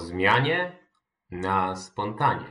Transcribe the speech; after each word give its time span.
zmianie 0.00 0.72
na 1.30 1.76
spontanie. 1.76 2.44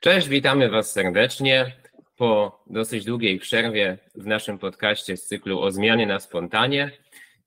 Cześć, 0.00 0.28
witamy 0.28 0.70
Was 0.70 0.92
serdecznie 0.92 1.76
po 2.16 2.62
dosyć 2.66 3.04
długiej 3.04 3.38
przerwie 3.38 3.98
w 4.14 4.26
naszym 4.26 4.58
podcaście 4.58 5.16
z 5.16 5.26
cyklu 5.26 5.60
o 5.60 5.70
zmianie 5.70 6.06
na 6.06 6.20
spontanie. 6.20 6.90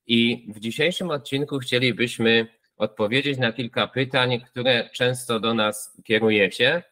I 0.07 0.47
w 0.55 0.59
dzisiejszym 0.59 1.09
odcinku 1.09 1.59
chcielibyśmy 1.59 2.47
odpowiedzieć 2.77 3.37
na 3.37 3.53
kilka 3.53 3.87
pytań, 3.87 4.41
które 4.41 4.89
często 4.93 5.39
do 5.39 5.53
nas 5.53 6.01
kierujecie. 6.03 6.83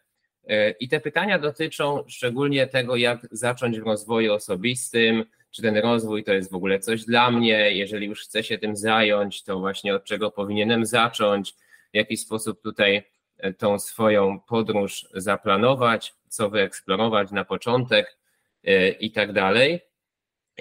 I 0.80 0.90
te 0.90 1.00
pytania 1.00 1.40
dotyczą 1.40 2.04
szczególnie 2.08 2.68
tego, 2.68 2.96
jak 2.96 3.20
zacząć 3.32 3.80
w 3.80 3.86
rozwoju 3.86 4.34
osobistym, 4.34 5.26
czy 5.52 5.62
ten 5.62 5.78
rozwój 5.78 6.24
to 6.24 6.34
jest 6.34 6.52
w 6.52 6.56
ogóle 6.56 6.80
coś 6.80 7.06
dla 7.06 7.32
mnie, 7.32 7.72
jeżeli 7.72 8.08
już 8.08 8.24
chcę 8.24 8.44
się 8.44 8.58
tym 8.58 8.76
zająć, 8.76 9.44
to 9.44 9.60
właśnie 9.60 9.96
od 9.96 10.04
czego 10.04 10.32
powinienem 10.32 10.86
zacząć, 10.86 11.56
w 11.98 12.00
jaki 12.00 12.18
sposób 12.18 12.62
tutaj 12.62 13.04
e, 13.38 13.54
tą 13.54 13.80
swoją 13.80 14.40
podróż 14.40 15.08
zaplanować, 15.14 16.14
co 16.28 16.50
wyeksplorować 16.50 17.32
na 17.32 17.46
początek 17.46 18.18
e, 18.64 18.90
i 18.90 19.12
tak 19.12 19.34
dalej. 19.34 19.80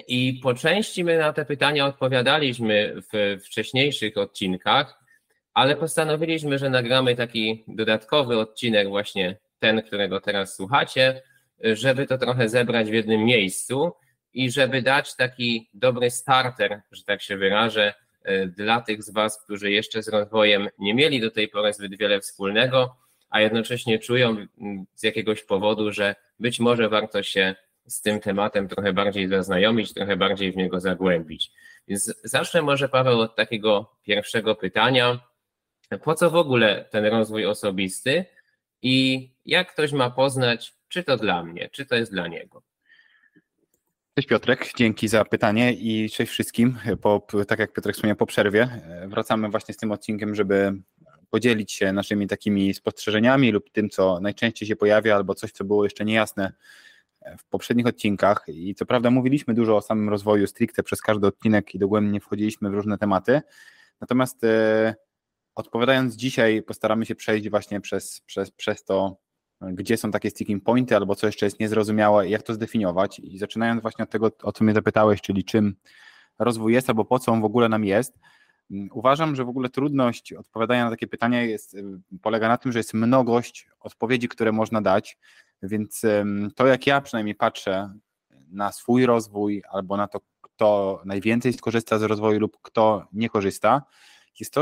I 0.07 0.39
po 0.43 0.53
części 0.53 1.03
my 1.03 1.17
na 1.17 1.33
te 1.33 1.45
pytania 1.45 1.85
odpowiadaliśmy 1.85 2.93
w 3.13 3.37
wcześniejszych 3.45 4.17
odcinkach, 4.17 4.99
ale 5.53 5.75
postanowiliśmy, 5.75 6.57
że 6.57 6.69
nagramy 6.69 7.15
taki 7.15 7.63
dodatkowy 7.67 8.39
odcinek, 8.39 8.89
właśnie 8.89 9.37
ten, 9.59 9.81
którego 9.81 10.21
teraz 10.21 10.55
słuchacie, 10.55 11.21
żeby 11.59 12.07
to 12.07 12.17
trochę 12.17 12.49
zebrać 12.49 12.89
w 12.89 12.93
jednym 12.93 13.25
miejscu 13.25 13.91
i 14.33 14.51
żeby 14.51 14.81
dać 14.81 15.15
taki 15.15 15.69
dobry 15.73 16.11
starter, 16.11 16.81
że 16.91 17.03
tak 17.03 17.21
się 17.21 17.37
wyrażę, 17.37 17.93
dla 18.47 18.81
tych 18.81 19.03
z 19.03 19.09
Was, 19.09 19.43
którzy 19.43 19.71
jeszcze 19.71 20.03
z 20.03 20.07
rozwojem 20.07 20.69
nie 20.79 20.93
mieli 20.93 21.21
do 21.21 21.31
tej 21.31 21.47
pory 21.47 21.73
zbyt 21.73 21.97
wiele 21.97 22.21
wspólnego, 22.21 22.95
a 23.29 23.41
jednocześnie 23.41 23.99
czują 23.99 24.47
z 24.95 25.03
jakiegoś 25.03 25.43
powodu, 25.43 25.91
że 25.91 26.15
być 26.39 26.59
może 26.59 26.89
warto 26.89 27.23
się 27.23 27.55
z 27.87 28.01
tym 28.01 28.19
tematem 28.19 28.67
trochę 28.67 28.93
bardziej 28.93 29.27
zaznajomić, 29.27 29.93
trochę 29.93 30.17
bardziej 30.17 30.51
w 30.51 30.57
niego 30.57 30.79
zagłębić. 30.79 31.51
Więc 31.87 32.13
zacznę 32.23 32.61
może, 32.61 32.89
Paweł, 32.89 33.19
od 33.19 33.35
takiego 33.35 33.95
pierwszego 34.03 34.55
pytania. 34.55 35.19
Po 36.03 36.15
co 36.15 36.29
w 36.29 36.35
ogóle 36.35 36.85
ten 36.91 37.05
rozwój 37.05 37.45
osobisty 37.45 38.25
i 38.81 39.29
jak 39.45 39.73
ktoś 39.73 39.91
ma 39.91 40.09
poznać, 40.09 40.73
czy 40.87 41.03
to 41.03 41.17
dla 41.17 41.43
mnie, 41.43 41.69
czy 41.71 41.85
to 41.85 41.95
jest 41.95 42.11
dla 42.11 42.27
niego? 42.27 42.63
Cześć 44.17 44.27
Piotrek, 44.27 44.71
dzięki 44.77 45.07
za 45.07 45.25
pytanie 45.25 45.73
i 45.73 46.09
cześć 46.09 46.31
wszystkim. 46.31 46.77
Po, 47.01 47.27
tak 47.47 47.59
jak 47.59 47.73
Piotrek 47.73 47.95
wspomniał, 47.95 48.15
po 48.15 48.25
przerwie 48.25 48.81
wracamy 49.07 49.49
właśnie 49.49 49.73
z 49.73 49.77
tym 49.77 49.91
odcinkiem, 49.91 50.35
żeby 50.35 50.81
podzielić 51.29 51.71
się 51.71 51.93
naszymi 51.93 52.27
takimi 52.27 52.73
spostrzeżeniami 52.73 53.51
lub 53.51 53.71
tym, 53.71 53.89
co 53.89 54.19
najczęściej 54.19 54.67
się 54.67 54.75
pojawia, 54.75 55.15
albo 55.15 55.35
coś, 55.35 55.51
co 55.51 55.63
było 55.63 55.83
jeszcze 55.83 56.05
niejasne 56.05 56.53
w 57.37 57.45
poprzednich 57.45 57.87
odcinkach. 57.87 58.45
I 58.47 58.75
co 58.75 58.85
prawda 58.85 59.11
mówiliśmy 59.11 59.53
dużo 59.53 59.77
o 59.77 59.81
samym 59.81 60.09
rozwoju 60.09 60.47
stricte 60.47 60.83
przez 60.83 61.01
każdy 61.01 61.27
odcinek 61.27 61.75
i 61.75 61.79
dogłębnie 61.79 62.19
wchodziliśmy 62.19 62.69
w 62.69 62.73
różne 62.73 62.97
tematy. 62.97 63.41
Natomiast 64.01 64.43
e, 64.43 64.95
odpowiadając 65.55 66.15
dzisiaj, 66.15 66.63
postaramy 66.63 67.05
się 67.05 67.15
przejść 67.15 67.49
właśnie 67.49 67.81
przez, 67.81 68.21
przez, 68.25 68.51
przez 68.51 68.83
to, 68.83 69.17
gdzie 69.61 69.97
są 69.97 70.11
takie 70.11 70.29
sticking 70.29 70.63
pointy, 70.63 70.95
albo 70.95 71.15
co 71.15 71.27
jeszcze 71.27 71.45
jest 71.45 71.59
niezrozumiałe, 71.59 72.29
jak 72.29 72.43
to 72.43 72.53
zdefiniować. 72.53 73.19
I 73.19 73.37
zaczynając 73.37 73.81
właśnie 73.81 74.03
od 74.03 74.09
tego, 74.09 74.31
o 74.43 74.51
co 74.51 74.63
mnie 74.63 74.73
zapytałeś, 74.73 75.21
czyli 75.21 75.43
czym 75.43 75.75
rozwój 76.39 76.73
jest, 76.73 76.89
albo 76.89 77.05
po 77.05 77.19
co 77.19 77.31
on 77.31 77.41
w 77.41 77.45
ogóle 77.45 77.69
nam 77.69 77.85
jest, 77.85 78.19
uważam, 78.91 79.35
że 79.35 79.45
w 79.45 79.49
ogóle 79.49 79.69
trudność 79.69 80.33
odpowiadania 80.33 80.83
na 80.85 80.89
takie 80.89 81.07
pytania 81.07 81.43
jest, 81.43 81.73
y, 81.73 81.83
polega 82.21 82.47
na 82.47 82.57
tym, 82.57 82.71
że 82.71 82.79
jest 82.79 82.93
mnogość 82.93 83.67
odpowiedzi, 83.79 84.27
które 84.27 84.51
można 84.51 84.81
dać, 84.81 85.17
więc 85.63 86.01
to 86.55 86.67
jak 86.67 86.87
ja 86.87 87.01
przynajmniej 87.01 87.35
patrzę 87.35 87.93
na 88.51 88.71
swój 88.71 89.05
rozwój, 89.05 89.63
albo 89.69 89.97
na 89.97 90.07
to, 90.07 90.19
kto 90.41 91.01
najwięcej 91.05 91.53
skorzysta 91.53 91.99
z 91.99 92.03
rozwoju 92.03 92.39
lub 92.39 92.57
kto 92.61 93.07
nie 93.13 93.29
korzysta, 93.29 93.81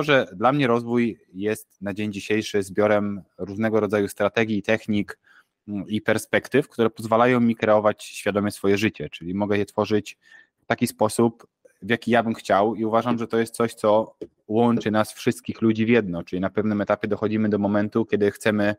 że 0.02 0.28
dla 0.36 0.52
mnie 0.54 0.68
rozwój 0.68 1.20
jest 1.34 1.82
na 1.82 1.94
dzień 1.94 2.14
dzisiejszy 2.14 2.64
zbiorem 2.64 3.22
różnego 3.38 3.80
rodzaju 3.80 4.08
strategii, 4.08 4.62
technik 4.62 5.20
mm, 5.68 5.88
i 5.88 6.02
perspektyw, 6.02 6.70
które 6.70 6.90
pozwalają 6.90 7.40
mi 7.40 7.56
kreować 7.56 8.04
świadomie 8.04 8.52
swoje 8.52 8.78
życie, 8.78 9.10
czyli 9.10 9.34
mogę 9.34 9.58
je 9.58 9.66
tworzyć 9.66 10.18
w 10.60 10.66
taki 10.66 10.88
sposób, 10.88 11.48
w 11.82 11.90
jaki 11.90 12.12
ja 12.12 12.24
bym 12.24 12.34
chciał 12.34 12.76
i 12.76 12.86
uważam, 12.86 13.18
że 13.18 13.28
to 13.28 13.38
jest 13.38 13.56
coś, 13.56 13.74
co 13.74 14.16
łączy 14.48 14.92
nas 14.92 15.14
wszystkich 15.14 15.62
ludzi 15.62 15.86
w 15.86 15.90
jedno, 15.90 16.24
czyli 16.24 16.40
na 16.40 16.50
pewnym 16.50 16.82
etapie 16.82 17.08
dochodzimy 17.08 17.50
do 17.50 17.60
momentu, 17.60 18.06
kiedy 18.06 18.32
chcemy 18.32 18.76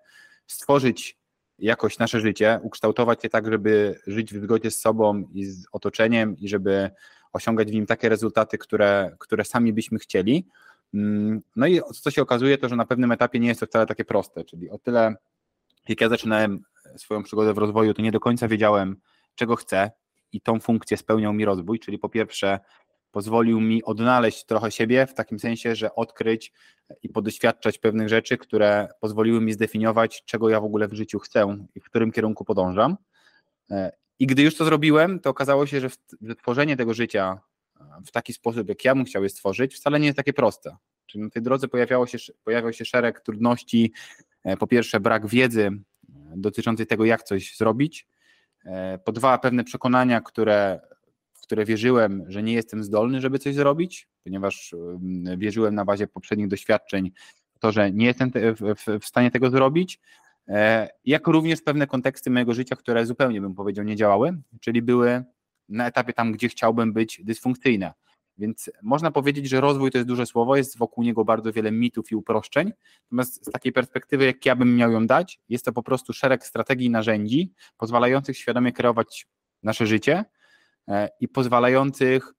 stworzyć 0.46 1.18
jakoś 1.58 1.98
nasze 1.98 2.20
życie, 2.20 2.60
ukształtować 2.62 3.24
je 3.24 3.30
tak, 3.30 3.46
żeby 3.50 4.00
żyć 4.06 4.34
w 4.34 4.42
zgodzie 4.42 4.70
z 4.70 4.80
sobą 4.80 5.28
i 5.32 5.44
z 5.44 5.66
otoczeniem 5.72 6.36
i 6.38 6.48
żeby 6.48 6.90
osiągać 7.32 7.68
w 7.68 7.74
nim 7.74 7.86
takie 7.86 8.08
rezultaty, 8.08 8.58
które, 8.58 9.16
które 9.18 9.44
sami 9.44 9.72
byśmy 9.72 9.98
chcieli, 9.98 10.46
no 11.56 11.66
i 11.66 11.80
co 12.02 12.10
się 12.10 12.22
okazuje, 12.22 12.58
to 12.58 12.68
że 12.68 12.76
na 12.76 12.86
pewnym 12.86 13.12
etapie 13.12 13.40
nie 13.40 13.48
jest 13.48 13.60
to 13.60 13.66
wcale 13.66 13.86
takie 13.86 14.04
proste, 14.04 14.44
czyli 14.44 14.70
o 14.70 14.78
tyle, 14.78 15.14
jak 15.88 16.00
ja 16.00 16.08
zaczynałem 16.08 16.60
swoją 16.96 17.22
przygodę 17.22 17.54
w 17.54 17.58
rozwoju, 17.58 17.94
to 17.94 18.02
nie 18.02 18.12
do 18.12 18.20
końca 18.20 18.48
wiedziałem, 18.48 18.96
czego 19.34 19.56
chcę 19.56 19.90
i 20.32 20.40
tą 20.40 20.60
funkcję 20.60 20.96
spełniał 20.96 21.32
mi 21.32 21.44
rozwój, 21.44 21.78
czyli 21.78 21.98
po 21.98 22.08
pierwsze 22.08 22.60
pozwolił 23.10 23.60
mi 23.60 23.84
odnaleźć 23.84 24.44
trochę 24.44 24.70
siebie 24.70 25.06
w 25.06 25.14
takim 25.14 25.38
sensie, 25.38 25.74
że 25.74 25.94
odkryć 25.94 26.52
i 27.02 27.08
podoświadczać 27.08 27.78
pewnych 27.78 28.08
rzeczy, 28.08 28.38
które 28.38 28.88
pozwoliły 29.00 29.40
mi 29.40 29.52
zdefiniować, 29.52 30.24
czego 30.24 30.48
ja 30.48 30.60
w 30.60 30.64
ogóle 30.64 30.88
w 30.88 30.94
życiu 30.94 31.18
chcę 31.18 31.66
i 31.74 31.80
w 31.80 31.84
którym 31.84 32.12
kierunku 32.12 32.44
podążam. 32.44 32.96
E, 33.70 33.92
I 34.18 34.26
gdy 34.26 34.42
już 34.42 34.56
to 34.56 34.64
zrobiłem, 34.64 35.20
to 35.20 35.30
okazało 35.30 35.66
się, 35.66 35.80
że, 35.80 35.88
w, 35.88 35.96
że 36.22 36.34
tworzenie 36.34 36.76
tego 36.76 36.94
życia 36.94 37.40
w 38.06 38.10
taki 38.10 38.32
sposób, 38.32 38.68
jak 38.68 38.84
ja 38.84 38.94
bym 38.94 39.04
chciał 39.04 39.22
je 39.22 39.28
stworzyć, 39.28 39.74
wcale 39.74 40.00
nie 40.00 40.06
jest 40.06 40.16
takie 40.16 40.32
proste. 40.32 40.76
Czyli 41.06 41.24
na 41.24 41.30
tej 41.30 41.42
drodze 41.42 41.68
pojawiało 41.68 42.06
się, 42.06 42.18
pojawiał 42.44 42.72
się 42.72 42.84
szereg 42.84 43.20
trudności. 43.20 43.92
E, 44.44 44.56
po 44.56 44.66
pierwsze, 44.66 45.00
brak 45.00 45.26
wiedzy 45.26 45.62
e, 45.62 45.80
dotyczącej 46.36 46.86
tego, 46.86 47.04
jak 47.04 47.22
coś 47.22 47.56
zrobić. 47.56 48.08
E, 48.64 48.98
po 48.98 49.12
dwa, 49.12 49.38
pewne 49.38 49.64
przekonania, 49.64 50.20
które, 50.20 50.80
w 51.34 51.40
które 51.40 51.64
wierzyłem, 51.64 52.24
że 52.28 52.42
nie 52.42 52.52
jestem 52.52 52.84
zdolny, 52.84 53.20
żeby 53.20 53.38
coś 53.38 53.54
zrobić, 53.54 54.08
ponieważ 54.24 54.74
wierzyłem 55.36 55.74
na 55.74 55.84
bazie 55.84 56.06
poprzednich 56.06 56.48
doświadczeń 56.48 57.12
to, 57.60 57.72
że 57.72 57.92
nie 57.92 58.06
jestem 58.06 58.30
w 59.00 59.06
stanie 59.06 59.30
tego 59.30 59.50
zrobić. 59.50 60.00
Jak 61.04 61.26
również 61.26 61.62
pewne 61.62 61.86
konteksty 61.86 62.30
mojego 62.30 62.54
życia, 62.54 62.76
które 62.76 63.06
zupełnie 63.06 63.40
bym 63.40 63.54
powiedział 63.54 63.84
nie 63.84 63.96
działały, 63.96 64.38
czyli 64.60 64.82
były 64.82 65.24
na 65.68 65.86
etapie 65.86 66.12
tam, 66.12 66.32
gdzie 66.32 66.48
chciałbym 66.48 66.92
być, 66.92 67.20
dysfunkcyjne. 67.24 67.92
Więc 68.38 68.70
można 68.82 69.10
powiedzieć, 69.10 69.48
że 69.48 69.60
rozwój 69.60 69.90
to 69.90 69.98
jest 69.98 70.08
duże 70.08 70.26
słowo, 70.26 70.56
jest 70.56 70.78
wokół 70.78 71.04
niego 71.04 71.24
bardzo 71.24 71.52
wiele 71.52 71.72
mitów 71.72 72.12
i 72.12 72.16
uproszczeń. 72.16 72.72
Natomiast 73.04 73.46
z 73.46 73.50
takiej 73.50 73.72
perspektywy, 73.72 74.24
jak 74.24 74.46
ja 74.46 74.56
bym 74.56 74.76
miał 74.76 74.92
ją 74.92 75.06
dać, 75.06 75.40
jest 75.48 75.64
to 75.64 75.72
po 75.72 75.82
prostu 75.82 76.12
szereg 76.12 76.46
strategii 76.46 76.86
i 76.86 76.90
narzędzi 76.90 77.52
pozwalających 77.76 78.38
świadomie 78.38 78.72
kreować 78.72 79.26
nasze 79.62 79.86
życie 79.86 80.24
e, 80.88 81.08
i 81.20 81.28
pozwalających 81.28 82.32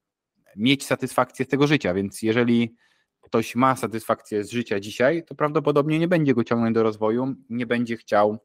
mieć 0.56 0.86
satysfakcję 0.86 1.44
z 1.44 1.48
tego 1.48 1.66
życia. 1.66 1.94
Więc 1.94 2.22
jeżeli 2.22 2.76
ktoś 3.20 3.54
ma 3.54 3.76
satysfakcję 3.76 4.44
z 4.44 4.50
życia 4.50 4.80
dzisiaj, 4.80 5.24
to 5.24 5.34
prawdopodobnie 5.34 5.98
nie 5.98 6.08
będzie 6.08 6.34
go 6.34 6.44
ciągnąć 6.44 6.74
do 6.74 6.82
rozwoju, 6.82 7.34
nie 7.50 7.66
będzie 7.66 7.96
chciał 7.96 8.32
e, 8.32 8.36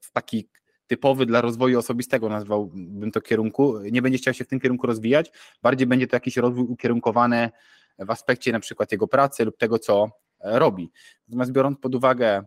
w 0.00 0.12
taki 0.12 0.48
typowy 0.86 1.26
dla 1.26 1.40
rozwoju 1.40 1.78
osobistego, 1.78 2.28
nazwałbym 2.28 3.12
to 3.12 3.20
kierunku, 3.20 3.78
nie 3.80 4.02
będzie 4.02 4.18
chciał 4.18 4.34
się 4.34 4.44
w 4.44 4.48
tym 4.48 4.60
kierunku 4.60 4.86
rozwijać, 4.86 5.32
bardziej 5.62 5.86
będzie 5.86 6.06
to 6.06 6.16
jakiś 6.16 6.36
rozwój 6.36 6.64
ukierunkowany 6.64 7.50
w 7.98 8.10
aspekcie 8.10 8.52
na 8.52 8.60
przykład 8.60 8.92
jego 8.92 9.08
pracy 9.08 9.44
lub 9.44 9.56
tego, 9.56 9.78
co 9.78 10.10
e, 10.40 10.58
robi. 10.58 10.90
Natomiast 11.28 11.52
biorąc 11.52 11.78
pod 11.78 11.94
uwagę 11.94 12.44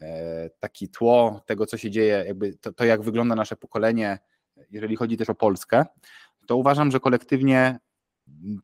e, 0.00 0.50
taki 0.60 0.88
tło 0.88 1.40
tego, 1.46 1.66
co 1.66 1.76
się 1.76 1.90
dzieje, 1.90 2.24
jakby 2.26 2.54
to, 2.58 2.72
to 2.72 2.84
jak 2.84 3.02
wygląda 3.02 3.34
nasze 3.34 3.56
pokolenie, 3.56 4.18
jeżeli 4.70 4.96
chodzi 4.96 5.16
też 5.16 5.30
o 5.30 5.34
Polskę, 5.34 5.84
to 6.46 6.56
uważam, 6.56 6.90
że 6.90 7.00
kolektywnie, 7.00 7.78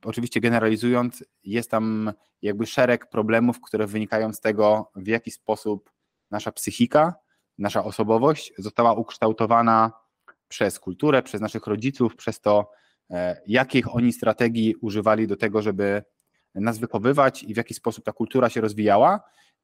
oczywiście 0.05 0.41
generalizując, 0.41 1.25
jest 1.45 1.71
tam 1.71 2.13
jakby 2.43 2.67
szereg 2.67 3.07
problemów, 3.07 3.61
które 3.61 3.87
wynikają 3.87 4.33
z 4.33 4.41
tego, 4.41 4.91
w 4.97 5.07
jaki 5.07 5.31
sposób 5.31 5.91
nasza 6.31 6.53
psychika, 6.53 7.15
nasza 7.59 7.85
osobowość 7.85 8.53
została 8.59 8.93
ukształtowana 8.93 9.93
przez 10.49 10.79
kulturę, 10.81 11.23
przez 11.23 11.41
naszych 11.41 11.67
rodziców, 11.67 12.17
przez 12.17 12.41
to, 12.41 12.71
e, 13.11 13.41
jakich 13.47 13.95
oni 13.95 14.13
strategii 14.13 14.75
używali 14.75 15.27
do 15.27 15.37
tego, 15.37 15.63
żeby 15.63 16.03
nas 16.55 16.79
wychowywać 16.79 17.43
i 17.43 17.55
w 17.55 17.57
jaki 17.57 17.75
sposób 17.75 18.05
ta 18.05 18.13
kultura 18.13 18.49
się 18.49 18.61
rozwijała. 18.61 19.21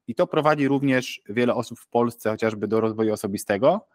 I 0.07 0.15
to 0.15 0.27
prowadzi 0.27 0.69
również 0.69 1.23
wiele 1.29 1.55
osób 1.55 1.79
w 1.79 1.89
Polsce 1.89 2.31
chociażby 2.31 2.69
do 2.69 2.81
rozwoju 2.81 3.13
osobistego, 3.13 3.87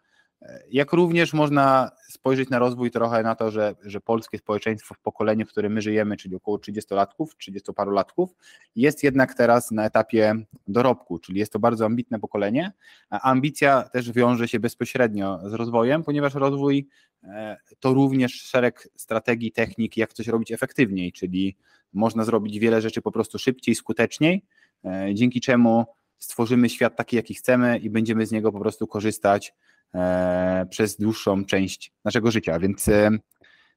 Jak 0.70 0.92
również 0.92 1.32
można 1.32 1.90
spojrzeć 2.08 2.50
na 2.50 2.58
rozwój 2.58 2.90
trochę 2.90 3.22
na 3.22 3.34
to, 3.34 3.50
że, 3.50 3.74
że 3.82 4.00
polskie 4.00 4.38
społeczeństwo 4.38 4.94
w 4.94 4.98
pokoleniu, 4.98 5.46
w 5.46 5.48
którym 5.48 5.72
my 5.72 5.82
żyjemy, 5.82 6.16
czyli 6.16 6.36
około 6.36 6.56
30-latków, 6.56 7.26
30 7.38 7.72
paru 7.72 7.90
latków, 7.90 8.34
jest 8.76 9.02
jednak 9.02 9.34
teraz 9.34 9.70
na 9.70 9.84
etapie 9.84 10.34
dorobku, 10.68 11.18
czyli 11.18 11.38
jest 11.38 11.52
to 11.52 11.58
bardzo 11.58 11.86
ambitne 11.86 12.18
pokolenie, 12.18 12.72
a 13.10 13.20
ambicja 13.30 13.82
też 13.82 14.12
wiąże 14.12 14.48
się 14.48 14.60
bezpośrednio 14.60 15.50
z 15.50 15.52
rozwojem, 15.52 16.04
ponieważ 16.04 16.34
rozwój 16.34 16.88
e, 17.24 17.56
to 17.80 17.94
również 17.94 18.32
szereg 18.32 18.88
strategii, 18.96 19.52
technik, 19.52 19.96
jak 19.96 20.12
coś 20.12 20.26
robić 20.26 20.52
efektywniej, 20.52 21.12
czyli 21.12 21.56
można 21.92 22.24
zrobić 22.24 22.58
wiele 22.58 22.80
rzeczy 22.80 23.02
po 23.02 23.12
prostu 23.12 23.38
szybciej, 23.38 23.74
skuteczniej, 23.74 24.44
e, 24.84 25.14
dzięki 25.14 25.40
czemu 25.40 25.84
stworzymy 26.18 26.68
świat 26.68 26.96
taki, 26.96 27.16
jaki 27.16 27.34
chcemy 27.34 27.78
i 27.78 27.90
będziemy 27.90 28.26
z 28.26 28.32
niego 28.32 28.52
po 28.52 28.60
prostu 28.60 28.86
korzystać 28.86 29.54
przez 30.70 30.96
dłuższą 30.96 31.44
część 31.44 31.92
naszego 32.04 32.30
życia. 32.30 32.58
Więc 32.58 32.88
e, 32.88 33.10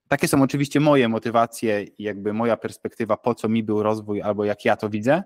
takie 0.07 0.27
są 0.27 0.41
oczywiście 0.41 0.79
moje 0.79 1.09
motywacje 1.09 1.83
i 1.83 2.03
jakby 2.03 2.33
moja 2.33 2.57
perspektywa, 2.57 3.17
po 3.17 3.35
co 3.35 3.49
mi 3.49 3.63
był 3.63 3.83
rozwój 3.83 4.21
albo 4.21 4.45
jak 4.45 4.65
ja 4.65 4.75
to 4.75 4.89
widzę. 4.89 5.23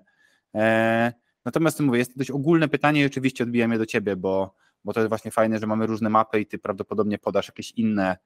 E, 0.54 1.12
natomiast 1.44 1.80
mówię, 1.80 1.98
jest 1.98 2.12
to 2.12 2.18
dość 2.18 2.30
ogólne 2.30 2.68
pytanie 2.68 3.02
i 3.02 3.06
oczywiście 3.06 3.44
odbijam 3.44 3.72
je 3.72 3.78
do 3.78 3.86
ciebie, 3.86 4.16
bo, 4.16 4.54
bo 4.84 4.92
to 4.92 5.00
jest 5.00 5.08
właśnie 5.08 5.30
fajne, 5.30 5.58
że 5.58 5.66
mamy 5.66 5.86
różne 5.86 6.10
mapy 6.10 6.40
i 6.40 6.46
ty 6.46 6.58
prawdopodobnie 6.58 7.18
podasz 7.18 7.48
jakieś 7.48 7.72
inne 7.72 8.16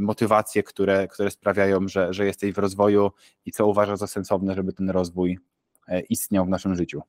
motywacje, 0.00 0.62
które, 0.62 1.08
które 1.08 1.30
sprawiają, 1.30 1.88
że, 1.88 2.12
że 2.12 2.26
jesteś 2.26 2.52
w 2.52 2.58
rozwoju 2.58 3.10
i 3.44 3.52
co 3.52 3.66
uważasz 3.66 3.98
za 3.98 4.06
sensowne, 4.06 4.54
żeby 4.54 4.72
ten 4.72 4.90
rozwój 4.90 5.38
istniał 6.08 6.44
w 6.44 6.48
naszym 6.48 6.74
życiu. 6.74 7.02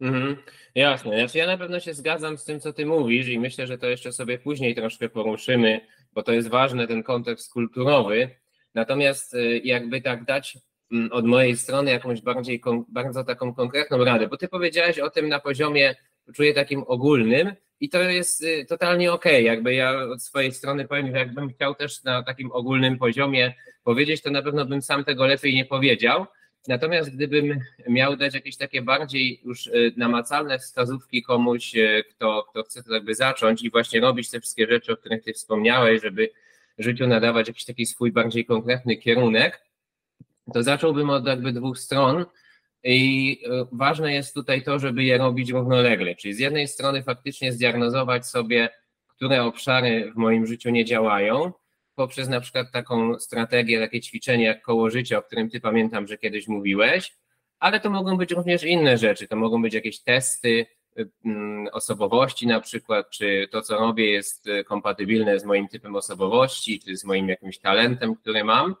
Mhm, 0.00 0.36
jasne. 0.74 1.18
Znaczy 1.18 1.38
ja 1.38 1.46
na 1.46 1.58
pewno 1.58 1.80
się 1.80 1.94
zgadzam 1.94 2.38
z 2.38 2.44
tym, 2.44 2.60
co 2.60 2.72
ty 2.72 2.86
mówisz 2.86 3.28
i 3.28 3.38
myślę, 3.38 3.66
że 3.66 3.78
to 3.78 3.86
jeszcze 3.86 4.12
sobie 4.12 4.38
później 4.38 4.74
troszkę 4.74 5.08
poruszymy, 5.08 5.80
bo 6.12 6.22
to 6.22 6.32
jest 6.32 6.48
ważne, 6.48 6.86
ten 6.86 7.02
kontekst 7.02 7.52
kulturowy. 7.52 8.30
Natomiast 8.74 9.34
y, 9.34 9.60
jakby 9.64 10.00
tak 10.00 10.24
dać 10.24 10.58
mm, 10.92 11.12
od 11.12 11.26
mojej 11.26 11.56
strony 11.56 11.90
jakąś 11.90 12.22
bardziej, 12.22 12.62
bardzo 12.88 13.24
taką 13.24 13.54
konkretną 13.54 14.04
radę, 14.04 14.28
bo 14.28 14.36
ty 14.36 14.48
powiedziałeś 14.48 14.98
o 14.98 15.10
tym 15.10 15.28
na 15.28 15.40
poziomie, 15.40 15.94
czuję 16.34 16.54
takim 16.54 16.84
ogólnym 16.86 17.52
i 17.80 17.88
to 17.88 18.02
jest 18.02 18.44
y, 18.44 18.66
totalnie 18.68 19.12
okej. 19.12 19.32
Okay. 19.32 19.42
Jakby 19.42 19.74
ja 19.74 20.02
od 20.02 20.22
swojej 20.22 20.52
strony 20.52 20.88
powiem, 20.88 21.06
że 21.06 21.18
jakbym 21.18 21.48
chciał 21.48 21.74
też 21.74 22.04
na 22.04 22.22
takim 22.22 22.52
ogólnym 22.52 22.98
poziomie 22.98 23.54
powiedzieć, 23.84 24.22
to 24.22 24.30
na 24.30 24.42
pewno 24.42 24.66
bym 24.66 24.82
sam 24.82 25.04
tego 25.04 25.26
lepiej 25.26 25.54
nie 25.54 25.64
powiedział, 25.64 26.26
Natomiast 26.68 27.10
gdybym 27.14 27.60
miał 27.88 28.16
dać 28.16 28.34
jakieś 28.34 28.56
takie 28.56 28.82
bardziej 28.82 29.40
już 29.44 29.66
e, 29.66 29.70
namacalne 29.96 30.58
wskazówki 30.58 31.22
komuś, 31.22 31.76
e, 31.76 32.02
kto, 32.02 32.46
kto 32.50 32.62
chce 32.62 32.82
to 32.82 32.94
jakby 32.94 33.14
zacząć 33.14 33.62
i 33.62 33.70
właśnie 33.70 34.00
robić 34.00 34.30
te 34.30 34.40
wszystkie 34.40 34.66
rzeczy, 34.66 34.92
o 34.92 34.96
których 34.96 35.24
ty 35.24 35.32
wspomniałeś, 35.32 36.02
żeby 36.02 36.30
życiu 36.78 37.06
nadawać 37.06 37.48
jakiś 37.48 37.64
taki 37.64 37.86
swój 37.86 38.12
bardziej 38.12 38.44
konkretny 38.44 38.96
kierunek, 38.96 39.64
to 40.54 40.62
zacząłbym 40.62 41.10
od 41.10 41.26
jakby 41.26 41.52
dwóch 41.52 41.78
stron. 41.78 42.24
I 42.84 43.38
e, 43.46 43.66
ważne 43.72 44.14
jest 44.14 44.34
tutaj 44.34 44.62
to, 44.62 44.78
żeby 44.78 45.04
je 45.04 45.18
robić 45.18 45.50
równolegle. 45.50 46.14
Czyli 46.14 46.34
z 46.34 46.38
jednej 46.38 46.68
strony 46.68 47.02
faktycznie 47.02 47.52
zdiagnozować 47.52 48.26
sobie, 48.26 48.68
które 49.08 49.42
obszary 49.42 50.12
w 50.12 50.16
moim 50.16 50.46
życiu 50.46 50.70
nie 50.70 50.84
działają, 50.84 51.52
poprzez 51.94 52.28
na 52.28 52.40
przykład 52.40 52.70
taką 52.72 53.18
strategię, 53.18 53.80
takie 53.80 54.00
ćwiczenie 54.00 54.44
jak 54.44 54.62
koło 54.62 54.90
życia, 54.90 55.18
o 55.18 55.22
którym 55.22 55.50
ty 55.50 55.60
pamiętam, 55.60 56.06
że 56.06 56.18
kiedyś 56.18 56.48
mówiłeś, 56.48 57.12
ale 57.58 57.80
to 57.80 57.90
mogą 57.90 58.16
być 58.16 58.32
również 58.32 58.64
inne 58.64 58.98
rzeczy, 58.98 59.28
to 59.28 59.36
mogą 59.36 59.62
być 59.62 59.74
jakieś 59.74 60.00
testy 60.00 60.66
osobowości 61.72 62.46
na 62.46 62.60
przykład, 62.60 63.10
czy 63.10 63.48
to, 63.50 63.62
co 63.62 63.78
robię 63.78 64.10
jest 64.10 64.46
y, 64.46 64.64
kompatybilne 64.64 65.40
z 65.40 65.44
moim 65.44 65.68
typem 65.68 65.96
osobowości, 65.96 66.80
czy 66.80 66.96
z 66.96 67.04
moim 67.04 67.28
jakimś 67.28 67.58
talentem, 67.58 68.16
który 68.16 68.44
mam. 68.44 68.74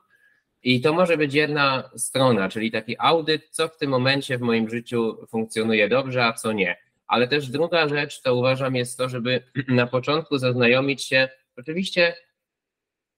I 0.62 0.80
to 0.80 0.92
może 0.92 1.16
być 1.16 1.34
jedna 1.34 1.90
strona, 1.96 2.48
czyli 2.48 2.70
taki 2.70 2.96
audyt, 2.98 3.48
co 3.50 3.68
w 3.68 3.76
tym 3.76 3.90
momencie 3.90 4.38
w 4.38 4.40
moim 4.40 4.70
życiu 4.70 5.26
funkcjonuje 5.28 5.88
dobrze, 5.88 6.24
a 6.24 6.32
co 6.32 6.52
nie. 6.52 6.76
Ale 7.06 7.28
też 7.28 7.48
druga 7.48 7.88
rzecz, 7.88 8.22
to 8.22 8.34
uważam, 8.34 8.76
jest 8.76 8.98
to, 8.98 9.08
żeby 9.08 9.42
na 9.68 9.86
początku 9.86 10.38
zaznajomić 10.38 11.04
się, 11.04 11.28
oczywiście 11.56 12.14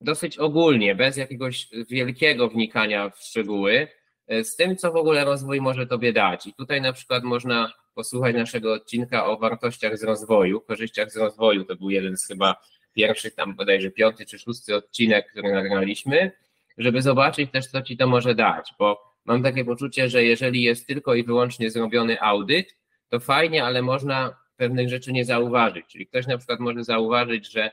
dosyć 0.02 0.38
ogólnie, 0.38 0.94
bez 0.94 1.16
jakiegoś 1.16 1.68
wielkiego 1.90 2.48
wnikania 2.48 3.10
w 3.10 3.18
szczegóły, 3.18 3.88
e, 4.26 4.44
z 4.44 4.56
tym, 4.56 4.76
co 4.76 4.92
w 4.92 4.96
ogóle 4.96 5.24
rozwój 5.24 5.60
może 5.60 5.86
Tobie 5.86 6.12
dać. 6.12 6.46
I 6.46 6.54
tutaj 6.54 6.80
na 6.80 6.92
przykład 6.92 7.24
można 7.24 7.72
posłuchać 7.94 8.36
naszego 8.36 8.72
odcinka 8.72 9.26
o 9.26 9.38
wartościach 9.38 9.98
z 9.98 10.02
rozwoju, 10.02 10.60
korzyściach 10.60 11.12
z 11.12 11.16
rozwoju. 11.16 11.64
To 11.64 11.76
był 11.76 11.90
jeden 11.90 12.16
z 12.16 12.26
chyba 12.26 12.56
pierwszych, 12.92 13.34
tam 13.34 13.56
bodajże 13.56 13.90
piąty 13.90 14.26
czy 14.26 14.38
szósty 14.38 14.76
odcinek, 14.76 15.30
który 15.30 15.52
nagraliśmy, 15.52 16.32
żeby 16.78 17.02
zobaczyć 17.02 17.50
też, 17.50 17.66
co 17.66 17.82
Ci 17.82 17.96
to 17.96 18.06
może 18.06 18.34
dać, 18.34 18.72
bo 18.78 19.12
mam 19.24 19.42
takie 19.42 19.64
poczucie, 19.64 20.08
że 20.08 20.24
jeżeli 20.24 20.62
jest 20.62 20.86
tylko 20.86 21.14
i 21.14 21.24
wyłącznie 21.24 21.70
zrobiony 21.70 22.20
audyt, 22.20 22.76
to 23.08 23.20
fajnie, 23.20 23.64
ale 23.64 23.82
można 23.82 24.36
pewnych 24.56 24.88
rzeczy 24.88 25.12
nie 25.12 25.24
zauważyć. 25.24 25.86
Czyli 25.86 26.06
ktoś 26.06 26.26
na 26.26 26.38
przykład 26.38 26.60
może 26.60 26.84
zauważyć, 26.84 27.52
że 27.52 27.70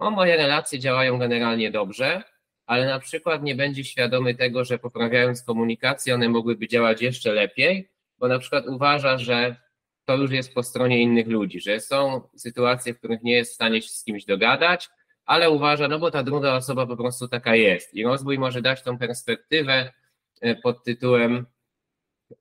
no, 0.00 0.10
moje 0.10 0.36
relacje 0.36 0.78
działają 0.78 1.18
generalnie 1.18 1.70
dobrze, 1.70 2.22
ale 2.66 2.86
na 2.86 2.98
przykład 3.00 3.42
nie 3.42 3.54
będzie 3.54 3.84
świadomy 3.84 4.34
tego, 4.34 4.64
że 4.64 4.78
poprawiając 4.78 5.42
komunikację, 5.42 6.14
one 6.14 6.28
mogłyby 6.28 6.68
działać 6.68 7.02
jeszcze 7.02 7.32
lepiej, 7.32 7.90
bo 8.18 8.28
na 8.28 8.38
przykład 8.38 8.66
uważa, 8.66 9.18
że 9.18 9.56
to 10.04 10.16
już 10.16 10.30
jest 10.30 10.54
po 10.54 10.62
stronie 10.62 11.02
innych 11.02 11.26
ludzi, 11.26 11.60
że 11.60 11.80
są 11.80 12.20
sytuacje, 12.36 12.94
w 12.94 12.98
których 12.98 13.22
nie 13.22 13.32
jest 13.32 13.52
w 13.52 13.54
stanie 13.54 13.82
się 13.82 13.88
z 13.88 14.04
kimś 14.04 14.24
dogadać, 14.24 14.88
ale 15.24 15.50
uważa, 15.50 15.88
no 15.88 15.98
bo 15.98 16.10
ta 16.10 16.22
druga 16.22 16.54
osoba 16.54 16.86
po 16.86 16.96
prostu 16.96 17.28
taka 17.28 17.56
jest. 17.56 17.94
I 17.94 18.04
rozwój 18.04 18.38
może 18.38 18.62
dać 18.62 18.82
tą 18.82 18.98
perspektywę 18.98 19.92
e, 20.40 20.54
pod 20.54 20.84
tytułem 20.84 21.46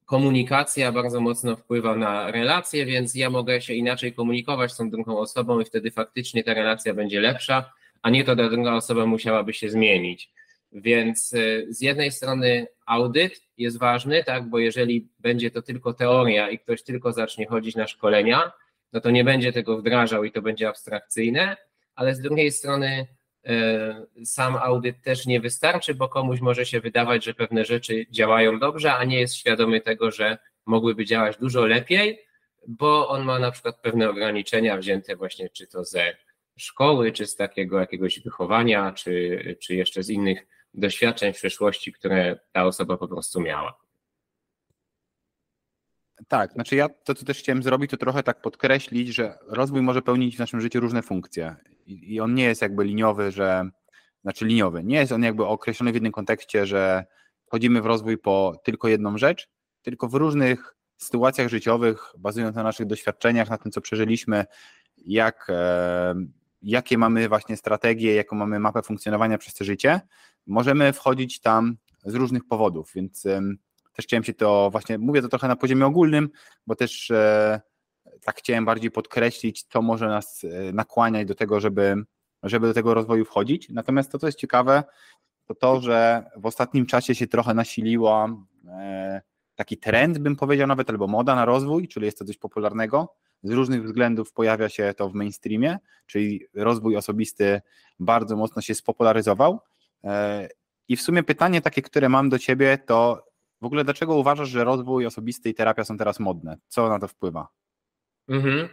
komunikacja 0.05 0.91
bardzo 0.91 1.21
mocno 1.21 1.55
wpływa 1.55 1.95
na 1.95 2.31
relacje, 2.31 2.85
więc 2.85 3.15
ja 3.15 3.29
mogę 3.29 3.61
się 3.61 3.73
inaczej 3.73 4.13
komunikować 4.13 4.73
z 4.73 4.77
tą 4.77 4.89
drugą 4.89 5.19
osobą 5.19 5.59
i 5.59 5.65
wtedy 5.65 5.91
faktycznie 5.91 6.43
ta 6.43 6.53
relacja 6.53 6.93
będzie 6.93 7.19
lepsza, 7.19 7.71
a 8.01 8.09
nie 8.09 8.23
to 8.23 8.35
ta 8.35 8.49
druga 8.49 8.73
osoba 8.73 9.05
musiałaby 9.05 9.53
się 9.53 9.69
zmienić. 9.69 10.31
Więc 10.71 11.33
y, 11.33 11.67
z 11.69 11.81
jednej 11.81 12.11
strony 12.11 12.67
audyt 12.85 13.41
jest 13.57 13.79
ważny, 13.79 14.23
tak, 14.23 14.49
bo 14.49 14.59
jeżeli 14.59 15.07
będzie 15.19 15.51
to 15.51 15.61
tylko 15.61 15.93
teoria 15.93 16.49
i 16.49 16.59
ktoś 16.59 16.83
tylko 16.83 17.13
zacznie 17.13 17.47
chodzić 17.47 17.75
na 17.75 17.87
szkolenia, 17.87 18.51
no 18.93 19.01
to 19.01 19.11
nie 19.11 19.23
będzie 19.23 19.53
tego 19.53 19.77
wdrażał 19.77 20.23
i 20.23 20.31
to 20.31 20.41
będzie 20.41 20.69
abstrakcyjne, 20.69 21.57
ale 21.95 22.15
z 22.15 22.21
drugiej 22.21 22.51
strony 22.51 23.07
E, 23.07 23.16
sam 24.25 24.55
audyt 24.55 25.01
też 25.01 25.25
nie 25.25 25.39
wystarczy, 25.39 25.95
bo 25.95 26.09
komuś 26.09 26.41
może 26.41 26.65
się 26.65 26.79
wydawać, 26.79 27.25
że 27.25 27.33
pewne 27.33 27.65
rzeczy 27.65 28.05
działają 28.11 28.59
dobrze, 28.59 28.93
a 28.93 29.03
nie 29.03 29.19
jest 29.19 29.35
świadomy 29.35 29.81
tego, 29.81 30.11
że 30.11 30.37
mogłyby 30.65 31.05
działać 31.05 31.37
dużo 31.37 31.65
lepiej, 31.65 32.19
bo 32.67 33.09
on 33.09 33.23
ma 33.23 33.39
na 33.39 33.51
przykład 33.51 33.81
pewne 33.81 34.09
ograniczenia 34.09 34.77
wzięte 34.77 35.15
właśnie 35.15 35.49
czy 35.49 35.67
to 35.67 35.83
ze 35.83 36.17
szkoły, 36.57 37.11
czy 37.11 37.27
z 37.27 37.35
takiego 37.35 37.79
jakiegoś 37.79 38.19
wychowania, 38.19 38.91
czy, 38.91 39.57
czy 39.61 39.75
jeszcze 39.75 40.03
z 40.03 40.09
innych 40.09 40.47
doświadczeń 40.73 41.33
w 41.33 41.35
przeszłości, 41.35 41.93
które 41.93 42.39
ta 42.51 42.65
osoba 42.65 42.97
po 42.97 43.07
prostu 43.07 43.41
miała. 43.41 43.79
Tak, 46.27 46.51
znaczy 46.51 46.75
ja 46.75 46.89
to, 46.89 47.15
co 47.15 47.25
też 47.25 47.39
chciałem 47.39 47.63
zrobić, 47.63 47.91
to 47.91 47.97
trochę 47.97 48.23
tak 48.23 48.41
podkreślić, 48.41 49.07
że 49.07 49.37
rozwój 49.47 49.81
może 49.81 50.01
pełnić 50.01 50.35
w 50.35 50.39
naszym 50.39 50.61
życiu 50.61 50.79
różne 50.79 51.01
funkcje 51.01 51.55
i 51.87 52.19
on 52.19 52.33
nie 52.33 52.43
jest 52.43 52.61
jakby 52.61 52.83
liniowy, 52.83 53.31
że, 53.31 53.69
znaczy 54.21 54.45
liniowy, 54.45 54.83
nie 54.83 54.97
jest 54.97 55.11
on 55.11 55.23
jakby 55.23 55.45
określony 55.45 55.91
w 55.91 55.95
jednym 55.95 56.11
kontekście, 56.11 56.65
że 56.65 57.05
wchodzimy 57.45 57.81
w 57.81 57.85
rozwój 57.85 58.17
po 58.17 58.61
tylko 58.63 58.87
jedną 58.87 59.17
rzecz, 59.17 59.49
tylko 59.81 60.07
w 60.07 60.13
różnych 60.13 60.75
sytuacjach 60.97 61.49
życiowych, 61.49 62.13
bazując 62.17 62.55
na 62.55 62.63
naszych 62.63 62.87
doświadczeniach, 62.87 63.49
na 63.49 63.57
tym, 63.57 63.71
co 63.71 63.81
przeżyliśmy, 63.81 64.45
jak, 64.97 65.47
e, 65.49 66.15
jakie 66.61 66.97
mamy 66.97 67.29
właśnie 67.29 67.57
strategie, 67.57 68.15
jaką 68.15 68.35
mamy 68.35 68.59
mapę 68.59 68.81
funkcjonowania 68.81 69.37
przez 69.37 69.53
to 69.53 69.63
życie, 69.63 70.01
możemy 70.47 70.93
wchodzić 70.93 71.39
tam 71.39 71.77
z 72.05 72.15
różnych 72.15 72.45
powodów, 72.45 72.91
więc 72.95 73.23
też 73.93 74.05
chciałem 74.05 74.23
się 74.23 74.33
to 74.33 74.69
właśnie, 74.71 74.97
mówię 74.97 75.21
to 75.21 75.27
trochę 75.27 75.47
na 75.47 75.55
poziomie 75.55 75.85
ogólnym, 75.85 76.29
bo 76.67 76.75
też 76.75 77.11
e, 77.11 77.61
tak 78.21 78.37
chciałem 78.37 78.65
bardziej 78.65 78.91
podkreślić, 78.91 79.63
co 79.63 79.81
może 79.81 80.07
nas 80.07 80.43
e, 80.43 80.73
nakłaniać 80.73 81.27
do 81.27 81.35
tego, 81.35 81.59
żeby, 81.59 81.95
żeby 82.43 82.67
do 82.67 82.73
tego 82.73 82.93
rozwoju 82.93 83.25
wchodzić. 83.25 83.69
Natomiast 83.69 84.11
to, 84.11 84.19
co 84.19 84.27
jest 84.27 84.39
ciekawe, 84.39 84.83
to 85.45 85.55
to, 85.55 85.81
że 85.81 86.25
w 86.37 86.45
ostatnim 86.45 86.85
czasie 86.85 87.15
się 87.15 87.27
trochę 87.27 87.53
nasiliła 87.53 88.29
e, 88.67 89.21
taki 89.55 89.77
trend, 89.77 90.17
bym 90.17 90.35
powiedział 90.35 90.67
nawet, 90.67 90.89
albo 90.89 91.07
moda 91.07 91.35
na 91.35 91.45
rozwój, 91.45 91.87
czyli 91.87 92.05
jest 92.05 92.19
to 92.19 92.25
coś 92.25 92.37
popularnego. 92.37 93.13
Z 93.43 93.51
różnych 93.51 93.83
względów 93.83 94.33
pojawia 94.33 94.69
się 94.69 94.93
to 94.97 95.09
w 95.09 95.13
mainstreamie, 95.13 95.77
czyli 96.05 96.45
rozwój 96.53 96.97
osobisty 96.97 97.61
bardzo 97.99 98.35
mocno 98.35 98.61
się 98.61 98.75
spopularyzował. 98.75 99.59
I 100.87 100.95
w 100.95 101.01
sumie 101.01 101.23
pytanie 101.23 101.61
takie, 101.61 101.81
które 101.81 102.09
mam 102.09 102.29
do 102.29 102.39
ciebie, 102.39 102.77
to 102.77 103.27
w 103.61 103.65
ogóle 103.65 103.83
dlaczego 103.83 104.15
uważasz, 104.15 104.49
że 104.49 104.63
rozwój 104.63 105.05
osobisty 105.05 105.49
i 105.49 105.53
terapia 105.53 105.83
są 105.83 105.97
teraz 105.97 106.19
modne? 106.19 106.57
Co 106.67 106.89
na 106.89 106.99
to 106.99 107.07
wpływa? 107.07 107.47
Mhm. 108.29 108.69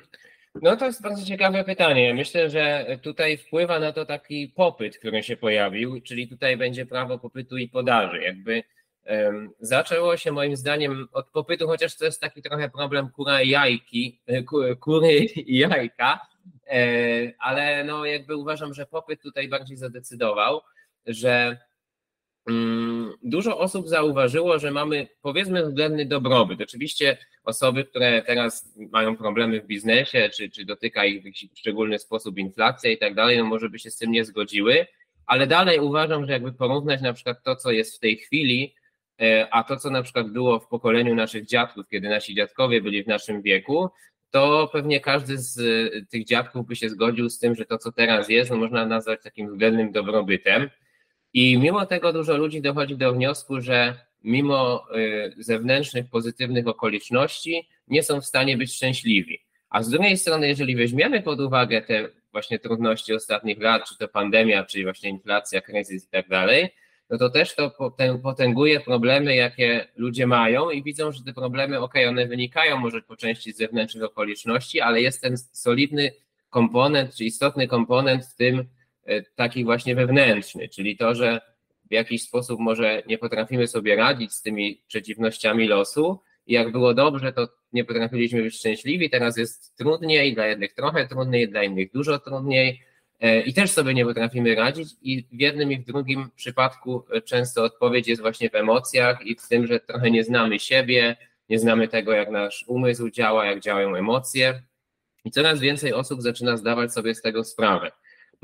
No 0.63 0.77
to 0.77 0.87
jest 0.87 1.03
bardzo 1.03 1.27
ciekawe 1.27 1.65
pytanie. 1.65 2.15
Myślę, 2.15 2.51
że 2.51 2.87
tutaj 3.03 3.37
wpływa 3.37 3.79
na 3.79 3.93
to 3.93 4.07
taki 4.07 4.49
popyt, 4.49 4.99
który 4.99 5.23
się 5.23 5.37
pojawił, 5.37 6.01
czyli 6.01 6.29
tutaj 6.29 6.57
będzie 6.57 6.87
prawo 6.87 7.19
popytu 7.19 7.57
i 7.57 7.69
podaży. 7.69 8.23
Jakby 8.23 8.63
um, 9.07 9.51
zaczęło 9.61 10.17
się 10.17 10.33
moim 10.33 10.57
zdaniem 10.57 11.09
od 11.13 11.31
popytu, 11.31 11.67
chociaż 11.67 11.97
to 11.97 12.05
jest 12.05 12.21
taki 12.21 12.43
trochę 12.43 12.71
problem 12.71 13.09
kura 13.11 13.43
i 13.43 13.49
jajki, 13.49 14.21
kury 14.81 15.13
i 15.25 15.59
jajka, 15.59 16.21
e, 16.67 16.79
ale 17.39 17.85
no 17.85 18.05
jakby 18.05 18.37
uważam, 18.37 18.75
że 18.75 18.87
popyt 18.87 19.23
tutaj 19.23 19.49
bardziej 19.49 19.77
zadecydował, 19.77 20.61
że 21.07 21.59
dużo 23.23 23.59
osób 23.59 23.89
zauważyło, 23.89 24.59
że 24.59 24.71
mamy 24.71 25.09
powiedzmy 25.23 25.67
względny 25.67 26.07
dobrobyt. 26.07 26.61
Oczywiście 26.61 27.19
osoby, 27.45 27.85
które 27.85 28.23
teraz 28.23 28.75
mają 28.93 29.17
problemy 29.17 29.61
w 29.61 29.67
biznesie, 29.67 30.31
czy, 30.35 30.51
czy 30.51 30.65
dotyka 30.65 31.05
ich 31.05 31.23
w 31.55 31.59
szczególny 31.59 31.99
sposób 31.99 32.39
inflacja 32.39 32.91
i 32.91 32.99
tak 32.99 33.15
dalej, 33.15 33.39
no 33.39 33.45
może 33.45 33.71
by 33.71 33.79
się 33.79 33.91
z 33.91 33.99
tym 33.99 34.11
nie 34.11 34.25
zgodziły, 34.25 34.87
ale 35.27 35.47
dalej 35.47 35.81
uważam, 35.81 36.27
że 36.27 36.33
jakby 36.33 36.53
porównać 36.53 37.01
na 37.03 37.13
przykład 37.13 37.43
to, 37.43 37.57
co 37.57 37.73
jest 37.73 37.97
w 37.97 38.01
tej 38.01 38.17
chwili, 38.17 38.75
e, 39.21 39.49
a 39.51 39.65
to, 39.65 39.77
co 39.77 39.91
na 39.91 40.03
przykład 40.03 40.31
było 40.31 40.61
w 40.61 40.69
pokoleniu 40.69 41.15
naszych 41.15 41.47
dziadków, 41.47 41.89
kiedy 41.89 42.09
nasi 42.09 42.35
dziadkowie 42.35 42.83
byli 42.83 43.05
w 43.05 43.07
naszym 43.07 43.43
wieku, 43.43 43.91
to 44.31 44.71
pewnie 44.73 45.01
każdy 45.01 45.39
z 45.39 45.59
e, 45.59 46.07
tych 46.07 46.25
dziadków 46.25 46.67
by 46.67 46.77
się 46.77 46.89
zgodził 46.91 47.31
z 47.31 47.39
tym, 47.39 47.55
że 47.55 47.65
to, 47.65 47.79
co 47.79 47.93
teraz 47.93 48.29
jest, 48.29 48.51
no 48.51 48.57
można 48.57 48.87
nazwać 48.87 49.23
takim 49.23 49.49
względnym 49.49 49.93
dobrobytem. 49.93 50.71
I 51.35 51.59
mimo 51.59 51.87
tego 51.87 52.13
dużo 52.13 52.37
ludzi 52.37 52.63
dochodzi 52.63 52.97
do 52.97 53.13
wniosku, 53.13 53.61
że 53.61 53.95
mimo 54.23 54.87
y, 54.97 55.35
zewnętrznych, 55.39 56.11
pozytywnych 56.11 56.67
okoliczności 56.69 57.69
nie 57.89 58.03
są 58.03 58.21
w 58.21 58.27
stanie 58.27 58.57
być 58.57 58.75
szczęśliwi. 58.75 59.39
A 59.71 59.83
z 59.83 59.91
drugiej 59.91 60.17
strony, 60.17 60.49
jeżeli 60.49 60.77
weźmiemy 60.77 61.23
pod 61.23 61.41
uwagę 61.41 61.83
te 61.83 62.09
właśnie 62.33 62.59
trudności 62.59 63.15
ostatnich 63.15 63.61
lat, 63.61 63.89
czy 63.89 63.99
to 63.99 64.09
pandemia, 64.09 64.65
czy 64.65 64.83
właśnie 64.83 65.11
inflacja, 65.11 65.61
kryzys 65.61 66.05
i 66.05 66.11
tak 66.11 66.29
dalej, 66.29 66.69
no 67.11 67.19
to 67.19 67.31
też 67.31 67.55
to 67.55 67.77
potęguje 68.23 68.81
problemy, 68.81 69.37
jakie 69.37 69.89
ludzie 69.97 70.27
mają 70.27 70.71
i 70.71 70.83
widzą, 70.83 71.13
że 71.13 71.23
te 71.25 71.33
problemy, 71.33 71.81
ok, 71.81 71.95
one 72.09 72.27
wynikają 72.27 72.79
może 72.79 73.03
po 73.03 73.17
części 73.17 73.53
z 73.53 73.57
zewnętrznych 73.57 74.05
okoliczności, 74.05 74.81
ale 74.81 75.01
jest 75.01 75.23
ten 75.23 75.37
solidny 75.37 76.13
komponent, 76.51 77.15
czy 77.15 77.25
istotny 77.25 77.69
komponent 77.69 78.25
w 78.25 78.37
tym, 78.37 78.69
taki 79.35 79.65
właśnie 79.65 79.95
wewnętrzny, 79.95 80.69
czyli 80.69 80.97
to, 80.97 81.15
że 81.15 81.41
w 81.91 81.93
jakiś 81.93 82.23
sposób 82.23 82.61
może 82.61 83.03
nie 83.07 83.19
potrafimy 83.19 83.67
sobie 83.67 83.97
radzić 83.97 84.33
z 84.33 84.43
tymi 84.43 84.83
przeciwnościami 84.87 85.69
losu 85.69 86.21
i 86.47 86.53
jak 86.53 86.73
było 86.73 86.95
dobrze, 86.95 87.33
to 87.33 87.49
nie 87.73 87.85
potrafiliśmy 87.85 88.43
być 88.43 88.57
szczęśliwi, 88.57 89.11
teraz 89.11 89.37
jest 89.37 89.77
trudniej, 89.77 90.35
dla 90.35 90.47
jednych 90.47 90.75
trochę 90.75 91.09
trudniej, 91.09 91.49
dla 91.49 91.63
innych 91.63 91.93
dużo 91.93 92.19
trudniej 92.19 92.83
e, 93.21 93.41
i 93.41 93.55
też 93.55 93.71
sobie 93.71 93.95
nie 93.95 94.05
potrafimy 94.05 94.55
radzić 94.55 94.89
i 95.03 95.27
w 95.33 95.41
jednym 95.41 95.73
i 95.73 95.79
w 95.79 95.85
drugim 95.85 96.31
przypadku 96.37 97.05
e, 97.11 97.21
często 97.21 97.65
odpowiedź 97.65 98.09
jest 98.09 98.23
właśnie 98.23 98.51
w 98.51 98.55
emocjach 98.55 99.27
i 99.27 99.37
w 99.37 99.49
tym, 99.49 99.67
że 99.67 99.81
trochę 99.81 100.11
nie 100.11 100.25
znamy 100.25 100.59
siebie, 100.59 101.17
nie 101.49 101.59
znamy 101.59 101.89
tego, 101.89 102.13
jak 102.13 102.31
nasz 102.31 102.65
umysł 102.69 103.11
działa, 103.11 103.47
jak 103.47 103.61
działają 103.61 103.95
emocje 103.95 104.63
i 105.25 105.31
coraz 105.31 105.61
więcej 105.61 105.93
osób 105.93 106.23
zaczyna 106.23 106.57
zdawać 106.57 106.93
sobie 106.93 107.15
z 107.15 107.23
tego 107.23 107.45
sprawę. 107.45 107.91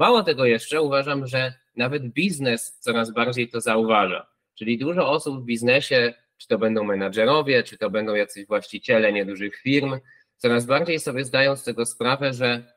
Mało 0.01 0.23
tego 0.23 0.45
jeszcze 0.45 0.83
uważam, 0.83 1.27
że 1.27 1.55
nawet 1.77 2.03
biznes 2.09 2.79
coraz 2.79 3.13
bardziej 3.13 3.49
to 3.49 3.61
zauważa. 3.61 4.27
Czyli 4.55 4.79
dużo 4.79 5.11
osób 5.11 5.43
w 5.43 5.45
biznesie, 5.45 6.15
czy 6.39 6.49
to 6.49 6.59
będą 6.59 6.85
menadżerowie, 6.85 7.63
czy 7.63 7.79
to 7.79 7.91
będą 7.91 8.15
jacyś 8.15 8.47
właściciele 8.47 9.13
niedużych 9.13 9.57
firm, 9.57 9.99
coraz 10.37 10.67
bardziej 10.67 11.01
sobie 11.01 11.25
zdają 11.25 11.57
z 11.57 11.65
tego 11.65 11.87
sprawę, 11.87 12.33
że 12.33 12.73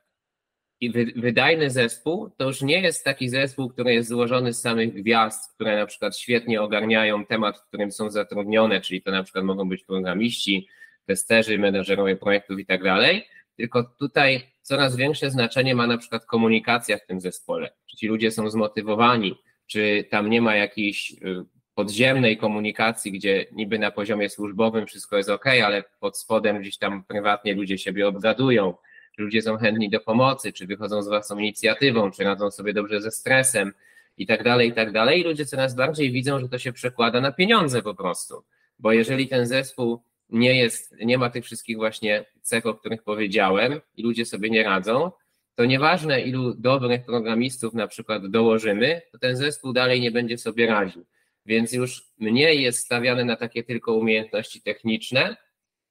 wydajny 1.15 1.69
zespół 1.69 2.29
to 2.37 2.45
już 2.45 2.61
nie 2.61 2.81
jest 2.81 3.05
taki 3.05 3.29
zespół, 3.29 3.69
który 3.69 3.93
jest 3.93 4.09
złożony 4.09 4.53
z 4.53 4.61
samych 4.61 4.93
gwiazd, 4.93 5.53
które 5.55 5.79
na 5.79 5.85
przykład 5.85 6.17
świetnie 6.17 6.61
ogarniają 6.61 7.25
temat, 7.25 7.57
w 7.57 7.67
którym 7.67 7.91
są 7.91 8.09
zatrudnione, 8.09 8.81
czyli 8.81 9.01
to 9.01 9.11
na 9.11 9.23
przykład 9.23 9.45
mogą 9.45 9.69
być 9.69 9.83
programiści, 9.83 10.67
testerzy, 11.05 11.59
menedżerowie 11.59 12.15
projektów 12.15 12.59
i 12.59 12.65
tak 12.65 12.83
dalej, 12.83 13.27
tylko 13.57 13.83
tutaj 13.83 14.52
coraz 14.63 14.95
większe 14.95 15.31
znaczenie 15.31 15.75
ma 15.75 15.87
na 15.87 15.97
przykład 15.97 16.25
komunikacja 16.25 16.97
w 16.97 17.05
tym 17.05 17.21
zespole. 17.21 17.73
Czy 17.85 17.97
ci 17.97 18.07
ludzie 18.07 18.31
są 18.31 18.49
zmotywowani, 18.49 19.35
czy 19.67 20.07
tam 20.11 20.29
nie 20.29 20.41
ma 20.41 20.55
jakiejś 20.55 21.11
y, 21.11 21.45
podziemnej 21.75 22.37
komunikacji, 22.37 23.11
gdzie 23.11 23.45
niby 23.51 23.79
na 23.79 23.91
poziomie 23.91 24.29
służbowym 24.29 24.87
wszystko 24.87 25.17
jest 25.17 25.29
ok, 25.29 25.45
ale 25.47 25.83
pod 25.99 26.17
spodem 26.17 26.61
gdzieś 26.61 26.77
tam 26.77 27.03
prywatnie 27.03 27.53
ludzie 27.53 27.77
siebie 27.77 28.07
obgadują, 28.07 28.73
ludzie 29.17 29.41
są 29.41 29.57
chętni 29.57 29.89
do 29.89 29.99
pomocy, 29.99 30.53
czy 30.53 30.67
wychodzą 30.67 31.01
z 31.03 31.07
własną 31.07 31.37
inicjatywą, 31.37 32.11
czy 32.11 32.23
radzą 32.23 32.51
sobie 32.51 32.73
dobrze 32.73 33.01
ze 33.01 33.11
stresem 33.11 33.73
i 34.17 34.27
tak 34.27 34.43
dalej, 34.43 34.69
i 34.69 34.73
tak 34.73 34.91
dalej. 34.91 35.21
I 35.21 35.23
ludzie 35.23 35.45
coraz 35.45 35.75
bardziej 35.75 36.11
widzą, 36.11 36.39
że 36.39 36.49
to 36.49 36.59
się 36.59 36.73
przekłada 36.73 37.21
na 37.21 37.31
pieniądze 37.31 37.81
po 37.81 37.95
prostu. 37.95 38.43
Bo 38.79 38.91
jeżeli 38.91 39.27
ten 39.27 39.45
zespół 39.45 40.03
nie 40.33 40.55
jest, 40.55 40.95
nie 41.05 41.17
ma 41.17 41.29
tych 41.29 41.45
wszystkich 41.45 41.77
właśnie 41.77 42.25
cech, 42.41 42.65
o 42.65 42.73
których 42.73 43.03
powiedziałem 43.03 43.81
i 43.95 44.03
ludzie 44.03 44.25
sobie 44.25 44.49
nie 44.49 44.63
radzą, 44.63 45.11
to 45.55 45.65
nieważne 45.65 46.21
ilu 46.21 46.53
dobrych 46.53 47.05
programistów 47.05 47.73
na 47.73 47.87
przykład 47.87 48.27
dołożymy, 48.27 49.01
to 49.11 49.17
ten 49.17 49.35
zespół 49.35 49.73
dalej 49.73 50.01
nie 50.01 50.11
będzie 50.11 50.37
sobie 50.37 50.67
radził. 50.67 51.05
Więc 51.45 51.73
już 51.73 52.03
mniej 52.19 52.61
jest 52.61 52.79
stawiane 52.79 53.25
na 53.25 53.35
takie 53.35 53.63
tylko 53.63 53.93
umiejętności 53.93 54.61
techniczne, 54.61 55.37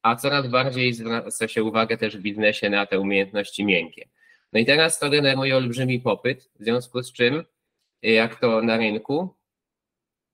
a 0.03 0.17
coraz 0.17 0.47
bardziej 0.47 0.93
zwraca 0.93 1.49
się 1.49 1.65
uwagę 1.65 1.97
też 1.97 2.17
w 2.17 2.21
biznesie 2.21 2.71
na 2.71 2.87
te 2.87 3.01
umiejętności 3.01 3.65
miękkie. 3.65 4.09
No 4.53 4.61
i 4.61 4.67
teraz 4.67 4.99
to 4.99 5.11
generuje 5.11 5.57
olbrzymi 5.57 6.01
popyt, 6.01 6.51
w 6.61 6.65
związku 6.65 7.03
z 7.03 7.13
czym, 7.13 7.45
jak 8.03 8.41
to 8.41 8.63
na 8.63 8.77
rynku, 8.77 9.35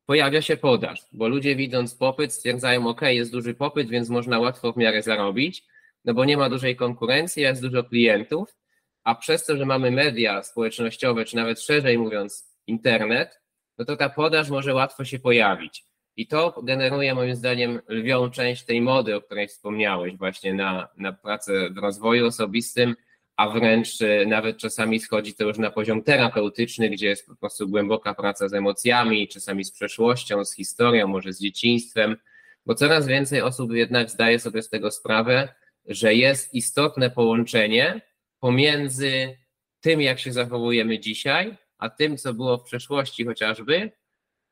pojawia 0.09 0.43
się 0.43 0.57
podaż, 0.57 1.01
bo 1.13 1.29
ludzie 1.29 1.57
widząc 1.57 1.95
popyt 1.95 2.33
stwierdzają, 2.33 2.87
ok, 2.87 3.03
jest 3.03 3.33
duży 3.33 3.55
popyt, 3.55 3.89
więc 3.89 4.09
można 4.09 4.39
łatwo 4.39 4.73
w 4.73 4.77
miarę 4.77 5.03
zarobić, 5.03 5.65
no 6.05 6.15
bo 6.15 6.25
nie 6.25 6.37
ma 6.37 6.51
dużej 6.51 6.77
konkurencji, 6.77 7.43
jest 7.43 7.63
dużo 7.63 7.85
klientów, 7.85 8.57
a 9.05 9.15
przez 9.15 9.47
to, 9.47 9.57
że 9.57 9.67
mamy 9.67 9.91
media 9.91 10.43
społecznościowe, 10.43 11.25
czy 11.25 11.37
nawet 11.37 11.61
szerzej 11.61 11.99
mówiąc 11.99 12.57
internet, 12.67 13.41
no 13.79 13.85
to 13.85 13.97
ta 13.97 14.09
podaż 14.09 14.51
może 14.51 14.75
łatwo 14.75 15.05
się 15.05 15.19
pojawić. 15.19 15.85
I 16.17 16.27
to 16.27 16.63
generuje 16.63 17.15
moim 17.15 17.35
zdaniem 17.35 17.81
lwią 17.89 18.31
część 18.31 18.65
tej 18.65 18.81
mody, 18.81 19.17
o 19.17 19.21
której 19.21 19.49
wspomniałeś, 19.49 20.17
właśnie 20.17 20.55
na, 20.55 20.89
na 20.97 21.13
pracę 21.13 21.71
w 21.71 21.79
rozwoju 21.79 22.27
osobistym, 22.27 22.97
a 23.39 23.49
wręcz 23.49 24.03
e, 24.03 24.27
nawet 24.27 24.59
czasami 24.59 25.01
schodzi 25.01 25.35
to 25.35 25.45
już 25.45 25.59
na 25.59 25.71
poziom 25.71 26.03
terapeutyczny, 26.03 26.91
gdzie 26.91 27.07
jest 27.07 27.27
po 27.27 27.37
prostu 27.37 27.69
głęboka 27.69 28.15
praca 28.15 28.49
z 28.49 28.55
emocjami, 28.55 29.29
czasami 29.29 29.65
z 29.65 29.73
przeszłością, 29.73 30.45
z 30.45 30.55
historią, 30.55 31.09
może 31.09 31.33
z 31.33 31.41
dzieciństwem, 31.41 32.17
bo 32.67 32.75
coraz 32.75 33.07
więcej 33.07 33.43
osób 33.43 33.73
jednak 33.73 34.11
zdaje 34.11 34.39
sobie 34.39 34.63
z 34.63 34.69
tego 34.69 34.91
sprawę, 34.91 35.49
że 35.87 36.15
jest 36.15 36.55
istotne 36.55 37.11
połączenie 37.11 38.01
pomiędzy 38.41 39.39
tym, 39.81 40.01
jak 40.01 40.19
się 40.19 40.33
zachowujemy 40.33 40.99
dzisiaj, 40.99 41.57
a 41.79 41.91
tym, 41.91 42.17
co 42.17 42.35
było 42.35 42.59
w 42.59 42.65
przeszłości 42.65 43.25
chociażby, 43.25 43.93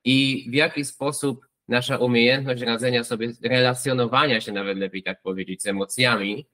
i 0.05 0.47
w 0.51 0.55
jaki 0.55 0.85
sposób 0.85 1.47
nasza 1.69 1.99
umiejętność 1.99 2.63
radzenia 2.63 3.05
sobie, 3.05 3.33
relacjonowania 3.43 4.41
się, 4.41 4.53
nawet 4.53 4.79
lepiej 4.79 5.03
tak 5.03 5.23
powiedzieć, 5.23 5.63
z 5.63 5.67
emocjami, 5.67 6.47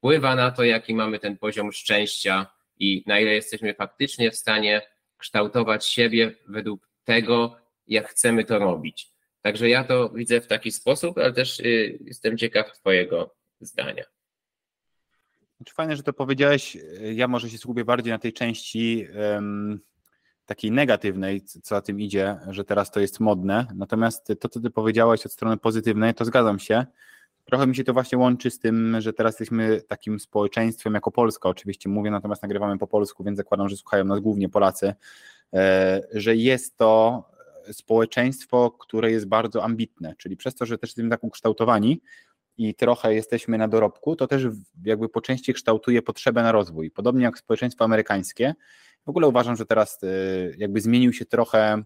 wpływa 0.00 0.36
na 0.36 0.50
to, 0.50 0.64
jaki 0.64 0.94
mamy 0.94 1.18
ten 1.18 1.38
poziom 1.38 1.72
szczęścia 1.72 2.46
i 2.78 3.04
na 3.06 3.20
ile 3.20 3.34
jesteśmy 3.34 3.74
faktycznie 3.74 4.30
w 4.30 4.36
stanie 4.36 4.82
kształtować 5.16 5.86
siebie 5.86 6.34
według 6.48 6.88
tego, 7.04 7.56
jak 7.86 8.08
chcemy 8.08 8.44
to 8.44 8.58
robić. 8.58 9.10
Także 9.42 9.68
ja 9.68 9.84
to 9.84 10.10
widzę 10.10 10.40
w 10.40 10.46
taki 10.46 10.72
sposób, 10.72 11.18
ale 11.18 11.32
też 11.32 11.60
y, 11.60 11.98
jestem 12.04 12.38
ciekaw 12.38 12.72
Twojego 12.72 13.34
zdania. 13.60 14.04
Znaczy 15.56 15.74
fajne, 15.74 15.96
że 15.96 16.02
to 16.02 16.12
powiedziałeś. 16.12 16.76
Ja 17.14 17.28
może 17.28 17.50
się 17.50 17.58
skupię 17.58 17.84
bardziej 17.84 18.12
na 18.12 18.18
tej 18.18 18.32
części 18.32 19.06
um, 19.34 19.80
takiej 20.46 20.70
negatywnej, 20.70 21.42
co 21.42 21.60
za 21.62 21.80
tym 21.80 22.00
idzie, 22.00 22.36
że 22.48 22.64
teraz 22.64 22.90
to 22.90 23.00
jest 23.00 23.20
modne. 23.20 23.66
Natomiast 23.74 24.32
to, 24.40 24.48
co 24.48 24.60
ty 24.60 24.70
powiedziałeś 24.70 25.26
od 25.26 25.32
strony 25.32 25.56
pozytywnej, 25.56 26.14
to 26.14 26.24
zgadzam 26.24 26.58
się. 26.58 26.86
Trochę 27.44 27.66
mi 27.66 27.76
się 27.76 27.84
to 27.84 27.92
właśnie 27.92 28.18
łączy 28.18 28.50
z 28.50 28.58
tym, 28.58 28.96
że 29.00 29.12
teraz 29.12 29.32
jesteśmy 29.32 29.80
takim 29.80 30.20
społeczeństwem 30.20 30.94
jako 30.94 31.10
Polska, 31.10 31.48
oczywiście 31.48 31.88
mówię, 31.88 32.10
natomiast 32.10 32.42
nagrywamy 32.42 32.78
po 32.78 32.86
polsku, 32.86 33.24
więc 33.24 33.36
zakładam, 33.36 33.68
że 33.68 33.76
słuchają 33.76 34.04
nas 34.04 34.20
głównie 34.20 34.48
Polacy, 34.48 34.94
e, 35.54 36.02
że 36.12 36.36
jest 36.36 36.76
to 36.76 37.24
społeczeństwo, 37.72 38.70
które 38.70 39.10
jest 39.10 39.26
bardzo 39.26 39.64
ambitne, 39.64 40.14
czyli 40.18 40.36
przez 40.36 40.54
to, 40.54 40.66
że 40.66 40.78
też 40.78 40.90
jesteśmy 40.90 41.10
tak 41.10 41.24
ukształtowani 41.24 42.00
i 42.58 42.74
trochę 42.74 43.14
jesteśmy 43.14 43.58
na 43.58 43.68
dorobku, 43.68 44.16
to 44.16 44.26
też 44.26 44.46
jakby 44.84 45.08
po 45.08 45.20
części 45.20 45.54
kształtuje 45.54 46.02
potrzebę 46.02 46.42
na 46.42 46.52
rozwój. 46.52 46.90
Podobnie 46.90 47.24
jak 47.24 47.38
społeczeństwo 47.38 47.84
amerykańskie. 47.84 48.54
W 49.06 49.08
ogóle 49.08 49.28
uważam, 49.28 49.56
że 49.56 49.66
teraz 49.66 49.98
e, 50.02 50.06
jakby 50.56 50.80
zmienił 50.80 51.12
się 51.12 51.24
trochę 51.24 51.82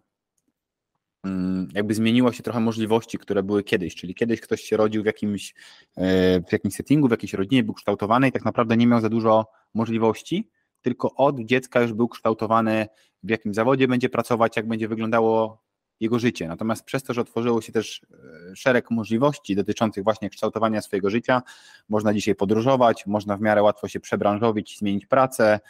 jakby 1.74 1.94
zmieniło 1.94 2.32
się 2.32 2.42
trochę 2.42 2.60
możliwości, 2.60 3.18
które 3.18 3.42
były 3.42 3.64
kiedyś, 3.64 3.94
czyli 3.94 4.14
kiedyś 4.14 4.40
ktoś 4.40 4.60
się 4.60 4.76
rodził 4.76 5.02
w 5.02 5.06
jakimś, 5.06 5.54
e, 5.96 6.40
w 6.40 6.52
jakimś 6.52 6.74
settingu, 6.74 7.08
w 7.08 7.10
jakiejś 7.10 7.32
rodzinie, 7.32 7.62
był 7.62 7.74
kształtowany 7.74 8.28
i 8.28 8.32
tak 8.32 8.44
naprawdę 8.44 8.76
nie 8.76 8.86
miał 8.86 9.00
za 9.00 9.08
dużo 9.08 9.46
możliwości, 9.74 10.48
tylko 10.82 11.14
od 11.14 11.40
dziecka 11.40 11.80
już 11.80 11.92
był 11.92 12.08
kształtowany, 12.08 12.86
w 13.22 13.30
jakim 13.30 13.54
zawodzie 13.54 13.88
będzie 13.88 14.08
pracować, 14.08 14.56
jak 14.56 14.68
będzie 14.68 14.88
wyglądało 14.88 15.64
jego 16.00 16.18
życie. 16.18 16.48
Natomiast 16.48 16.84
przez 16.84 17.02
to, 17.02 17.14
że 17.14 17.20
otworzyło 17.20 17.60
się 17.60 17.72
też 17.72 18.02
e, 18.50 18.56
szereg 18.56 18.90
możliwości 18.90 19.56
dotyczących 19.56 20.04
właśnie 20.04 20.30
kształtowania 20.30 20.82
swojego 20.82 21.10
życia, 21.10 21.42
można 21.88 22.14
dzisiaj 22.14 22.34
podróżować, 22.34 23.06
można 23.06 23.36
w 23.36 23.40
miarę 23.40 23.62
łatwo 23.62 23.88
się 23.88 24.00
przebranżowić, 24.00 24.78
zmienić 24.78 25.06
pracę, 25.06 25.60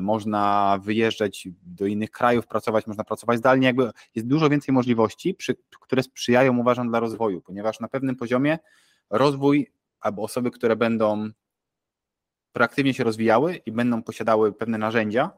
można 0.00 0.78
wyjeżdżać 0.82 1.48
do 1.62 1.86
innych 1.86 2.10
krajów, 2.10 2.46
pracować, 2.46 2.86
można 2.86 3.04
pracować 3.04 3.38
zdalnie, 3.38 3.66
jakby 3.66 3.90
jest 4.14 4.28
dużo 4.28 4.48
więcej 4.48 4.74
możliwości, 4.74 5.34
przy, 5.34 5.56
które 5.80 6.02
sprzyjają, 6.02 6.58
uważam, 6.58 6.88
dla 6.88 7.00
rozwoju, 7.00 7.40
ponieważ 7.40 7.80
na 7.80 7.88
pewnym 7.88 8.16
poziomie 8.16 8.58
rozwój 9.10 9.72
albo 10.00 10.22
osoby, 10.22 10.50
które 10.50 10.76
będą 10.76 11.30
proaktywnie 12.52 12.94
się 12.94 13.04
rozwijały 13.04 13.56
i 13.56 13.72
będą 13.72 14.02
posiadały 14.02 14.52
pewne 14.52 14.78
narzędzia, 14.78 15.30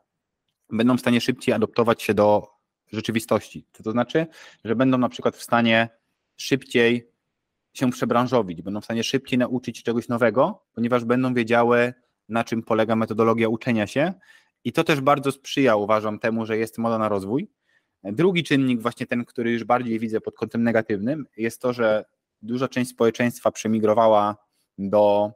będą 0.70 0.96
w 0.96 1.00
stanie 1.00 1.20
szybciej 1.20 1.54
adoptować 1.54 2.02
się 2.02 2.14
do 2.14 2.48
rzeczywistości. 2.92 3.66
Co 3.72 3.82
to 3.82 3.92
znaczy, 3.92 4.26
że 4.64 4.76
będą 4.76 4.98
na 4.98 5.08
przykład 5.08 5.36
w 5.36 5.42
stanie 5.42 5.88
szybciej 6.36 7.12
się 7.72 7.90
przebranżowić, 7.90 8.62
będą 8.62 8.80
w 8.80 8.84
stanie 8.84 9.04
szybciej 9.04 9.38
nauczyć 9.38 9.82
czegoś 9.82 10.08
nowego, 10.08 10.64
ponieważ 10.74 11.04
będą 11.04 11.34
wiedziały, 11.34 11.94
na 12.28 12.44
czym 12.44 12.62
polega 12.62 12.96
metodologia 12.96 13.48
uczenia 13.48 13.86
się. 13.86 14.12
I 14.64 14.72
to 14.72 14.84
też 14.84 15.00
bardzo 15.00 15.32
sprzyja, 15.32 15.76
uważam, 15.76 16.18
temu, 16.18 16.46
że 16.46 16.58
jest 16.58 16.78
moda 16.78 16.98
na 16.98 17.08
rozwój. 17.08 17.48
Drugi 18.04 18.44
czynnik, 18.44 18.82
właśnie 18.82 19.06
ten, 19.06 19.24
który 19.24 19.52
już 19.52 19.64
bardziej 19.64 19.98
widzę 19.98 20.20
pod 20.20 20.34
kątem 20.36 20.62
negatywnym, 20.62 21.26
jest 21.36 21.60
to, 21.60 21.72
że 21.72 22.04
duża 22.42 22.68
część 22.68 22.90
społeczeństwa 22.90 23.50
przemigrowała 23.50 24.36
do 24.78 25.32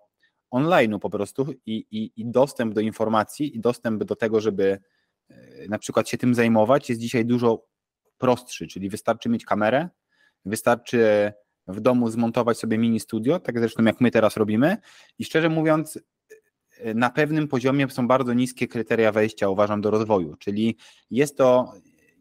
online'u 0.55 0.99
po 0.99 1.11
prostu 1.11 1.47
i, 1.67 1.87
i, 1.91 2.21
i 2.21 2.27
dostęp 2.27 2.75
do 2.75 2.81
informacji 2.81 3.57
i 3.57 3.61
dostęp 3.61 4.05
do 4.05 4.17
tego, 4.17 4.41
żeby 4.41 4.79
e, 5.29 5.69
na 5.69 5.79
przykład 5.79 6.09
się 6.09 6.19
tym 6.19 6.35
zajmować, 6.35 6.89
jest 6.89 7.01
dzisiaj 7.01 7.25
dużo 7.25 7.67
prostszy, 8.19 8.67
czyli 8.67 8.89
wystarczy 8.89 9.29
mieć 9.29 9.45
kamerę, 9.45 9.89
wystarczy 10.45 11.33
w 11.69 11.81
domu 11.81 12.11
zmontować 12.11 12.59
sobie 12.59 12.79
mini 12.79 13.01
studio, 13.01 13.41
tak 13.41 13.59
zresztą 13.59 13.85
jak 13.85 14.01
my 14.01 14.11
teraz 14.11 14.37
robimy 14.37 14.77
i 15.19 15.25
szczerze 15.25 15.49
mówiąc 15.49 15.99
na 16.95 17.11
pewnym 17.11 17.49
poziomie 17.49 17.91
są 17.91 18.09
bardzo 18.09 18.33
niskie 18.33 18.69
kryteria 18.69 19.13
wejścia, 19.13 19.49
uważam, 19.49 19.81
do 19.81 19.91
rozwoju, 19.91 20.37
czyli 20.37 20.77
jest 21.11 21.37
to, 21.37 21.73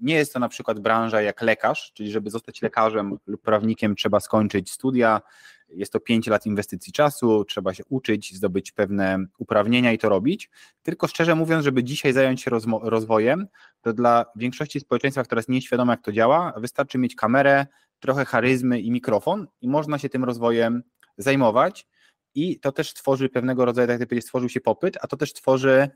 nie 0.01 0.15
jest 0.15 0.33
to 0.33 0.39
na 0.39 0.50
przykład 0.50 0.79
branża 0.79 1.21
jak 1.21 1.41
lekarz, 1.41 1.91
czyli 1.93 2.12
żeby 2.12 2.29
zostać 2.29 2.62
lekarzem 2.62 3.17
lub 3.27 3.41
prawnikiem 3.41 3.95
trzeba 3.95 4.19
skończyć 4.19 4.71
studia, 4.71 5.21
jest 5.69 5.93
to 5.93 6.00
5 6.00 6.27
lat 6.27 6.45
inwestycji 6.45 6.93
czasu, 6.93 7.45
trzeba 7.45 7.74
się 7.74 7.83
uczyć, 7.89 8.35
zdobyć 8.35 8.71
pewne 8.71 9.17
uprawnienia 9.38 9.91
i 9.91 9.97
to 9.97 10.09
robić. 10.09 10.50
Tylko 10.83 11.07
szczerze 11.07 11.35
mówiąc, 11.35 11.63
żeby 11.63 11.83
dzisiaj 11.83 12.13
zająć 12.13 12.41
się 12.41 12.51
rozwojem, 12.81 13.47
to 13.81 13.93
dla 13.93 14.25
większości 14.35 14.79
społeczeństwa, 14.79 15.24
która 15.24 15.39
jest 15.39 15.50
nieświadoma, 15.50 15.93
jak 15.93 16.01
to 16.01 16.12
działa, 16.12 16.53
wystarczy 16.57 16.97
mieć 16.97 17.15
kamerę, 17.15 17.65
trochę 18.00 18.25
charyzmy 18.25 18.79
i 18.79 18.91
mikrofon 18.91 19.47
i 19.62 19.67
można 19.67 19.97
się 19.97 20.09
tym 20.09 20.24
rozwojem 20.24 20.83
zajmować. 21.17 21.88
I 22.36 22.60
to 22.60 22.72
też 22.72 22.94
tworzy 22.94 23.30
pewnego 23.30 23.65
rodzaju, 23.65 23.88
tak 23.88 24.00
jak 24.00 24.10
powiedzieć, 24.10 24.25
stworzył 24.25 24.50
się 24.50 24.62
popyt, 24.62 24.98
a 25.01 25.08
to 25.08 25.18
też 25.18 25.34
tworzy 25.34 25.89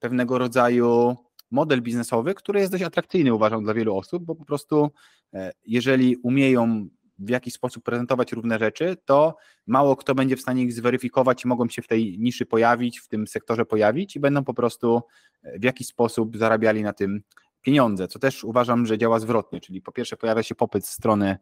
pewnego 0.00 0.38
rodzaju 0.38 1.16
model 1.50 1.82
biznesowy, 1.82 2.34
który 2.34 2.60
jest 2.60 2.72
dość 2.72 2.84
atrakcyjny, 2.84 3.34
uważam, 3.34 3.64
dla 3.64 3.74
wielu 3.74 3.96
osób, 3.96 4.24
bo 4.24 4.34
po 4.34 4.44
prostu 4.44 4.90
e, 5.34 5.52
jeżeli 5.64 6.16
umieją 6.16 6.88
w 7.18 7.28
jakiś 7.28 7.54
sposób 7.54 7.84
prezentować 7.84 8.32
różne 8.32 8.58
rzeczy, 8.58 8.96
to 9.04 9.36
mało 9.66 9.96
kto 9.96 10.14
będzie 10.14 10.36
w 10.36 10.40
stanie 10.40 10.62
ich 10.62 10.72
zweryfikować 10.72 11.44
i 11.44 11.48
mogą 11.48 11.68
się 11.68 11.82
w 11.82 11.86
tej 11.86 12.18
niszy 12.18 12.46
pojawić, 12.46 13.00
w 13.00 13.08
tym 13.08 13.26
sektorze 13.26 13.64
pojawić 13.64 14.16
i 14.16 14.20
będą 14.20 14.44
po 14.44 14.54
prostu 14.54 15.02
e, 15.42 15.58
w 15.58 15.64
jakiś 15.64 15.86
sposób 15.86 16.36
zarabiali 16.36 16.82
na 16.82 16.92
tym 16.92 17.22
pieniądze, 17.62 18.08
co 18.08 18.18
też 18.18 18.44
uważam, 18.44 18.86
że 18.86 18.98
działa 18.98 19.20
zwrotnie, 19.20 19.60
czyli 19.60 19.82
po 19.82 19.92
pierwsze 19.92 20.16
pojawia 20.16 20.42
się 20.42 20.54
popyt 20.54 20.86
z 20.86 20.90
strony 20.90 21.36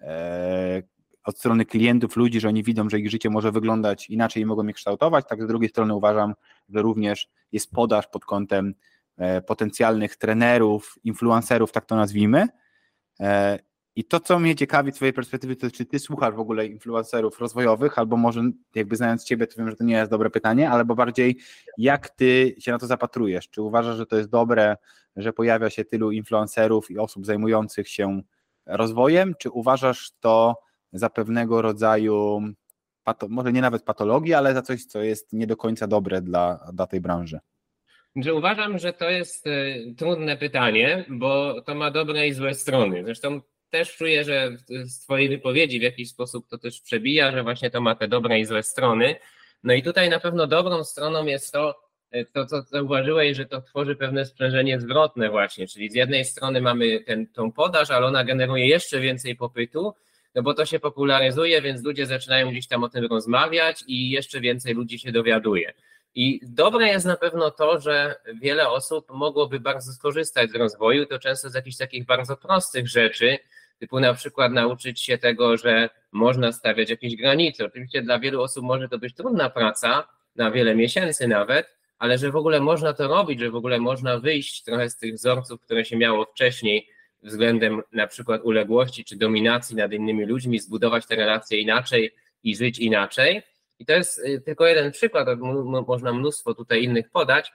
e, 0.00 0.82
od 1.24 1.38
strony 1.38 1.64
klientów, 1.64 2.16
ludzi, 2.16 2.40
że 2.40 2.48
oni 2.48 2.62
widzą, 2.62 2.88
że 2.90 2.98
ich 3.00 3.10
życie 3.10 3.30
może 3.30 3.52
wyglądać 3.52 4.10
inaczej 4.10 4.42
i 4.42 4.46
mogą 4.46 4.66
je 4.66 4.72
kształtować, 4.72 5.24
tak 5.28 5.42
z 5.42 5.46
drugiej 5.46 5.68
strony 5.70 5.94
uważam, 5.94 6.34
że 6.68 6.82
również 6.82 7.28
jest 7.52 7.70
podaż 7.70 8.06
pod 8.06 8.24
kątem 8.24 8.74
e, 9.16 9.42
potencjalnych 9.42 10.16
trenerów, 10.16 10.98
influencerów, 11.04 11.72
tak 11.72 11.86
to 11.86 11.96
nazwijmy, 11.96 12.46
e, 13.20 13.58
i 13.96 14.04
to, 14.04 14.20
co 14.20 14.38
mnie 14.38 14.56
ciekawi 14.56 14.92
z 14.92 14.94
Twojej 14.94 15.12
perspektywy, 15.12 15.56
to 15.56 15.70
czy 15.70 15.86
Ty 15.86 15.98
słuchasz 15.98 16.34
w 16.34 16.38
ogóle 16.38 16.66
influencerów 16.66 17.40
rozwojowych, 17.40 17.98
albo 17.98 18.16
może 18.16 18.42
jakby 18.74 18.96
znając 18.96 19.24
Ciebie, 19.24 19.46
to 19.46 19.54
wiem, 19.58 19.70
że 19.70 19.76
to 19.76 19.84
nie 19.84 19.94
jest 19.94 20.10
dobre 20.10 20.30
pytanie, 20.30 20.70
albo 20.70 20.94
bardziej 20.94 21.38
jak 21.78 22.08
Ty 22.08 22.54
się 22.58 22.72
na 22.72 22.78
to 22.78 22.86
zapatrujesz? 22.86 23.48
Czy 23.48 23.62
uważasz, 23.62 23.96
że 23.96 24.06
to 24.06 24.16
jest 24.16 24.28
dobre, 24.28 24.76
że 25.16 25.32
pojawia 25.32 25.70
się 25.70 25.84
tylu 25.84 26.10
influencerów 26.10 26.90
i 26.90 26.98
osób 26.98 27.26
zajmujących 27.26 27.88
się 27.88 28.22
rozwojem, 28.66 29.34
czy 29.38 29.50
uważasz 29.50 30.10
to 30.20 30.56
za 30.94 31.10
pewnego 31.10 31.62
rodzaju, 31.62 32.42
może 33.28 33.52
nie 33.52 33.60
nawet 33.60 33.82
patologii, 33.82 34.34
ale 34.34 34.54
za 34.54 34.62
coś, 34.62 34.84
co 34.84 35.02
jest 35.02 35.32
nie 35.32 35.46
do 35.46 35.56
końca 35.56 35.86
dobre 35.86 36.22
dla, 36.22 36.70
dla 36.72 36.86
tej 36.86 37.00
branży? 37.00 37.38
Że 38.16 38.34
uważam, 38.34 38.78
że 38.78 38.92
to 38.92 39.10
jest 39.10 39.46
e, 39.46 39.76
trudne 39.96 40.36
pytanie, 40.36 41.04
bo 41.08 41.62
to 41.62 41.74
ma 41.74 41.90
dobre 41.90 42.28
i 42.28 42.32
złe 42.32 42.54
strony. 42.54 43.04
Zresztą 43.04 43.40
też 43.70 43.96
czuję, 43.96 44.24
że 44.24 44.56
z 44.84 45.00
Twojej 45.00 45.28
wypowiedzi 45.28 45.80
w 45.80 45.82
jakiś 45.82 46.10
sposób 46.10 46.48
to 46.48 46.58
też 46.58 46.80
przebija, 46.80 47.32
że 47.32 47.42
właśnie 47.42 47.70
to 47.70 47.80
ma 47.80 47.94
te 47.94 48.08
dobre 48.08 48.40
i 48.40 48.44
złe 48.44 48.62
strony. 48.62 49.16
No 49.62 49.74
i 49.74 49.82
tutaj 49.82 50.10
na 50.10 50.20
pewno 50.20 50.46
dobrą 50.46 50.84
stroną 50.84 51.26
jest 51.26 51.52
to, 51.52 51.74
e, 52.10 52.24
to 52.24 52.46
co 52.46 52.62
zauważyłeś, 52.62 53.36
że 53.36 53.46
to 53.46 53.62
tworzy 53.62 53.96
pewne 53.96 54.24
sprzężenie 54.24 54.80
zwrotne 54.80 55.30
właśnie, 55.30 55.66
czyli 55.66 55.90
z 55.90 55.94
jednej 55.94 56.24
strony 56.24 56.60
mamy 56.60 57.00
ten, 57.00 57.26
tą 57.26 57.52
podaż, 57.52 57.90
ale 57.90 58.06
ona 58.06 58.24
generuje 58.24 58.68
jeszcze 58.68 59.00
więcej 59.00 59.36
popytu, 59.36 59.94
no 60.34 60.42
bo 60.42 60.54
to 60.54 60.66
się 60.66 60.80
popularyzuje, 60.80 61.62
więc 61.62 61.84
ludzie 61.84 62.06
zaczynają 62.06 62.50
gdzieś 62.50 62.66
tam 62.66 62.84
o 62.84 62.88
tym 62.88 63.04
rozmawiać 63.06 63.84
i 63.86 64.10
jeszcze 64.10 64.40
więcej 64.40 64.74
ludzi 64.74 64.98
się 64.98 65.12
dowiaduje. 65.12 65.72
I 66.14 66.40
dobre 66.42 66.86
jest 66.86 67.06
na 67.06 67.16
pewno 67.16 67.50
to, 67.50 67.80
że 67.80 68.16
wiele 68.40 68.68
osób 68.68 69.10
mogłoby 69.10 69.60
bardzo 69.60 69.92
skorzystać 69.92 70.50
z 70.50 70.54
rozwoju, 70.54 71.06
to 71.06 71.18
często 71.18 71.50
z 71.50 71.54
jakichś 71.54 71.76
takich 71.76 72.06
bardzo 72.06 72.36
prostych 72.36 72.88
rzeczy, 72.88 73.38
typu 73.78 74.00
na 74.00 74.14
przykład 74.14 74.52
nauczyć 74.52 75.00
się 75.00 75.18
tego, 75.18 75.56
że 75.56 75.90
można 76.12 76.52
stawiać 76.52 76.90
jakieś 76.90 77.16
granice. 77.16 77.64
Oczywiście 77.64 78.02
dla 78.02 78.18
wielu 78.18 78.42
osób 78.42 78.64
może 78.64 78.88
to 78.88 78.98
być 78.98 79.14
trudna 79.14 79.50
praca, 79.50 80.08
na 80.36 80.50
wiele 80.50 80.74
miesięcy 80.74 81.28
nawet, 81.28 81.66
ale 81.98 82.18
że 82.18 82.30
w 82.30 82.36
ogóle 82.36 82.60
można 82.60 82.92
to 82.92 83.08
robić, 83.08 83.40
że 83.40 83.50
w 83.50 83.56
ogóle 83.56 83.78
można 83.78 84.18
wyjść 84.18 84.62
trochę 84.62 84.90
z 84.90 84.96
tych 84.96 85.14
wzorców, 85.14 85.60
które 85.60 85.84
się 85.84 85.96
miało 85.96 86.24
wcześniej 86.24 86.88
względem 87.24 87.82
na 87.92 88.06
przykład 88.06 88.42
uległości 88.44 89.04
czy 89.04 89.16
dominacji 89.16 89.76
nad 89.76 89.92
innymi 89.92 90.24
ludźmi, 90.24 90.58
zbudować 90.58 91.06
te 91.06 91.16
relacje 91.16 91.60
inaczej 91.60 92.14
i 92.42 92.56
żyć 92.56 92.78
inaczej. 92.78 93.42
I 93.78 93.86
to 93.86 93.92
jest 93.92 94.18
y, 94.18 94.40
tylko 94.40 94.66
jeden 94.66 94.92
przykład, 94.92 95.28
można 95.86 96.12
mnóstwo 96.12 96.54
tutaj 96.54 96.82
innych 96.82 97.10
podać, 97.10 97.52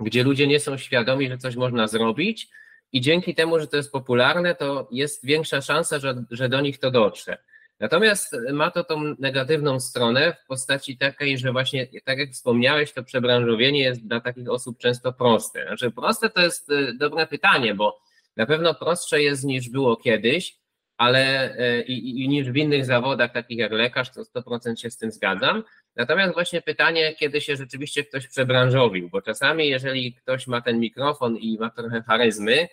gdzie 0.00 0.22
ludzie 0.22 0.46
nie 0.46 0.60
są 0.60 0.78
świadomi, 0.78 1.28
że 1.28 1.38
coś 1.38 1.56
można 1.56 1.86
zrobić, 1.86 2.48
i 2.92 3.00
dzięki 3.00 3.34
temu, 3.34 3.58
że 3.60 3.66
to 3.66 3.76
jest 3.76 3.92
popularne, 3.92 4.54
to 4.54 4.88
jest 4.90 5.26
większa 5.26 5.60
szansa, 5.60 5.98
że, 5.98 6.24
że 6.30 6.48
do 6.48 6.60
nich 6.60 6.78
to 6.78 6.90
dotrze. 6.90 7.38
Natomiast 7.80 8.36
ma 8.52 8.70
to 8.70 8.84
tą 8.84 9.14
negatywną 9.18 9.80
stronę 9.80 10.36
w 10.44 10.46
postaci 10.46 10.98
takiej, 10.98 11.38
że 11.38 11.52
właśnie, 11.52 11.88
tak 12.04 12.18
jak 12.18 12.30
wspomniałeś, 12.30 12.92
to 12.92 13.02
przebranżowienie 13.02 13.82
jest 13.82 14.06
dla 14.06 14.20
takich 14.20 14.50
osób 14.50 14.78
często 14.78 15.12
proste. 15.12 15.66
Znaczy, 15.66 15.90
proste 15.90 16.30
to 16.30 16.40
jest 16.40 16.70
y, 16.70 16.94
dobre 16.98 17.26
pytanie, 17.26 17.74
bo 17.74 18.00
na 18.36 18.46
pewno 18.46 18.74
prostsze 18.74 19.22
jest 19.22 19.44
niż 19.44 19.68
było 19.68 19.96
kiedyś, 19.96 20.56
ale 20.96 21.54
y, 21.78 21.82
i, 21.82 22.24
i 22.24 22.28
niż 22.28 22.50
w 22.50 22.56
innych 22.56 22.84
zawodach, 22.84 23.32
takich 23.32 23.58
jak 23.58 23.72
lekarz, 23.72 24.10
to 24.10 24.22
100% 24.22 24.76
się 24.76 24.90
z 24.90 24.98
tym 24.98 25.12
zgadzam. 25.12 25.64
Natomiast 25.96 26.34
właśnie 26.34 26.62
pytanie, 26.62 27.14
kiedy 27.14 27.40
się 27.40 27.56
rzeczywiście 27.56 28.04
ktoś 28.04 28.28
przebranżowił, 28.28 29.08
bo 29.08 29.22
czasami, 29.22 29.68
jeżeli 29.68 30.14
ktoś 30.14 30.46
ma 30.46 30.60
ten 30.60 30.80
mikrofon 30.80 31.36
i 31.36 31.58
ma 31.58 31.70
trochę 31.70 32.02
charyzmy, 32.02 32.68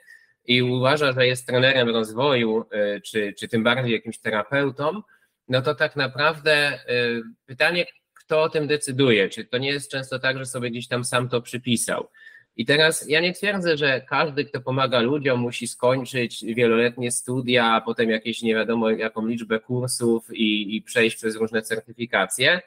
i 0.46 0.62
uważa, 0.62 1.12
że 1.12 1.28
jest 1.28 1.48
trenerem 1.48 1.90
rozwoju, 1.90 2.66
y, 2.74 3.02
czy, 3.02 3.34
czy 3.40 3.48
tym 3.48 3.64
bardziej 3.64 3.94
jakimś 3.94 4.20
terapeutą, 4.20 5.02
no 5.48 5.62
to 5.62 5.76
tak 5.76 5.96
naprawdę 5.96 6.80
y, 6.90 7.22
pytanie, 7.46 7.86
kto 8.14 8.42
o 8.42 8.50
tym 8.50 8.68
decyduje? 8.68 9.30
Czy 9.30 9.46
to 9.46 9.58
nie 9.58 9.70
jest 9.70 9.92
często 9.92 10.20
tak, 10.20 10.38
że 10.38 10.46
sobie 10.46 10.72
gdzieś 10.72 10.88
tam 10.88 11.04
sam 11.04 11.30
to 11.30 11.42
przypisał? 11.42 12.10
I 12.60 12.66
teraz 12.66 13.10
ja 13.10 13.22
nie 13.22 13.34
twierdzę, 13.34 13.78
że 13.78 14.02
każdy, 14.02 14.46
kto 14.46 14.62
pomaga 14.62 15.00
ludziom, 15.00 15.40
musi 15.40 15.68
skończyć 15.68 16.46
wieloletnie 16.46 17.12
studia, 17.12 17.66
a 17.66 17.82
potem 17.82 18.10
jakieś 18.10 18.42
nie 18.42 18.56
wiadomo 18.56 18.90
jaką 18.90 19.28
liczbę 19.28 19.60
kursów 19.60 20.28
i, 20.34 20.76
i 20.76 20.82
przejść 20.82 21.16
przez 21.16 21.36
różne 21.36 21.62
certyfikacje 21.62 22.62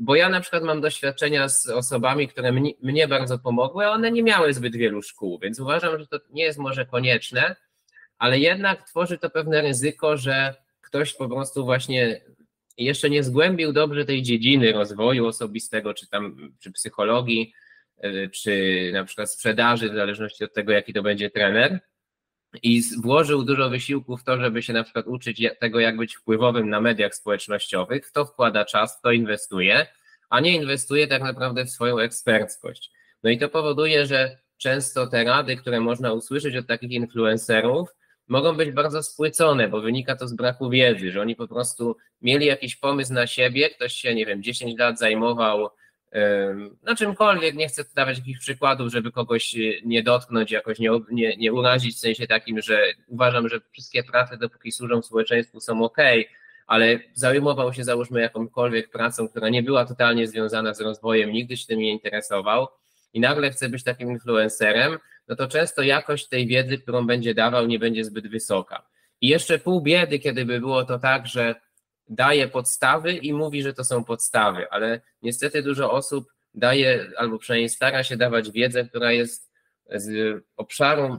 bo 0.00 0.14
ja 0.14 0.28
na 0.28 0.40
przykład 0.40 0.62
mam 0.62 0.80
doświadczenia 0.80 1.48
z 1.48 1.66
osobami, 1.66 2.28
które 2.28 2.52
mnie, 2.52 2.72
mnie 2.82 3.08
bardzo 3.08 3.38
pomogły, 3.38 3.86
a 3.86 3.90
one 3.90 4.10
nie 4.10 4.22
miały 4.22 4.54
zbyt 4.54 4.76
wielu 4.76 5.02
szkół, 5.02 5.38
więc 5.38 5.60
uważam, 5.60 5.98
że 5.98 6.06
to 6.06 6.18
nie 6.30 6.42
jest 6.42 6.58
może 6.58 6.86
konieczne, 6.86 7.56
ale 8.18 8.38
jednak 8.38 8.88
tworzy 8.88 9.18
to 9.18 9.30
pewne 9.30 9.62
ryzyko, 9.62 10.16
że 10.16 10.54
ktoś 10.80 11.14
po 11.14 11.28
prostu 11.28 11.64
właśnie 11.64 12.20
jeszcze 12.76 13.10
nie 13.10 13.22
zgłębił 13.22 13.72
dobrze 13.72 14.04
tej 14.04 14.22
dziedziny 14.22 14.72
rozwoju 14.72 15.26
osobistego, 15.26 15.94
czy 15.94 16.08
tam, 16.08 16.52
czy 16.58 16.72
psychologii, 16.72 17.52
czy 18.32 18.90
na 18.94 19.04
przykład 19.04 19.30
sprzedaży, 19.30 19.90
w 19.90 19.94
zależności 19.94 20.44
od 20.44 20.54
tego, 20.54 20.72
jaki 20.72 20.92
to 20.92 21.02
będzie 21.02 21.30
trener, 21.30 21.80
i 22.62 22.82
włożył 23.02 23.44
dużo 23.44 23.70
wysiłku 23.70 24.16
w 24.16 24.24
to, 24.24 24.38
żeby 24.38 24.62
się 24.62 24.72
na 24.72 24.84
przykład 24.84 25.06
uczyć 25.06 25.42
tego, 25.60 25.80
jak 25.80 25.96
być 25.96 26.16
wpływowym 26.16 26.70
na 26.70 26.80
mediach 26.80 27.14
społecznościowych, 27.14 28.06
w 28.06 28.12
to 28.12 28.24
wkłada 28.24 28.64
czas, 28.64 28.98
w 28.98 29.00
to 29.00 29.12
inwestuje, 29.12 29.86
a 30.30 30.40
nie 30.40 30.56
inwestuje 30.56 31.06
tak 31.06 31.22
naprawdę 31.22 31.64
w 31.64 31.70
swoją 31.70 31.98
eksperckość. 31.98 32.90
No 33.22 33.30
i 33.30 33.38
to 33.38 33.48
powoduje, 33.48 34.06
że 34.06 34.38
często 34.56 35.06
te 35.06 35.24
rady, 35.24 35.56
które 35.56 35.80
można 35.80 36.12
usłyszeć 36.12 36.56
od 36.56 36.66
takich 36.66 36.90
influencerów, 36.90 37.88
mogą 38.28 38.56
być 38.56 38.70
bardzo 38.70 39.02
spłycone, 39.02 39.68
bo 39.68 39.80
wynika 39.80 40.16
to 40.16 40.28
z 40.28 40.34
braku 40.34 40.70
wiedzy, 40.70 41.12
że 41.12 41.20
oni 41.20 41.36
po 41.36 41.48
prostu 41.48 41.96
mieli 42.22 42.46
jakiś 42.46 42.76
pomysł 42.76 43.12
na 43.12 43.26
siebie, 43.26 43.70
ktoś 43.70 43.92
się, 43.92 44.14
nie 44.14 44.26
wiem, 44.26 44.42
10 44.42 44.78
lat 44.78 44.98
zajmował 44.98 45.70
no 46.82 46.96
czymkolwiek, 46.96 47.54
nie 47.54 47.68
chcę 47.68 47.84
dawać 47.94 48.18
jakichś 48.18 48.40
przykładów, 48.40 48.92
żeby 48.92 49.12
kogoś 49.12 49.56
y, 49.56 49.80
nie 49.84 50.02
dotknąć, 50.02 50.50
jakoś 50.50 50.78
nie, 50.78 50.90
nie, 51.10 51.36
nie 51.36 51.52
urazić, 51.52 51.96
w 51.96 51.98
sensie 51.98 52.26
takim, 52.26 52.60
że 52.60 52.92
uważam, 53.06 53.48
że 53.48 53.60
wszystkie 53.72 54.02
prace, 54.02 54.36
dopóki 54.36 54.72
służą 54.72 55.02
społeczeństwu, 55.02 55.60
są 55.60 55.84
ok, 55.84 55.98
ale 56.66 56.98
zajmował 57.14 57.72
się 57.74 57.84
załóżmy 57.84 58.20
jakąkolwiek 58.20 58.90
pracą, 58.90 59.28
która 59.28 59.48
nie 59.48 59.62
była 59.62 59.84
totalnie 59.84 60.26
związana 60.26 60.74
z 60.74 60.80
rozwojem, 60.80 61.32
nigdy 61.32 61.56
się 61.56 61.66
tym 61.66 61.78
nie 61.78 61.92
interesował 61.92 62.68
i 63.12 63.20
nagle 63.20 63.50
chce 63.50 63.68
być 63.68 63.84
takim 63.84 64.10
influencerem, 64.10 64.98
no 65.28 65.36
to 65.36 65.48
często 65.48 65.82
jakość 65.82 66.28
tej 66.28 66.46
wiedzy, 66.46 66.78
którą 66.78 67.06
będzie 67.06 67.34
dawał, 67.34 67.66
nie 67.66 67.78
będzie 67.78 68.04
zbyt 68.04 68.28
wysoka. 68.28 68.86
I 69.20 69.28
jeszcze 69.28 69.58
pół 69.58 69.82
biedy, 69.82 70.18
kiedy 70.18 70.44
by 70.44 70.60
było 70.60 70.84
to 70.84 70.98
tak, 70.98 71.26
że 71.26 71.54
daje 72.08 72.48
podstawy 72.48 73.12
i 73.12 73.32
mówi, 73.32 73.62
że 73.62 73.74
to 73.74 73.84
są 73.84 74.04
podstawy, 74.04 74.70
ale 74.70 75.00
niestety 75.22 75.62
dużo 75.62 75.92
osób 75.92 76.32
daje, 76.54 77.10
albo 77.16 77.38
przynajmniej 77.38 77.68
stara 77.68 78.04
się 78.04 78.16
dawać 78.16 78.50
wiedzę, 78.50 78.84
która 78.84 79.12
jest 79.12 79.52
z 79.90 80.36
obszaru 80.56 81.18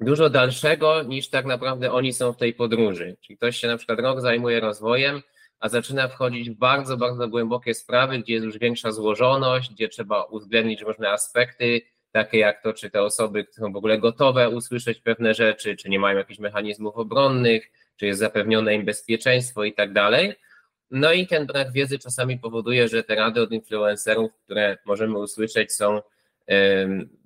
dużo 0.00 0.30
dalszego 0.30 1.02
niż 1.02 1.30
tak 1.30 1.44
naprawdę 1.46 1.92
oni 1.92 2.12
są 2.12 2.32
w 2.32 2.36
tej 2.36 2.54
podróży. 2.54 3.16
Czyli 3.20 3.36
ktoś 3.36 3.56
się 3.56 3.68
na 3.68 3.76
przykład 3.76 4.00
rok 4.00 4.20
zajmuje 4.20 4.60
rozwojem, 4.60 5.22
a 5.60 5.68
zaczyna 5.68 6.08
wchodzić 6.08 6.50
w 6.50 6.54
bardzo, 6.54 6.96
bardzo 6.96 7.28
głębokie 7.28 7.74
sprawy, 7.74 8.18
gdzie 8.18 8.32
jest 8.32 8.44
już 8.44 8.58
większa 8.58 8.92
złożoność, 8.92 9.70
gdzie 9.70 9.88
trzeba 9.88 10.24
uwzględnić 10.24 10.80
różne 10.80 11.10
aspekty, 11.10 11.80
takie 12.12 12.38
jak 12.38 12.62
to, 12.62 12.72
czy 12.72 12.90
te 12.90 13.02
osoby 13.02 13.46
są 13.50 13.72
w 13.72 13.76
ogóle 13.76 13.98
gotowe 13.98 14.48
usłyszeć 14.48 15.00
pewne 15.00 15.34
rzeczy, 15.34 15.76
czy 15.76 15.88
nie 15.88 15.98
mają 15.98 16.18
jakichś 16.18 16.38
mechanizmów 16.38 16.96
obronnych, 16.96 17.70
czy 18.02 18.06
jest 18.06 18.20
zapewnione 18.20 18.74
im 18.74 18.84
bezpieczeństwo 18.84 19.64
i 19.64 19.72
tak 19.72 19.92
dalej. 19.92 20.34
No 20.90 21.12
i 21.12 21.26
ten 21.26 21.46
brak 21.46 21.72
wiedzy 21.72 21.98
czasami 21.98 22.38
powoduje, 22.38 22.88
że 22.88 23.04
te 23.04 23.14
rady 23.14 23.42
od 23.42 23.52
influencerów, 23.52 24.32
które 24.44 24.78
możemy 24.84 25.18
usłyszeć, 25.18 25.72
są 25.72 26.00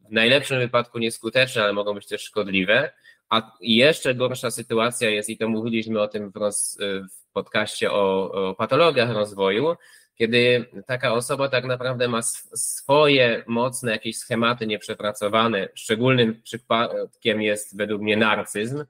w 0.09 0.13
najlepszym 0.13 0.59
wypadku 0.59 0.99
nieskuteczne, 0.99 1.63
ale 1.63 1.73
mogą 1.73 1.95
być 1.95 2.07
też 2.07 2.23
szkodliwe. 2.23 2.93
A 3.29 3.53
jeszcze 3.61 4.15
gorsza 4.15 4.51
sytuacja 4.51 5.11
jest, 5.11 5.29
i 5.29 5.39
to 5.39 5.49
mówiliśmy 5.49 6.01
o 6.01 6.09
tym 6.09 6.31
w, 6.31 6.37
roz, 6.37 6.79
w 7.11 7.33
podcaście 7.33 7.93
o, 7.93 8.33
o 8.33 8.55
patologiach 8.55 9.11
rozwoju, 9.11 9.77
kiedy 10.15 10.67
taka 10.87 11.13
osoba 11.13 11.49
tak 11.49 11.65
naprawdę 11.65 12.09
ma 12.09 12.23
swoje 12.23 13.45
mocne 13.47 13.93
jakieś 13.93 14.17
schematy 14.17 14.67
nieprzepracowane. 14.67 15.69
Szczególnym 15.75 16.43
przypadkiem 16.43 17.43
jest 17.43 17.77
według 17.77 18.03
mnie 18.03 18.17
narcyzm, 18.17 18.85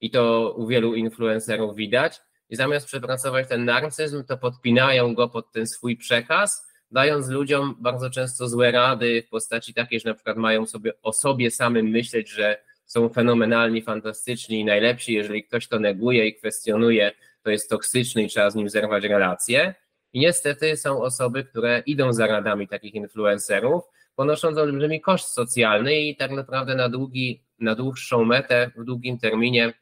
i 0.00 0.10
to 0.10 0.54
u 0.56 0.66
wielu 0.66 0.94
influencerów 0.94 1.76
widać. 1.76 2.20
I 2.50 2.56
zamiast 2.56 2.86
przepracować 2.86 3.48
ten 3.48 3.64
narcyzm, 3.64 4.24
to 4.24 4.38
podpinają 4.38 5.14
go 5.14 5.28
pod 5.28 5.52
ten 5.52 5.66
swój 5.66 5.96
przekaz, 5.96 6.66
dając 6.90 7.28
ludziom 7.28 7.76
bardzo 7.80 8.10
często 8.10 8.48
złe 8.48 8.70
rady 8.70 9.22
w 9.26 9.30
postaci 9.30 9.74
takiej, 9.74 10.00
że 10.00 10.08
na 10.08 10.14
przykład 10.14 10.36
mają 10.36 10.66
sobie 10.66 10.92
o 11.02 11.12
sobie 11.12 11.50
samym 11.50 11.86
myśleć, 11.86 12.30
że 12.30 12.62
są 12.86 13.08
fenomenalni, 13.08 13.82
fantastyczni 13.82 14.60
i 14.60 14.64
najlepsi. 14.64 15.12
Jeżeli 15.12 15.44
ktoś 15.44 15.68
to 15.68 15.78
neguje 15.78 16.26
i 16.26 16.34
kwestionuje, 16.34 17.12
to 17.42 17.50
jest 17.50 17.70
toksyczny 17.70 18.22
i 18.22 18.28
trzeba 18.28 18.50
z 18.50 18.54
nim 18.54 18.68
zerwać 18.68 19.04
relacje. 19.04 19.74
I 20.12 20.20
niestety 20.20 20.76
są 20.76 21.02
osoby, 21.02 21.44
które 21.44 21.82
idą 21.86 22.12
za 22.12 22.26
radami 22.26 22.68
takich 22.68 22.94
influencerów, 22.94 23.82
ponosząc 24.14 24.58
olbrzymi 24.58 25.00
koszt 25.00 25.32
socjalny 25.32 26.00
i 26.00 26.16
tak 26.16 26.30
naprawdę 26.30 26.74
na, 26.74 26.88
długi, 26.88 27.44
na 27.58 27.74
dłuższą 27.74 28.24
metę, 28.24 28.70
w 28.76 28.84
długim 28.84 29.18
terminie 29.18 29.72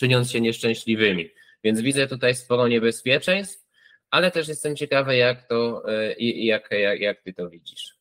czyniąc 0.00 0.30
się 0.30 0.40
nieszczęśliwymi. 0.40 1.30
Więc 1.64 1.80
widzę 1.80 2.06
tutaj 2.06 2.34
sporo 2.34 2.68
niebezpieczeństw, 2.68 3.66
ale 4.10 4.30
też 4.30 4.48
jestem 4.48 4.76
ciekawy, 4.76 5.16
jak 5.16 5.48
to, 5.48 5.82
e, 5.88 6.14
jak, 6.18 6.70
jak, 6.70 7.00
jak 7.00 7.22
ty 7.22 7.32
to 7.32 7.50
widzisz. 7.50 8.00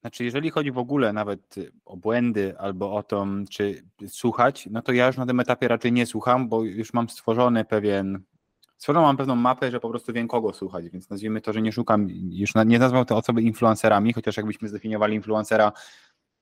Znaczy, 0.00 0.24
jeżeli 0.24 0.50
chodzi 0.50 0.72
w 0.72 0.78
ogóle 0.78 1.12
nawet 1.12 1.54
o 1.84 1.96
błędy 1.96 2.54
albo 2.58 2.94
o 2.94 3.02
to, 3.02 3.26
czy 3.50 3.82
słuchać, 4.08 4.68
no 4.70 4.82
to 4.82 4.92
ja 4.92 5.06
już 5.06 5.16
na 5.16 5.26
tym 5.26 5.40
etapie 5.40 5.68
raczej 5.68 5.92
nie 5.92 6.06
słucham, 6.06 6.48
bo 6.48 6.64
już 6.64 6.92
mam 6.92 7.08
stworzony 7.08 7.64
pewien, 7.64 8.22
stworzoną 8.76 9.06
mam 9.06 9.16
pewną 9.16 9.36
mapę, 9.36 9.70
że 9.70 9.80
po 9.80 9.90
prostu 9.90 10.12
wiem 10.12 10.28
kogo 10.28 10.52
słuchać, 10.52 10.88
więc 10.88 11.10
nazwijmy 11.10 11.40
to, 11.40 11.52
że 11.52 11.62
nie 11.62 11.72
szukam, 11.72 12.08
już 12.30 12.52
nie 12.66 12.78
nazwał 12.78 13.04
te 13.04 13.14
osoby 13.14 13.42
influencerami, 13.42 14.12
chociaż 14.12 14.36
jakbyśmy 14.36 14.68
zdefiniowali 14.68 15.14
influencera 15.14 15.72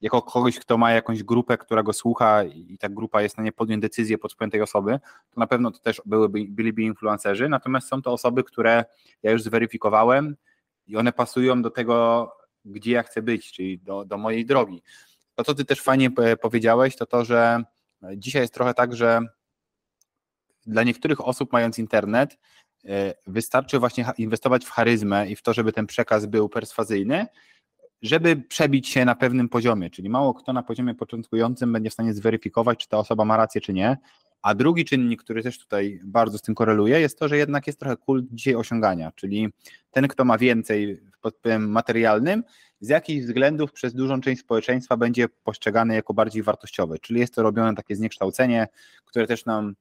jako 0.00 0.22
kogoś, 0.22 0.58
kto 0.58 0.78
ma 0.78 0.92
jakąś 0.92 1.22
grupę, 1.22 1.58
która 1.58 1.82
go 1.82 1.92
słucha 1.92 2.44
i 2.44 2.78
ta 2.78 2.88
grupa 2.88 3.22
jest 3.22 3.38
na 3.38 3.44
nie 3.44 3.52
podjąć 3.52 3.82
decyzję 3.82 4.18
pod 4.18 4.32
wpływem 4.32 4.50
tej 4.50 4.62
osoby, 4.62 5.00
to 5.30 5.40
na 5.40 5.46
pewno 5.46 5.70
to 5.70 5.78
też 5.78 6.02
byłyby, 6.06 6.46
byliby 6.48 6.82
influencerzy, 6.82 7.48
natomiast 7.48 7.88
są 7.88 8.02
to 8.02 8.12
osoby, 8.12 8.44
które 8.44 8.84
ja 9.22 9.30
już 9.30 9.42
zweryfikowałem 9.42 10.36
i 10.86 10.96
one 10.96 11.12
pasują 11.12 11.62
do 11.62 11.70
tego, 11.70 12.28
gdzie 12.64 12.92
ja 12.92 13.02
chcę 13.02 13.22
być, 13.22 13.52
czyli 13.52 13.78
do, 13.78 14.04
do 14.04 14.18
mojej 14.18 14.46
drogi. 14.46 14.82
To, 15.34 15.44
co 15.44 15.54
ty 15.54 15.64
też 15.64 15.80
fajnie 15.80 16.10
powiedziałeś, 16.40 16.96
to 16.96 17.06
to, 17.06 17.24
że 17.24 17.64
dzisiaj 18.16 18.42
jest 18.42 18.54
trochę 18.54 18.74
tak, 18.74 18.96
że 18.96 19.20
dla 20.66 20.82
niektórych 20.82 21.20
osób 21.20 21.52
mając 21.52 21.78
internet, 21.78 22.38
e, 22.84 23.14
wystarczy 23.26 23.78
właśnie 23.78 24.04
inwestować 24.18 24.64
w 24.64 24.70
charyzmę 24.70 25.28
i 25.28 25.36
w 25.36 25.42
to, 25.42 25.52
żeby 25.52 25.72
ten 25.72 25.86
przekaz 25.86 26.26
był 26.26 26.48
perswazyjny, 26.48 27.26
żeby 28.02 28.36
przebić 28.36 28.88
się 28.88 29.04
na 29.04 29.14
pewnym 29.14 29.48
poziomie, 29.48 29.90
czyli 29.90 30.08
mało 30.08 30.34
kto 30.34 30.52
na 30.52 30.62
poziomie 30.62 30.94
początkującym 30.94 31.72
będzie 31.72 31.90
w 31.90 31.92
stanie 31.92 32.14
zweryfikować, 32.14 32.78
czy 32.78 32.88
ta 32.88 32.98
osoba 32.98 33.24
ma 33.24 33.36
rację, 33.36 33.60
czy 33.60 33.72
nie. 33.72 33.98
A 34.42 34.54
drugi 34.54 34.84
czynnik, 34.84 35.22
który 35.22 35.42
też 35.42 35.58
tutaj 35.58 36.00
bardzo 36.04 36.38
z 36.38 36.42
tym 36.42 36.54
koreluje, 36.54 37.00
jest 37.00 37.18
to, 37.18 37.28
że 37.28 37.36
jednak 37.36 37.66
jest 37.66 37.80
trochę 37.80 37.96
kult 37.96 38.26
dzisiaj 38.32 38.54
osiągania, 38.54 39.12
czyli 39.16 39.48
ten, 39.90 40.08
kto 40.08 40.24
ma 40.24 40.38
więcej 40.38 41.00
pod 41.20 41.36
wpływem 41.36 41.70
materialnym, 41.70 42.42
z 42.80 42.88
jakichś 42.88 43.26
względów 43.26 43.72
przez 43.72 43.94
dużą 43.94 44.20
część 44.20 44.40
społeczeństwa 44.40 44.96
będzie 44.96 45.28
postrzegany 45.28 45.94
jako 45.94 46.14
bardziej 46.14 46.42
wartościowy, 46.42 46.98
czyli 46.98 47.20
jest 47.20 47.34
to 47.34 47.42
robione 47.42 47.74
takie 47.74 47.96
zniekształcenie, 47.96 48.68
które 49.04 49.26
też 49.26 49.44
nam 49.44 49.74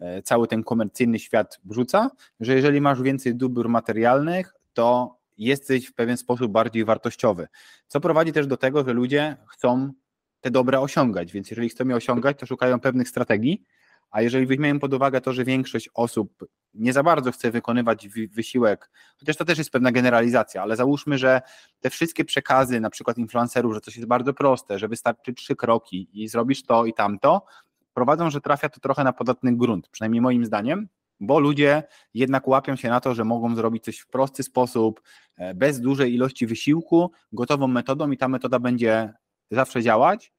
e, 0.00 0.22
cały 0.22 0.48
ten 0.48 0.64
komercyjny 0.64 1.18
świat 1.18 1.60
wrzuca, 1.64 2.10
że 2.40 2.54
jeżeli 2.54 2.80
masz 2.80 3.02
więcej 3.02 3.34
dóbr 3.34 3.68
materialnych, 3.68 4.54
to 4.74 5.16
jesteś 5.38 5.86
w 5.86 5.94
pewien 5.94 6.16
sposób 6.16 6.52
bardziej 6.52 6.84
wartościowy, 6.84 7.48
co 7.86 8.00
prowadzi 8.00 8.32
też 8.32 8.46
do 8.46 8.56
tego, 8.56 8.84
że 8.84 8.92
ludzie 8.92 9.36
chcą 9.48 9.92
te 10.40 10.50
dobra 10.50 10.80
osiągać, 10.80 11.32
więc 11.32 11.50
jeżeli 11.50 11.68
chcą 11.68 11.88
je 11.88 11.96
osiągać, 11.96 12.38
to 12.38 12.46
szukają 12.46 12.80
pewnych 12.80 13.08
strategii, 13.08 13.62
a 14.10 14.22
jeżeli 14.22 14.46
weźmiemy 14.46 14.80
pod 14.80 14.94
uwagę 14.94 15.20
to, 15.20 15.32
że 15.32 15.44
większość 15.44 15.90
osób 15.94 16.46
nie 16.74 16.92
za 16.92 17.02
bardzo 17.02 17.32
chce 17.32 17.50
wykonywać 17.50 18.08
wysiłek, 18.30 18.90
chociaż 19.18 19.36
to 19.36 19.44
też 19.44 19.58
jest 19.58 19.70
pewna 19.70 19.92
generalizacja, 19.92 20.62
ale 20.62 20.76
załóżmy, 20.76 21.18
że 21.18 21.42
te 21.80 21.90
wszystkie 21.90 22.24
przekazy, 22.24 22.80
na 22.80 22.90
przykład 22.90 23.18
influencerów, 23.18 23.74
że 23.74 23.80
coś 23.80 23.96
jest 23.96 24.08
bardzo 24.08 24.34
proste, 24.34 24.78
że 24.78 24.88
wystarczy 24.88 25.34
trzy 25.34 25.56
kroki 25.56 26.08
i 26.12 26.28
zrobisz 26.28 26.62
to 26.62 26.86
i 26.86 26.94
tamto, 26.94 27.46
prowadzą, 27.94 28.30
że 28.30 28.40
trafia 28.40 28.68
to 28.68 28.80
trochę 28.80 29.04
na 29.04 29.12
podatny 29.12 29.56
grunt, 29.56 29.88
przynajmniej 29.88 30.20
moim 30.20 30.44
zdaniem, 30.44 30.88
bo 31.20 31.40
ludzie 31.40 31.82
jednak 32.14 32.48
łapią 32.48 32.76
się 32.76 32.88
na 32.88 33.00
to, 33.00 33.14
że 33.14 33.24
mogą 33.24 33.56
zrobić 33.56 33.84
coś 33.84 33.98
w 33.98 34.06
prosty 34.06 34.42
sposób, 34.42 35.02
e, 35.36 35.54
bez 35.54 35.80
dużej 35.80 36.14
ilości 36.14 36.46
wysiłku, 36.46 37.12
gotową 37.32 37.68
metodą 37.68 38.10
i 38.10 38.16
ta 38.16 38.28
metoda 38.28 38.58
będzie 38.58 39.12
zawsze 39.50 39.82
działać. 39.82 40.32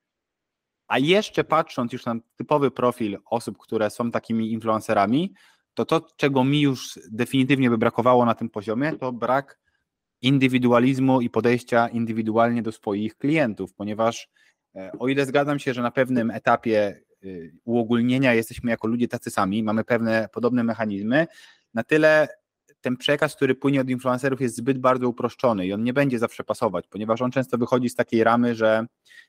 A 0.87 0.99
jeszcze 0.99 1.43
patrząc 1.43 1.93
już 1.93 2.05
na 2.05 2.15
typowy 2.35 2.71
profil 2.71 3.17
osób, 3.25 3.57
które 3.57 3.89
są 3.89 4.11
takimi 4.11 4.51
influencerami, 4.51 5.33
to 5.73 5.85
to, 5.85 6.01
czego 6.17 6.43
mi 6.43 6.61
już 6.61 6.99
definitywnie 7.11 7.69
by 7.69 7.77
brakowało 7.77 8.25
na 8.25 8.35
tym 8.35 8.49
poziomie, 8.49 8.93
to 8.93 9.11
brak 9.13 9.59
indywidualizmu 10.21 11.21
i 11.21 11.29
podejścia 11.29 11.87
indywidualnie 11.87 12.61
do 12.61 12.71
swoich 12.71 13.17
klientów, 13.17 13.73
ponieważ 13.73 14.29
e, 14.75 14.91
o 14.99 15.07
ile 15.07 15.25
zgadzam 15.25 15.59
się, 15.59 15.73
że 15.73 15.81
na 15.81 15.91
pewnym 15.91 16.31
etapie 16.31 17.01
uogólnienia 17.65 18.33
jesteśmy 18.33 18.71
jako 18.71 18.87
ludzie 18.87 19.07
tacy 19.07 19.31
sami, 19.31 19.63
mamy 19.63 19.83
pewne 19.83 20.29
podobne 20.33 20.63
mechanizmy, 20.63 21.27
na 21.73 21.83
tyle 21.83 22.27
ten 22.81 22.97
przekaz, 22.97 23.35
który 23.35 23.55
płynie 23.55 23.81
od 23.81 23.89
influencerów 23.89 24.41
jest 24.41 24.55
zbyt 24.55 24.79
bardzo 24.79 25.09
uproszczony 25.09 25.67
i 25.67 25.73
on 25.73 25.83
nie 25.83 25.93
będzie 25.93 26.19
zawsze 26.19 26.43
pasować, 26.43 26.87
ponieważ 26.87 27.21
on 27.21 27.31
często 27.31 27.57
wychodzi 27.57 27.89
z 27.89 27.95
takiej 27.95 28.23
ramy, 28.23 28.55
że 28.55 28.85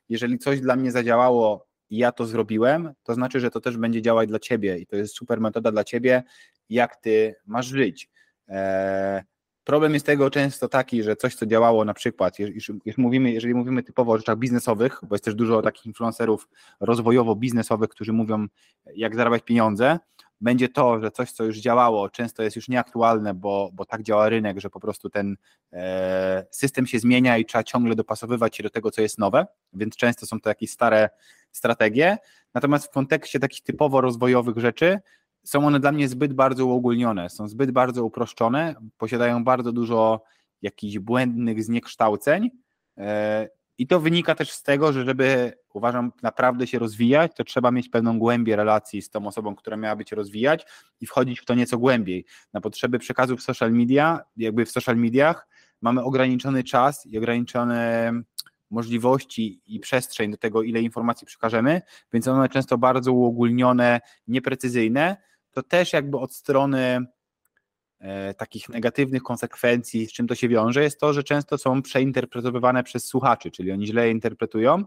jeżeli 0.09 0.39
coś 0.39 0.61
dla 0.61 0.77
mnie 0.77 0.93
zadziałało 0.93 1.67
i 1.91 1.97
ja 1.97 2.13
to 2.13 2.27
zrobiłem, 2.27 2.93
to 3.03 3.15
znaczy, 3.15 3.41
że 3.41 3.51
to 3.51 3.61
też 3.61 3.77
będzie 3.77 4.03
działać 4.03 4.29
dla 4.29 4.39
ciebie 4.39 4.79
i 4.79 4.87
to 4.87 4.97
jest 4.97 5.15
super 5.15 5.41
metoda 5.41 5.73
dla 5.73 5.85
ciebie, 5.85 6.23
jak 6.69 6.97
ty 6.97 7.35
masz 7.47 7.67
żyć. 7.67 8.11
Problem 9.69 9.95
jest 9.95 10.07
tego 10.07 10.31
często 10.31 10.69
taki, 10.69 11.03
że 11.03 11.17
coś, 11.17 11.35
co 11.35 11.47
działało 11.47 11.85
na 11.85 11.95
przykład, 11.95 12.39
jeżeli 12.39 12.61
mówimy, 12.97 13.33
jeżeli 13.33 13.55
mówimy 13.55 13.83
typowo 13.83 14.13
o 14.13 14.19
rzeczach 14.19 14.39
biznesowych, 14.39 15.01
bo 15.03 15.15
jest 15.15 15.25
też 15.25 15.35
dużo 15.35 15.63
takich 15.63 15.87
influencerów 15.87 16.49
rozwojowo-biznesowych, 16.81 17.89
którzy 17.89 18.13
mówią, 18.13 18.47
jak 18.95 19.17
zarabiać 19.17 19.43
pieniądze, 19.43 19.99
będzie 20.41 20.69
to, 20.69 21.01
że 21.01 21.11
coś, 21.11 21.33
co 21.33 21.45
już 21.45 21.59
działało, 21.59 22.11
często 22.11 22.43
jest 22.43 22.57
już 22.57 22.69
nieaktualne, 22.69 23.35
bo, 23.35 23.71
bo 23.73 23.85
tak 23.85 24.03
działa 24.03 24.29
rynek, 24.29 24.61
że 24.61 24.71
po 24.71 24.81
prostu 24.81 25.11
ten 25.11 25.37
e, 25.73 26.47
system 26.51 26.87
się 26.87 26.99
zmienia 26.99 27.39
i 27.39 27.45
trzeba 27.45 27.65
ciągle 27.65 27.95
dopasowywać 27.95 28.57
się 28.57 28.63
do 28.63 28.71
tego, 28.71 28.91
co 28.91 29.03
jest 29.03 29.19
nowe, 29.19 29.47
więc 29.73 29.97
często 29.97 30.27
są 30.27 30.41
to 30.41 30.49
jakieś 30.49 30.71
stare 30.71 31.11
strategie. 31.53 32.17
Natomiast 32.55 32.87
w 32.87 32.91
kontekście 32.91 33.39
takich 33.39 33.63
typowo 33.63 34.01
rozwojowych 34.01 34.59
rzeczy, 34.59 34.99
są 35.49 35.67
one 35.67 35.81
dla 35.81 35.93
mnie 35.93 36.09
zbyt 36.09 36.33
bardzo 36.33 36.67
uogólnione, 36.67 37.31
są 37.31 37.49
zbyt 37.49 37.71
bardzo 37.71 38.05
uproszczone, 38.05 38.75
posiadają 38.99 39.45
bardzo 39.45 39.73
dużo 39.73 40.23
jakichś 40.63 40.99
błędnych 40.99 41.65
zniekształceń 41.65 42.51
e, 42.99 43.49
i 43.79 43.87
to 43.87 44.01
wynika 44.01 44.35
też 44.35 44.53
z 44.53 44.63
tego, 44.63 44.93
że 44.93 45.05
żeby, 45.05 45.53
uważam, 45.75 46.13
naprawdę 46.23 46.67
się 46.67 46.79
rozwijać, 46.79 47.33
to 47.37 47.45
trzeba 47.45 47.71
mieć 47.71 47.89
pewną 47.89 48.19
głębię 48.19 48.57
relacji 48.57 49.03
z 49.03 49.11
tą 49.11 49.27
osobą, 49.27 49.55
która 49.55 49.77
miałaby 49.77 50.05
cię 50.05 50.17
rozwijać 50.17 50.67
i 51.01 51.07
wchodzić 51.07 51.41
w 51.41 51.45
to 51.45 51.55
nieco 51.55 51.79
głębiej. 51.79 52.25
Na 52.53 52.61
potrzeby 52.61 52.99
przekazów 52.99 53.41
w 53.41 53.43
social 53.43 53.73
media, 53.73 54.21
jakby 54.37 54.65
w 54.65 54.71
social 54.71 54.97
mediach 54.97 55.49
mamy 55.83 56.05
ograniczony 56.05 56.65
czas 56.65 57.07
i 57.07 57.19
ograniczone 57.19 58.13
możliwości 58.71 59.61
i 59.67 59.81
przestrzeń 59.81 60.31
do 60.31 60.37
tego, 60.37 60.63
ile 60.63 60.81
informacji 60.81 61.27
przekażemy, 61.27 61.83
więc 62.13 62.29
one 62.29 62.49
często 62.49 62.79
bardzo 62.79 63.13
uogólnione, 63.13 64.01
nieprecyzyjne, 64.27 65.28
to 65.51 65.63
też 65.63 65.93
jakby 65.93 66.19
od 66.19 66.35
strony 66.35 67.07
E, 68.01 68.35
takich 68.35 68.69
negatywnych 68.69 69.23
konsekwencji, 69.23 70.07
z 70.07 70.13
czym 70.13 70.27
to 70.27 70.35
się 70.35 70.49
wiąże, 70.49 70.83
jest 70.83 71.01
to, 71.01 71.13
że 71.13 71.23
często 71.23 71.59
są 71.59 71.83
przeinterpretowywane 71.83 72.83
przez 72.83 73.07
słuchaczy, 73.07 73.51
czyli 73.51 73.73
oni 73.73 73.87
źle 73.87 74.07
je 74.07 74.13
interpretują. 74.13 74.85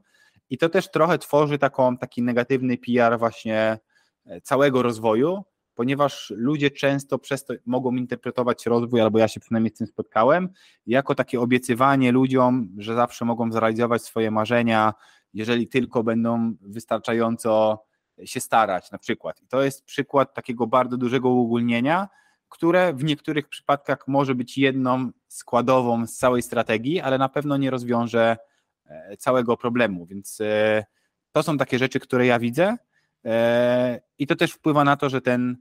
I 0.50 0.58
to 0.58 0.70
też 0.70 0.92
trochę 0.92 1.18
tworzy 1.18 1.58
taką, 1.58 1.98
taki 1.98 2.22
negatywny 2.22 2.78
PR 2.78 3.20
właśnie 3.20 3.80
e, 4.26 4.42
całego 4.42 4.82
rozwoju, 4.82 5.44
ponieważ 5.76 6.34
ludzie 6.36 6.72
często 6.72 7.20
przez 7.20 7.46
to 7.46 7.54
mogą 7.66 7.96
interpretować 7.96 8.66
rozwój, 8.66 9.02
albo 9.02 9.20
ja 9.20 9.28
się 9.28 9.40
przynajmniej 9.40 9.72
z 9.76 9.78
tym 9.78 9.88
spotkałem, 9.88 10.50
jako 10.88 11.16
takie 11.16 11.42
obiecywanie 11.42 12.12
ludziom, 12.12 12.70
że 12.78 12.96
zawsze 12.96 13.26
mogą 13.26 13.52
zrealizować 13.52 14.02
swoje 14.02 14.32
marzenia, 14.32 14.94
jeżeli 15.34 15.68
tylko 15.68 16.04
będą 16.04 16.54
wystarczająco 16.62 17.84
się 18.26 18.42
starać 18.42 18.92
na 18.92 18.98
przykład. 18.98 19.42
I 19.42 19.48
to 19.48 19.62
jest 19.62 19.86
przykład 19.86 20.34
takiego 20.34 20.68
bardzo 20.68 20.98
dużego 20.98 21.30
uogólnienia, 21.30 22.10
które 22.52 22.94
w 22.94 23.04
niektórych 23.04 23.48
przypadkach 23.48 24.08
może 24.08 24.36
być 24.36 24.58
jedną 24.58 25.12
składową 25.28 26.08
z 26.08 26.18
całej 26.18 26.42
strategii, 26.42 27.00
ale 27.00 27.18
na 27.18 27.30
pewno 27.30 27.58
nie 27.58 27.70
rozwiąże 27.70 28.38
e, 28.86 29.18
całego 29.18 29.58
problemu. 29.58 30.06
Więc 30.06 30.42
e, 30.42 30.86
to 31.32 31.44
są 31.44 31.58
takie 31.58 31.80
rzeczy, 31.80 32.00
które 32.00 32.26
ja 32.26 32.40
widzę 32.40 32.78
e, 33.26 34.02
i 34.18 34.28
to 34.28 34.36
też 34.36 34.52
wpływa 34.52 34.84
na 34.84 34.96
to, 34.96 35.10
że 35.10 35.22
ten 35.22 35.58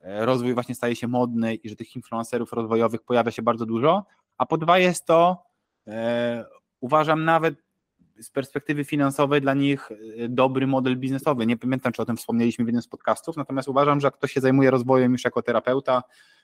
rozwój 0.00 0.54
właśnie 0.54 0.74
staje 0.74 0.96
się 0.96 1.08
modny 1.08 1.54
i 1.54 1.68
że 1.68 1.76
tych 1.76 1.96
influencerów 1.96 2.52
rozwojowych 2.52 3.02
pojawia 3.02 3.30
się 3.30 3.42
bardzo 3.42 3.66
dużo. 3.66 4.04
A 4.38 4.46
po 4.46 4.58
dwa 4.58 4.78
jest 4.78 5.06
to, 5.06 5.44
uważam 6.80 7.24
nawet 7.24 7.54
z 8.20 8.30
perspektywy 8.30 8.84
finansowej 8.84 9.40
dla 9.40 9.54
nich 9.54 9.88
dobry 10.28 10.66
model 10.66 10.98
biznesowy. 10.98 11.46
Nie 11.46 11.56
pamiętam, 11.56 11.92
czy 11.92 12.02
o 12.02 12.04
tym 12.04 12.16
wspomnieliśmy 12.16 12.64
w 12.64 12.68
jednym 12.68 12.82
z 12.82 12.88
podcastów, 12.88 13.36
natomiast 13.36 13.68
uważam, 13.68 14.00
że 14.00 14.06
jak 14.06 14.14
ktoś 14.14 14.32
się 14.32 14.40
zajmuje 14.40 14.70
rozwojem 14.70 15.12
już 15.12 15.24
jako 15.24 15.42
terapeuta, 15.42 16.02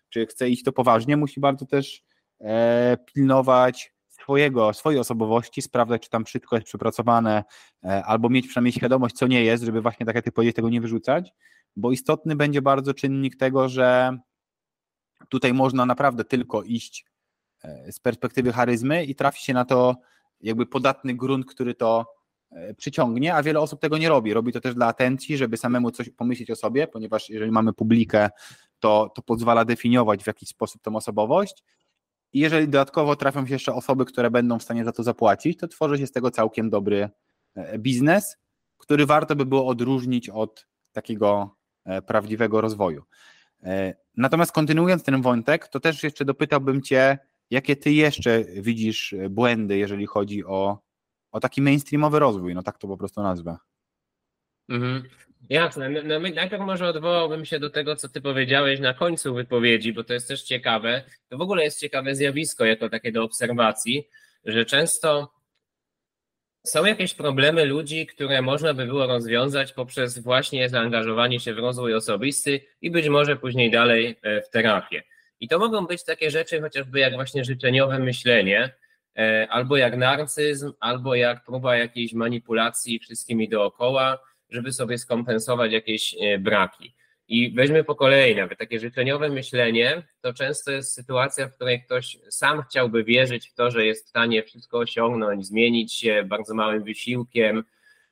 czy 0.09 0.27
chce 0.27 0.49
iść 0.49 0.65
to 0.65 0.73
poważnie, 0.73 1.17
musi 1.17 1.41
bardzo 1.41 1.67
też 1.67 2.03
e, 2.41 2.97
pilnować 3.15 3.93
swojego, 4.09 4.73
swojej 4.73 5.01
osobowości, 5.01 5.63
sprawdzać, 5.63 6.03
czy 6.03 6.11
tam 6.11 6.25
wszystko 6.25 6.57
jest 6.57 6.67
przepracowane, 6.67 7.45
e, 7.85 8.05
albo 8.05 8.29
mieć 8.29 8.47
przynajmniej 8.47 8.73
świadomość, 8.73 9.15
co 9.15 9.27
nie 9.27 9.45
jest, 9.45 9.65
żeby 9.65 9.83
właśnie 9.83 10.07
tak 10.07 10.15
jak 10.15 10.25
ty 10.25 10.33
powiedziałeś, 10.33 10.55
tego 10.55 10.71
nie 10.71 10.81
wyrzucać, 10.81 11.33
bo 11.77 11.93
istotny 11.93 12.37
będzie 12.37 12.63
bardzo 12.63 12.95
czynnik 12.95 13.37
tego, 13.37 13.69
że 13.69 14.19
tutaj 15.29 15.55
można 15.55 15.87
naprawdę 15.87 16.25
tylko 16.25 16.63
iść 16.63 17.05
e, 17.65 17.93
z 17.93 18.01
perspektywy 18.01 18.53
charyzmy 18.53 19.05
i 19.05 19.15
trafi 19.15 19.45
się 19.45 19.55
na 19.55 19.65
to 19.65 19.97
jakby 20.41 20.67
podatny 20.67 21.15
grunt, 21.15 21.47
który 21.47 21.75
to 21.75 22.07
e, 22.51 22.75
przyciągnie, 22.75 23.35
a 23.35 23.43
wiele 23.43 23.61
osób 23.61 23.81
tego 23.81 23.99
nie 23.99 24.09
robi. 24.09 24.35
Robi 24.35 24.53
to 24.53 24.61
też 24.61 24.75
dla 24.75 24.87
atencji, 24.87 25.37
żeby 25.37 25.57
samemu 25.57 25.91
coś 25.91 26.11
pomyśleć 26.11 26.51
o 26.51 26.57
sobie, 26.57 26.87
ponieważ 26.87 27.31
jeżeli 27.31 27.53
mamy 27.53 27.73
publikę, 27.73 28.31
to, 28.81 29.13
to 29.15 29.23
pozwala 29.23 29.65
definiować 29.65 30.25
w 30.25 30.27
jakiś 30.27 30.49
sposób 30.49 30.83
tą 30.83 30.97
osobowość. 30.97 31.65
I 32.33 32.41
jeżeli 32.41 32.69
dodatkowo 32.69 33.17
trafią 33.17 33.47
się 33.47 33.53
jeszcze 33.53 33.75
osoby, 33.75 34.05
które 34.05 34.31
będą 34.31 34.59
w 34.59 34.63
stanie 34.63 34.85
za 34.85 34.93
to 34.93 35.03
zapłacić, 35.03 35.59
to 35.59 35.69
tworzy 35.69 35.99
się 35.99 36.07
z 36.07 36.13
tego 36.13 36.31
całkiem 36.31 36.71
dobry 36.71 37.09
e, 37.55 37.79
biznes, 37.79 38.37
który 38.79 39.07
warto 39.07 39.37
by 39.37 39.47
było 39.47 39.67
odróżnić 39.67 40.29
od 40.29 40.67
takiego 40.93 41.57
e, 41.85 42.03
prawdziwego 42.03 42.61
rozwoju. 42.61 43.03
Natomiast 44.17 44.53
kontynuując 44.53 45.03
ten 45.03 45.23
wątek, 45.23 45.69
to 45.69 45.81
też 45.81 46.03
jeszcze 46.03 46.25
dopytałbym 46.25 46.83
Cię, 46.83 47.19
Jakie 47.51 47.77
ty 47.77 47.93
jeszcze 47.93 48.45
widzisz 48.45 49.13
e, 49.13 49.29
błędy, 49.29 49.79
jeżeli 49.79 50.07
chodzi 50.07 50.45
o, 50.45 50.79
o 51.33 51.41
taki 51.41 51.63
mainstreamowy 51.63 52.19
rozwój? 52.19 52.55
No 52.55 52.63
tak 52.63 52.79
to 52.79 52.89
po 52.89 52.97
prostu 52.97 53.23
nazwę. 53.23 53.57
Mhm. 54.69 55.03
Jasne. 55.49 55.89
No, 55.89 56.19
najpierw 56.19 56.63
może 56.63 56.89
odwołałbym 56.89 57.45
się 57.45 57.59
do 57.59 57.71
tego, 57.71 57.97
co 57.97 58.09
ty 58.09 58.21
powiedziałeś 58.21 58.81
na 58.81 58.95
końcu 58.95 59.35
wypowiedzi, 59.35 59.93
bo 59.93 60.05
to 60.05 60.13
jest 60.13 60.29
też 60.29 60.43
ciekawe. 60.43 61.05
To 61.29 61.39
w 61.39 61.41
ogóle 61.41 61.65
jest 61.65 61.81
ciekawe 61.81 62.15
zjawisko, 62.15 62.65
jako 62.65 62.89
takie 62.89 63.13
do 63.13 63.25
obserwacji, 63.25 64.09
że 64.45 64.65
często 64.65 65.33
są 66.67 66.85
jakieś 66.85 67.15
problemy 67.15 67.65
ludzi, 67.65 68.07
które 68.07 68.43
można 68.43 68.75
by 68.75 68.87
było 68.87 69.07
rozwiązać 69.07 69.73
poprzez 69.73 70.19
właśnie 70.19 70.69
zaangażowanie 70.69 71.41
się 71.41 71.55
w 71.55 71.59
rozwój 71.59 71.95
osobisty 71.95 72.61
i 72.81 72.91
być 72.91 73.09
może 73.09 73.37
później 73.37 73.71
dalej 73.71 74.17
e, 74.23 74.43
w 74.43 74.51
terapię. 74.51 75.03
I 75.41 75.49
to 75.49 75.59
mogą 75.59 75.87
być 75.87 76.05
takie 76.05 76.31
rzeczy 76.31 76.61
chociażby 76.61 77.01
jak 77.01 77.15
właśnie 77.15 77.45
życzeniowe 77.45 77.99
myślenie, 77.99 78.75
e, 79.19 79.47
albo 79.51 79.77
jak 79.77 79.97
narcyzm, 79.97 80.73
albo 80.81 81.15
jak 81.15 81.45
próba 81.45 81.77
jakiejś 81.77 82.13
manipulacji 82.13 82.99
wszystkimi 82.99 83.49
dookoła, 83.49 84.19
żeby 84.51 84.73
sobie 84.73 84.99
skompensować 84.99 85.73
jakieś 85.73 86.17
e, 86.21 86.39
braki. 86.39 86.95
I 87.29 87.55
weźmy 87.55 87.85
po 87.85 87.95
kolei 87.95 88.37
nawet 88.37 88.59
takie 88.59 88.81
życzeniowe 88.81 89.29
myślenie, 89.29 90.03
to 90.21 90.33
często 90.35 90.71
jest 90.71 90.93
sytuacja, 90.93 91.49
w 91.49 91.55
której 91.55 91.83
ktoś 91.83 92.19
sam 92.31 92.63
chciałby 92.63 93.05
wierzyć 93.05 93.49
w 93.49 93.55
to, 93.55 93.71
że 93.71 93.87
jest 93.87 94.07
w 94.07 94.09
stanie 94.09 94.43
wszystko 94.43 94.79
osiągnąć, 94.79 95.47
zmienić 95.47 95.95
się 95.95 96.23
bardzo 96.27 96.55
małym 96.55 96.85
wysiłkiem 96.85 97.65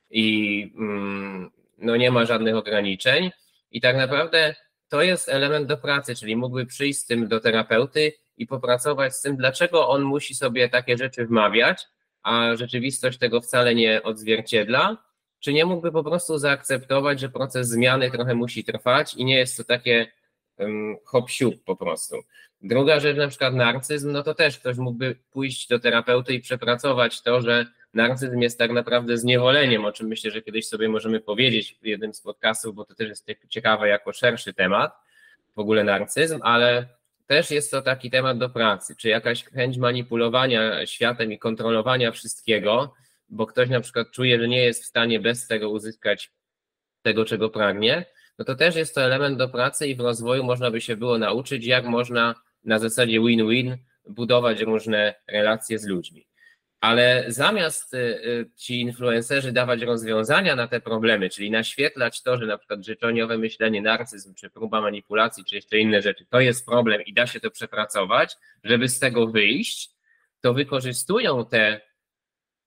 i 0.09 0.71
mm, 0.77 1.51
no 1.77 1.95
nie 1.95 2.11
ma 2.11 2.25
żadnych 2.25 2.55
ograniczeń. 2.55 3.31
I 3.71 3.81
tak 3.81 3.97
naprawdę 3.97 4.55
to 4.89 5.01
jest 5.01 5.29
element 5.29 5.67
do 5.67 5.77
pracy, 5.77 6.15
czyli 6.15 6.35
mógłby 6.35 6.65
przyjść 6.65 6.99
z 6.99 7.05
tym 7.05 7.27
do 7.27 7.39
terapeuty 7.39 8.13
i 8.37 8.47
popracować 8.47 9.15
z 9.15 9.21
tym, 9.21 9.37
dlaczego 9.37 9.89
on 9.89 10.01
musi 10.01 10.35
sobie 10.35 10.69
takie 10.69 10.97
rzeczy 10.97 11.25
wmawiać, 11.25 11.87
a 12.23 12.55
rzeczywistość 12.55 13.17
tego 13.17 13.41
wcale 13.41 13.75
nie 13.75 14.03
odzwierciedla, 14.03 14.97
czy 15.39 15.53
nie 15.53 15.65
mógłby 15.65 15.91
po 15.91 16.03
prostu 16.03 16.37
zaakceptować, 16.37 17.19
że 17.19 17.29
proces 17.29 17.67
zmiany 17.67 18.11
trochę 18.11 18.35
musi 18.35 18.63
trwać 18.63 19.13
i 19.13 19.25
nie 19.25 19.37
jest 19.37 19.57
to 19.57 19.63
takie 19.63 20.11
um, 20.57 20.97
hop 21.05 21.29
po 21.65 21.75
prostu. 21.75 22.15
Druga 22.61 22.99
rzecz, 22.99 23.17
na 23.17 23.27
przykład 23.27 23.53
narcyzm, 23.53 24.11
no 24.11 24.23
to 24.23 24.33
też 24.33 24.59
ktoś 24.59 24.77
mógłby 24.77 25.15
pójść 25.31 25.67
do 25.67 25.79
terapeuty 25.79 26.33
i 26.33 26.39
przepracować 26.39 27.21
to, 27.21 27.41
że 27.41 27.65
narcyzm 27.93 28.39
jest 28.39 28.59
tak 28.59 28.71
naprawdę 28.71 29.17
zniewoleniem, 29.17 29.85
o 29.85 29.91
czym 29.91 30.07
myślę, 30.07 30.31
że 30.31 30.41
kiedyś 30.41 30.67
sobie 30.67 30.89
możemy 30.89 31.19
powiedzieć 31.19 31.77
w 31.81 31.85
jednym 31.85 32.13
z 32.13 32.21
podcastów, 32.21 32.75
bo 32.75 32.85
to 32.85 32.95
też 32.95 33.09
jest 33.09 33.27
ciekawe 33.49 33.87
jako 33.87 34.13
szerszy 34.13 34.53
temat, 34.53 35.07
w 35.55 35.59
ogóle 35.59 35.83
narcyzm, 35.83 36.39
ale 36.43 36.87
też 37.27 37.51
jest 37.51 37.71
to 37.71 37.81
taki 37.81 38.09
temat 38.09 38.37
do 38.37 38.49
pracy, 38.49 38.95
czy 38.95 39.09
jakaś 39.09 39.43
chęć 39.45 39.77
manipulowania 39.77 40.85
światem 40.85 41.31
i 41.31 41.39
kontrolowania 41.39 42.11
wszystkiego, 42.11 42.93
bo 43.29 43.45
ktoś 43.45 43.69
na 43.69 43.81
przykład 43.81 44.11
czuje, 44.11 44.39
że 44.39 44.47
nie 44.47 44.63
jest 44.63 44.83
w 44.83 44.85
stanie 44.85 45.19
bez 45.19 45.47
tego 45.47 45.69
uzyskać 45.69 46.31
tego, 47.01 47.25
czego 47.25 47.49
pragnie, 47.49 48.05
no 48.39 48.45
to 48.45 48.55
też 48.55 48.75
jest 48.75 48.95
to 48.95 49.01
element 49.01 49.37
do 49.37 49.49
pracy 49.49 49.87
i 49.87 49.95
w 49.95 49.99
rozwoju 49.99 50.43
można 50.43 50.71
by 50.71 50.81
się 50.81 50.97
było 50.97 51.17
nauczyć, 51.17 51.65
jak 51.65 51.85
można 51.85 52.35
na 52.63 52.79
zasadzie 52.79 53.19
win-win 53.19 53.77
budować 54.09 54.61
różne 54.61 55.13
relacje 55.27 55.79
z 55.79 55.85
ludźmi. 55.85 56.27
Ale 56.81 57.25
zamiast 57.27 57.93
y, 57.93 57.97
y, 57.97 58.49
ci 58.55 58.81
influencerzy 58.81 59.51
dawać 59.51 59.81
rozwiązania 59.81 60.55
na 60.55 60.67
te 60.67 60.81
problemy, 60.81 61.29
czyli 61.29 61.51
naświetlać 61.51 62.21
to, 62.21 62.37
że 62.37 62.45
na 62.45 62.57
przykład 62.57 62.85
życzeniowe 62.85 63.37
myślenie, 63.37 63.81
narcyzm, 63.81 64.33
czy 64.33 64.49
próba 64.49 64.81
manipulacji, 64.81 65.45
czy 65.45 65.55
jeszcze 65.55 65.79
inne 65.79 66.01
rzeczy, 66.01 66.25
to 66.29 66.39
jest 66.39 66.65
problem 66.65 67.01
i 67.01 67.13
da 67.13 67.27
się 67.27 67.39
to 67.39 67.51
przepracować, 67.51 68.37
żeby 68.63 68.89
z 68.89 68.99
tego 68.99 69.27
wyjść, 69.27 69.89
to 70.41 70.53
wykorzystują 70.53 71.45
te 71.45 71.81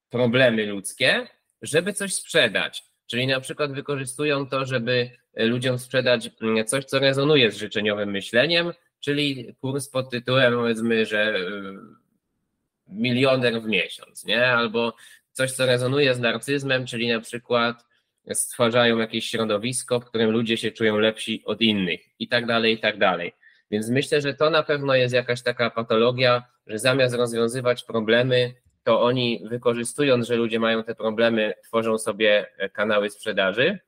problemy 0.09 0.65
ludzkie, 0.65 1.27
żeby 1.61 1.93
coś 1.93 2.13
sprzedać. 2.13 2.83
Czyli 3.07 3.27
na 3.27 3.39
przykład 3.39 3.73
wykorzystują 3.73 4.47
to, 4.47 4.65
żeby 4.65 5.09
ludziom 5.35 5.79
sprzedać 5.79 6.29
mm, 6.41 6.65
coś, 6.65 6.85
co 6.85 6.99
rezonuje 6.99 7.51
z 7.51 7.57
życzeniowym 7.57 8.11
myśleniem, 8.11 8.73
czyli 8.99 9.55
kurs 9.61 9.89
pod 9.89 10.09
tytułem 10.09 10.53
powiedzmy, 10.53 11.05
że 11.05 11.35
y, 11.35 12.00
milioner 12.91 13.61
w 13.61 13.65
miesiąc, 13.65 14.25
nie? 14.25 14.47
Albo 14.47 14.95
coś, 15.31 15.51
co 15.51 15.65
rezonuje 15.65 16.15
z 16.15 16.19
narcyzmem, 16.19 16.85
czyli 16.85 17.07
na 17.07 17.19
przykład 17.19 17.85
stwarzają 18.33 18.97
jakieś 18.97 19.29
środowisko, 19.29 19.99
w 19.99 20.05
którym 20.05 20.31
ludzie 20.31 20.57
się 20.57 20.71
czują 20.71 20.97
lepsi 20.97 21.43
od 21.45 21.61
innych 21.61 22.01
i 22.19 22.27
tak 22.27 22.45
dalej, 22.45 22.73
i 22.73 22.79
tak 22.79 22.97
dalej. 22.97 23.33
Więc 23.71 23.89
myślę, 23.89 24.21
że 24.21 24.33
to 24.33 24.49
na 24.49 24.63
pewno 24.63 24.95
jest 24.95 25.13
jakaś 25.13 25.41
taka 25.41 25.69
patologia, 25.69 26.43
że 26.67 26.79
zamiast 26.79 27.15
rozwiązywać 27.15 27.83
problemy, 27.83 28.53
to 28.83 29.01
oni 29.01 29.41
wykorzystując, 29.45 30.27
że 30.27 30.35
ludzie 30.35 30.59
mają 30.59 30.83
te 30.83 30.95
problemy, 30.95 31.53
tworzą 31.63 31.97
sobie 31.97 32.47
kanały 32.73 33.09
sprzedaży. 33.09 33.79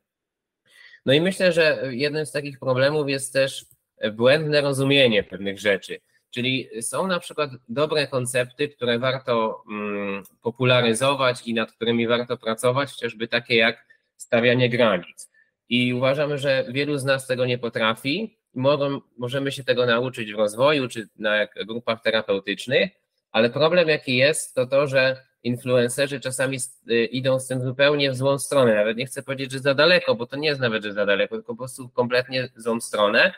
No 1.06 1.14
i 1.14 1.22
myślę, 1.22 1.52
że 1.52 1.84
jednym 1.92 2.26
z 2.26 2.32
takich 2.32 2.60
problemów 2.60 3.10
jest 3.10 3.34
też 3.34 3.66
błędne 4.14 4.62
rozumienie 4.62 5.24
pewnych 5.24 5.60
rzeczy. 5.60 6.00
Czyli 6.34 6.70
są 6.82 7.08
na 7.08 7.20
przykład 7.20 7.50
dobre 7.70 8.08
koncepty, 8.08 8.70
które 8.70 9.00
warto 9.00 9.64
mm, 9.72 10.24
popularyzować 10.42 11.48
i 11.48 11.54
nad 11.54 11.72
którymi 11.72 12.08
warto 12.08 12.38
pracować, 12.38 12.92
chociażby 12.92 13.28
takie 13.28 13.56
jak 13.56 13.86
stawianie 14.18 14.70
granic. 14.70 15.32
I 15.70 15.94
uważam, 15.94 16.38
że 16.38 16.66
wielu 16.70 16.98
z 16.98 17.04
nas 17.04 17.28
tego 17.28 17.46
nie 17.46 17.58
potrafi. 17.58 18.38
Mogą, 18.54 19.02
możemy 19.18 19.52
się 19.52 19.64
tego 19.64 19.86
nauczyć 19.86 20.34
w 20.34 20.38
rozwoju 20.38 20.88
czy 20.88 21.08
na 21.16 21.48
grupach 21.66 22.02
terapeutycznych, 22.02 22.92
ale 23.32 23.50
problem 23.50 23.90
jaki 23.90 24.18
jest, 24.18 24.56
to 24.56 24.68
to, 24.68 24.88
że 24.88 25.18
influencerzy 25.44 26.20
czasami 26.20 26.58
y, 26.90 27.06
idą 27.06 27.40
z 27.40 27.48
tym 27.48 27.62
zupełnie 27.62 28.12
w 28.12 28.16
złą 28.16 28.40
stronę. 28.40 28.76
Nawet 28.76 28.98
nie 28.98 29.06
chcę 29.06 29.24
powiedzieć, 29.24 29.52
że 29.52 29.60
za 29.60 29.74
daleko, 29.74 30.16
bo 30.16 30.26
to 30.26 30.36
nie 30.36 30.48
jest 30.48 30.62
nawet, 30.62 30.84
że 30.84 30.94
za 30.94 31.06
daleko, 31.06 31.36
tylko 31.36 31.54
po 31.54 31.58
prostu 31.58 31.90
kompletnie 31.90 32.50
złą 32.56 32.82
stronę, 32.82 33.34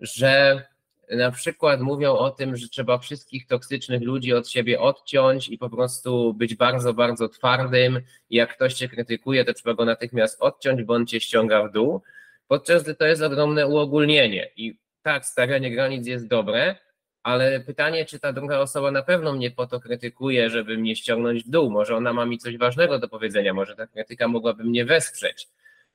że 0.00 0.62
na 1.10 1.30
przykład 1.30 1.80
mówią 1.80 2.12
o 2.12 2.30
tym, 2.30 2.56
że 2.56 2.68
trzeba 2.68 2.98
wszystkich 2.98 3.46
toksycznych 3.46 4.02
ludzi 4.02 4.32
od 4.32 4.48
siebie 4.48 4.80
odciąć 4.80 5.48
i 5.48 5.58
po 5.58 5.70
prostu 5.70 6.34
być 6.34 6.54
bardzo, 6.54 6.94
bardzo 6.94 7.28
twardym. 7.28 8.00
Jak 8.30 8.56
ktoś 8.56 8.74
cię 8.74 8.88
krytykuje, 8.88 9.44
to 9.44 9.54
trzeba 9.54 9.74
go 9.74 9.84
natychmiast 9.84 10.42
odciąć, 10.42 10.82
bo 10.82 10.94
on 10.94 11.06
cię 11.06 11.20
ściąga 11.20 11.68
w 11.68 11.72
dół. 11.72 12.02
Podczas 12.48 12.82
gdy 12.82 12.94
to 12.94 13.06
jest 13.06 13.22
ogromne 13.22 13.66
uogólnienie. 13.66 14.50
I 14.56 14.78
tak, 15.02 15.26
stawianie 15.26 15.70
granic 15.70 16.06
jest 16.06 16.26
dobre, 16.26 16.76
ale 17.22 17.60
pytanie, 17.60 18.04
czy 18.04 18.18
ta 18.18 18.32
druga 18.32 18.58
osoba 18.58 18.90
na 18.90 19.02
pewno 19.02 19.32
mnie 19.32 19.50
po 19.50 19.66
to 19.66 19.80
krytykuje, 19.80 20.50
żeby 20.50 20.78
mnie 20.78 20.96
ściągnąć 20.96 21.44
w 21.44 21.50
dół. 21.50 21.70
Może 21.70 21.96
ona 21.96 22.12
ma 22.12 22.26
mi 22.26 22.38
coś 22.38 22.56
ważnego 22.56 22.98
do 22.98 23.08
powiedzenia, 23.08 23.54
może 23.54 23.76
ta 23.76 23.86
krytyka 23.86 24.28
mogłaby 24.28 24.64
mnie 24.64 24.84
wesprzeć. 24.84 25.48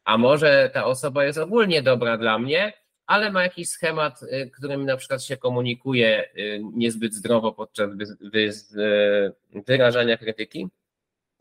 A 0.03 0.17
może 0.17 0.71
ta 0.73 0.85
osoba 0.85 1.25
jest 1.25 1.37
ogólnie 1.37 1.81
dobra 1.81 2.17
dla 2.17 2.39
mnie, 2.39 2.73
ale 3.07 3.31
ma 3.31 3.43
jakiś 3.43 3.69
schemat, 3.69 4.23
y, 4.23 4.51
którym 4.57 4.85
na 4.85 4.97
przykład 4.97 5.23
się 5.23 5.37
komunikuje 5.37 6.29
y, 6.37 6.61
niezbyt 6.73 7.13
zdrowo 7.13 7.51
podczas 7.51 7.89
y, 7.91 9.33
wyrażania 9.67 10.17
krytyki 10.17 10.67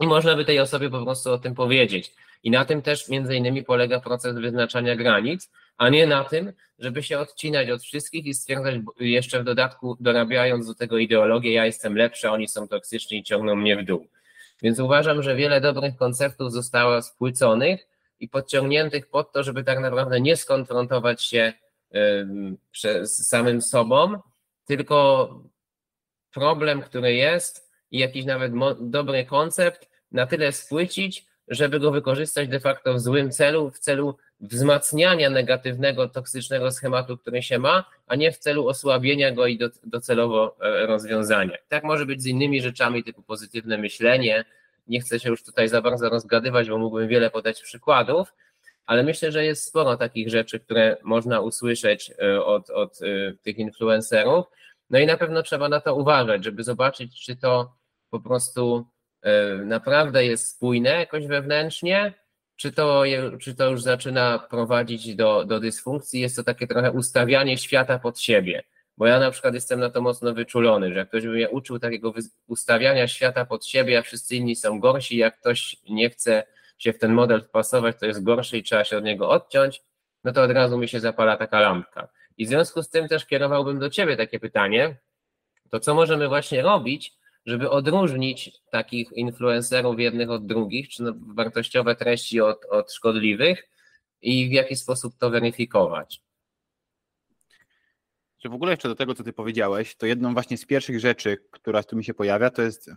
i 0.01 0.07
można 0.07 0.37
by 0.37 0.45
tej 0.45 0.61
osobie 0.61 0.91
po 0.91 1.05
prostu 1.05 1.33
o 1.33 1.39
tym 1.39 1.55
powiedzieć. 1.55 2.15
I 2.43 2.51
na 2.51 2.65
tym 2.65 2.83
też 2.83 3.09
między 3.09 3.37
innymi 3.37 3.65
polega 3.65 4.01
proces 4.01 4.39
wyznaczania 4.39 4.97
granic, 4.97 5.51
a 5.77 5.89
nie 5.89 6.07
na 6.07 6.25
tym, 6.25 6.53
żeby 6.79 7.03
się 7.03 7.19
odcinać 7.19 7.71
od 7.71 7.83
wszystkich 7.83 8.27
i 8.27 8.35
stwierdzać 8.35 8.75
jeszcze 9.01 9.41
w 9.41 9.45
dodatku, 9.45 9.97
dorabiając 10.01 10.67
do 10.67 10.75
tego 10.75 10.99
ideologię, 10.99 11.53
ja 11.53 11.67
jestem 11.67 11.97
lepszy, 11.97 12.31
oni 12.31 12.49
są 12.49 12.69
toksyczni 12.69 13.19
i 13.19 13.23
ciągną 13.23 13.57
mnie 13.57 13.77
w 13.77 13.85
dół. 13.85 14.07
Więc 14.63 14.81
uważam, 14.81 15.23
że 15.23 15.37
wiele 15.37 15.61
dobrych 15.61 15.97
konceptów 15.97 16.53
zostało 16.53 17.03
spłyconych, 17.03 17.87
i 18.21 18.29
podciągniętych 18.29 19.07
pod 19.07 19.33
to, 19.33 19.43
żeby 19.43 19.65
tak 19.65 19.81
naprawdę 19.81 20.21
nie 20.21 20.37
skonfrontować 20.37 21.23
się 21.25 21.53
z 23.03 23.29
samym 23.29 23.63
sobą, 23.63 24.19
tylko 24.65 25.29
problem, 26.33 26.83
który 26.83 27.15
jest 27.15 27.71
i 27.91 27.99
jakiś 27.99 28.25
nawet 28.25 28.53
dobry 28.81 29.25
koncept 29.25 29.91
na 30.13 30.27
tyle 30.27 30.53
spłycić, 30.53 31.27
żeby 31.49 31.81
go 31.81 31.91
wykorzystać 31.91 32.49
de 32.49 32.61
facto 32.61 32.95
w 32.95 33.01
złym 33.01 33.31
celu, 33.31 33.71
w 33.71 33.79
celu 33.79 34.17
wzmacniania 34.41 35.31
negatywnego, 35.31 36.09
toksycznego 36.09 36.71
schematu, 36.71 37.19
który 37.19 37.43
się 37.43 37.59
ma, 37.59 37.85
a 38.07 38.17
nie 38.17 38.33
w 38.33 38.39
celu 38.39 38.69
osłabienia 38.69 39.33
go 39.33 39.47
i 39.47 39.59
docelowo 39.85 40.57
e, 40.61 40.87
rozwiązania. 40.87 41.57
Tak 41.69 41.85
może 41.85 42.07
być 42.07 42.23
z 42.23 42.27
innymi 42.27 42.63
rzeczami 42.63 43.05
typu 43.05 43.23
pozytywne 43.23 43.79
myślenie, 43.79 44.45
nie 44.91 45.01
chcę 45.01 45.21
się 45.21 45.31
już 45.31 45.45
tutaj 45.45 45.69
za 45.69 45.83
bardzo 45.83 46.09
rozgadywać, 46.09 46.69
bo 46.69 46.79
mógłbym 46.79 47.09
wiele 47.09 47.31
podać 47.31 47.63
przykładów, 47.63 48.33
ale 48.87 49.03
myślę, 49.03 49.33
że 49.33 49.45
jest 49.45 49.65
sporo 49.65 49.97
takich 49.97 50.29
rzeczy, 50.29 50.61
które 50.61 50.97
można 51.03 51.41
usłyszeć 51.41 52.13
e, 52.23 52.45
od, 52.45 52.71
od 52.71 53.03
e, 53.03 53.33
tych 53.43 53.59
influencerów. 53.59 54.47
No 54.91 54.99
i 54.99 55.07
na 55.07 55.17
pewno 55.17 55.43
trzeba 55.43 55.69
na 55.69 55.81
to 55.81 55.95
uważać, 55.95 56.45
żeby 56.45 56.65
zobaczyć, 56.65 57.25
czy 57.25 57.37
to 57.37 57.73
po 58.11 58.21
prostu 58.21 58.87
e, 59.23 59.55
naprawdę 59.57 60.25
jest 60.25 60.47
spójne 60.57 60.91
jakoś 60.91 61.27
wewnętrznie, 61.27 62.15
czy 62.57 62.73
to, 62.73 63.03
czy 63.41 63.55
to 63.55 63.71
już 63.71 63.83
zaczyna 63.83 64.39
prowadzić 64.39 65.15
do, 65.15 65.45
do 65.45 65.61
dysfunkcji. 65.61 66.21
Jest 66.21 66.37
to 66.37 66.45
takie 66.45 66.67
trochę 66.67 66.93
ustawianie 66.93 67.59
świata 67.59 67.99
pod 67.99 68.21
siebie. 68.21 68.63
Bo 69.01 69.07
ja 69.07 69.19
na 69.19 69.31
przykład 69.31 69.55
jestem 69.55 69.81
na 69.81 69.91
to 69.91 70.01
mocno 70.01 70.35
wyczulony, 70.35 70.93
że 70.93 70.99
jak 70.99 71.09
ktoś 71.09 71.23
by 71.23 71.29
mnie 71.29 71.51
uczył 71.51 71.79
takiego 71.79 72.15
ustawiania 72.47 73.09
świata 73.09 73.45
pod 73.45 73.67
siebie, 73.67 73.99
a 73.99 74.03
wszyscy 74.03 74.37
inni 74.37 74.57
są 74.57 74.81
gorsi, 74.81 75.17
jak 75.17 75.41
ktoś 75.41 75.77
nie 75.91 76.11
chce 76.11 76.43
się 76.79 76.93
w 76.93 76.99
ten 76.99 77.13
model 77.13 77.43
wpasować, 77.43 77.97
to 78.01 78.07
jest 78.07 78.23
gorszy 78.23 78.59
i 78.59 78.63
trzeba 78.63 78.85
się 78.85 78.99
od 78.99 79.05
niego 79.05 79.29
odciąć, 79.29 79.83
no 80.25 80.33
to 80.33 80.43
od 80.43 80.51
razu 80.51 80.79
mi 80.79 80.89
się 80.89 81.01
zapala 81.01 81.37
taka 81.37 81.61
lampka. 81.61 82.09
I 82.39 82.47
w 82.47 82.49
związku 82.49 82.83
z 82.83 82.89
tym 82.89 83.09
też 83.09 83.27
kierowałbym 83.27 83.79
do 83.79 83.91
Ciebie 83.91 84.17
takie 84.17 84.41
pytanie, 84.41 84.97
to 85.71 85.81
co 85.81 85.95
możemy 85.95 86.29
właśnie 86.29 86.63
robić, 86.63 87.13
żeby 87.47 87.71
odróżnić 87.71 88.53
takich 88.71 89.13
influencerów 89.13 90.01
jednych 90.01 90.31
od 90.31 90.47
drugich, 90.47 90.89
czy 90.89 91.03
no 91.03 91.13
wartościowe 91.35 91.97
treści 91.97 92.41
od, 92.41 92.65
od 92.65 92.93
szkodliwych 92.93 93.69
i 94.23 94.49
w 94.49 94.53
jaki 94.53 94.77
sposób 94.77 95.15
to 95.19 95.31
weryfikować? 95.31 96.30
Czy 98.41 98.49
w 98.49 98.55
ogóle 98.55 98.71
jeszcze 98.71 98.89
do 98.89 98.95
tego, 98.95 99.15
co 99.15 99.25
ty 99.25 99.33
powiedziałeś, 99.33 99.97
to 99.97 100.07
jedną 100.07 100.33
właśnie 100.33 100.59
z 100.59 100.67
pierwszych 100.67 101.01
rzeczy, 101.01 101.39
która 101.51 101.83
tu 101.83 101.97
mi 101.97 102.05
się 102.05 102.15
pojawia, 102.15 102.51
to 102.51 102.63
jest, 102.63 102.91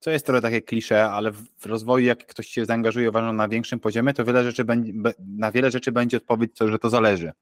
co 0.00 0.10
jest 0.10 0.26
trochę 0.26 0.40
takie 0.40 0.62
klisze, 0.62 1.04
ale 1.10 1.32
w 1.32 1.66
rozwoju, 1.66 2.06
jak 2.06 2.26
ktoś 2.26 2.46
się 2.46 2.64
zaangażuje, 2.64 3.08
uważam, 3.08 3.36
na 3.36 3.48
większym 3.48 3.80
poziomie, 3.80 4.14
to 4.14 4.24
wiele 4.24 4.44
rzeczy 4.44 4.64
będzie, 4.64 4.92
na 5.18 5.52
wiele 5.52 5.70
rzeczy 5.70 5.92
będzie 5.92 6.16
odpowiedź, 6.16 6.50
że 6.60 6.78
to 6.78 6.90
zależy. 6.90 7.32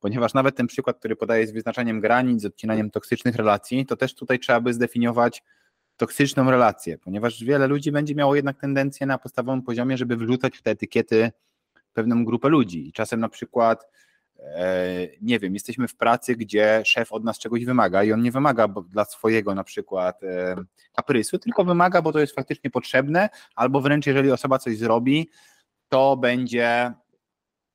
Ponieważ 0.00 0.34
nawet 0.34 0.56
ten 0.56 0.66
przykład, 0.66 0.98
który 0.98 1.16
podaje 1.16 1.46
z 1.46 1.50
wyznaczaniem 1.50 2.00
granic, 2.00 2.42
z 2.42 2.44
odcinaniem 2.44 2.90
toksycznych 2.90 3.36
relacji, 3.36 3.86
to 3.86 3.96
też 3.96 4.14
tutaj 4.14 4.38
trzeba 4.38 4.60
by 4.60 4.74
zdefiniować 4.74 5.42
toksyczną 5.96 6.50
relację, 6.50 6.98
ponieważ 6.98 7.44
wiele 7.44 7.66
ludzi 7.66 7.92
będzie 7.92 8.14
miało 8.14 8.34
jednak 8.34 8.60
tendencję 8.60 9.06
na 9.06 9.18
podstawowym 9.18 9.62
poziomie, 9.62 9.96
żeby 9.96 10.16
wrzucać 10.16 10.56
w 10.56 10.62
te 10.62 10.70
etykiety 10.70 11.32
pewną 11.92 12.24
grupę 12.24 12.48
ludzi. 12.48 12.88
I 12.88 12.92
czasem 12.92 13.20
na 13.20 13.28
przykład 13.28 13.86
nie 15.20 15.38
wiem, 15.38 15.54
jesteśmy 15.54 15.88
w 15.88 15.96
pracy, 15.96 16.36
gdzie 16.36 16.82
szef 16.84 17.12
od 17.12 17.24
nas 17.24 17.38
czegoś 17.38 17.64
wymaga 17.64 18.04
i 18.04 18.12
on 18.12 18.22
nie 18.22 18.32
wymaga 18.32 18.68
dla 18.68 19.04
swojego 19.04 19.54
na 19.54 19.64
przykład 19.64 20.22
e, 20.22 20.56
kaprysu, 20.92 21.38
tylko 21.38 21.64
wymaga, 21.64 22.02
bo 22.02 22.12
to 22.12 22.18
jest 22.18 22.34
faktycznie 22.34 22.70
potrzebne, 22.70 23.28
albo 23.54 23.80
wręcz 23.80 24.06
jeżeli 24.06 24.30
osoba 24.30 24.58
coś 24.58 24.78
zrobi, 24.78 25.28
to 25.88 26.16
będzie 26.16 26.92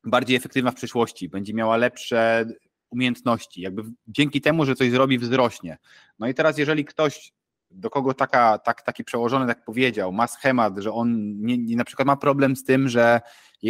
bardziej 0.04 0.38
efektywna 0.38 0.72
w 0.72 0.76
przyszłości, 0.76 1.30
będzie 1.30 1.54
miała 1.54 1.78
lepsze 1.78 2.46
umiejętności, 2.90 3.62
jakby 3.62 3.84
dzięki 4.08 4.42
temu, 4.42 4.66
że 4.66 4.76
coś 4.76 4.92
zrobi, 4.92 5.20
wzrośnie. 5.20 5.78
No 6.20 6.28
i 6.28 6.34
teraz, 6.34 6.58
jeżeli 6.58 6.86
ktoś 6.86 7.34
do 7.72 7.90
kogo 7.90 8.14
taka, 8.14 8.58
tak, 8.58 8.82
taki 8.82 9.04
przełożony 9.04 9.48
tak 9.48 9.66
powiedział, 9.66 10.12
ma 10.12 10.28
schemat, 10.28 10.78
że 10.78 10.92
on 10.92 11.40
nie, 11.42 11.58
nie, 11.58 11.76
na 11.76 11.86
przykład 11.86 12.06
ma 12.06 12.16
problem 12.16 12.56
z 12.56 12.64
tym, 12.64 12.90
że 12.90 13.22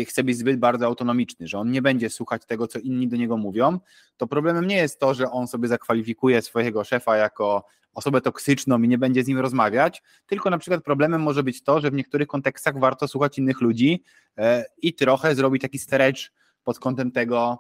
chce 0.08 0.24
być 0.24 0.38
zbyt 0.38 0.60
bardzo 0.60 0.86
autonomiczny, 0.86 1.48
że 1.48 1.60
on 1.60 1.72
nie 1.72 1.82
będzie 1.82 2.10
słuchać 2.10 2.46
tego, 2.46 2.68
co 2.68 2.80
inni 2.80 3.08
do 3.08 3.18
niego 3.18 3.38
mówią, 3.38 3.80
to 4.18 4.28
problemem 4.28 4.68
nie 4.68 4.76
jest 4.76 5.00
to, 5.00 5.14
że 5.14 5.32
on 5.32 5.48
sobie 5.48 5.68
zakwalifikuje 5.68 6.42
swojego 6.42 6.84
szefa 6.84 7.18
jako 7.18 7.66
osobę 7.94 8.22
toksyczną 8.22 8.82
i 8.82 8.88
nie 8.88 8.98
będzie 8.98 9.24
z 9.24 9.28
nim 9.28 9.40
rozmawiać, 9.40 10.04
tylko 10.26 10.50
na 10.50 10.58
przykład 10.58 10.84
problemem 10.84 11.22
może 11.22 11.44
być 11.44 11.64
to, 11.64 11.82
że 11.82 11.92
w 11.92 11.94
niektórych 11.94 12.28
kontekstach 12.28 12.80
warto 12.80 13.08
słuchać 13.08 13.38
innych 13.38 13.62
ludzi 13.62 14.04
e, 14.38 14.66
i 14.82 14.94
trochę 14.94 15.36
zrobić 15.36 15.62
taki 15.62 15.80
stretch 15.80 16.22
pod 16.64 16.80
kątem 16.80 17.12
tego, 17.12 17.60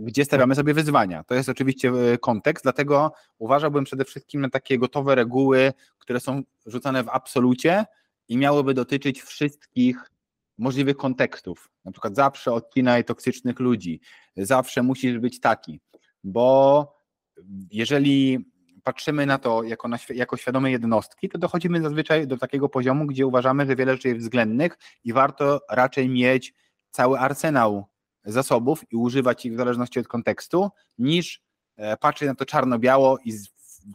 gdzie 0.00 0.24
stawiamy 0.24 0.54
sobie 0.54 0.74
wyzwania. 0.74 1.24
To 1.24 1.34
jest 1.34 1.48
oczywiście 1.48 1.88
e, 1.88 2.18
kontekst, 2.18 2.64
dlatego 2.64 3.12
uważałbym 3.38 3.84
przede 3.84 4.04
wszystkim 4.04 4.40
na 4.40 4.50
takie 4.50 4.78
gotowe 4.78 5.14
reguły, 5.14 5.72
które 5.98 6.20
są 6.20 6.42
rzucane 6.66 7.04
w 7.04 7.08
absolucie 7.08 7.84
i 8.28 8.36
miałyby 8.36 8.74
dotyczyć 8.74 9.22
wszystkich 9.22 10.10
możliwych 10.58 10.96
kontekstów. 10.96 11.70
Na 11.84 11.92
przykład 11.92 12.16
zawsze 12.16 12.52
odcinaj 12.52 13.04
toksycznych 13.04 13.60
ludzi, 13.60 14.00
zawsze 14.36 14.82
musisz 14.82 15.18
być 15.18 15.40
taki, 15.40 15.80
bo 16.24 16.94
jeżeli 17.70 18.38
patrzymy 18.82 19.26
na 19.26 19.38
to 19.38 19.62
jako, 19.62 19.88
na, 19.88 19.98
jako 20.14 20.36
świadome 20.36 20.70
jednostki, 20.70 21.28
to 21.28 21.38
dochodzimy 21.38 21.82
zazwyczaj 21.82 22.26
do 22.26 22.38
takiego 22.38 22.68
poziomu, 22.68 23.06
gdzie 23.06 23.26
uważamy, 23.26 23.66
że 23.66 23.76
wiele 23.76 23.92
rzeczy 23.92 24.08
jest 24.08 24.20
względnych 24.20 24.78
i 25.04 25.12
warto 25.12 25.60
raczej 25.70 26.08
mieć 26.08 26.54
cały 26.90 27.18
arsenał 27.18 27.91
zasobów 28.24 28.92
i 28.92 28.96
używać 28.96 29.46
ich 29.46 29.54
w 29.54 29.56
zależności 29.56 30.00
od 30.00 30.08
kontekstu, 30.08 30.70
niż 30.98 31.42
e, 31.76 31.96
patrzeć 31.96 32.28
na 32.28 32.34
to 32.34 32.44
czarno-biało 32.44 33.18
i 33.24 33.32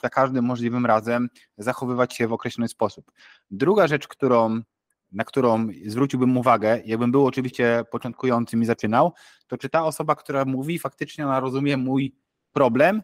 za 0.02 0.10
każdym 0.10 0.46
możliwym 0.46 0.86
razem 0.86 1.30
zachowywać 1.58 2.16
się 2.16 2.28
w 2.28 2.34
określony 2.34 2.68
sposób. 2.68 3.12
Druga 3.52 3.88
rzecz, 3.88 4.08
którą, 4.08 4.62
na 5.12 5.24
którą 5.24 5.68
zwróciłbym 5.86 6.38
uwagę, 6.38 6.82
jakbym 6.86 7.12
był 7.12 7.26
oczywiście 7.26 7.84
początkującym 7.92 8.62
i 8.62 8.66
zaczynał, 8.66 9.14
to 9.48 9.58
czy 9.58 9.70
ta 9.70 9.86
osoba, 9.86 10.16
która 10.16 10.46
mówi, 10.46 10.80
faktycznie 10.80 11.26
ona 11.26 11.40
rozumie 11.40 11.78
mój 11.78 12.16
problem 12.52 13.02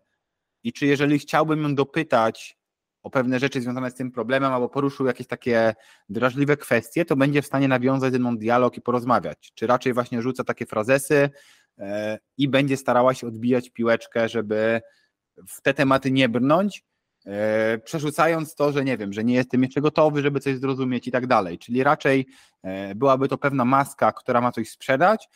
i 0.64 0.74
czy 0.74 0.86
jeżeli 0.86 1.20
chciałbym 1.20 1.64
ją 1.64 1.76
dopytać 1.76 2.58
o 3.04 3.10
pewne 3.10 3.39
rzeczy 3.39 3.62
związane 3.62 3.91
z 3.91 3.95
tym 3.95 4.12
problemem 4.12 4.54
albo 4.54 4.70
poruszył 4.70 5.06
jakieś 5.06 5.28
takie 5.28 5.76
drażliwe 6.10 6.58
kwestie, 6.58 7.06
to 7.06 7.16
będzie 7.16 7.41
w 7.41 7.45
stanie 7.45 7.68
nawiązać 7.68 8.14
ze 8.14 8.20
mną 8.20 8.38
dialog 8.38 8.78
i 8.78 8.82
porozmawiać. 8.82 9.51
Czy 9.56 9.68
raczej 9.68 9.93
właśnie 9.93 10.22
rzuca 10.22 10.43
takie 10.43 10.66
frazesy 10.66 11.30
e, 11.78 12.20
i 12.38 12.47
będzie 12.49 12.78
starała 12.78 13.14
się 13.14 13.28
odbijać 13.28 13.70
piłeczkę, 13.70 14.30
żeby 14.30 14.82
w 15.47 15.62
te 15.62 15.74
tematy 15.74 16.12
nie 16.12 16.30
brnąć, 16.30 16.84
e, 17.26 17.78
przerzucając 17.78 18.56
to, 18.56 18.72
że 18.72 18.84
nie 18.84 18.97
wiem, 18.97 19.14
że 19.14 19.24
nie 19.24 19.34
jestem 19.34 19.64
jeszcze 19.64 19.82
gotowy, 19.82 20.22
żeby 20.22 20.39
coś 20.39 20.58
zrozumieć 20.58 21.08
i 21.08 21.12
tak 21.12 21.28
dalej. 21.28 21.58
Czyli 21.58 21.84
raczej 21.84 22.28
e, 22.64 22.95
byłaby 22.95 23.28
to 23.28 23.38
pewna 23.38 23.66
maska, 23.66 24.12
która 24.12 24.41
ma 24.41 24.51
coś 24.51 24.70
sprzedać, 24.70 25.30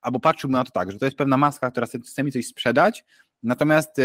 albo 0.00 0.20
patrzyłbym 0.20 0.52
na 0.52 0.64
to 0.64 0.70
tak, 0.70 0.92
że 0.92 0.98
to 0.98 1.04
jest 1.04 1.16
pewna 1.16 1.36
maska, 1.36 1.70
która 1.70 1.86
chce 1.86 2.24
mi 2.24 2.32
coś 2.32 2.46
sprzedać, 2.46 3.04
natomiast 3.42 4.00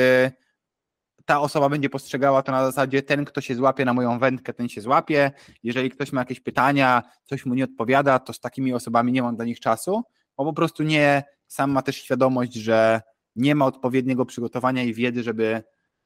ta 1.26 1.42
osoba 1.42 1.70
będzie 1.70 1.90
postrzegała 1.90 2.42
to 2.44 2.52
na 2.52 2.66
zasadzie 2.66 3.04
ten, 3.04 3.26
kto 3.26 3.42
się 3.42 3.56
złapie 3.56 3.86
na 3.86 3.94
moją 3.94 4.20
wędkę, 4.20 4.54
ten 4.54 4.70
się 4.70 4.82
złapie. 4.82 5.32
Jeżeli 5.64 5.90
ktoś 5.90 6.12
ma 6.12 6.22
jakieś 6.22 6.40
pytania, 6.40 7.04
coś 7.24 7.46
mu 7.46 7.54
nie 7.54 7.64
odpowiada, 7.64 8.20
to 8.20 8.34
z 8.34 8.40
takimi 8.40 8.74
osobami 8.74 9.12
nie 9.12 9.22
mam 9.22 9.36
dla 9.36 9.46
nich 9.46 9.60
czasu, 9.60 10.04
bo 10.38 10.46
po 10.46 10.54
prostu 10.54 10.84
nie, 10.84 11.24
sam 11.48 11.72
ma 11.72 11.82
też 11.82 11.96
świadomość, 11.96 12.54
że 12.54 13.02
nie 13.36 13.56
ma 13.56 13.66
odpowiedniego 13.66 14.26
przygotowania 14.26 14.84
i 14.84 14.94
wiedzy, 14.94 15.24
żeby, 15.24 15.64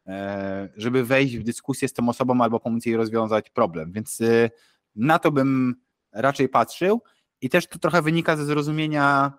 e, 0.08 0.70
żeby 0.78 1.04
wejść 1.04 1.38
w 1.38 1.44
dyskusję 1.44 1.88
z 1.88 1.94
tą 1.94 2.10
osobą 2.10 2.42
albo 2.42 2.60
pomóc 2.60 2.86
jej 2.86 2.96
rozwiązać 2.96 3.50
problem. 3.50 3.92
Więc 3.92 4.22
y, 4.22 4.50
na 4.96 5.20
to 5.20 5.32
bym 5.32 5.76
raczej 6.12 6.50
patrzył 6.50 7.02
i 7.42 7.50
też 7.50 7.68
to 7.68 7.80
trochę 7.80 8.02
wynika 8.02 8.38
ze 8.38 8.46
zrozumienia 8.46 9.34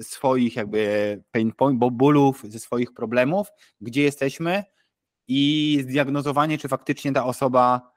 swoich 0.00 0.56
jakby 0.56 1.22
pain 1.30 1.52
point, 1.52 1.78
bo 1.78 1.90
bólów, 1.90 2.42
ze 2.48 2.58
swoich 2.58 2.94
problemów, 2.94 3.48
gdzie 3.80 4.02
jesteśmy, 4.02 4.64
i 5.28 5.78
zdiagnozowanie, 5.82 6.58
czy 6.58 6.68
faktycznie 6.68 7.12
ta 7.12 7.24
osoba, 7.24 7.90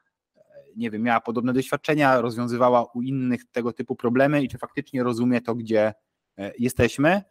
nie 0.76 0.92
wiem, 0.92 1.02
miała 1.02 1.22
podobne 1.22 1.54
doświadczenia, 1.54 2.22
rozwiązywała 2.22 2.86
u 2.94 3.02
innych 3.02 3.46
tego 3.52 3.74
typu 3.74 3.96
problemy 3.96 4.44
i 4.44 4.48
czy 4.48 4.58
faktycznie 4.58 5.04
rozumie 5.04 5.42
to, 5.42 5.56
gdzie 5.56 5.94
e, 6.38 6.52
jesteśmy. 6.60 7.10
E, 7.10 7.22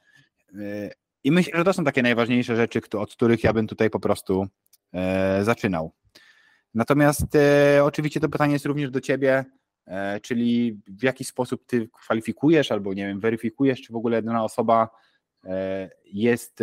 I 1.24 1.32
myślę, 1.32 1.58
że 1.58 1.64
to 1.64 1.72
są 1.72 1.84
takie 1.84 2.02
najważniejsze 2.02 2.56
rzeczy, 2.56 2.80
od 2.98 3.12
których 3.12 3.44
ja 3.44 3.52
bym 3.52 3.66
tutaj 3.66 3.90
po 3.90 4.00
prostu 4.00 4.46
e, 4.92 5.44
zaczynał. 5.44 5.92
Natomiast 6.74 7.26
oczywiście 7.82 8.20
to 8.20 8.28
pytanie 8.28 8.52
jest 8.52 8.66
również 8.66 8.90
do 8.90 9.00
Ciebie, 9.00 9.44
czyli 10.22 10.80
w 10.88 11.02
jaki 11.02 11.24
sposób 11.24 11.66
Ty 11.66 11.88
kwalifikujesz 11.88 12.72
albo, 12.72 12.94
nie 12.94 13.06
wiem, 13.06 13.20
weryfikujesz, 13.20 13.82
czy 13.82 13.92
w 13.92 13.96
ogóle 13.96 14.22
dana 14.22 14.44
osoba 14.44 14.88
jest 16.04 16.62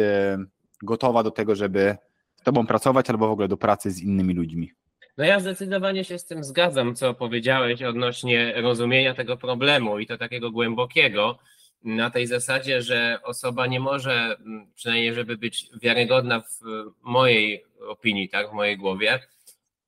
gotowa 0.83 1.23
do 1.23 1.31
tego, 1.31 1.55
żeby 1.55 1.97
tobą 2.45 2.67
pracować 2.67 3.09
albo 3.09 3.27
w 3.27 3.31
ogóle 3.31 3.47
do 3.47 3.57
pracy 3.57 3.91
z 3.91 4.01
innymi 4.01 4.33
ludźmi. 4.33 4.71
No 5.17 5.25
ja 5.25 5.39
zdecydowanie 5.39 6.03
się 6.03 6.19
z 6.19 6.25
tym 6.25 6.43
zgadzam, 6.43 6.95
co 6.95 7.13
powiedziałeś 7.13 7.83
odnośnie 7.83 8.53
rozumienia 8.61 9.13
tego 9.13 9.37
problemu 9.37 9.99
i 9.99 10.07
to 10.07 10.17
takiego 10.17 10.51
głębokiego, 10.51 11.39
na 11.83 12.09
tej 12.09 12.27
zasadzie, 12.27 12.81
że 12.81 13.19
osoba 13.23 13.67
nie 13.67 13.79
może, 13.79 14.37
przynajmniej 14.75 15.13
żeby 15.13 15.37
być 15.37 15.69
wiarygodna 15.81 16.39
w 16.39 16.61
mojej 17.01 17.65
opinii, 17.87 18.29
tak, 18.29 18.49
w 18.49 18.53
mojej 18.53 18.77
głowie, 18.77 19.19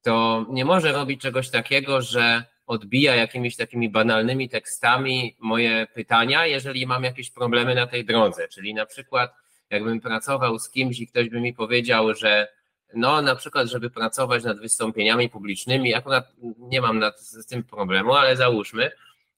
to 0.01 0.45
nie 0.49 0.65
może 0.65 0.91
robić 0.91 1.21
czegoś 1.21 1.49
takiego, 1.49 2.01
że 2.01 2.43
odbija 2.67 3.15
jakimiś 3.15 3.55
takimi 3.55 3.89
banalnymi 3.89 4.49
tekstami 4.49 5.35
moje 5.39 5.87
pytania, 5.93 6.45
jeżeli 6.45 6.87
mam 6.87 7.03
jakieś 7.03 7.31
problemy 7.31 7.75
na 7.75 7.87
tej 7.87 8.05
drodze. 8.05 8.47
Czyli 8.47 8.73
na 8.73 8.85
przykład 8.85 9.33
jakbym 9.69 10.01
pracował 10.01 10.59
z 10.59 10.69
kimś 10.69 10.99
i 10.99 11.07
ktoś 11.07 11.29
by 11.29 11.41
mi 11.41 11.53
powiedział, 11.53 12.15
że 12.15 12.47
no 12.93 13.21
na 13.21 13.35
przykład, 13.35 13.67
żeby 13.67 13.89
pracować 13.89 14.43
nad 14.43 14.59
wystąpieniami 14.59 15.29
publicznymi, 15.29 15.93
akurat 15.93 16.33
nie 16.57 16.81
mam 16.81 16.99
nad, 16.99 17.19
z 17.19 17.45
tym 17.45 17.63
problemu, 17.63 18.13
ale 18.13 18.35
załóżmy, 18.35 18.91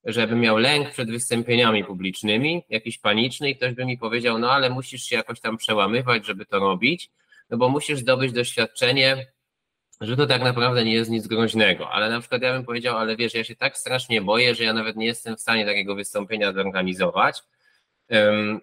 żeby 0.06 0.36
miał 0.36 0.58
lęk 0.58 0.92
przed 0.92 1.12
wystąpieniami 1.12 1.84
publicznymi, 1.84 2.64
jakiś 2.70 2.98
paniczny 2.98 3.50
i 3.50 3.56
ktoś 3.56 3.74
by 3.74 3.86
mi 3.86 3.98
powiedział, 3.98 4.40
no 4.40 4.52
ale 4.52 4.70
musisz 4.70 5.04
się 5.04 5.16
jakoś 5.16 5.40
tam 5.40 5.58
przełamywać, 5.58 6.26
żeby 6.26 6.46
to 6.46 6.60
robić, 6.60 7.12
no 7.50 7.58
bo 7.58 7.70
musisz 7.70 8.00
zdobyć 8.00 8.32
doświadczenie, 8.32 9.28
że 10.02 10.18
to 10.18 10.28
tak 10.28 10.42
naprawdę 10.42 10.86
nie 10.86 10.94
jest 10.94 11.12
nic 11.12 11.28
groźnego, 11.28 11.92
ale 11.92 12.10
na 12.10 12.20
przykład 12.20 12.42
ja 12.42 12.54
bym 12.54 12.66
powiedział, 12.66 12.98
ale 12.98 13.16
wiesz, 13.16 13.34
ja 13.34 13.44
się 13.44 13.56
tak 13.56 13.78
strasznie 13.78 14.22
boję, 14.22 14.56
że 14.56 14.64
ja 14.64 14.74
nawet 14.74 14.96
nie 14.96 15.06
jestem 15.06 15.38
w 15.38 15.42
stanie 15.42 15.66
takiego 15.66 15.96
wystąpienia 15.96 16.54
zorganizować, 16.54 17.42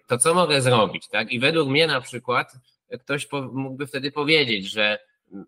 to 0.07 0.17
co 0.17 0.33
mogę 0.33 0.61
zrobić, 0.61 1.07
tak? 1.07 1.31
I 1.31 1.39
według 1.39 1.69
mnie 1.69 1.87
na 1.87 2.01
przykład 2.01 2.53
ktoś 2.99 3.27
mógłby 3.51 3.87
wtedy 3.87 4.11
powiedzieć, 4.11 4.71
że 4.71 4.99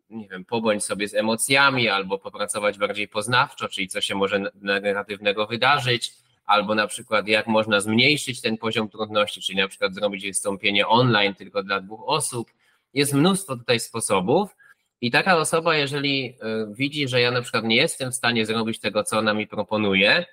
nie 0.09 0.27
wiem, 0.27 0.45
pobądź 0.45 0.83
sobie 0.83 1.07
z 1.07 1.13
emocjami, 1.13 1.89
albo 1.89 2.17
popracować 2.17 2.77
bardziej 2.77 3.07
poznawczo, 3.07 3.67
czyli 3.69 3.87
co 3.87 4.01
się 4.01 4.15
może 4.15 4.51
negatywnego 4.61 5.47
wydarzyć, 5.47 6.13
albo 6.45 6.75
na 6.75 6.87
przykład 6.87 7.27
jak 7.27 7.47
można 7.47 7.81
zmniejszyć 7.81 8.41
ten 8.41 8.57
poziom 8.57 8.89
trudności, 8.89 9.41
czyli 9.41 9.57
na 9.59 9.67
przykład 9.67 9.93
zrobić 9.93 10.25
wystąpienie 10.25 10.87
online 10.87 11.35
tylko 11.35 11.63
dla 11.63 11.81
dwóch 11.81 12.03
osób. 12.05 12.51
Jest 12.93 13.13
mnóstwo 13.13 13.57
tutaj 13.57 13.79
sposobów. 13.79 14.55
I 15.01 15.11
taka 15.11 15.37
osoba, 15.37 15.75
jeżeli 15.75 16.25
e, 16.41 16.73
widzi, 16.73 17.07
że 17.07 17.21
ja 17.21 17.31
na 17.31 17.41
przykład 17.41 17.63
nie 17.63 17.75
jestem 17.75 18.11
w 18.11 18.15
stanie 18.15 18.45
zrobić 18.45 18.79
tego, 18.79 19.03
co 19.03 19.17
ona 19.19 19.33
mi 19.33 19.47
proponuje, 19.47 20.25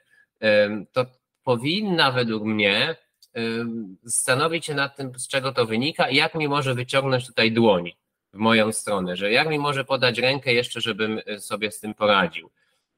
to 0.92 1.06
powinna 1.44 2.12
według 2.12 2.44
mnie 2.44 2.96
zastanowić 4.02 4.66
się 4.66 4.74
nad 4.74 4.96
tym, 4.96 5.18
z 5.18 5.28
czego 5.28 5.52
to 5.52 5.66
wynika 5.66 6.08
i 6.08 6.16
jak 6.16 6.34
mi 6.34 6.48
może 6.48 6.74
wyciągnąć 6.74 7.26
tutaj 7.26 7.52
dłoni 7.52 7.96
w 8.32 8.38
moją 8.38 8.72
stronę, 8.72 9.16
że 9.16 9.32
jak 9.32 9.48
mi 9.48 9.58
może 9.58 9.84
podać 9.84 10.18
rękę 10.18 10.52
jeszcze, 10.52 10.80
żebym 10.80 11.20
y, 11.28 11.40
sobie 11.40 11.70
z 11.70 11.80
tym 11.80 11.94
poradził. 11.94 12.50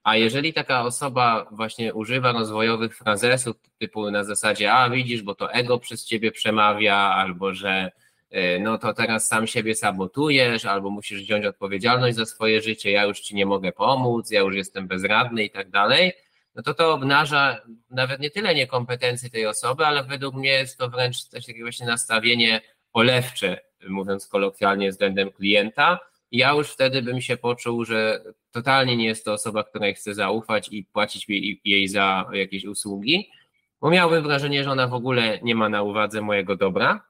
A 0.02 0.16
jeżeli 0.16 0.52
taka 0.52 0.84
osoba 0.84 1.46
właśnie 1.50 1.94
używa 1.94 2.32
rozwojowych 2.32 2.96
frazesów 2.96 3.56
typu 3.78 4.10
na 4.10 4.24
zasadzie, 4.24 4.72
a 4.72 4.90
widzisz, 4.90 5.22
bo 5.22 5.34
to 5.34 5.52
ego 5.52 5.78
przez 5.78 6.04
ciebie 6.04 6.32
przemawia, 6.32 6.96
albo 6.96 7.54
że 7.54 7.90
y, 8.32 8.60
no 8.60 8.78
to 8.78 8.94
teraz 8.94 9.28
sam 9.28 9.46
siebie 9.46 9.74
sabotujesz, 9.74 10.64
albo 10.64 10.90
musisz 10.90 11.22
wziąć 11.22 11.46
odpowiedzialność 11.46 12.16
za 12.16 12.26
swoje 12.26 12.62
życie, 12.62 12.90
ja 12.90 13.04
już 13.04 13.20
ci 13.20 13.34
nie 13.34 13.46
mogę 13.46 13.72
pomóc, 13.72 14.30
ja 14.30 14.40
już 14.40 14.54
jestem 14.54 14.88
bezradny 14.88 15.44
i 15.44 15.50
tak 15.50 15.70
dalej, 15.70 16.12
no 16.58 16.62
to 16.62 16.74
to 16.74 16.92
obnaża 16.92 17.60
nawet 17.90 18.20
nie 18.20 18.30
tyle 18.30 18.54
niekompetencje 18.54 19.30
tej 19.30 19.46
osoby, 19.46 19.86
ale 19.86 20.04
według 20.04 20.34
mnie 20.34 20.50
jest 20.50 20.78
to 20.78 20.90
wręcz 20.90 21.24
też 21.24 21.46
takie 21.46 21.62
właśnie 21.62 21.86
nastawienie 21.86 22.60
olewcze, 22.92 23.60
mówiąc 23.88 24.26
kolokwialnie, 24.26 24.90
względem 24.90 25.30
klienta. 25.30 25.98
Ja 26.32 26.52
już 26.52 26.70
wtedy 26.70 27.02
bym 27.02 27.20
się 27.20 27.36
poczuł, 27.36 27.84
że 27.84 28.24
totalnie 28.50 28.96
nie 28.96 29.06
jest 29.06 29.24
to 29.24 29.32
osoba, 29.32 29.64
której 29.64 29.94
chcę 29.94 30.14
zaufać 30.14 30.68
i 30.72 30.84
płacić 30.84 31.26
jej 31.64 31.88
za 31.88 32.30
jakieś 32.32 32.64
usługi, 32.64 33.30
bo 33.80 33.90
miałbym 33.90 34.22
wrażenie, 34.22 34.64
że 34.64 34.70
ona 34.70 34.88
w 34.88 34.94
ogóle 34.94 35.38
nie 35.42 35.54
ma 35.54 35.68
na 35.68 35.82
uwadze 35.82 36.20
mojego 36.20 36.56
dobra, 36.56 37.04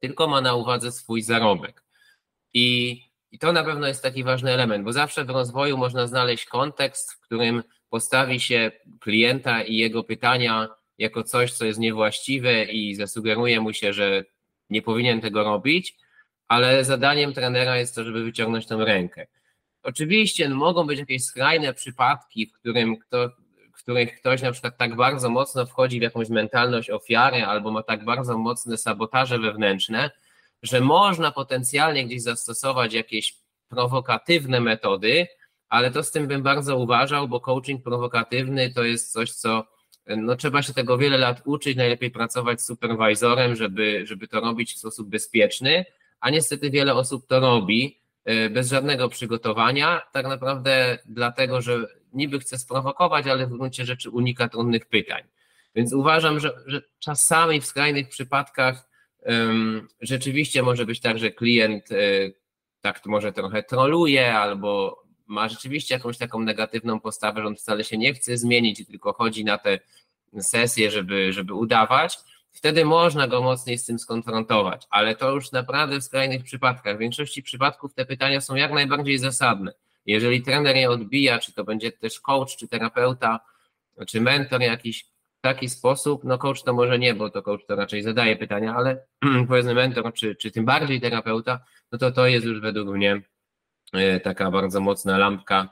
tylko 0.00 0.26
ma 0.26 0.40
na 0.40 0.54
uwadze 0.54 0.92
swój 0.92 1.22
zarobek. 1.22 1.82
I, 2.54 3.00
i 3.30 3.38
to 3.38 3.52
na 3.52 3.64
pewno 3.64 3.86
jest 3.86 4.02
taki 4.02 4.24
ważny 4.24 4.52
element, 4.52 4.84
bo 4.84 4.92
zawsze 4.92 5.24
w 5.24 5.30
rozwoju 5.30 5.76
można 5.76 6.06
znaleźć 6.06 6.46
kontekst, 6.46 7.12
w 7.12 7.20
którym 7.20 7.62
postawi 7.94 8.40
się 8.40 8.70
klienta 9.00 9.62
i 9.62 9.76
jego 9.76 10.04
pytania 10.04 10.68
jako 10.98 11.22
coś, 11.22 11.52
co 11.52 11.64
jest 11.64 11.78
niewłaściwe 11.78 12.64
i 12.64 12.94
zasugeruje 12.94 13.60
mu 13.60 13.72
się, 13.72 13.92
że 13.92 14.24
nie 14.70 14.82
powinien 14.82 15.20
tego 15.20 15.44
robić, 15.44 15.96
ale 16.48 16.84
zadaniem 16.84 17.32
trenera 17.32 17.76
jest 17.76 17.94
to, 17.94 18.04
żeby 18.04 18.24
wyciągnąć 18.24 18.66
tę 18.66 18.76
rękę. 18.76 19.26
Oczywiście 19.82 20.48
no, 20.48 20.56
mogą 20.56 20.86
być 20.86 20.98
jakieś 20.98 21.24
skrajne 21.24 21.74
przypadki, 21.74 22.46
w, 22.46 22.52
którym 22.52 22.96
kto, 22.96 23.30
w 23.74 23.82
których 23.82 24.20
ktoś 24.20 24.42
na 24.42 24.52
przykład 24.52 24.76
tak 24.78 24.96
bardzo 24.96 25.30
mocno 25.30 25.66
wchodzi 25.66 25.98
w 25.98 26.02
jakąś 26.02 26.28
mentalność 26.28 26.90
ofiary 26.90 27.44
albo 27.44 27.70
ma 27.70 27.82
tak 27.82 28.04
bardzo 28.04 28.38
mocne 28.38 28.76
sabotaże 28.76 29.38
wewnętrzne, 29.38 30.10
że 30.62 30.80
można 30.80 31.30
potencjalnie 31.30 32.04
gdzieś 32.06 32.22
zastosować 32.22 32.94
jakieś 32.94 33.34
prowokatywne 33.68 34.60
metody, 34.60 35.26
ale 35.68 35.90
to 35.90 36.02
z 36.02 36.10
tym 36.10 36.26
bym 36.26 36.42
bardzo 36.42 36.78
uważał, 36.78 37.28
bo 37.28 37.40
coaching 37.40 37.82
prowokatywny 37.82 38.72
to 38.72 38.84
jest 38.84 39.12
coś, 39.12 39.32
co 39.32 39.66
no, 40.06 40.36
trzeba 40.36 40.62
się 40.62 40.74
tego 40.74 40.98
wiele 40.98 41.18
lat 41.18 41.42
uczyć, 41.44 41.76
najlepiej 41.76 42.10
pracować 42.10 42.60
z 42.60 42.66
superwizorem, 42.66 43.56
żeby, 43.56 44.06
żeby 44.06 44.28
to 44.28 44.40
robić 44.40 44.74
w 44.74 44.78
sposób 44.78 45.08
bezpieczny, 45.08 45.84
a 46.20 46.30
niestety 46.30 46.70
wiele 46.70 46.94
osób 46.94 47.26
to 47.26 47.40
robi 47.40 48.00
e, 48.24 48.50
bez 48.50 48.70
żadnego 48.70 49.08
przygotowania, 49.08 50.02
tak 50.12 50.26
naprawdę 50.26 50.98
dlatego, 51.06 51.60
że 51.60 51.86
niby 52.12 52.38
chce 52.38 52.58
sprowokować, 52.58 53.26
ale 53.26 53.46
w 53.46 53.50
gruncie 53.50 53.84
rzeczy 53.84 54.10
unika 54.10 54.48
trudnych 54.48 54.86
pytań. 54.86 55.22
Więc 55.74 55.92
uważam, 55.92 56.40
że, 56.40 56.52
że 56.66 56.82
czasami 56.98 57.60
w 57.60 57.66
skrajnych 57.66 58.08
przypadkach 58.08 58.88
um, 59.22 59.88
rzeczywiście 60.00 60.62
może 60.62 60.86
być 60.86 61.00
tak, 61.00 61.18
że 61.18 61.30
klient 61.30 61.90
y, 61.90 62.34
tak 62.80 63.06
może 63.06 63.32
trochę 63.32 63.62
troluje 63.62 64.34
albo 64.34 65.03
ma 65.26 65.48
rzeczywiście 65.48 65.94
jakąś 65.94 66.18
taką 66.18 66.40
negatywną 66.40 67.00
postawę, 67.00 67.40
że 67.40 67.46
on 67.46 67.56
wcale 67.56 67.84
się 67.84 67.98
nie 67.98 68.14
chce 68.14 68.36
zmienić, 68.36 68.86
tylko 68.86 69.12
chodzi 69.12 69.44
na 69.44 69.58
te 69.58 69.78
sesje, 70.40 70.90
żeby, 70.90 71.32
żeby 71.32 71.54
udawać, 71.54 72.18
wtedy 72.52 72.84
można 72.84 73.28
go 73.28 73.42
mocniej 73.42 73.78
z 73.78 73.84
tym 73.84 73.98
skonfrontować, 73.98 74.86
ale 74.90 75.16
to 75.16 75.30
już 75.30 75.52
naprawdę 75.52 76.00
w 76.00 76.04
skrajnych 76.04 76.44
przypadkach. 76.44 76.96
W 76.96 77.00
większości 77.00 77.42
przypadków 77.42 77.94
te 77.94 78.06
pytania 78.06 78.40
są 78.40 78.54
jak 78.54 78.72
najbardziej 78.72 79.18
zasadne. 79.18 79.72
Jeżeli 80.06 80.42
trener 80.42 80.76
je 80.76 80.90
odbija, 80.90 81.38
czy 81.38 81.52
to 81.52 81.64
będzie 81.64 81.92
też 81.92 82.20
coach, 82.20 82.56
czy 82.56 82.68
terapeuta, 82.68 83.40
czy 84.06 84.20
mentor 84.20 84.60
jakiś 84.60 85.04
w 85.38 85.40
taki 85.40 85.68
sposób, 85.68 86.24
no 86.24 86.38
coach 86.38 86.62
to 86.62 86.72
może 86.72 86.98
nie, 86.98 87.14
bo 87.14 87.30
to 87.30 87.42
coach 87.42 87.66
to 87.66 87.76
raczej 87.76 88.02
zadaje 88.02 88.36
pytania, 88.36 88.74
ale 88.76 89.04
powiedzmy 89.48 89.74
mentor, 89.74 90.12
czy, 90.12 90.36
czy 90.36 90.50
tym 90.50 90.64
bardziej 90.64 91.00
terapeuta, 91.00 91.60
no 91.92 91.98
to 91.98 92.10
to 92.10 92.26
jest 92.26 92.46
już 92.46 92.60
według 92.60 92.88
mnie 92.88 93.22
taka 94.22 94.50
bardzo 94.50 94.80
mocna 94.80 95.18
lampka 95.18 95.68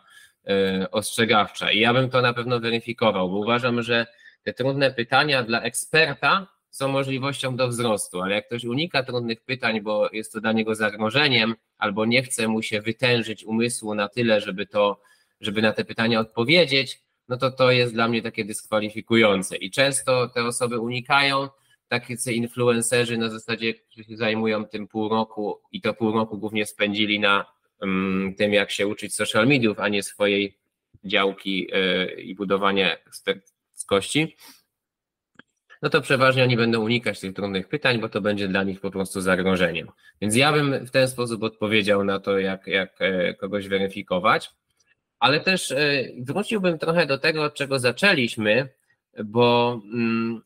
e, 0.47 0.91
ostrzegawcza. 0.91 1.73
I 1.73 1.79
ja 1.79 1.93
bym 1.93 2.11
to 2.11 2.23
na 2.23 2.35
pewno 2.35 2.61
weryfikował, 2.61 3.31
bo 3.31 3.37
uważam, 3.39 3.83
że 3.83 4.07
te 4.43 4.53
trudne 4.53 4.91
pytania 4.91 5.43
dla 5.43 5.63
eksperta 5.63 6.47
są 6.71 6.89
możliwością 6.89 7.57
do 7.57 7.69
wzrostu, 7.69 8.23
ale 8.23 8.35
jak 8.35 8.47
ktoś 8.47 8.65
unika 8.65 9.03
trudnych 9.03 9.41
pytań, 9.41 9.81
bo 9.81 10.09
jest 10.13 10.33
to 10.33 10.41
dla 10.41 10.53
niego 10.53 10.75
zagrożeniem, 10.75 11.55
albo 11.79 12.07
nie 12.07 12.23
chce 12.23 12.49
mu 12.49 12.63
się 12.63 12.81
wytężyć 12.81 13.45
umysłu 13.45 13.95
na 13.95 14.09
tyle, 14.09 14.41
żeby 14.41 14.67
to, 14.67 15.01
żeby 15.41 15.63
na 15.63 15.73
te 15.73 15.85
pytania 15.85 16.21
odpowiedzieć, 16.21 17.03
no 17.29 17.37
to 17.37 17.51
to 17.51 17.71
jest 17.71 17.93
dla 17.93 18.09
mnie 18.09 18.23
takie 18.23 18.45
dyskwalifikujące. 18.45 19.57
I 19.57 19.71
często 19.71 20.29
te 20.29 20.45
osoby 20.45 20.81
unikają, 20.81 21.49
tacy 21.89 22.33
influencerzy 22.33 23.19
na 23.19 23.29
zasadzie, 23.29 23.75
którzy 23.75 24.05
się 24.05 24.17
zajmują 24.17 24.65
tym 24.65 24.89
pół 24.89 25.09
roku 25.09 25.61
i 25.73 25.81
to 25.81 25.95
pół 25.95 26.13
roku 26.13 26.39
głównie 26.39 26.67
spędzili 26.67 27.21
na 27.21 27.45
tym, 28.39 28.53
jak 28.53 28.71
się 28.71 28.87
uczyć 28.87 29.15
social 29.15 29.47
mediów, 29.47 29.81
a 29.81 29.89
nie 29.89 30.03
swojej 30.03 30.59
działki 31.05 31.69
yy, 31.73 32.23
i 32.23 32.35
budowania 32.35 32.97
eksperckości 33.07 34.37
no 35.83 35.91
to 35.91 36.01
przeważnie 36.01 36.43
oni 36.43 36.57
będą 36.57 36.81
unikać 36.81 37.21
tych 37.21 37.35
trudnych 37.35 37.69
pytań, 37.69 38.01
bo 38.01 38.09
to 38.09 38.21
będzie 38.21 38.49
dla 38.49 38.63
nich 38.63 38.81
po 38.81 38.91
prostu 38.91 39.21
zagrożeniem. 39.21 39.89
Więc 40.21 40.37
ja 40.37 40.53
bym 40.53 40.87
w 40.87 40.91
ten 40.91 41.09
sposób 41.09 41.43
odpowiedział 41.43 42.05
na 42.05 42.21
to, 42.21 42.39
jak, 42.39 42.67
jak 42.67 42.95
e, 42.99 43.35
kogoś 43.35 43.69
weryfikować, 43.69 44.51
ale 45.19 45.41
też 45.41 45.71
e, 45.71 46.05
wróciłbym 46.19 46.79
trochę 46.79 47.07
do 47.07 47.19
tego, 47.19 47.45
od 47.45 47.55
czego 47.55 47.79
zaczęliśmy, 47.79 48.69
bo 49.25 49.81
mm, 49.93 50.43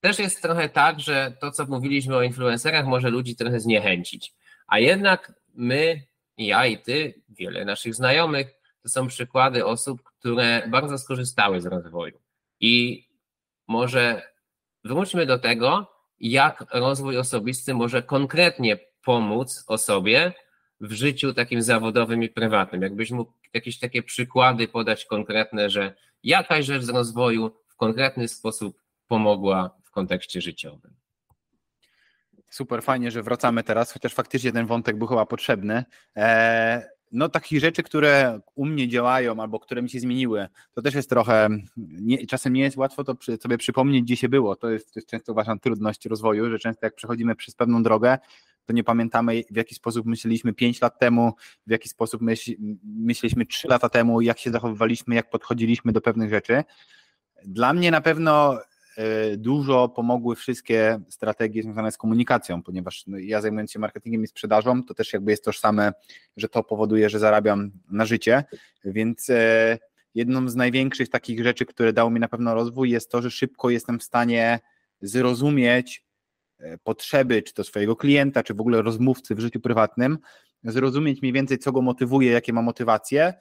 też 0.00 0.18
jest 0.18 0.42
trochę 0.42 0.68
tak, 0.68 1.00
że 1.00 1.32
to, 1.40 1.50
co 1.50 1.66
mówiliśmy 1.66 2.16
o 2.16 2.22
influencerach, 2.22 2.86
może 2.86 3.10
ludzi 3.10 3.36
trochę 3.36 3.60
zniechęcić. 3.60 4.34
A 4.66 4.78
jednak 4.78 5.32
my, 5.54 6.00
ja 6.38 6.66
i 6.66 6.78
ty, 6.78 7.22
wiele 7.28 7.64
naszych 7.64 7.94
znajomych, 7.94 8.54
to 8.82 8.88
są 8.88 9.06
przykłady 9.06 9.66
osób, 9.66 10.02
które 10.02 10.68
bardzo 10.68 10.98
skorzystały 10.98 11.60
z 11.60 11.66
rozwoju. 11.66 12.18
I 12.60 13.06
może 13.68 14.22
Wróćmy 14.86 15.26
do 15.26 15.38
tego, 15.38 15.86
jak 16.20 16.64
rozwój 16.72 17.18
osobisty 17.18 17.74
może 17.74 18.02
konkretnie 18.02 18.78
pomóc 19.04 19.64
osobie 19.66 20.32
w 20.80 20.92
życiu 20.92 21.34
takim 21.34 21.62
zawodowym 21.62 22.22
i 22.22 22.28
prywatnym. 22.28 22.82
Jakbyś 22.82 23.10
mógł 23.10 23.32
jakieś 23.54 23.78
takie 23.78 24.02
przykłady 24.02 24.68
podać 24.68 25.04
konkretne, 25.04 25.70
że 25.70 25.94
jakaś 26.22 26.66
rzecz 26.66 26.82
z 26.82 26.88
rozwoju 26.88 27.50
w 27.68 27.76
konkretny 27.76 28.28
sposób 28.28 28.80
pomogła 29.08 29.70
w 29.84 29.90
kontekście 29.90 30.40
życiowym. 30.40 30.94
Super, 32.56 32.82
fajnie, 32.82 33.10
że 33.10 33.22
wracamy 33.22 33.62
teraz, 33.62 33.92
chociaż 33.92 34.14
faktycznie 34.14 34.52
ten 34.52 34.66
wątek 34.66 34.98
był 34.98 35.06
chyba 35.06 35.26
potrzebny. 35.26 35.84
Eee, 36.14 36.82
no 37.12 37.28
takich 37.28 37.60
rzeczy, 37.60 37.82
które 37.82 38.40
u 38.54 38.66
mnie 38.66 38.88
działają 38.88 39.40
albo 39.40 39.60
które 39.60 39.82
mi 39.82 39.90
się 39.90 40.00
zmieniły, 40.00 40.48
to 40.72 40.82
też 40.82 40.94
jest 40.94 41.10
trochę, 41.10 41.48
nie, 41.76 42.26
czasem 42.26 42.52
nie 42.52 42.62
jest 42.62 42.76
łatwo 42.76 43.04
to 43.04 43.14
przy, 43.14 43.36
sobie 43.36 43.58
przypomnieć, 43.58 44.02
gdzie 44.02 44.16
się 44.16 44.28
było. 44.28 44.56
To 44.56 44.70
jest, 44.70 44.94
to 44.94 45.00
jest 45.00 45.08
często 45.08 45.32
uważam 45.32 45.58
trudność 45.58 46.06
rozwoju, 46.06 46.50
że 46.50 46.58
często 46.58 46.86
jak 46.86 46.94
przechodzimy 46.94 47.34
przez 47.34 47.54
pewną 47.54 47.82
drogę, 47.82 48.18
to 48.66 48.72
nie 48.72 48.84
pamiętamy 48.84 49.42
w 49.50 49.56
jaki 49.56 49.74
sposób 49.74 50.06
myśleliśmy 50.06 50.52
5 50.52 50.80
lat 50.80 50.98
temu, 50.98 51.32
w 51.66 51.70
jaki 51.70 51.88
sposób 51.88 52.22
myśl, 52.22 52.52
myśleliśmy 52.84 53.46
3 53.46 53.68
lata 53.68 53.88
temu, 53.88 54.20
jak 54.20 54.38
się 54.38 54.50
zachowywaliśmy, 54.50 55.14
jak 55.14 55.30
podchodziliśmy 55.30 55.92
do 55.92 56.00
pewnych 56.00 56.30
rzeczy. 56.30 56.64
Dla 57.44 57.72
mnie 57.72 57.90
na 57.90 58.00
pewno 58.00 58.58
E, 58.58 58.75
dużo 59.36 59.88
pomogły 59.88 60.36
wszystkie 60.36 61.00
strategie 61.08 61.62
związane 61.62 61.92
z 61.92 61.96
komunikacją, 61.96 62.62
ponieważ 62.62 63.06
no, 63.06 63.18
ja 63.18 63.40
zajmując 63.40 63.72
się 63.72 63.78
marketingiem 63.78 64.22
i 64.22 64.26
sprzedażą, 64.26 64.82
to 64.82 64.94
też 64.94 65.12
jakby 65.12 65.30
jest 65.30 65.44
tożsame, 65.44 65.92
że 66.36 66.48
to 66.48 66.64
powoduje, 66.64 67.10
że 67.10 67.18
zarabiam 67.18 67.70
na 67.90 68.04
życie, 68.04 68.44
więc 68.84 69.30
e, 69.30 69.78
jedną 70.14 70.48
z 70.48 70.56
największych 70.56 71.08
takich 71.08 71.42
rzeczy, 71.42 71.66
które 71.66 71.92
dało 71.92 72.10
mi 72.10 72.20
na 72.20 72.28
pewno 72.28 72.54
rozwój 72.54 72.90
jest 72.90 73.10
to, 73.10 73.22
że 73.22 73.30
szybko 73.30 73.70
jestem 73.70 73.98
w 73.98 74.02
stanie 74.02 74.60
zrozumieć 75.00 76.04
e, 76.58 76.78
potrzeby, 76.78 77.42
czy 77.42 77.54
to 77.54 77.64
swojego 77.64 77.96
klienta, 77.96 78.42
czy 78.42 78.54
w 78.54 78.60
ogóle 78.60 78.82
rozmówcy 78.82 79.34
w 79.34 79.40
życiu 79.40 79.60
prywatnym, 79.60 80.18
zrozumieć 80.64 81.22
mniej 81.22 81.32
więcej, 81.32 81.58
co 81.58 81.72
go 81.72 81.82
motywuje, 81.82 82.32
jakie 82.32 82.52
ma 82.52 82.62
motywacje, 82.62 83.34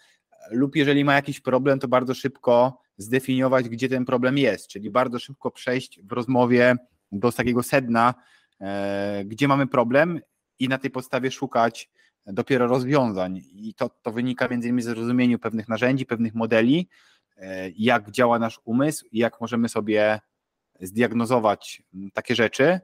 lub 0.51 0.76
jeżeli 0.76 1.06
ma 1.06 1.14
jakiś 1.16 1.39
problem, 1.41 1.80
to 1.80 1.88
bardzo 1.88 2.14
szybko 2.14 2.84
zdefiniować, 2.97 3.69
gdzie 3.69 3.89
ten 3.89 4.05
problem 4.05 4.37
jest, 4.37 4.67
czyli 4.67 4.89
bardzo 4.89 5.19
szybko 5.19 5.51
przejść 5.51 6.01
w 6.03 6.11
rozmowie 6.11 6.75
do 7.11 7.31
takiego 7.31 7.63
sedna, 7.63 8.13
e, 8.61 9.23
gdzie 9.25 9.47
mamy 9.47 9.67
problem 9.67 10.19
i 10.59 10.69
na 10.69 10.77
tej 10.77 10.91
podstawie 10.91 11.31
szukać 11.31 11.89
dopiero 12.25 12.67
rozwiązań. 12.67 13.41
I 13.53 13.73
to, 13.73 13.89
to 13.89 14.11
wynika 14.11 14.47
między 14.47 14.67
innymi 14.67 14.81
z 14.81 14.85
zrozumienia 14.85 15.37
pewnych 15.37 15.67
narzędzi, 15.67 16.05
pewnych 16.05 16.35
modeli, 16.35 16.89
e, 17.37 17.69
jak 17.69 18.11
działa 18.11 18.39
nasz 18.39 18.59
umysł 18.63 19.05
i 19.11 19.17
jak 19.17 19.41
możemy 19.41 19.69
sobie 19.69 20.19
zdiagnozować 20.79 21.83
takie 22.13 22.35
rzeczy. 22.35 22.79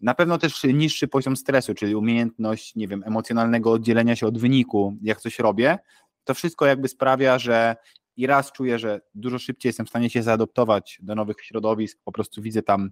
Na 0.00 0.14
pewno 0.14 0.38
też 0.38 0.64
niższy 0.64 1.08
poziom 1.08 1.36
stresu, 1.36 1.74
czyli 1.74 1.94
umiejętność, 1.94 2.74
nie 2.74 2.88
wiem, 2.88 3.02
emocjonalnego 3.06 3.72
oddzielenia 3.72 4.16
się 4.16 4.26
od 4.26 4.38
wyniku, 4.38 4.96
jak 5.02 5.20
coś 5.20 5.38
robię. 5.38 5.78
To 6.24 6.34
wszystko 6.34 6.66
jakby 6.66 6.88
sprawia, 6.88 7.38
że 7.38 7.76
i 8.16 8.26
raz 8.26 8.52
czuję, 8.52 8.78
że 8.78 9.00
dużo 9.14 9.38
szybciej 9.38 9.68
jestem 9.68 9.86
w 9.86 9.88
stanie 9.88 10.10
się 10.10 10.22
zaadoptować 10.22 10.98
do 11.02 11.14
nowych 11.14 11.36
środowisk, 11.40 11.98
po 12.04 12.12
prostu 12.12 12.42
widzę 12.42 12.62
tam 12.62 12.90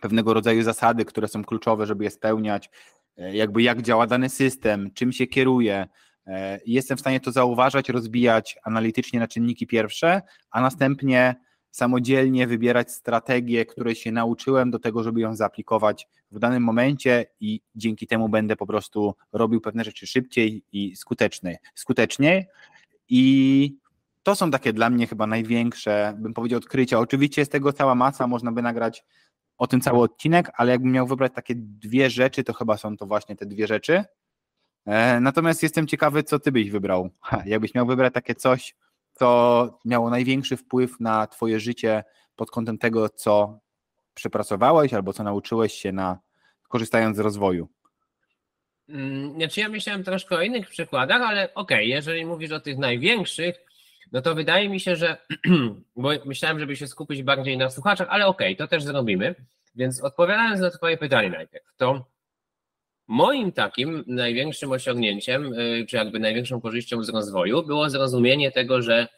pewnego 0.00 0.34
rodzaju 0.34 0.62
zasady, 0.62 1.04
które 1.04 1.28
są 1.28 1.44
kluczowe, 1.44 1.86
żeby 1.86 2.04
je 2.04 2.10
spełniać, 2.10 2.70
e, 3.16 3.36
jakby 3.36 3.62
jak 3.62 3.82
działa 3.82 4.06
dany 4.06 4.28
system, 4.28 4.90
czym 4.94 5.12
się 5.12 5.26
kieruje. 5.26 5.86
E, 6.26 6.60
jestem 6.66 6.96
w 6.96 7.00
stanie 7.00 7.20
to 7.20 7.32
zauważać, 7.32 7.88
rozbijać 7.88 8.58
analitycznie 8.62 9.20
na 9.20 9.28
czynniki 9.28 9.66
pierwsze, 9.66 10.22
a 10.50 10.60
następnie 10.60 11.34
samodzielnie 11.70 12.46
wybierać 12.46 12.92
strategię, 12.92 13.66
której 13.66 13.94
się 13.94 14.12
nauczyłem 14.12 14.70
do 14.70 14.78
tego, 14.78 15.02
żeby 15.02 15.20
ją 15.20 15.36
zaaplikować 15.36 16.08
w 16.30 16.38
danym 16.38 16.62
momencie 16.62 17.26
i 17.40 17.60
dzięki 17.74 18.06
temu 18.06 18.28
będę 18.28 18.56
po 18.56 18.66
prostu 18.66 19.14
robił 19.32 19.60
pewne 19.60 19.84
rzeczy 19.84 20.06
szybciej 20.06 20.64
i 20.72 20.96
skuteczniej. 20.96 21.56
skuteczniej. 21.74 22.46
I 23.08 23.76
to 24.22 24.34
są 24.34 24.50
takie 24.50 24.72
dla 24.72 24.90
mnie 24.90 25.06
chyba 25.06 25.26
największe, 25.26 26.14
bym 26.18 26.34
powiedział, 26.34 26.58
odkrycia. 26.58 26.98
Oczywiście 26.98 27.40
jest 27.40 27.52
tego 27.52 27.72
cała 27.72 27.94
masa, 27.94 28.26
można 28.26 28.52
by 28.52 28.62
nagrać 28.62 29.04
o 29.58 29.66
tym 29.66 29.80
cały 29.80 29.98
odcinek, 29.98 30.50
ale 30.54 30.72
jakbym 30.72 30.92
miał 30.92 31.06
wybrać 31.06 31.32
takie 31.34 31.54
dwie 31.56 32.10
rzeczy, 32.10 32.44
to 32.44 32.52
chyba 32.52 32.76
są 32.76 32.96
to 32.96 33.06
właśnie 33.06 33.36
te 33.36 33.46
dwie 33.46 33.66
rzeczy. 33.66 34.04
E, 34.86 35.20
natomiast 35.20 35.62
jestem 35.62 35.86
ciekawy, 35.86 36.22
co 36.22 36.38
ty 36.38 36.52
byś 36.52 36.70
wybrał. 36.70 37.10
Jakbyś 37.44 37.74
miał 37.74 37.86
wybrać 37.86 38.14
takie 38.14 38.34
coś, 38.34 38.74
co 39.12 39.78
miało 39.84 40.10
największy 40.10 40.56
wpływ 40.56 41.00
na 41.00 41.26
twoje 41.26 41.60
życie 41.60 42.04
pod 42.36 42.50
kątem 42.50 42.78
tego, 42.78 43.08
co 43.08 43.60
przepracowałeś 44.14 44.94
albo 44.94 45.12
co 45.12 45.22
nauczyłeś 45.22 45.74
się 45.74 45.92
na 45.92 46.18
korzystając 46.68 47.16
z 47.16 47.20
rozwoju. 47.20 47.68
Mm, 48.88 49.34
znaczy 49.34 49.60
ja 49.60 49.68
myślałem 49.68 50.04
troszkę 50.04 50.36
o 50.36 50.42
innych 50.42 50.68
przykładach, 50.68 51.22
ale 51.22 51.54
okej, 51.54 51.78
okay, 51.78 51.84
jeżeli 51.84 52.26
mówisz 52.26 52.52
o 52.52 52.60
tych 52.60 52.78
największych, 52.78 53.69
no 54.12 54.22
to 54.22 54.34
wydaje 54.34 54.68
mi 54.68 54.80
się, 54.80 54.96
że, 54.96 55.16
bo 55.96 56.10
myślałem, 56.24 56.60
żeby 56.60 56.76
się 56.76 56.86
skupić 56.86 57.22
bardziej 57.22 57.58
na 57.58 57.70
słuchaczach, 57.70 58.08
ale 58.10 58.26
okej, 58.26 58.54
okay, 58.54 58.66
to 58.66 58.70
też 58.70 58.84
zrobimy. 58.84 59.34
Więc 59.74 60.00
odpowiadając 60.00 60.60
na 60.60 60.70
Twoje 60.70 60.96
pytanie 60.96 61.30
najpierw, 61.30 61.76
to 61.76 62.04
moim 63.06 63.52
takim 63.52 64.04
największym 64.06 64.72
osiągnięciem, 64.72 65.52
y, 65.52 65.86
czy 65.88 65.96
jakby 65.96 66.18
największą 66.18 66.60
korzyścią 66.60 67.02
z 67.02 67.08
rozwoju 67.08 67.62
było 67.62 67.90
zrozumienie 67.90 68.52
tego, 68.52 68.82
że 68.82 69.08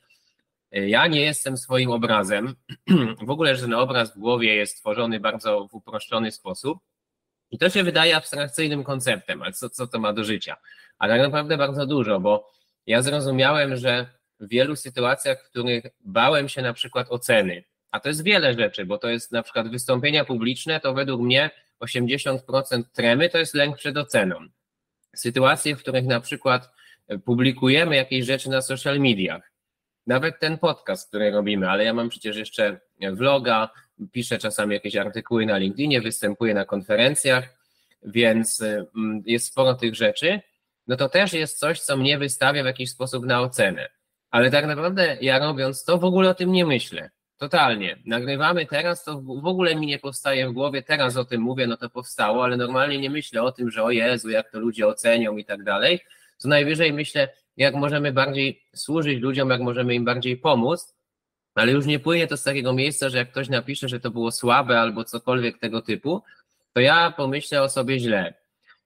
y, 0.76 0.88
ja 0.88 1.06
nie 1.06 1.20
jestem 1.20 1.56
swoim 1.56 1.90
obrazem. 1.90 2.54
W 3.26 3.30
ogóle, 3.30 3.56
że 3.56 3.62
ten 3.62 3.74
obraz 3.74 4.14
w 4.14 4.18
głowie 4.18 4.54
jest 4.54 4.76
tworzony 4.76 5.20
bardzo 5.20 5.68
w 5.68 5.74
uproszczony 5.74 6.32
sposób. 6.32 6.78
I 7.50 7.58
to 7.58 7.70
się 7.70 7.82
wydaje 7.82 8.16
abstrakcyjnym 8.16 8.84
konceptem, 8.84 9.42
ale 9.42 9.52
co, 9.52 9.70
co 9.70 9.86
to 9.86 9.98
ma 9.98 10.12
do 10.12 10.24
życia? 10.24 10.56
Ale 10.98 11.14
tak 11.14 11.22
naprawdę 11.22 11.56
bardzo 11.56 11.86
dużo, 11.86 12.20
bo 12.20 12.50
ja 12.86 13.02
zrozumiałem, 13.02 13.76
że 13.76 14.06
w 14.42 14.48
wielu 14.48 14.76
sytuacjach, 14.76 15.42
w 15.42 15.50
których 15.50 15.84
bałem 16.00 16.48
się 16.48 16.62
na 16.62 16.72
przykład 16.72 17.06
oceny, 17.10 17.64
A 17.90 18.00
to 18.00 18.08
jest 18.08 18.24
wiele 18.24 18.54
rzeczy, 18.54 18.86
bo 18.86 18.98
to 18.98 19.08
jest 19.08 19.32
na 19.32 19.42
przykład 19.42 19.68
wystąpienia 19.68 20.24
publiczne, 20.24 20.80
to 20.80 20.94
według 20.94 21.20
mnie 21.20 21.50
80% 21.80 22.82
tremy 22.92 23.28
to 23.28 23.38
jest 23.38 23.54
lęk 23.54 23.76
przed 23.76 23.96
oceną. 23.96 24.36
Sytuacje, 25.16 25.76
w 25.76 25.78
których 25.78 26.04
na 26.04 26.20
przykład 26.20 26.70
publikujemy 27.24 27.96
jakieś 27.96 28.26
rzeczy 28.26 28.50
na 28.50 28.62
social 28.62 29.00
mediach, 29.00 29.52
nawet 30.06 30.40
ten 30.40 30.58
podcast, 30.58 31.08
który 31.08 31.30
robimy, 31.30 31.70
ale 31.70 31.84
ja 31.84 31.94
mam 31.94 32.08
przecież 32.08 32.36
jeszcze 32.36 32.80
vloga, 33.00 33.70
piszę 34.12 34.38
czasami 34.38 34.74
jakieś 34.74 34.96
artykuły 34.96 35.46
na 35.46 35.58
LinkedInie, 35.58 36.00
występuję 36.00 36.54
na 36.54 36.64
konferencjach, 36.64 37.44
więc 38.02 38.62
mm, 38.62 39.22
jest 39.26 39.46
sporo 39.46 39.74
tych 39.74 39.94
rzeczy, 39.94 40.40
no 40.86 40.96
to 40.96 41.08
też 41.08 41.32
jest 41.32 41.58
coś, 41.58 41.80
co 41.80 41.96
mnie 41.96 42.18
wystawia 42.18 42.62
w 42.62 42.66
jakiś 42.66 42.90
sposób 42.90 43.26
na 43.26 43.40
ocenę. 43.40 44.01
Ale 44.32 44.50
tak 44.50 44.66
naprawdę 44.66 45.16
ja 45.20 45.38
robiąc 45.38 45.84
to 45.84 45.98
w 45.98 46.04
ogóle 46.04 46.30
o 46.30 46.34
tym 46.34 46.52
nie 46.52 46.66
myślę. 46.66 47.10
Totalnie. 47.36 47.96
Nagrywamy 48.06 48.66
teraz, 48.66 49.04
to 49.04 49.20
w 49.20 49.46
ogóle 49.46 49.76
mi 49.76 49.86
nie 49.86 49.98
powstaje 49.98 50.48
w 50.48 50.52
głowie, 50.52 50.82
teraz 50.82 51.16
o 51.16 51.24
tym 51.24 51.40
mówię, 51.40 51.66
no 51.66 51.76
to 51.76 51.90
powstało, 51.90 52.44
ale 52.44 52.56
normalnie 52.56 52.98
nie 52.98 53.10
myślę 53.10 53.42
o 53.42 53.52
tym, 53.52 53.70
że 53.70 53.82
o 53.82 53.90
Jezu, 53.90 54.30
jak 54.30 54.50
to 54.50 54.60
ludzie 54.60 54.86
ocenią 54.86 55.36
i 55.36 55.44
tak 55.44 55.64
dalej. 55.64 56.00
Co 56.36 56.48
najwyżej 56.48 56.92
myślę, 56.92 57.28
jak 57.56 57.74
możemy 57.74 58.12
bardziej 58.12 58.62
służyć 58.74 59.20
ludziom, 59.20 59.50
jak 59.50 59.60
możemy 59.60 59.94
im 59.94 60.04
bardziej 60.04 60.36
pomóc, 60.36 60.94
ale 61.54 61.72
już 61.72 61.86
nie 61.86 61.98
płynie 61.98 62.26
to 62.26 62.36
z 62.36 62.42
takiego 62.42 62.72
miejsca, 62.72 63.08
że 63.08 63.18
jak 63.18 63.30
ktoś 63.30 63.48
napisze, 63.48 63.88
że 63.88 64.00
to 64.00 64.10
było 64.10 64.30
słabe 64.30 64.80
albo 64.80 65.04
cokolwiek 65.04 65.58
tego 65.58 65.82
typu, 65.82 66.22
to 66.72 66.80
ja 66.80 67.10
pomyślę 67.10 67.62
o 67.62 67.68
sobie 67.68 67.98
źle. 67.98 68.34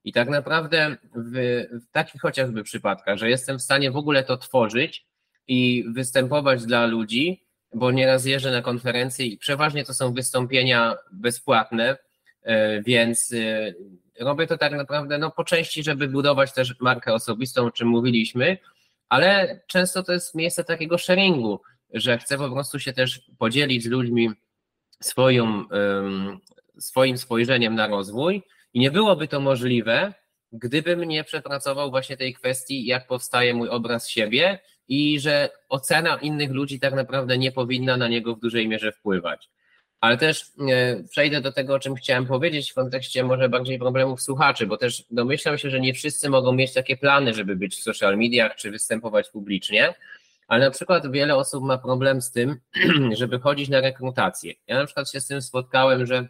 I 0.04 0.12
tak 0.12 0.28
naprawdę 0.28 0.96
w, 1.14 1.32
w 1.72 1.90
takich 1.92 2.20
chociażby 2.20 2.62
przypadkach, 2.62 3.18
że 3.18 3.30
jestem 3.30 3.58
w 3.58 3.62
stanie 3.62 3.90
w 3.90 3.96
ogóle 3.96 4.24
to 4.24 4.36
tworzyć 4.36 5.06
i 5.48 5.84
występować 5.88 6.66
dla 6.66 6.86
ludzi, 6.86 7.46
bo 7.74 7.90
nieraz 7.90 8.24
jeżdżę 8.24 8.50
na 8.50 8.62
konferencje 8.62 9.26
i 9.26 9.38
przeważnie 9.38 9.84
to 9.84 9.94
są 9.94 10.12
wystąpienia 10.12 10.96
bezpłatne, 11.12 11.96
e, 12.42 12.82
więc 12.82 13.32
e, 13.32 13.74
robię 14.24 14.46
to 14.46 14.58
tak 14.58 14.72
naprawdę 14.72 15.18
no, 15.18 15.30
po 15.30 15.44
części, 15.44 15.82
żeby 15.82 16.08
budować 16.08 16.52
też 16.52 16.74
markę 16.80 17.14
osobistą, 17.14 17.66
o 17.66 17.70
czym 17.70 17.88
mówiliśmy, 17.88 18.58
ale 19.08 19.60
często 19.66 20.02
to 20.02 20.12
jest 20.12 20.34
miejsce 20.34 20.64
takiego 20.64 20.98
sharingu, 20.98 21.60
że 21.92 22.18
chcę 22.18 22.38
po 22.38 22.50
prostu 22.50 22.78
się 22.78 22.92
też 22.92 23.20
podzielić 23.38 23.82
z 23.82 23.86
ludźmi 23.86 24.30
swoją, 25.02 25.64
swoim 26.78 27.18
spojrzeniem 27.18 27.74
na 27.74 27.86
rozwój 27.86 28.42
i 28.74 28.80
nie 28.80 28.90
byłoby 28.90 29.28
to 29.28 29.40
możliwe, 29.40 30.14
gdybym 30.52 31.04
nie 31.04 31.24
przepracował 31.24 31.90
właśnie 31.90 32.16
tej 32.16 32.34
kwestii, 32.34 32.86
jak 32.86 33.06
powstaje 33.06 33.54
mój 33.54 33.68
obraz 33.68 34.08
siebie 34.08 34.58
i 34.88 35.20
że 35.20 35.50
ocena 35.68 36.16
innych 36.16 36.50
ludzi 36.50 36.80
tak 36.80 36.94
naprawdę 36.94 37.38
nie 37.38 37.52
powinna 37.52 37.96
na 37.96 38.08
niego 38.08 38.36
w 38.36 38.40
dużej 38.40 38.68
mierze 38.68 38.92
wpływać. 38.92 39.48
Ale 40.00 40.16
też 40.16 40.42
e, 40.70 41.04
przejdę 41.10 41.40
do 41.40 41.52
tego, 41.52 41.74
o 41.74 41.78
czym 41.78 41.94
chciałem 41.94 42.26
powiedzieć 42.26 42.70
w 42.70 42.74
kontekście 42.74 43.24
może 43.24 43.48
bardziej 43.48 43.78
problemów 43.78 44.22
słuchaczy, 44.22 44.66
bo 44.66 44.76
też 44.76 45.04
domyślam 45.10 45.58
się, 45.58 45.70
że 45.70 45.80
nie 45.80 45.94
wszyscy 45.94 46.30
mogą 46.30 46.52
mieć 46.52 46.72
takie 46.72 46.96
plany, 46.96 47.34
żeby 47.34 47.56
być 47.56 47.76
w 47.76 47.82
social 47.82 48.16
mediach 48.18 48.56
czy 48.56 48.70
występować 48.70 49.28
publicznie, 49.30 49.94
ale 50.48 50.64
na 50.64 50.70
przykład 50.70 51.12
wiele 51.12 51.36
osób 51.36 51.64
ma 51.64 51.78
problem 51.78 52.20
z 52.22 52.30
tym, 52.30 52.60
żeby 53.20 53.38
chodzić 53.38 53.68
na 53.68 53.80
rekrutację. 53.80 54.54
Ja 54.66 54.78
na 54.78 54.86
przykład 54.86 55.10
się 55.10 55.20
z 55.20 55.26
tym 55.26 55.42
spotkałem, 55.42 56.06
że 56.06 56.28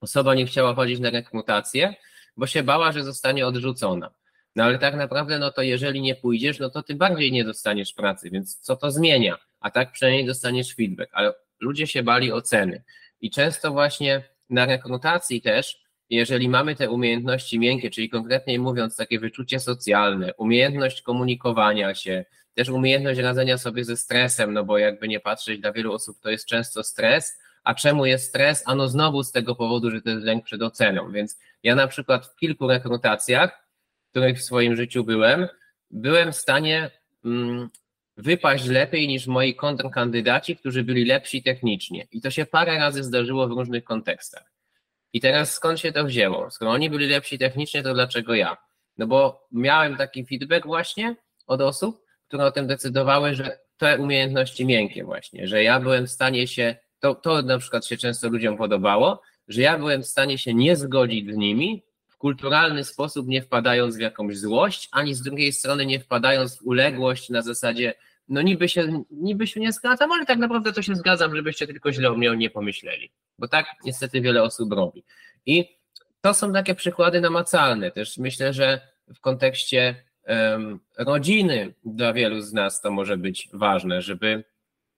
osoba 0.00 0.34
nie 0.34 0.46
chciała 0.46 0.74
chodzić 0.74 1.00
na 1.00 1.10
rekrutację, 1.10 1.94
bo 2.36 2.46
się 2.46 2.62
bała, 2.62 2.92
że 2.92 3.04
zostanie 3.04 3.46
odrzucona. 3.46 4.10
No 4.56 4.64
ale 4.64 4.78
tak 4.78 4.96
naprawdę, 4.96 5.38
no 5.38 5.50
to 5.50 5.62
jeżeli 5.62 6.00
nie 6.00 6.14
pójdziesz, 6.14 6.58
no 6.58 6.70
to 6.70 6.82
ty 6.82 6.94
bardziej 6.94 7.32
nie 7.32 7.44
dostaniesz 7.44 7.92
pracy, 7.92 8.30
więc 8.30 8.56
co 8.60 8.76
to 8.76 8.90
zmienia? 8.90 9.38
A 9.60 9.70
tak 9.70 9.92
przynajmniej 9.92 10.26
dostaniesz 10.26 10.74
feedback. 10.74 11.10
Ale 11.12 11.32
ludzie 11.60 11.86
się 11.86 12.02
bali 12.02 12.32
oceny. 12.32 12.82
I 13.20 13.30
często 13.30 13.70
właśnie 13.70 14.22
na 14.50 14.66
rekrutacji 14.66 15.42
też, 15.42 15.82
jeżeli 16.10 16.48
mamy 16.48 16.76
te 16.76 16.90
umiejętności 16.90 17.58
miękkie, 17.58 17.90
czyli 17.90 18.10
konkretnie 18.10 18.58
mówiąc, 18.58 18.96
takie 18.96 19.18
wyczucie 19.18 19.60
socjalne, 19.60 20.34
umiejętność 20.34 21.02
komunikowania 21.02 21.94
się, 21.94 22.24
też 22.54 22.68
umiejętność 22.68 23.20
radzenia 23.20 23.58
sobie 23.58 23.84
ze 23.84 23.96
stresem, 23.96 24.52
no 24.52 24.64
bo 24.64 24.78
jakby 24.78 25.08
nie 25.08 25.20
patrzeć, 25.20 25.60
dla 25.60 25.72
wielu 25.72 25.92
osób 25.92 26.20
to 26.20 26.30
jest 26.30 26.46
często 26.46 26.82
stres, 26.82 27.38
a 27.64 27.74
czemu 27.74 28.06
jest 28.06 28.28
stres? 28.28 28.62
Ano 28.66 28.88
znowu 28.88 29.22
z 29.22 29.32
tego 29.32 29.54
powodu, 29.54 29.90
że 29.90 30.02
to 30.02 30.10
jest 30.10 30.24
lęk 30.24 30.44
przed 30.44 30.62
oceną. 30.62 31.12
Więc 31.12 31.38
ja 31.62 31.74
na 31.74 31.86
przykład 31.86 32.26
w 32.26 32.36
kilku 32.36 32.68
rekrutacjach, 32.68 33.61
których 34.12 34.38
w 34.38 34.42
swoim 34.42 34.76
życiu 34.76 35.04
byłem, 35.04 35.48
byłem 35.90 36.32
w 36.32 36.36
stanie 36.36 36.90
mm, 37.24 37.68
wypaść 38.16 38.66
lepiej 38.66 39.08
niż 39.08 39.26
moi 39.26 39.54
kontrkandydaci, 39.54 40.56
którzy 40.56 40.84
byli 40.84 41.04
lepsi 41.04 41.42
technicznie. 41.42 42.06
I 42.12 42.20
to 42.20 42.30
się 42.30 42.46
parę 42.46 42.78
razy 42.78 43.02
zdarzyło 43.02 43.48
w 43.48 43.50
różnych 43.52 43.84
kontekstach. 43.84 44.52
I 45.12 45.20
teraz 45.20 45.54
skąd 45.54 45.80
się 45.80 45.92
to 45.92 46.04
wzięło? 46.04 46.50
Skoro 46.50 46.70
oni 46.70 46.90
byli 46.90 47.08
lepsi 47.08 47.38
technicznie, 47.38 47.82
to 47.82 47.94
dlaczego 47.94 48.34
ja? 48.34 48.56
No 48.98 49.06
bo 49.06 49.46
miałem 49.52 49.96
taki 49.96 50.26
feedback 50.26 50.66
właśnie 50.66 51.16
od 51.46 51.60
osób, 51.60 52.04
które 52.28 52.44
o 52.44 52.52
tym 52.52 52.66
decydowały, 52.66 53.34
że 53.34 53.58
te 53.76 53.98
umiejętności 53.98 54.66
miękkie 54.66 55.04
właśnie, 55.04 55.48
że 55.48 55.62
ja 55.62 55.80
byłem 55.80 56.06
w 56.06 56.10
stanie 56.10 56.46
się, 56.46 56.76
to, 57.00 57.14
to 57.14 57.42
na 57.42 57.58
przykład 57.58 57.86
się 57.86 57.96
często 57.96 58.28
ludziom 58.28 58.56
podobało, 58.56 59.22
że 59.48 59.62
ja 59.62 59.78
byłem 59.78 60.02
w 60.02 60.06
stanie 60.06 60.38
się 60.38 60.54
nie 60.54 60.76
zgodzić 60.76 61.32
z 61.32 61.36
nimi 61.36 61.82
kulturalny 62.22 62.84
sposób, 62.84 63.28
nie 63.28 63.42
wpadając 63.42 63.96
w 63.96 64.00
jakąś 64.00 64.38
złość, 64.38 64.88
ani 64.92 65.14
z 65.14 65.22
drugiej 65.22 65.52
strony 65.52 65.86
nie 65.86 66.00
wpadając 66.00 66.58
w 66.58 66.62
uległość 66.62 67.30
na 67.30 67.42
zasadzie, 67.42 67.94
no 68.28 68.42
niby 68.42 68.68
się, 68.68 69.04
niby 69.10 69.46
się 69.46 69.60
nie 69.60 69.72
zgadzam, 69.72 70.12
ale 70.12 70.26
tak 70.26 70.38
naprawdę 70.38 70.72
to 70.72 70.82
się 70.82 70.96
zgadzam, 70.96 71.36
żebyście 71.36 71.66
tylko 71.66 71.92
źle 71.92 72.10
o 72.10 72.14
mnie 72.14 72.36
nie 72.36 72.50
pomyśleli. 72.50 73.10
Bo 73.38 73.48
tak 73.48 73.66
niestety 73.84 74.20
wiele 74.20 74.42
osób 74.42 74.72
robi. 74.72 75.04
I 75.46 75.76
to 76.20 76.34
są 76.34 76.52
takie 76.52 76.74
przykłady 76.74 77.20
namacalne. 77.20 77.90
Też 77.90 78.18
myślę, 78.18 78.52
że 78.52 78.80
w 79.14 79.20
kontekście 79.20 79.94
um, 80.26 80.80
rodziny 80.98 81.74
dla 81.84 82.12
wielu 82.12 82.40
z 82.40 82.52
nas 82.52 82.80
to 82.80 82.90
może 82.90 83.16
być 83.16 83.48
ważne, 83.52 84.02
żeby, 84.02 84.44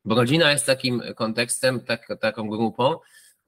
bo 0.04 0.14
rodzina 0.14 0.52
jest 0.52 0.66
takim 0.66 1.02
kontekstem, 1.16 1.80
tak, 1.80 2.08
taką 2.20 2.48
grupą, 2.48 2.98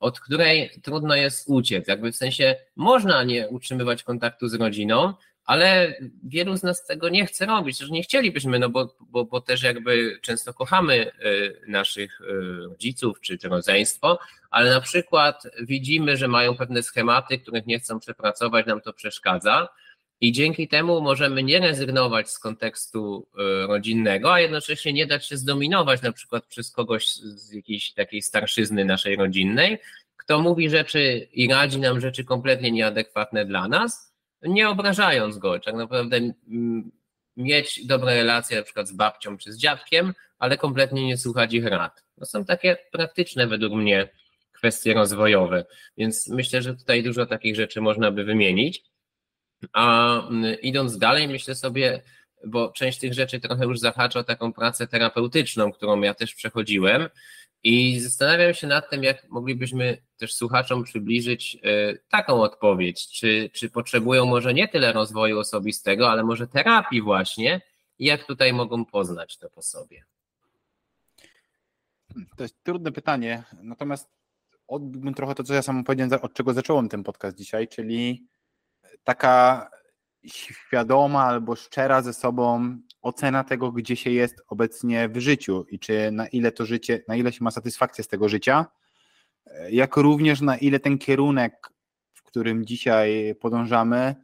od 0.01 0.21
której 0.21 0.71
trudno 0.83 1.15
jest 1.15 1.49
uciec. 1.49 1.89
Jakby 1.89 2.13
w 2.13 2.17
sensie 2.17 2.57
można 2.77 3.25
nie 3.25 3.49
utrzymywać 3.49 4.03
kontaktu 4.03 4.49
z 4.49 4.55
rodziną, 4.55 5.15
ale 5.45 5.95
wielu 6.25 6.57
z 6.57 6.63
nas 6.63 6.87
tego 6.87 7.09
nie 7.09 7.27
chce 7.27 7.47
robić, 7.47 7.79
że 7.79 7.89
nie 7.89 8.03
chcielibyśmy, 8.03 8.59
no 8.59 8.69
bo, 8.69 8.97
bo, 9.01 9.25
bo 9.25 9.41
też 9.41 9.63
jakby 9.63 10.19
często 10.23 10.55
kochamy 10.55 11.13
y, 11.25 11.61
naszych 11.69 12.21
y, 12.21 12.25
rodziców 12.69 13.21
czy, 13.21 13.39
czy 13.39 13.49
rodzeństwo, 13.49 14.19
ale 14.51 14.71
na 14.71 14.81
przykład 14.81 15.43
widzimy, 15.61 16.17
że 16.17 16.29
mają 16.29 16.57
pewne 16.57 16.83
schematy, 16.83 17.39
których 17.39 17.67
nie 17.67 17.79
chcą 17.79 18.01
przepracować, 18.01 18.67
nam 18.67 18.81
to 18.81 18.93
przeszkadza. 18.93 19.69
I 20.21 20.33
dzięki 20.33 20.69
temu 20.69 21.01
możemy 21.01 21.43
nie 21.43 21.61
rezygnować 21.61 22.31
z 22.31 22.39
kontekstu 22.39 23.27
y, 23.35 23.67
rodzinnego, 23.67 24.33
a 24.33 24.41
jednocześnie 24.41 24.93
nie 24.93 25.07
dać 25.07 25.27
się 25.27 25.37
zdominować 25.37 26.03
na 26.03 26.13
przykład 26.13 26.47
przez 26.47 26.71
kogoś 26.71 27.09
z 27.17 27.53
jakiejś 27.53 27.93
takiej 27.93 28.23
starszyzny 28.23 28.85
naszej 28.85 29.17
rodzinnej, 29.17 29.79
kto 30.17 30.41
mówi 30.41 30.71
rzeczy 30.71 31.29
i 31.33 31.49
radzi 31.49 31.79
nam 31.79 32.01
rzeczy 32.01 32.25
kompletnie 32.25 32.71
nieadekwatne 32.71 33.45
dla 33.45 33.69
nas, 33.69 34.15
nie 34.43 34.69
obrażając 34.69 35.39
go. 35.39 35.61
Tak 35.61 35.75
naprawdę 35.75 36.21
mieć 37.37 37.87
dobre 37.87 38.15
relacje 38.15 38.57
na 38.57 38.63
przykład 38.63 38.89
z 38.89 38.93
babcią 38.93 39.39
czy 39.39 39.53
z 39.53 39.59
dziadkiem, 39.59 40.15
ale 40.39 40.57
kompletnie 40.57 41.07
nie 41.07 41.17
słuchać 41.17 41.53
ich 41.55 41.67
rad. 41.67 42.05
To 42.19 42.27
są 42.27 42.45
takie 42.45 42.77
praktyczne 42.93 43.47
według 43.47 43.73
mnie 43.73 44.09
kwestie 44.53 44.95
rozwojowe, 44.95 45.65
więc 45.97 46.29
myślę, 46.29 46.63
że 46.63 46.75
tutaj 46.75 47.03
dużo 47.03 47.27
takich 47.27 47.57
rzeczy 47.57 47.81
można 47.81 48.11
by 48.11 48.25
wymienić. 48.25 48.83
A 49.73 50.23
idąc 50.63 50.99
dalej, 50.99 51.29
myślę 51.29 51.55
sobie, 51.55 52.03
bo 52.47 52.73
część 52.73 52.99
tych 52.99 53.15
rzeczy 53.15 53.41
trochę 53.41 53.65
już 53.65 53.79
zahacza 53.79 54.21
o 54.21 54.25
taką 54.25 54.53
pracę 54.53 54.87
terapeutyczną, 54.87 55.73
którą 55.73 56.01
ja 56.01 56.15
też 56.15 56.35
przechodziłem, 56.35 57.09
i 57.67 58.01
zastanawiam 58.01 58.55
się 58.55 58.67
nad 58.67 58.91
tym, 58.91 59.03
jak 59.03 59.29
moglibyśmy 59.29 60.03
też 60.17 60.35
słuchaczom 60.35 60.85
przybliżyć 60.85 61.59
e, 61.63 61.99
taką 62.09 62.43
odpowiedź, 62.43 63.09
czy, 63.09 63.51
czy 63.53 63.71
potrzebują 63.71 64.27
może 64.27 64.55
nie 64.55 64.69
tyle 64.69 64.93
rozwoju 64.93 65.39
osobistego, 65.39 66.11
ale 66.11 66.25
może 66.25 66.47
terapii 66.47 67.03
właśnie, 67.03 67.61
jak 67.99 68.25
tutaj 68.25 68.53
mogą 68.53 68.85
poznać 68.85 69.39
to 69.39 69.51
po 69.51 69.63
sobie. 69.63 70.05
To 72.37 72.43
jest 72.43 72.63
trudne 72.63 72.93
pytanie, 72.93 73.43
natomiast 73.63 74.11
odbiłbym 74.69 75.15
trochę 75.15 75.35
to, 75.35 75.45
co 75.45 75.55
ja 75.55 75.63
sam 75.63 75.85
powiedziałem, 75.85 76.23
od 76.23 76.35
czego 76.35 76.53
zacząłem 76.53 76.89
ten 76.89 77.03
podcast 77.03 77.39
dzisiaj, 77.39 77.69
czyli 77.69 78.27
taka 79.07 79.71
świadoma 80.27 81.25
albo 81.25 81.57
szczera 81.57 82.03
ze 82.03 82.13
sobą 82.13 82.79
ocena 83.03 83.45
tego, 83.45 83.73
gdzie 83.73 83.97
się 83.97 84.11
jest 84.11 84.43
obecnie 84.49 85.09
w 85.09 85.17
życiu 85.17 85.67
i 85.69 85.79
czy 85.79 86.11
na 86.13 86.29
ile 86.29 86.53
to 86.53 86.67
życie, 86.67 87.03
na 87.09 87.17
ile 87.17 87.33
się 87.33 87.45
ma 87.45 87.51
satysfakcję 87.51 88.05
z 88.05 88.09
tego 88.09 88.29
życia, 88.29 88.67
jak 89.71 89.97
również 89.97 90.41
na 90.41 90.57
ile 90.57 90.81
ten 90.81 90.99
kierunek, 90.99 91.69
w 92.13 92.23
którym 92.23 92.67
dzisiaj 92.67 93.35
podążamy, 93.41 94.15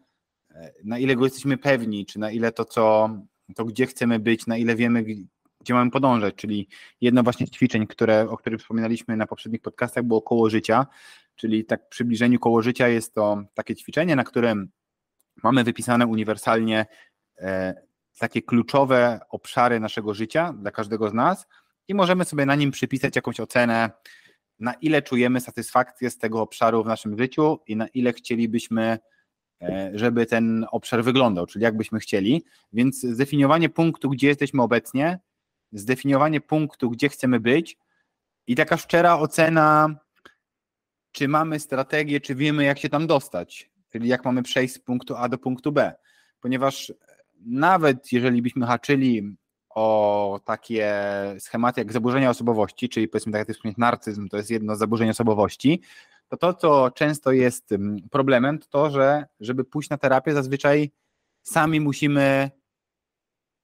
na 0.85 0.99
ile 0.99 1.16
go 1.16 1.24
jesteśmy 1.24 1.59
pewni, 1.59 2.07
czy 2.07 2.18
na 2.18 2.30
ile 2.30 2.53
to, 2.53 2.64
co, 2.64 3.11
to 3.55 3.64
gdzie 3.64 3.87
chcemy 3.87 4.18
być, 4.18 4.47
na 4.47 4.57
ile 4.57 4.76
wiemy, 4.76 5.05
gdzie 5.61 5.74
mamy 5.74 5.91
podążać, 5.91 6.35
czyli 6.35 6.68
jedno 7.01 7.22
właśnie 7.22 7.47
z 7.47 7.51
ćwiczeń, 7.51 7.87
które, 7.87 8.30
o 8.30 8.37
których 8.37 8.61
wspominaliśmy 8.61 9.16
na 9.16 9.26
poprzednich 9.26 9.62
podcastach 9.62 10.05
było 10.05 10.22
koło 10.22 10.51
życia, 10.51 10.87
czyli 11.37 11.64
tak 11.64 11.85
w 11.85 11.89
przybliżeniu 11.89 12.39
koło 12.39 12.62
życia 12.62 12.89
jest 12.89 13.14
to 13.14 13.43
takie 13.55 13.76
ćwiczenie, 13.76 14.16
na 14.16 14.24
którym 14.24 14.68
mamy 15.43 15.64
wypisane 15.64 16.07
uniwersalnie 16.07 16.87
e, 17.39 17.74
takie 18.18 18.43
kluczowe 18.43 19.20
obszary 19.28 19.80
naszego 19.80 20.14
życia 20.14 20.53
dla 20.53 20.70
każdego 20.70 21.09
z 21.09 21.14
nas 21.14 21.47
i 21.89 21.95
możemy 21.95 22.24
sobie 22.24 22.47
na 22.47 22.55
nim 22.55 22.70
przypisać 22.70 23.16
jakąś 23.16 23.41
ocenę, 23.41 23.91
na 24.59 24.74
ile 24.74 25.03
czujemy 25.03 25.41
satysfakcję 25.41 26.11
z 26.11 26.18
tego 26.18 26.41
obszaru 26.41 26.85
w 26.85 26.87
naszym 26.87 27.18
życiu 27.18 27.59
i 27.66 27.76
na 27.76 27.87
ile 27.89 28.12
chcielibyśmy, 28.12 28.99
e, 29.62 29.91
żeby 29.95 30.26
ten 30.26 30.66
obszar 30.70 31.05
wyglądał, 31.05 31.47
czyli 31.47 31.62
jak 31.62 31.76
byśmy 31.76 32.01
chcieli. 32.01 32.45
Więc 32.72 33.01
zdefiniowanie 33.01 33.68
punktu, 33.68 34.11
gdzie 34.11 34.28
jesteśmy 34.28 34.62
obecnie, 34.62 35.18
zdefiniowanie 35.72 36.41
punktu, 36.41 36.91
gdzie 36.91 37.09
chcemy 37.09 37.41
być 37.41 37.76
i 38.47 38.55
taka 38.55 38.76
szczera 38.76 39.18
ocena, 39.18 39.97
czy 41.12 41.28
mamy 41.28 41.60
strategię, 41.60 42.20
czy 42.20 42.34
wiemy, 42.34 42.64
jak 42.64 42.78
się 42.78 42.88
tam 42.88 43.06
dostać, 43.06 43.70
czyli 43.92 44.08
jak 44.08 44.24
mamy 44.24 44.42
przejść 44.42 44.74
z 44.74 44.78
punktu 44.78 45.16
A 45.16 45.28
do 45.28 45.38
punktu 45.38 45.72
B. 45.72 45.92
Ponieważ 46.40 46.92
nawet 47.46 48.12
jeżeli 48.12 48.42
byśmy 48.42 48.66
haczyli 48.66 49.36
o 49.70 50.40
takie 50.44 50.94
schematy 51.38 51.80
jak 51.80 51.92
zaburzenia 51.92 52.30
osobowości, 52.30 52.88
czyli 52.88 53.08
powiedzmy 53.08 53.32
tak 53.32 53.48
jak 53.48 53.56
wspomnieć 53.56 53.78
narcyzm, 53.78 54.28
to 54.28 54.36
jest 54.36 54.50
jedno 54.50 54.76
z 54.76 54.78
zaburzeń 54.78 55.10
osobowości, 55.10 55.82
to 56.28 56.36
to, 56.36 56.54
co 56.54 56.90
często 56.90 57.32
jest 57.32 57.72
mm, 57.72 57.96
problemem, 58.10 58.58
to 58.58 58.66
to, 58.68 58.90
że 58.90 59.26
żeby 59.40 59.64
pójść 59.64 59.90
na 59.90 59.98
terapię, 59.98 60.34
zazwyczaj 60.34 60.90
sami 61.42 61.80
musimy 61.80 62.50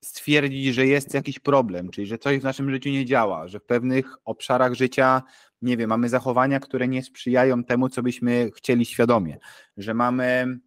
stwierdzić, 0.04 0.74
że 0.74 0.86
jest 0.86 1.14
jakiś 1.14 1.38
problem, 1.38 1.90
czyli 1.90 2.06
że 2.06 2.18
coś 2.18 2.38
w 2.38 2.44
naszym 2.44 2.70
życiu 2.70 2.90
nie 2.90 3.04
działa, 3.04 3.48
że 3.48 3.60
w 3.60 3.64
pewnych 3.64 4.16
obszarach 4.24 4.74
życia, 4.74 5.22
nie 5.62 5.76
wiem, 5.76 5.88
mamy 5.88 6.08
zachowania, 6.08 6.60
które 6.60 6.88
nie 6.88 7.02
sprzyjają 7.02 7.64
temu, 7.64 7.88
co 7.88 8.02
byśmy 8.02 8.50
chcieli 8.56 8.84
świadomie, 8.84 9.38
że 9.76 9.94
mamy 9.94 10.58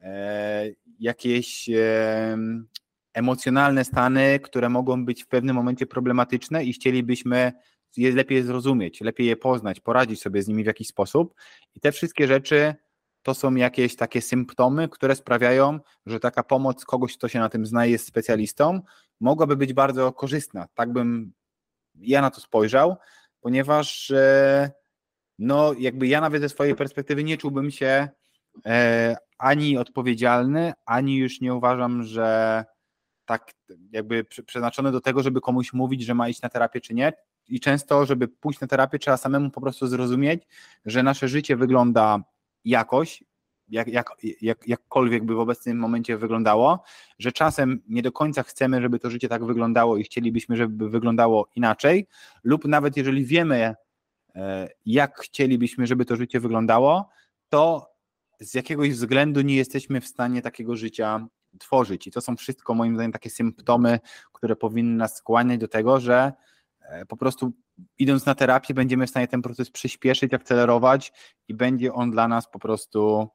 e, 0.00 0.70
jakieś 0.98 1.68
e, 1.68 2.38
emocjonalne 3.14 3.84
stany, 3.84 4.40
które 4.40 4.68
mogą 4.68 5.04
być 5.04 5.24
w 5.24 5.26
pewnym 5.26 5.56
momencie 5.56 5.86
problematyczne 5.86 6.64
i 6.64 6.72
chcielibyśmy 6.72 7.52
je 7.96 8.12
lepiej 8.12 8.42
zrozumieć, 8.42 9.00
lepiej 9.00 9.26
je 9.26 9.36
poznać, 9.36 9.80
poradzić 9.80 10.22
sobie 10.22 10.42
z 10.42 10.48
nimi 10.48 10.62
w 10.62 10.66
jakiś 10.66 10.88
sposób. 10.88 11.34
I 11.74 11.80
te 11.80 11.92
wszystkie 11.92 12.26
rzeczy 12.26 12.74
to 13.22 13.34
są 13.34 13.54
jakieś 13.54 13.96
takie 13.96 14.22
symptomy, 14.22 14.88
które 14.88 15.16
sprawiają, 15.16 15.80
że 16.06 16.20
taka 16.20 16.42
pomoc 16.42 16.84
kogoś, 16.84 17.16
kto 17.16 17.28
się 17.28 17.38
na 17.38 17.48
tym 17.48 17.66
zna, 17.66 17.86
jest 17.86 18.06
specjalistą, 18.06 18.80
mogłaby 19.20 19.56
być 19.56 19.72
bardzo 19.72 20.12
korzystna. 20.12 20.66
Tak 20.74 20.92
bym 20.92 21.32
ja 21.94 22.20
na 22.20 22.30
to 22.30 22.40
spojrzał, 22.40 22.96
ponieważ 23.44 24.10
e, 24.10 24.70
no, 25.38 25.72
jakby 25.78 26.06
ja 26.06 26.20
nawet 26.20 26.42
ze 26.42 26.48
swojej 26.48 26.74
perspektywy 26.74 27.24
nie 27.24 27.36
czułbym 27.36 27.70
się 27.70 28.08
e, 28.66 29.16
ani 29.38 29.78
odpowiedzialny, 29.78 30.72
ani 30.86 31.16
już 31.16 31.40
nie 31.40 31.54
uważam, 31.54 32.02
że 32.02 32.64
tak 33.24 33.52
jakby 33.92 34.24
przeznaczony 34.24 34.92
do 34.92 35.00
tego, 35.00 35.22
żeby 35.22 35.40
komuś 35.40 35.72
mówić, 35.72 36.04
że 36.04 36.14
ma 36.14 36.28
iść 36.28 36.42
na 36.42 36.48
terapię 36.48 36.80
czy 36.80 36.94
nie. 36.94 37.12
I 37.48 37.60
często, 37.60 38.06
żeby 38.06 38.28
pójść 38.28 38.60
na 38.60 38.66
terapię, 38.66 38.98
trzeba 38.98 39.16
samemu 39.16 39.50
po 39.50 39.60
prostu 39.60 39.86
zrozumieć, 39.86 40.42
że 40.84 41.02
nasze 41.02 41.28
życie 41.28 41.56
wygląda 41.56 42.22
jakoś, 42.64 43.24
jak, 43.68 43.88
jak, 43.88 44.10
jak, 44.40 44.68
jakkolwiek 44.68 45.24
by 45.24 45.34
w 45.34 45.38
obecnym 45.38 45.78
momencie 45.78 46.16
wyglądało, 46.16 46.82
że 47.18 47.32
czasem 47.32 47.82
nie 47.88 48.02
do 48.02 48.12
końca 48.12 48.42
chcemy, 48.42 48.82
żeby 48.82 48.98
to 48.98 49.10
życie 49.10 49.28
tak 49.28 49.44
wyglądało 49.44 49.96
i 49.96 50.04
chcielibyśmy, 50.04 50.56
żeby 50.56 50.90
wyglądało 50.90 51.48
inaczej, 51.56 52.06
lub 52.44 52.64
nawet 52.64 52.96
jeżeli 52.96 53.24
wiemy, 53.24 53.74
e, 54.34 54.68
jak 54.86 55.20
chcielibyśmy, 55.20 55.86
żeby 55.86 56.04
to 56.04 56.16
życie 56.16 56.40
wyglądało, 56.40 57.08
to 57.48 57.94
z 58.40 58.54
jakiegoś 58.54 58.90
względu 58.90 59.40
nie 59.40 59.56
jesteśmy 59.56 60.00
w 60.00 60.06
stanie 60.06 60.42
takiego 60.42 60.76
życia 60.76 61.26
tworzyć. 61.58 62.06
I 62.06 62.10
to 62.10 62.20
są 62.20 62.36
wszystko 62.36 62.74
moim 62.74 62.94
zdaniem 62.94 63.12
takie 63.12 63.30
symptomy, 63.30 64.00
które 64.32 64.56
powinny 64.56 64.96
nas 64.96 65.16
skłaniać 65.16 65.60
do 65.60 65.68
tego, 65.68 66.00
że 66.00 66.32
e, 66.80 67.06
po 67.06 67.16
prostu 67.16 67.52
idąc 67.98 68.26
na 68.26 68.34
terapię 68.34 68.74
będziemy 68.74 69.06
w 69.06 69.10
stanie 69.10 69.28
ten 69.28 69.42
proces 69.42 69.70
przyspieszyć, 69.70 70.34
akcelerować 70.34 71.12
i 71.48 71.54
będzie 71.54 71.92
on 71.92 72.10
dla 72.10 72.28
nas 72.28 72.50
po 72.50 72.58
prostu 72.58 73.28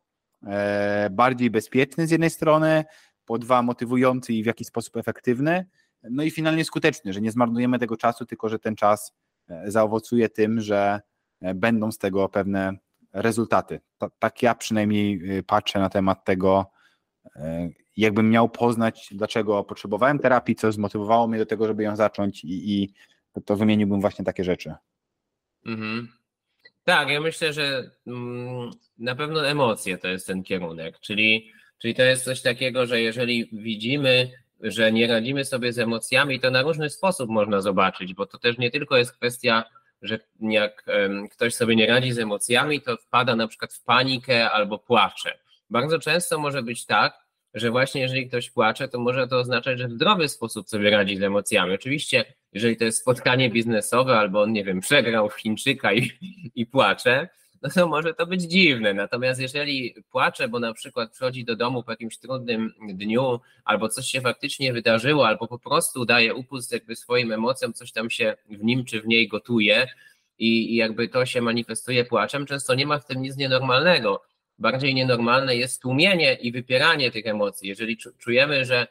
bardziej 1.11 1.49
bezpieczny 1.49 2.07
z 2.07 2.11
jednej 2.11 2.29
strony, 2.29 2.85
po 3.25 3.37
dwa 3.37 3.61
motywujący 3.61 4.33
i 4.33 4.43
w 4.43 4.45
jakiś 4.45 4.67
sposób 4.67 4.97
efektywny, 4.97 5.65
no 6.03 6.23
i 6.23 6.31
finalnie 6.31 6.65
skuteczny, 6.65 7.13
że 7.13 7.21
nie 7.21 7.31
zmarnujemy 7.31 7.79
tego 7.79 7.97
czasu, 7.97 8.25
tylko 8.25 8.49
że 8.49 8.59
ten 8.59 8.75
czas 8.75 9.13
e, 9.49 9.71
zaowocuje 9.71 10.29
tym, 10.29 10.61
że 10.61 11.01
będą 11.55 11.91
z 11.91 11.97
tego 11.97 12.29
pewne 12.29 12.73
rezultaty. 13.13 13.79
Tak 14.19 14.43
ja 14.43 14.55
przynajmniej 14.55 15.21
patrzę 15.43 15.79
na 15.79 15.89
temat 15.89 16.25
tego, 16.25 16.71
jakbym 17.97 18.29
miał 18.29 18.49
poznać, 18.49 19.09
dlaczego 19.11 19.63
potrzebowałem 19.63 20.19
terapii, 20.19 20.55
co 20.55 20.71
zmotywowało 20.71 21.27
mnie 21.27 21.39
do 21.39 21.45
tego, 21.45 21.67
żeby 21.67 21.83
ją 21.83 21.95
zacząć 21.95 22.43
i, 22.43 22.81
i 22.81 22.93
to 23.45 23.55
wymieniłbym 23.55 24.01
właśnie 24.01 24.25
takie 24.25 24.43
rzeczy. 24.43 24.73
Mhm. 25.65 26.18
Tak, 26.83 27.09
ja 27.09 27.21
myślę, 27.21 27.53
że 27.53 27.91
mm, 28.07 28.71
na 28.97 29.15
pewno 29.15 29.47
emocje 29.47 29.97
to 29.97 30.07
jest 30.07 30.27
ten 30.27 30.43
kierunek, 30.43 30.99
czyli, 30.99 31.51
czyli 31.77 31.95
to 31.95 32.03
jest 32.03 32.23
coś 32.23 32.41
takiego, 32.41 32.85
że 32.85 33.01
jeżeli 33.01 33.49
widzimy, 33.53 34.31
że 34.61 34.91
nie 34.91 35.07
radzimy 35.07 35.45
sobie 35.45 35.73
z 35.73 35.79
emocjami, 35.79 36.39
to 36.39 36.51
na 36.51 36.61
różny 36.61 36.89
sposób 36.89 37.29
można 37.29 37.61
zobaczyć, 37.61 38.13
bo 38.13 38.25
to 38.25 38.37
też 38.37 38.57
nie 38.57 38.71
tylko 38.71 38.97
jest 38.97 39.11
kwestia, 39.11 39.63
że 40.01 40.19
jak 40.41 40.85
ktoś 41.31 41.53
sobie 41.55 41.75
nie 41.75 41.87
radzi 41.87 42.11
z 42.11 42.19
emocjami, 42.19 42.81
to 42.81 42.97
wpada 42.97 43.35
na 43.35 43.47
przykład 43.47 43.73
w 43.73 43.83
panikę 43.83 44.51
albo 44.51 44.79
płacze. 44.79 45.39
Bardzo 45.69 45.99
często 45.99 46.39
może 46.39 46.63
być 46.63 46.85
tak, 46.85 47.25
że 47.53 47.71
właśnie 47.71 48.01
jeżeli 48.01 48.27
ktoś 48.27 48.49
płacze, 48.49 48.87
to 48.87 48.99
może 48.99 49.27
to 49.27 49.37
oznaczać, 49.37 49.79
że 49.79 49.87
w 49.87 49.91
zdrowy 49.91 50.29
sposób 50.29 50.69
sobie 50.69 50.89
radzi 50.89 51.17
z 51.17 51.23
emocjami. 51.23 51.73
Oczywiście, 51.73 52.25
jeżeli 52.53 52.77
to 52.77 52.85
jest 52.85 52.99
spotkanie 52.99 53.49
biznesowe, 53.49 54.17
albo 54.17 54.41
on, 54.41 54.53
nie 54.53 54.63
wiem, 54.63 54.79
przegrał 54.79 55.29
w 55.29 55.35
Chińczyka 55.35 55.93
i, 55.93 56.11
i 56.55 56.65
płacze, 56.65 57.29
no 57.61 57.69
to 57.69 57.87
może 57.87 58.13
to 58.13 58.25
być 58.27 58.41
dziwne. 58.41 58.93
Natomiast 58.93 59.41
jeżeli 59.41 59.95
płacze, 60.11 60.47
bo 60.47 60.59
na 60.59 60.73
przykład 60.73 61.11
przychodzi 61.11 61.45
do 61.45 61.55
domu 61.55 61.83
po 61.83 61.91
jakimś 61.91 62.17
trudnym 62.17 62.73
dniu, 62.89 63.39
albo 63.65 63.89
coś 63.89 64.05
się 64.05 64.21
faktycznie 64.21 64.73
wydarzyło, 64.73 65.27
albo 65.27 65.47
po 65.47 65.59
prostu 65.59 66.05
daje 66.05 66.35
upust 66.35 66.71
jakby 66.71 66.95
swoim 66.95 67.31
emocjom, 67.31 67.73
coś 67.73 67.91
tam 67.91 68.09
się 68.09 68.35
w 68.49 68.63
nim 68.63 68.85
czy 68.85 69.01
w 69.01 69.07
niej 69.07 69.27
gotuje 69.27 69.87
i, 70.37 70.73
i 70.73 70.75
jakby 70.75 71.07
to 71.07 71.25
się 71.25 71.41
manifestuje 71.41 72.05
płaczem, 72.05 72.45
często 72.45 72.75
nie 72.75 72.85
ma 72.85 72.99
w 72.99 73.05
tym 73.05 73.21
nic 73.21 73.37
nienormalnego 73.37 74.21
bardziej 74.59 74.95
nienormalne 74.95 75.55
jest 75.55 75.81
tłumienie 75.81 76.33
i 76.33 76.51
wypieranie 76.51 77.11
tych 77.11 77.25
emocji. 77.27 77.69
Jeżeli 77.69 77.97
czujemy, 78.17 78.65
że 78.65 78.87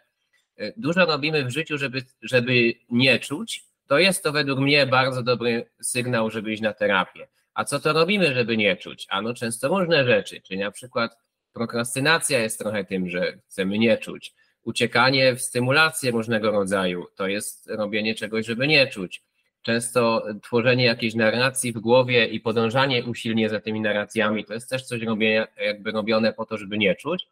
dużo 0.77 1.07
robimy 1.07 1.45
w 1.45 1.51
życiu, 1.51 1.79
żeby, 1.79 2.03
żeby 2.23 2.75
nie 2.91 3.19
czuć, 3.19 3.65
to 3.87 3.99
jest 3.99 4.23
to 4.23 4.33
według 4.33 4.59
mnie 4.59 4.87
bardzo 4.87 5.23
dobry 5.23 5.71
sygnał, 5.83 6.31
żeby 6.31 6.53
iść 6.53 6.63
na 6.63 6.73
terapię. 6.73 7.29
A 7.55 7.65
co 7.65 7.81
to 7.81 7.93
robimy, 7.93 8.35
żeby 8.35 8.57
nie 8.57 8.77
czuć? 8.77 9.07
Ano 9.11 9.35
często 9.35 9.69
różne 9.69 10.05
rzeczy, 10.05 10.41
czyli 10.41 10.61
na 10.61 10.71
przykład 10.71 11.19
prokrastynacja 11.53 12.39
jest 12.39 12.59
trochę 12.59 12.85
tym, 12.85 13.09
że 13.09 13.39
chcemy 13.49 13.79
nie 13.79 13.99
czuć. 13.99 14.35
Uciekanie 14.63 15.35
w 15.35 15.43
stymulację 15.43 16.11
różnego 16.11 16.51
rodzaju 16.51 17.07
to 17.17 17.29
jest 17.29 17.71
robienie 17.71 18.15
czegoś, 18.15 18.47
żeby 18.47 18.69
nie 18.69 18.87
czuć 18.87 19.23
często 19.69 20.25
tworzenie 20.43 20.85
jakiejś 20.85 21.15
narracji 21.15 21.73
w 21.73 21.79
głowie 21.79 22.27
i 22.27 22.41
podążanie 22.41 23.05
usilnie 23.05 23.49
za 23.49 23.61
tymi 23.61 23.81
narracjami 23.81 24.45
to 24.45 24.55
jest 24.55 24.71
też 24.71 24.83
coś 24.83 25.03
robienia, 25.03 25.47
jakby 25.61 25.91
robione 25.91 26.33
po 26.33 26.47
to, 26.47 26.59
żeby 26.59 26.79
nie 26.79 26.95
czuć. 26.95 27.29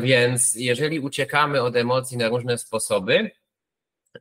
Więc 0.00 0.54
jeżeli 0.54 1.00
uciekamy 1.00 1.62
od 1.62 1.76
emocji 1.76 2.16
na 2.16 2.28
różne 2.28 2.58
sposoby, 2.58 3.30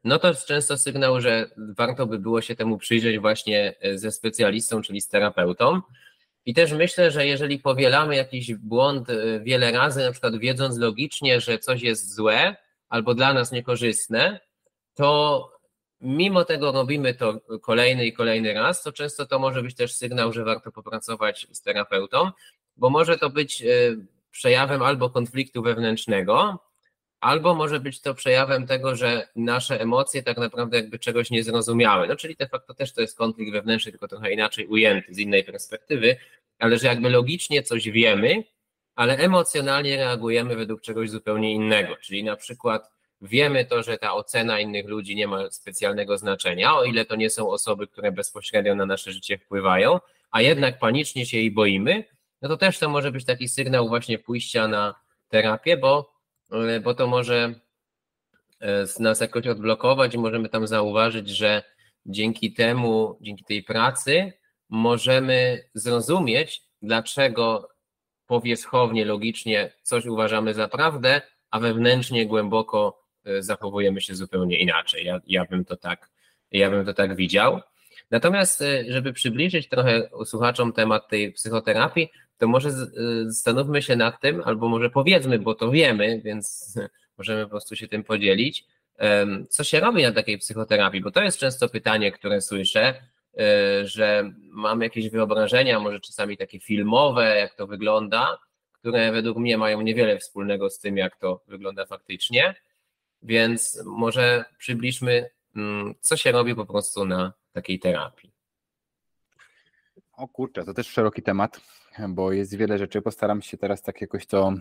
no 0.04 0.20
to 0.20 0.34
często 0.34 0.78
sygnał, 0.78 1.22
że 1.22 1.50
warto 1.58 2.06
by 2.06 2.20
było 2.20 2.42
się 2.42 2.56
temu 2.56 2.78
przyjrzeć 2.78 3.20
właśnie 3.20 3.76
ze 3.96 4.12
specjalistą, 4.12 4.82
czyli 4.82 5.02
z 5.02 5.08
terapeutą. 5.08 5.82
I 6.46 6.54
też 6.54 6.72
myślę, 6.72 7.12
że 7.12 7.28
jeżeli 7.28 7.60
powielamy 7.60 8.16
jakiś 8.16 8.56
błąd 8.56 9.10
e, 9.10 9.40
wiele 9.40 9.72
razy, 9.72 10.04
na 10.04 10.12
przykład 10.12 10.38
wiedząc 10.38 10.78
logicznie, 10.78 11.42
że 11.42 11.60
coś 11.60 11.82
jest 11.82 12.16
złe 12.16 12.56
albo 12.90 13.16
dla 13.16 13.34
nas 13.34 13.52
niekorzystne, 13.52 14.40
to 14.94 15.52
mimo 16.02 16.46
tego 16.46 16.72
robimy 16.72 17.14
to 17.14 17.42
kolejny 17.62 18.06
i 18.06 18.14
kolejny 18.14 18.54
raz, 18.54 18.84
to 18.84 18.92
często 18.92 19.26
to 19.26 19.40
może 19.40 19.64
być 19.64 19.76
też 19.76 19.94
sygnał, 19.94 20.34
że 20.34 20.44
warto 20.44 20.72
popracować 20.72 21.48
z 21.52 21.62
terapeutą, 21.62 22.32
bo 22.78 22.90
może 22.90 23.18
to 23.18 23.30
być 23.30 23.62
e, 23.62 23.68
przejawem 24.32 24.82
albo 24.82 25.10
konfliktu 25.10 25.62
wewnętrznego, 25.62 26.60
albo 27.20 27.56
może 27.56 27.80
być 27.80 28.02
to 28.02 28.14
przejawem 28.14 28.68
tego, 28.68 28.96
że 28.96 29.28
nasze 29.36 29.82
emocje 29.82 30.24
tak 30.24 30.38
naprawdę 30.38 30.78
jakby 30.78 31.00
czegoś 31.00 31.32
nie 31.32 31.44
zrozumiały. 31.44 32.08
No 32.08 32.16
czyli 32.16 32.36
de 32.36 32.48
facto 32.48 32.74
też 32.74 32.94
to 32.94 33.02
jest 33.02 33.18
konflikt 33.18 33.52
wewnętrzny, 33.52 33.92
tylko 33.92 34.08
trochę 34.08 34.34
inaczej 34.34 34.68
ujęty 34.68 35.14
z 35.14 35.20
innej 35.20 35.44
perspektywy, 35.44 36.18
ale 36.60 36.78
że 36.78 36.88
jakby 36.88 37.10
logicznie 37.10 37.64
coś 37.64 37.90
wiemy, 37.90 38.44
ale 38.96 39.18
emocjonalnie 39.18 39.98
reagujemy 39.98 40.56
według 40.56 40.82
czegoś 40.82 41.10
zupełnie 41.10 41.54
innego. 41.54 41.96
Czyli 41.96 42.24
na 42.24 42.36
przykład 42.36 42.92
wiemy 43.22 43.66
to, 43.66 43.84
że 43.84 43.98
ta 43.98 44.14
ocena 44.14 44.60
innych 44.60 44.88
ludzi 44.88 45.16
nie 45.16 45.28
ma 45.28 45.52
specjalnego 45.52 46.18
znaczenia, 46.18 46.76
o 46.76 46.84
ile 46.84 47.06
to 47.06 47.16
nie 47.16 47.30
są 47.30 47.50
osoby, 47.50 47.88
które 47.88 48.12
bezpośrednio 48.12 48.76
na 48.76 48.86
nasze 48.86 49.12
życie 49.12 49.38
wpływają, 49.38 50.00
a 50.32 50.42
jednak 50.42 50.80
panicznie 50.80 51.26
się 51.26 51.38
jej 51.38 51.52
boimy, 51.52 52.04
no 52.42 52.50
to 52.50 52.58
też 52.58 52.80
to 52.80 52.90
może 52.90 53.12
być 53.12 53.26
taki 53.26 53.50
sygnał 53.50 53.88
właśnie 53.88 54.20
pójścia 54.20 54.68
na 54.68 54.96
terapię, 55.30 55.78
bo, 55.78 56.14
e, 56.52 56.80
bo 56.80 56.94
to 56.94 57.08
może 57.08 57.56
e, 58.62 58.86
nas 59.00 59.22
jakoś 59.22 59.48
odblokować 59.48 60.14
i 60.14 60.18
możemy 60.18 60.50
tam 60.50 60.68
zauważyć, 60.68 61.30
że 61.30 61.64
dzięki 62.06 62.54
temu, 62.54 63.18
dzięki 63.22 63.44
tej 63.44 63.64
pracy 63.64 64.34
możemy 64.70 65.70
zrozumieć, 65.74 66.62
dlaczego 66.82 67.70
powierzchownie, 68.26 69.06
logicznie 69.06 69.74
coś 69.82 70.06
uważamy 70.06 70.54
za 70.54 70.68
prawdę, 70.68 71.22
a 71.52 71.60
wewnętrznie 71.60 72.26
głęboko 72.26 73.04
e, 73.26 73.44
zachowujemy 73.44 74.02
się 74.02 74.16
zupełnie 74.16 74.60
inaczej. 74.60 75.06
Ja, 75.06 75.20
ja, 75.28 75.46
bym 75.46 75.66
to 75.66 75.78
tak, 75.78 76.10
ja 76.52 76.70
bym 76.70 76.86
to 76.86 76.94
tak 76.94 77.16
widział. 77.16 77.62
Natomiast, 78.12 78.64
żeby 78.88 79.14
przybliżyć 79.14 79.70
trochę 79.70 80.10
słuchaczom 80.26 80.74
temat 80.74 81.08
tej 81.08 81.34
psychoterapii, 81.34 82.10
to 82.40 82.48
może 82.48 82.72
zastanówmy 83.26 83.82
się 83.82 83.96
nad 83.96 84.22
tym, 84.22 84.42
albo 84.46 84.70
może 84.70 84.90
powiedzmy, 84.90 85.40
bo 85.40 85.56
to 85.56 85.72
wiemy, 85.72 86.22
więc 86.26 86.76
możemy 87.18 87.44
po 87.44 87.50
prostu 87.50 87.76
się 87.76 87.88
tym 87.88 88.04
podzielić, 88.04 88.66
co 89.50 89.64
się 89.64 89.80
robi 89.80 90.04
na 90.04 90.12
takiej 90.12 90.38
psychoterapii, 90.38 91.02
bo 91.02 91.12
to 91.12 91.22
jest 91.22 91.38
często 91.38 91.70
pytanie, 91.70 92.12
które 92.12 92.42
słyszę, 92.42 93.02
e, 93.38 93.88
że 93.88 94.32
mam 94.42 94.82
jakieś 94.82 95.10
wyobrażenia, 95.10 95.80
może 95.80 96.00
czasami 96.00 96.38
takie 96.38 96.60
filmowe, 96.60 97.38
jak 97.38 97.56
to 97.56 97.68
wygląda, 97.68 98.38
które 98.72 99.12
według 99.12 99.38
mnie 99.38 99.58
mają 99.58 99.82
niewiele 99.82 100.18
wspólnego 100.18 100.70
z 100.70 100.80
tym, 100.80 100.98
jak 100.98 101.18
to 101.18 101.42
wygląda 101.48 101.86
faktycznie, 101.86 102.56
więc 103.22 103.84
może 103.86 104.46
przybliżmy, 104.58 105.30
mm, 105.56 105.96
co 106.00 106.18
się 106.18 106.32
robi 106.32 106.56
po 106.56 106.66
prostu 106.66 107.06
na 107.06 107.34
takiej 107.52 107.80
terapii. 107.80 108.32
O 110.14 110.28
kurczę, 110.28 110.66
to 110.66 110.74
też 110.74 110.88
szeroki 110.88 111.22
temat 111.22 111.62
bo 112.10 112.32
jest 112.32 112.56
wiele 112.56 112.78
rzeczy. 112.78 113.02
Postaram 113.02 113.42
się 113.42 113.58
teraz 113.58 113.82
tak 113.82 114.02
jakoś 114.02 114.26
to 114.26 114.54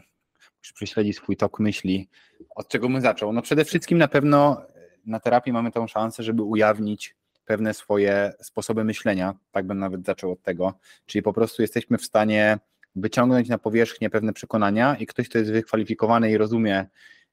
prześledzić 0.75 1.17
swój 1.17 1.37
tok 1.37 1.61
myśli. 1.61 2.09
Od 2.55 2.69
czego 2.69 2.89
bym 2.89 3.01
zaczął? 3.01 3.33
No 3.33 3.43
przede 3.43 3.65
wszystkim 3.65 3.99
na 3.99 4.09
pewno 4.09 4.63
na 5.07 5.21
terapii 5.21 5.53
mamy 5.53 5.71
tą 5.71 5.87
szansę, 5.87 6.23
żeby 6.23 6.43
ujawnić 6.43 7.17
pewne 7.45 7.75
swoje 7.75 8.33
sposoby 8.43 8.85
myślenia. 8.85 9.35
Tak 9.51 9.67
bym 9.67 9.79
nawet 9.79 10.05
zaczął 10.05 10.33
od 10.33 10.43
tego. 10.43 10.75
Czyli 11.07 11.23
po 11.23 11.33
prostu 11.33 11.63
jesteśmy 11.63 11.99
w 11.99 12.05
stanie 12.05 12.59
wyciągnąć 12.97 13.49
na 13.49 13.59
powierzchnię 13.59 14.11
pewne 14.11 14.33
przekonania 14.33 14.97
i 14.97 15.07
ktoś, 15.07 15.29
kto 15.29 15.39
jest 15.39 15.51
wykwalifikowany 15.51 16.31
i 16.31 16.37
rozumie, 16.37 16.87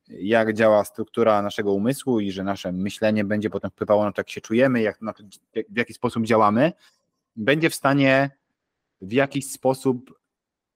jak 0.08 0.54
działa 0.54 0.84
struktura 0.84 1.42
naszego 1.42 1.74
umysłu 1.74 2.20
i 2.20 2.32
że 2.32 2.44
nasze 2.44 2.72
myślenie 2.72 3.24
będzie 3.24 3.50
potem 3.50 3.72
wpływało 3.72 4.04
na 4.04 4.12
to, 4.12 4.20
jak 4.20 4.30
się 4.30 4.42
czujemy, 4.42 4.82
jak, 4.82 5.02
na 5.02 5.14
to, 5.14 5.24
w 5.70 5.78
jaki 5.78 5.94
sposób 5.94 6.26
działamy, 6.26 6.74
będzie 7.36 7.70
w 7.70 7.76
stanie 7.76 8.30
w 9.02 9.12
jakiś 9.12 9.52
sposób 9.52 10.20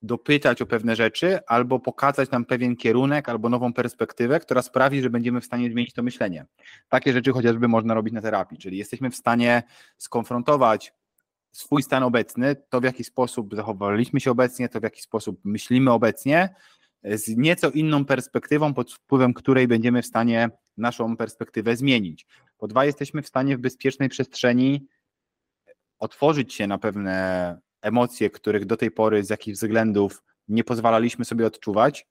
dopytać 0.02 0.62
o 0.62 0.66
pewne 0.66 0.96
rzeczy, 0.96 1.40
albo 1.48 1.80
pokazać 1.80 2.32
nam 2.32 2.46
pewien 2.46 2.76
kierunek, 2.76 3.30
albo 3.30 3.50
nową 3.50 3.74
perspektywę, 3.74 4.40
która 4.40 4.62
sprawi, 4.62 5.02
że 5.02 5.10
będziemy 5.10 5.42
w 5.42 5.46
stanie 5.46 5.72
zmienić 5.72 5.94
to 5.94 6.04
myślenie. 6.04 6.46
Takie 6.90 7.14
rzeczy 7.14 7.32
chociażby 7.32 7.68
można 7.68 7.94
robić 7.94 8.14
na 8.14 8.22
terapii, 8.22 8.58
czyli 8.58 8.78
jesteśmy 8.78 9.10
w 9.10 9.16
stanie 9.16 9.64
skonfrontować 9.98 10.94
swój 11.52 11.84
stan 11.84 12.04
obecny, 12.04 12.56
to 12.70 12.82
w 12.82 12.84
jaki 12.84 13.04
sposób 13.04 13.56
zachowaliśmy 13.56 14.20
się 14.20 14.32
obecnie, 14.32 14.70
to 14.70 14.80
w 14.80 14.84
jaki 14.84 15.02
sposób 15.02 15.40
myślimy 15.44 15.92
obecnie, 15.92 16.56
z 17.04 17.38
nieco 17.38 17.70
inną 17.70 18.06
perspektywą, 18.06 18.74
pod 18.74 18.94
wpływem 18.94 19.34
której 19.34 19.68
będziemy 19.68 20.02
w 20.02 20.06
stanie 20.06 20.50
naszą 20.78 21.18
perspektywę 21.18 21.76
zmienić. 21.76 22.26
Po 22.58 22.68
dwa, 22.68 22.86
jesteśmy 22.86 23.22
w 23.22 23.28
stanie 23.28 23.58
w 23.58 23.62
bezpiecznej 23.62 24.10
przestrzeni 24.10 24.88
otworzyć 26.00 26.54
się 26.54 26.68
na 26.68 26.78
pewne 26.78 27.58
emocje, 27.82 28.30
których 28.30 28.66
do 28.66 28.78
tej 28.78 28.92
pory 28.92 29.24
z 29.24 29.30
jakichś 29.30 29.58
względów 29.58 30.24
nie 30.48 30.64
pozwalaliśmy 30.64 31.26
sobie 31.26 31.46
odczuwać, 31.46 32.08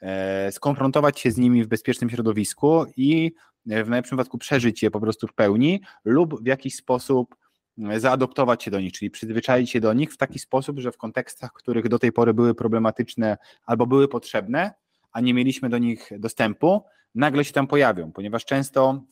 e, 0.00 0.52
skonfrontować 0.52 1.20
się 1.20 1.30
z 1.30 1.36
nimi 1.36 1.64
w 1.64 1.68
bezpiecznym 1.68 2.10
środowisku 2.10 2.86
i 2.96 3.32
e, 3.70 3.84
w 3.84 3.88
najlepszym 3.88 4.18
wypadku 4.18 4.38
przeżyć 4.38 4.82
je 4.82 4.90
po 4.90 5.00
prostu 5.00 5.26
w 5.26 5.34
pełni 5.34 5.80
lub 6.04 6.42
w 6.42 6.46
jakiś 6.46 6.76
sposób 6.76 7.34
e, 7.78 8.00
zaadoptować 8.00 8.62
się 8.62 8.70
do 8.70 8.80
nich, 8.80 8.92
czyli 8.92 9.10
przyzwyczaić 9.10 9.70
się 9.70 9.80
do 9.80 9.92
nich 9.92 10.12
w 10.12 10.16
taki 10.16 10.38
sposób, 10.38 10.78
że 10.78 10.92
w 10.92 10.96
kontekstach, 10.96 11.52
których 11.52 11.88
do 11.88 11.98
tej 11.98 12.12
pory 12.12 12.34
były 12.34 12.54
problematyczne 12.54 13.36
albo 13.66 13.86
były 13.86 14.08
potrzebne, 14.08 14.74
a 15.12 15.20
nie 15.20 15.34
mieliśmy 15.34 15.68
do 15.68 15.78
nich 15.78 16.10
dostępu, 16.18 16.84
nagle 17.14 17.44
się 17.44 17.52
tam 17.52 17.66
pojawią, 17.66 18.12
ponieważ 18.12 18.44
często 18.44 19.04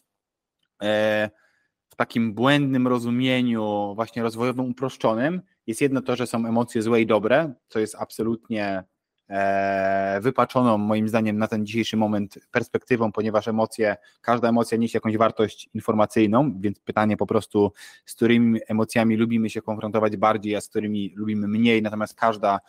takim 1.97 2.35
błędnym 2.35 2.89
rozumieniu, 2.89 3.93
właśnie 3.95 4.23
rozwojowym, 4.23 4.71
uproszczonym, 4.71 5.43
jest 5.67 5.81
jedno 5.81 6.03
to, 6.03 6.17
że 6.17 6.27
są 6.27 6.47
emocje 6.47 6.83
złe 6.83 7.01
i 7.01 7.07
dobre, 7.07 7.53
co 7.69 7.79
jest 7.79 7.95
absolutnie 7.99 8.85
e, 9.29 10.19
wypaczoną 10.23 10.79
moim 10.79 11.09
zdaniem 11.09 11.39
na 11.39 11.49
ten 11.49 11.67
dzisiejszy 11.67 11.97
moment 11.97 12.39
perspektywą, 12.51 13.13
ponieważ 13.13 13.49
emocje, 13.49 13.97
każda 14.21 14.49
emocja 14.49 14.79
niesie 14.79 14.97
jakąś 14.97 15.17
wartość 15.17 15.71
informacyjną, 15.75 16.61
więc 16.61 16.81
pytanie 16.81 17.17
po 17.17 17.27
prostu, 17.27 17.73
z 18.07 18.15
którymi 18.15 18.61
emocjami 18.69 19.17
lubimy 19.17 19.51
się 19.51 19.63
konfrontować 19.63 20.17
bardziej, 20.17 20.57
a 20.57 20.61
z 20.61 20.69
którymi 20.69 21.13
lubimy 21.17 21.49
mniej, 21.49 21.83
natomiast 21.83 22.15
każda 22.15 22.61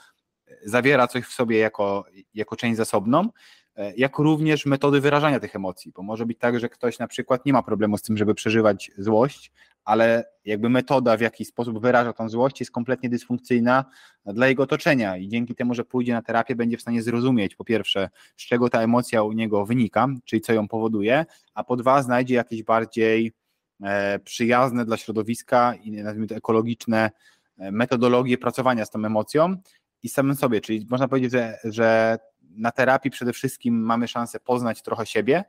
zawiera 0.63 1.07
coś 1.07 1.25
w 1.25 1.33
sobie 1.33 1.57
jako, 1.57 2.05
jako 2.33 2.55
część 2.55 2.77
zasobną, 2.77 3.29
jak 3.97 4.17
również 4.17 4.65
metody 4.65 5.01
wyrażania 5.01 5.39
tych 5.39 5.55
emocji, 5.55 5.91
bo 5.95 6.03
może 6.03 6.25
być 6.25 6.37
tak, 6.37 6.59
że 6.59 6.69
ktoś 6.69 6.99
na 6.99 7.07
przykład 7.07 7.45
nie 7.45 7.53
ma 7.53 7.63
problemu 7.63 7.97
z 7.97 8.01
tym, 8.01 8.17
żeby 8.17 8.35
przeżywać 8.35 8.91
złość, 8.97 9.51
ale 9.87 10.25
jakby 10.45 10.69
metoda, 10.69 11.17
w 11.17 11.21
jaki 11.21 11.45
sposób 11.45 11.81
wyraża 11.81 12.13
tą 12.13 12.29
złość, 12.29 12.59
jest 12.59 12.71
kompletnie 12.71 13.09
dysfunkcyjna 13.09 13.85
dla 14.25 14.47
jego 14.47 14.63
otoczenia 14.63 15.17
i 15.17 15.27
dzięki 15.27 15.55
temu, 15.55 15.73
że 15.73 15.85
pójdzie 15.85 16.13
na 16.13 16.21
terapię, 16.21 16.55
będzie 16.55 16.77
w 16.77 16.81
stanie 16.81 17.01
zrozumieć, 17.01 17.55
po 17.55 17.65
pierwsze, 17.65 18.09
z 18.37 18.45
czego 18.45 18.69
ta 18.69 18.81
emocja 18.81 19.23
u 19.23 19.31
niego 19.31 19.65
wynika, 19.65 20.07
czyli 20.25 20.41
co 20.41 20.53
ją 20.53 20.67
powoduje, 20.67 21.25
a 21.53 21.63
po 21.63 21.75
dwa, 21.75 22.01
znajdzie 22.01 22.35
jakieś 22.35 22.63
bardziej 22.63 23.33
e, 23.83 24.19
przyjazne 24.19 24.85
dla 24.85 24.97
środowiska 24.97 25.73
i 25.83 25.91
nazwijmy 25.91 26.27
to 26.27 26.35
ekologiczne 26.35 27.11
e, 27.57 27.71
metodologie 27.71 28.37
pracowania 28.37 28.85
z 28.85 28.89
tą 28.89 29.05
emocją 29.05 29.55
i 30.03 30.09
samym 30.09 30.35
sobie, 30.35 30.61
czyli 30.61 30.87
można 30.89 31.07
powiedzieć, 31.07 31.31
że, 31.31 31.57
że 31.63 32.17
na 32.57 32.71
terapii 32.71 33.11
przede 33.11 33.33
wszystkim 33.33 33.81
mamy 33.81 34.07
szansę 34.07 34.39
poznać 34.39 34.81
trochę 34.81 35.05
siebie, 35.05 35.43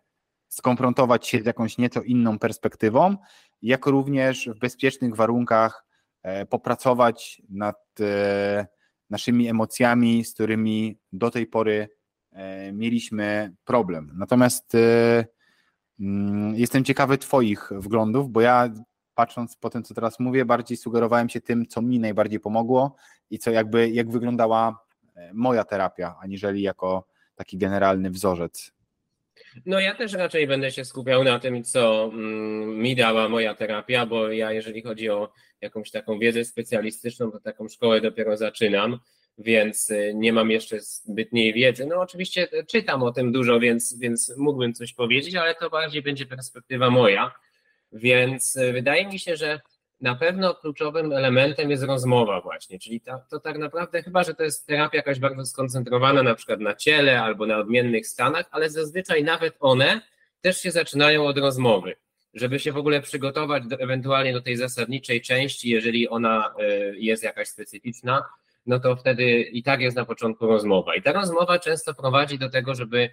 skonfrontować 0.49 1.29
się 1.29 1.43
z 1.43 1.47
jakąś 1.47 1.79
nieco 1.79 2.03
inną 2.03 2.39
perspektywą, 2.39 3.17
jak 3.63 3.87
również 3.87 4.49
w 4.49 4.59
bezpiecznych 4.59 5.17
warunkach 5.17 5.85
e, 6.23 6.47
popracować 6.47 7.43
nad 7.49 7.77
e, 8.01 8.67
naszymi 9.11 9.49
emocjami, 9.49 10.25
z 10.25 10.35
którymi 10.35 10.99
do 11.13 11.31
tej 11.31 11.47
pory 11.47 11.89
e, 12.33 12.73
mieliśmy 12.73 13.55
problem. 13.65 14.13
Natomiast 14.15 14.73
mm, 16.01 16.55
jestem 16.55 16.85
ciekawy 16.85 17.19
Twoich 17.19 17.71
wglądów, 17.73 18.31
bo 18.31 18.41
ja 18.41 18.71
patrząc 19.15 19.57
po 19.57 19.71
tym, 19.71 19.83
co 19.83 19.95
teraz 19.95 20.21
mówię, 20.21 20.45
bardziej 20.45 20.77
sugerowałem 20.77 21.29
się 21.29 21.41
tym, 21.41 21.67
co 21.67 21.83
mi 21.83 21.99
najbardziej 21.99 22.41
pomogło 22.41 22.97
i 23.31 23.39
co 23.39 23.51
jakby, 23.51 23.91
jak 23.91 24.11
wyglądała 24.11 24.88
moja 25.33 25.65
terapia, 25.65 26.17
aniżeli 26.23 26.63
jako 26.63 27.05
taki 27.35 27.59
generalny 27.59 28.11
wzorzec. 28.11 28.73
No 29.67 29.81
ja 29.81 29.95
też 29.95 30.13
raczej 30.13 30.47
będę 30.47 30.71
się 30.71 30.85
skupiał 30.85 31.25
na 31.25 31.39
tym, 31.39 31.65
co 31.65 32.05
mm, 32.05 32.79
mi 32.79 32.97
dała 32.97 33.29
moja 33.29 33.55
terapia, 33.55 34.07
bo 34.07 34.33
ja 34.33 34.53
jeżeli 34.53 34.83
chodzi 34.83 35.11
o 35.11 35.33
jakąś 35.61 35.91
taką 35.91 36.19
wiedzę 36.19 36.45
specjalistyczną, 36.45 37.31
to 37.31 37.41
taką 37.41 37.69
szkołę 37.69 38.01
dopiero 38.01 38.37
zaczynam, 38.37 38.99
więc 39.39 39.91
y, 39.91 40.13
nie 40.15 40.33
mam 40.33 40.51
jeszcze 40.51 40.81
zbytniej 40.81 41.53
wiedzy. 41.53 41.87
No 41.87 41.97
oczywiście 42.01 42.49
czytam 42.67 43.03
o 43.03 43.13
tym 43.13 43.33
dużo, 43.33 43.61
więc, 43.61 43.99
więc 43.99 44.35
mógłbym 44.37 44.75
coś 44.75 44.93
powiedzieć, 44.93 45.35
ale 45.35 45.55
to 45.55 45.71
bardziej 45.71 46.03
będzie 46.03 46.27
perspektywa 46.27 46.91
moja. 46.91 47.35
Więc 47.93 48.57
y, 48.57 48.73
wydaje 48.73 49.07
mi 49.07 49.19
się, 49.19 49.37
że 49.37 49.61
na 50.01 50.15
pewno 50.15 50.55
kluczowym 50.55 51.13
elementem 51.13 51.71
jest 51.71 51.83
rozmowa 51.83 52.41
właśnie, 52.41 52.79
czyli 52.79 53.01
to, 53.01 53.21
to 53.31 53.41
tak 53.41 53.59
naprawdę 53.59 54.03
chyba, 54.03 54.25
że 54.25 54.35
to 54.35 54.43
jest 54.43 54.67
terapia 54.67 54.97
jakaś 54.97 55.19
bardzo 55.19 55.47
skoncentrowana 55.47 56.23
na 56.23 56.35
przykład 56.35 56.61
na 56.61 56.75
ciele 56.75 57.23
albo 57.23 57.47
na 57.47 57.59
odmiennych 57.59 58.07
stanach, 58.07 58.47
ale 58.51 58.71
zazwyczaj 58.71 59.25
nawet 59.25 59.57
one 59.61 60.01
też 60.41 60.61
się 60.61 60.71
zaczynają 60.71 61.27
od 61.27 61.39
rozmowy, 61.39 61.97
żeby 62.35 62.59
się 62.59 62.73
w 62.73 62.77
ogóle 62.77 63.01
przygotować 63.01 63.67
do, 63.67 63.77
ewentualnie 63.77 64.33
do 64.33 64.41
tej 64.41 64.57
zasadniczej 64.57 65.21
części, 65.23 65.71
jeżeli 65.71 66.09
ona 66.09 66.55
y, 66.61 66.95
jest 66.99 67.23
jakaś 67.23 67.49
specyficzna, 67.49 68.25
no 68.67 68.81
to 68.81 68.97
wtedy 68.97 69.41
i 69.41 69.63
tak 69.63 69.81
jest 69.81 69.97
na 69.97 70.05
początku 70.05 70.47
rozmowa. 70.47 70.95
I 70.95 71.03
ta 71.03 71.13
rozmowa 71.13 71.59
często 71.59 71.95
prowadzi 71.95 72.39
do 72.39 72.51
tego, 72.51 72.75
żeby 72.75 73.11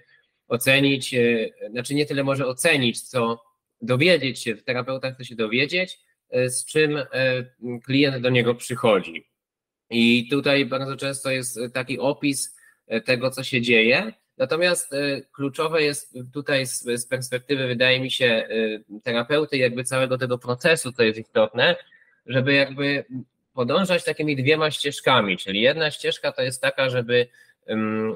ocenić, 0.47 1.13
y, 1.13 1.53
znaczy 1.71 1.95
nie 1.95 2.05
tyle 2.05 2.23
może 2.23 2.47
ocenić, 2.47 3.01
co 3.01 3.43
dowiedzieć 3.81 4.39
się, 4.39 4.55
terapeuta 4.55 5.11
chce 5.11 5.25
się 5.25 5.35
dowiedzieć, 5.35 5.99
z 6.31 6.65
czym 6.65 6.97
e, 6.97 7.05
klient 7.85 8.21
do 8.21 8.29
niego 8.29 8.55
przychodzi. 8.55 9.27
I 9.89 10.27
tutaj 10.29 10.65
bardzo 10.65 10.95
często 10.95 11.31
jest 11.31 11.59
taki 11.73 11.99
opis 11.99 12.57
e, 12.87 13.01
tego, 13.01 13.31
co 13.31 13.43
się 13.43 13.61
dzieje, 13.61 14.13
Natomiast 14.37 14.91
kluczowe 15.31 15.83
jest 15.83 16.17
tutaj 16.33 16.65
z, 16.65 17.07
perspektywy, 17.07 17.67
wydaje 17.67 17.99
mi 17.99 18.11
się, 18.11 18.47
terapeuty, 19.03 19.57
jakby 19.57 19.83
całego 19.83 20.17
tego 20.17 20.37
procesu, 20.37 20.91
to 20.91 21.03
jest 21.03 21.19
istotne, 21.19 21.75
żeby 22.25 22.53
jakby 22.53 23.05
podążać 23.53 24.03
takimi 24.03 24.35
dwiema 24.35 24.71
ścieżkami. 24.71 25.37
Czyli 25.37 25.61
jedna 25.61 25.91
ścieżka 25.91 26.31
to 26.31 26.41
jest 26.41 26.61
taka, 26.61 26.89
żeby 26.89 27.27
um, 27.67 28.15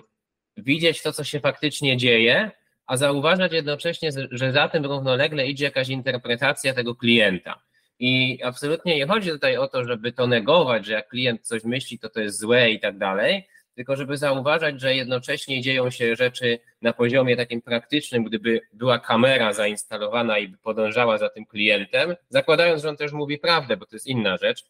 widzieć 0.57 1.01
to, 1.01 1.13
co 1.13 1.23
się 1.23 1.39
faktycznie 1.39 1.97
dzieje, 1.97 2.51
a 2.85 2.97
zauważać 2.97 3.51
jednocześnie, 3.51 4.09
że 4.31 4.51
za 4.51 4.69
tym 4.69 4.85
równolegle 4.85 5.47
idzie 5.47 5.65
jakaś 5.65 5.89
interpretacja 5.89 6.73
tego 6.73 6.95
klienta. 6.95 7.61
I 7.99 8.39
absolutnie 8.43 8.95
nie 8.95 9.07
chodzi 9.07 9.29
tutaj 9.29 9.57
o 9.57 9.67
to, 9.67 9.83
żeby 9.83 10.11
to 10.11 10.27
negować, 10.27 10.85
że 10.85 10.93
jak 10.93 11.07
klient 11.07 11.41
coś 11.41 11.63
myśli, 11.63 11.99
to 11.99 12.09
to 12.09 12.19
jest 12.19 12.39
złe 12.39 12.71
i 12.71 12.79
tak 12.79 12.97
dalej, 12.97 13.47
tylko 13.75 13.95
żeby 13.95 14.17
zauważać, 14.17 14.81
że 14.81 14.95
jednocześnie 14.95 15.61
dzieją 15.61 15.89
się 15.89 16.15
rzeczy 16.15 16.59
na 16.81 16.93
poziomie 16.93 17.37
takim 17.37 17.61
praktycznym, 17.61 18.23
gdyby 18.23 18.61
była 18.73 18.99
kamera 18.99 19.53
zainstalowana 19.53 20.37
i 20.37 20.47
by 20.47 20.57
podążała 20.57 21.17
za 21.17 21.29
tym 21.29 21.45
klientem, 21.45 22.15
zakładając, 22.29 22.81
że 22.81 22.89
on 22.89 22.97
też 22.97 23.11
mówi 23.11 23.37
prawdę, 23.37 23.77
bo 23.77 23.85
to 23.85 23.95
jest 23.95 24.07
inna 24.07 24.37
rzecz, 24.37 24.65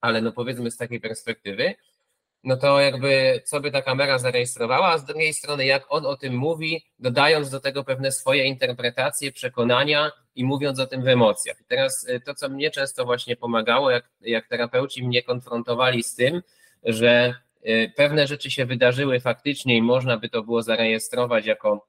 ale 0.00 0.20
no 0.22 0.32
powiedzmy 0.32 0.70
z 0.70 0.76
takiej 0.76 1.00
perspektywy, 1.00 1.74
no 2.44 2.56
to 2.56 2.80
jakby 2.80 3.42
co 3.44 3.60
by 3.60 3.70
ta 3.70 3.82
kamera 3.82 4.18
zarejestrowała, 4.18 4.88
a 4.88 4.98
z 4.98 5.04
drugiej 5.04 5.34
strony 5.34 5.66
jak 5.66 5.84
on 5.88 6.06
o 6.06 6.16
tym 6.16 6.34
mówi, 6.34 6.84
dodając 6.98 7.50
do 7.50 7.60
tego 7.60 7.84
pewne 7.84 8.12
swoje 8.12 8.44
interpretacje, 8.44 9.32
przekonania 9.32 10.12
i 10.36 10.44
mówiąc 10.44 10.80
o 10.80 10.86
tym 10.86 11.02
w 11.02 11.08
emocjach. 11.08 11.60
I 11.60 11.64
teraz 11.64 12.08
y, 12.08 12.20
to, 12.20 12.34
co 12.34 12.48
mnie 12.48 12.70
często 12.70 13.04
właśnie 13.04 13.36
pomagało, 13.36 13.90
jak, 13.90 14.08
jak 14.20 14.48
terapeuci 14.48 15.06
mnie 15.06 15.22
konfrontowali 15.22 16.02
z 16.02 16.14
tym, 16.14 16.42
że 16.84 17.34
y, 17.66 17.92
pewne 17.96 18.26
rzeczy 18.26 18.50
się 18.50 18.66
wydarzyły 18.66 19.20
faktycznie 19.20 19.76
i 19.76 19.82
można 19.82 20.16
by 20.16 20.28
to 20.28 20.42
było 20.42 20.62
zarejestrować 20.62 21.46
jako 21.46 21.86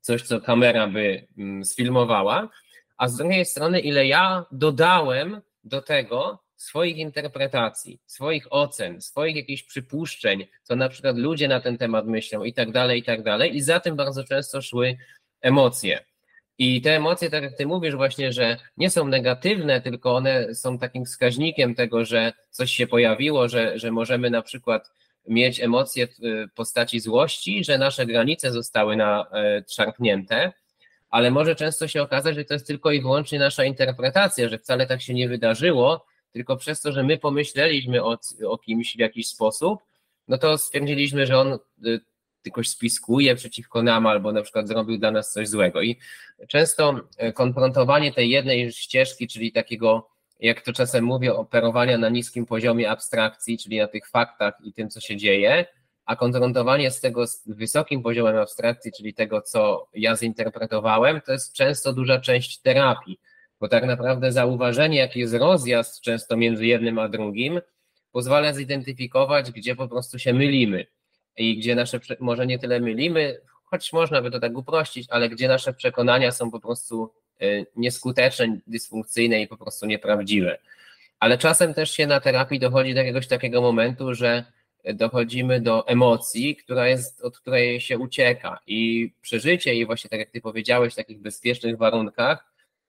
coś, 0.00 0.22
co 0.22 0.40
kamera 0.40 0.86
by 0.86 1.26
mm, 1.38 1.64
sfilmowała, 1.64 2.48
a 2.96 3.08
z 3.08 3.16
drugiej 3.16 3.44
strony, 3.44 3.80
ile 3.80 4.06
ja 4.06 4.44
dodałem 4.52 5.40
do 5.64 5.82
tego, 5.82 6.46
swoich 6.56 6.96
interpretacji, 6.96 8.00
swoich 8.06 8.46
ocen, 8.50 9.00
swoich 9.00 9.36
jakichś 9.36 9.62
przypuszczeń, 9.62 10.46
co 10.62 10.76
na 10.76 10.88
przykład 10.88 11.16
ludzie 11.16 11.48
na 11.48 11.60
ten 11.60 11.78
temat 11.78 12.06
myślą 12.06 12.44
i 12.44 12.52
tak 12.52 12.72
dalej, 12.72 13.00
i 13.00 13.02
tak 13.02 13.22
dalej. 13.22 13.56
I 13.56 13.62
za 13.62 13.80
tym 13.80 13.96
bardzo 13.96 14.24
często 14.24 14.62
szły 14.62 14.96
emocje. 15.40 16.04
I 16.58 16.82
te 16.82 16.96
emocje, 16.96 17.30
tak 17.30 17.42
jak 17.42 17.56
ty 17.56 17.66
mówisz 17.66 17.94
właśnie, 17.94 18.32
że 18.32 18.56
nie 18.76 18.90
są 18.90 19.08
negatywne, 19.08 19.80
tylko 19.80 20.16
one 20.16 20.54
są 20.54 20.78
takim 20.78 21.04
wskaźnikiem 21.04 21.74
tego, 21.74 22.04
że 22.04 22.32
coś 22.50 22.72
się 22.72 22.86
pojawiło, 22.86 23.48
że, 23.48 23.78
że 23.78 23.90
możemy 23.90 24.30
na 24.30 24.42
przykład 24.42 24.90
mieć 25.28 25.60
emocje 25.60 26.06
w 26.06 26.54
postaci 26.54 27.00
złości, 27.00 27.64
że 27.64 27.78
nasze 27.78 28.06
granice 28.06 28.52
zostały 28.52 28.96
szarpnięte, 29.68 30.52
ale 31.10 31.30
może 31.30 31.54
często 31.54 31.88
się 31.88 32.02
okazać, 32.02 32.34
że 32.34 32.44
to 32.44 32.54
jest 32.54 32.66
tylko 32.66 32.92
i 32.92 33.00
wyłącznie 33.00 33.38
nasza 33.38 33.64
interpretacja, 33.64 34.48
że 34.48 34.58
wcale 34.58 34.86
tak 34.86 35.02
się 35.02 35.14
nie 35.14 35.28
wydarzyło, 35.28 36.06
tylko 36.32 36.56
przez 36.56 36.80
to, 36.80 36.92
że 36.92 37.02
my 37.02 37.18
pomyśleliśmy 37.18 38.04
o, 38.04 38.18
o 38.48 38.58
kimś 38.58 38.96
w 38.96 38.98
jakiś 38.98 39.28
sposób, 39.28 39.80
no 40.28 40.38
to 40.38 40.58
stwierdziliśmy, 40.58 41.26
że 41.26 41.38
on 41.38 41.58
tylko 42.46 42.64
spiskuje 42.64 43.36
przeciwko 43.36 43.82
nam 43.82 44.06
albo 44.06 44.32
na 44.32 44.42
przykład 44.42 44.68
zrobił 44.68 44.98
dla 44.98 45.10
nas 45.10 45.32
coś 45.32 45.48
złego. 45.48 45.82
I 45.82 45.96
często 46.48 47.00
y, 47.22 47.32
konfrontowanie 47.32 48.12
tej 48.12 48.30
jednej 48.30 48.72
ścieżki, 48.72 49.28
czyli 49.28 49.52
takiego, 49.52 50.08
jak 50.40 50.60
to 50.60 50.72
czasem 50.72 51.04
mówię, 51.04 51.34
operowania 51.34 51.98
na 51.98 52.08
niskim 52.08 52.46
poziomie 52.46 52.90
abstrakcji, 52.90 53.58
czyli 53.58 53.78
na 53.78 53.88
tych 53.88 54.08
faktach 54.08 54.54
i 54.64 54.72
tym, 54.72 54.90
co 54.90 55.00
się 55.00 55.16
dzieje, 55.16 55.66
a 56.04 56.16
konfrontowanie 56.16 56.90
z 56.90 57.00
tego 57.00 57.26
z 57.26 57.42
wysokim 57.46 58.02
poziomem 58.02 58.36
abstrakcji, 58.36 58.92
czyli 58.96 59.14
tego, 59.14 59.42
co 59.42 59.88
ja 59.94 60.16
zinterpretowałem, 60.16 61.20
to 61.20 61.32
jest 61.32 61.52
często 61.52 61.92
duża 61.92 62.20
część 62.20 62.58
terapii 62.58 63.18
bo 63.60 63.68
tak 63.68 63.86
naprawdę 63.86 64.32
zauważenie, 64.32 64.98
jaki 64.98 65.20
jest 65.20 65.34
rozjazd 65.34 66.00
często 66.00 66.36
między 66.36 66.66
jednym 66.66 66.98
a 66.98 67.08
drugim, 67.08 67.60
pozwala 68.12 68.52
zidentyfikować, 68.52 69.52
gdzie 69.52 69.76
po 69.76 69.88
prostu 69.88 70.18
się 70.18 70.32
mylimy 70.32 70.86
i 71.36 71.56
gdzie 71.56 71.74
nasze, 71.74 72.00
może 72.20 72.46
nie 72.46 72.58
tyle 72.58 72.80
mylimy, 72.80 73.40
choć 73.64 73.92
można 73.92 74.22
by 74.22 74.30
to 74.30 74.40
tak 74.40 74.56
uprościć, 74.56 75.06
ale 75.10 75.28
gdzie 75.28 75.48
nasze 75.48 75.72
przekonania 75.72 76.32
są 76.32 76.50
po 76.50 76.60
prostu 76.60 77.12
y, 77.42 77.66
nieskuteczne, 77.76 78.58
dysfunkcyjne 78.66 79.42
i 79.42 79.48
po 79.48 79.56
prostu 79.56 79.86
nieprawdziwe. 79.86 80.58
Ale 81.20 81.38
czasem 81.38 81.74
też 81.74 81.90
się 81.90 82.06
na 82.06 82.20
terapii 82.20 82.58
dochodzi 82.58 82.94
do 82.94 83.00
jakiegoś 83.00 83.26
takiego 83.26 83.62
momentu, 83.62 84.14
że 84.14 84.44
dochodzimy 84.94 85.60
do 85.60 85.88
emocji, 85.88 86.56
która 86.56 86.88
jest, 86.88 87.24
od 87.24 87.38
której 87.38 87.80
się 87.80 87.98
ucieka 87.98 88.58
i 88.66 89.12
przeżycie 89.22 89.74
jej 89.74 89.86
właśnie, 89.86 90.10
tak 90.10 90.20
jak 90.20 90.30
ty 90.30 90.40
powiedziałeś, 90.40 90.92
w 90.92 90.96
takich 90.96 91.20
bezpiecznych 91.20 91.76
warunkach 91.76 92.44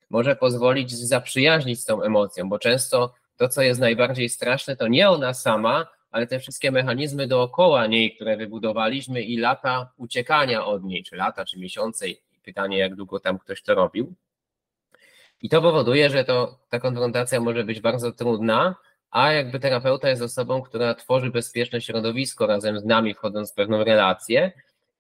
może 0.10 0.36
pozwolić 0.36 0.92
zaprzyjaźnić 0.92 1.82
z 1.82 1.86
tą 1.86 2.02
emocją, 2.02 2.50
bo 2.50 2.60
często 2.60 3.14
to, 3.38 3.50
co 3.50 3.62
jest 3.62 3.80
najbardziej 3.80 4.30
straszne, 4.30 4.76
to 4.76 4.88
nie 4.88 5.10
ona 5.10 5.34
sama, 5.34 5.88
ale 6.12 6.28
te 6.28 6.40
wszystkie 6.40 6.72
mechanizmy 6.72 7.28
dookoła 7.28 7.88
niej, 7.88 8.16
które 8.16 8.38
wybudowaliśmy 8.38 9.22
i 9.22 9.38
lata 9.38 9.92
uciekania 9.98 10.66
od 10.66 10.84
niej, 10.84 11.04
czy 11.04 11.16
lata, 11.16 11.46
czy 11.46 11.60
miesiące, 11.60 12.06
pytanie, 12.44 12.78
jak 12.78 12.96
długo 12.96 13.20
tam 13.20 13.40
ktoś 13.40 13.62
to 13.62 13.76
robił. 13.76 14.14
I 15.42 15.50
to 15.50 15.62
powoduje, 15.62 16.10
że 16.10 16.24
to, 16.24 16.60
ta 16.70 16.80
konfrontacja 16.80 17.40
może 17.40 17.64
być 17.64 17.82
bardzo 17.82 18.12
trudna, 18.12 18.76
a 19.12 19.32
jakby 19.32 19.60
terapeuta 19.60 20.10
jest 20.10 20.22
osobą, 20.22 20.62
która 20.62 20.94
tworzy 20.94 21.30
bezpieczne 21.30 21.82
środowisko 21.82 22.48
razem 22.48 22.80
z 22.80 22.86
nami, 22.86 23.14
wchodząc 23.14 23.52
w 23.52 23.56
pewną 23.56 23.84
relację, 23.84 24.52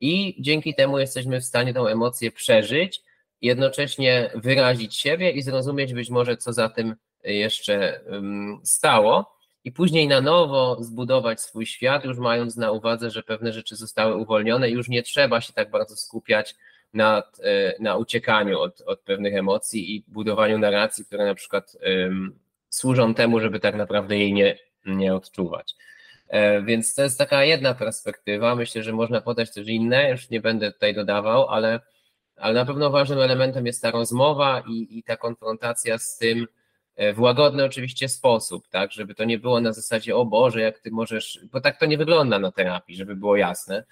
i 0.01 0.35
dzięki 0.39 0.75
temu 0.75 0.99
jesteśmy 0.99 1.41
w 1.41 1.45
stanie 1.45 1.73
tą 1.73 1.87
emocję 1.87 2.31
przeżyć 2.31 3.01
jednocześnie 3.41 4.31
wyrazić 4.35 4.95
siebie 4.95 5.31
i 5.31 5.41
zrozumieć 5.41 5.93
być 5.93 6.09
może, 6.09 6.37
co 6.37 6.53
za 6.53 6.69
tym 6.69 6.95
jeszcze 7.23 8.01
stało, 8.63 9.36
i 9.67 9.71
później 9.71 10.07
na 10.07 10.21
nowo 10.21 10.77
zbudować 10.79 11.41
swój 11.41 11.65
świat, 11.65 12.05
już 12.05 12.17
mając 12.17 12.55
na 12.55 12.71
uwadze, 12.71 13.11
że 13.11 13.23
pewne 13.23 13.53
rzeczy 13.53 13.75
zostały 13.75 14.15
uwolnione, 14.15 14.69
już 14.69 14.89
nie 14.89 15.03
trzeba 15.03 15.41
się 15.41 15.53
tak 15.53 15.71
bardzo 15.71 15.95
skupiać 15.95 16.55
nad, 16.93 17.39
e, 17.43 17.73
na 17.79 17.97
uciekaniu 17.97 18.59
od, 18.59 18.81
od 18.81 18.99
pewnych 18.99 19.35
emocji 19.35 19.95
i 19.95 20.03
budowaniu 20.07 20.57
narracji, 20.57 21.05
które 21.05 21.25
na 21.25 21.35
przykład 21.35 21.77
um, 21.85 22.39
służą 22.69 23.13
temu, 23.13 23.39
żeby 23.39 23.59
tak 23.59 23.75
naprawdę 23.75 24.17
jej 24.17 24.33
nie, 24.33 24.57
nie 24.85 25.15
odczuwać. 25.15 25.75
E, 26.27 26.61
więc 26.61 26.95
to 26.95 27.03
jest 27.03 27.17
taka 27.17 27.43
jedna 27.43 27.73
perspektywa. 27.73 28.55
Myślę, 28.55 28.83
że 28.83 28.93
można 28.93 29.21
podać 29.21 29.53
też 29.53 29.67
inne, 29.67 30.11
już 30.11 30.29
nie 30.29 30.41
będę 30.41 30.71
tutaj 30.71 30.95
dodawał, 30.95 31.47
ale 31.49 31.79
ale 32.37 32.53
na 32.53 32.65
pewno 32.65 32.89
ważnym 32.89 33.19
elementem 33.19 33.65
jest 33.65 33.81
ta 33.81 33.91
rozmowa 33.91 34.63
i, 34.67 34.97
i 34.97 35.03
ta 35.03 35.17
konfrontacja 35.17 35.97
z 35.97 36.17
tym 36.17 36.47
w 37.13 37.19
łagodny 37.19 37.63
oczywiście 37.63 38.09
sposób, 38.09 38.67
tak, 38.69 38.91
żeby 38.91 39.15
to 39.15 39.23
nie 39.23 39.39
było 39.39 39.61
na 39.61 39.73
zasadzie, 39.73 40.15
o 40.15 40.25
Boże, 40.25 40.61
jak 40.61 40.79
ty 40.79 40.91
możesz, 40.91 41.39
bo 41.51 41.61
tak 41.61 41.79
to 41.79 41.85
nie 41.85 41.97
wygląda 41.97 42.39
na 42.39 42.51
terapii, 42.51 42.95
żeby 42.95 43.15
było 43.15 43.35
jasne, 43.35 43.83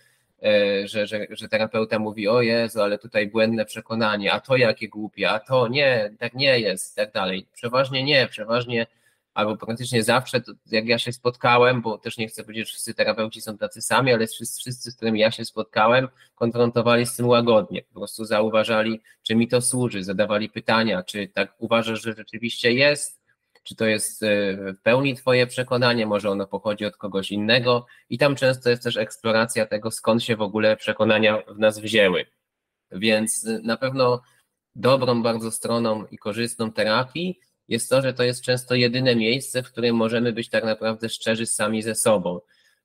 e, 0.43 0.87
że, 0.87 1.07
że, 1.07 1.27
że 1.29 1.47
terapeuta 1.47 1.99
mówi, 1.99 2.27
o 2.27 2.41
Jezu, 2.41 2.81
ale 2.81 2.97
tutaj 2.97 3.27
błędne 3.27 3.65
przekonanie, 3.65 4.33
a 4.33 4.39
to 4.39 4.57
jakie 4.57 4.89
głupie, 4.89 5.29
a 5.29 5.39
to 5.39 5.67
nie, 5.67 6.11
tak 6.19 6.33
nie 6.33 6.59
jest, 6.59 6.95
tak 6.95 7.11
dalej. 7.11 7.45
Przeważnie 7.53 8.03
nie, 8.03 8.27
przeważnie 8.27 8.87
albo 9.35 9.57
praktycznie 9.57 10.03
zawsze, 10.03 10.41
jak 10.65 10.87
ja 10.87 10.99
się 10.99 11.11
spotkałem, 11.11 11.81
bo 11.81 11.97
też 11.97 12.17
nie 12.17 12.27
chcę 12.27 12.43
powiedzieć, 12.43 12.67
że 12.67 12.71
wszyscy 12.71 12.93
terapeuci 12.93 13.41
są 13.41 13.57
tacy 13.57 13.81
sami, 13.81 14.13
ale 14.13 14.27
wszyscy, 14.27 14.59
wszyscy, 14.59 14.91
z 14.91 14.95
którymi 14.95 15.19
ja 15.19 15.31
się 15.31 15.45
spotkałem, 15.45 16.07
konfrontowali 16.35 17.05
z 17.05 17.15
tym 17.15 17.27
łagodnie, 17.27 17.83
po 17.83 17.99
prostu 17.99 18.25
zauważali, 18.25 19.01
czy 19.23 19.35
mi 19.35 19.47
to 19.47 19.61
służy, 19.61 20.03
zadawali 20.03 20.49
pytania, 20.49 21.03
czy 21.03 21.27
tak 21.27 21.55
uważasz, 21.57 22.01
że 22.01 22.13
rzeczywiście 22.13 22.73
jest, 22.73 23.21
czy 23.63 23.75
to 23.75 23.85
jest 23.85 24.23
e, 24.23 24.27
w 24.73 24.81
pełni 24.83 25.15
Twoje 25.15 25.47
przekonanie, 25.47 26.05
może 26.05 26.29
ono 26.29 26.47
pochodzi 26.47 26.85
od 26.85 26.97
kogoś 26.97 27.31
innego 27.31 27.85
i 28.09 28.17
tam 28.17 28.35
często 28.35 28.69
jest 28.69 28.83
też 28.83 28.97
eksploracja 28.97 29.65
tego, 29.65 29.91
skąd 29.91 30.23
się 30.23 30.35
w 30.35 30.41
ogóle 30.41 30.77
przekonania 30.77 31.41
w 31.47 31.59
nas 31.59 31.79
wzięły. 31.79 32.25
Więc 32.91 33.47
e, 33.47 33.59
na 33.63 33.77
pewno 33.77 34.21
dobrą 34.75 35.23
bardzo 35.23 35.51
stroną 35.51 36.05
i 36.05 36.17
korzystną 36.17 36.71
terapii 36.71 37.39
jest 37.67 37.89
to, 37.89 38.01
że 38.01 38.13
to 38.13 38.23
jest 38.23 38.41
często 38.41 38.75
jedyne 38.75 39.15
miejsce, 39.15 39.63
w 39.63 39.71
którym 39.71 39.95
możemy 39.95 40.33
być 40.33 40.49
tak 40.49 40.63
naprawdę 40.63 41.09
szczerzy 41.09 41.45
sami 41.45 41.81
ze 41.81 41.95
sobą, 41.95 42.39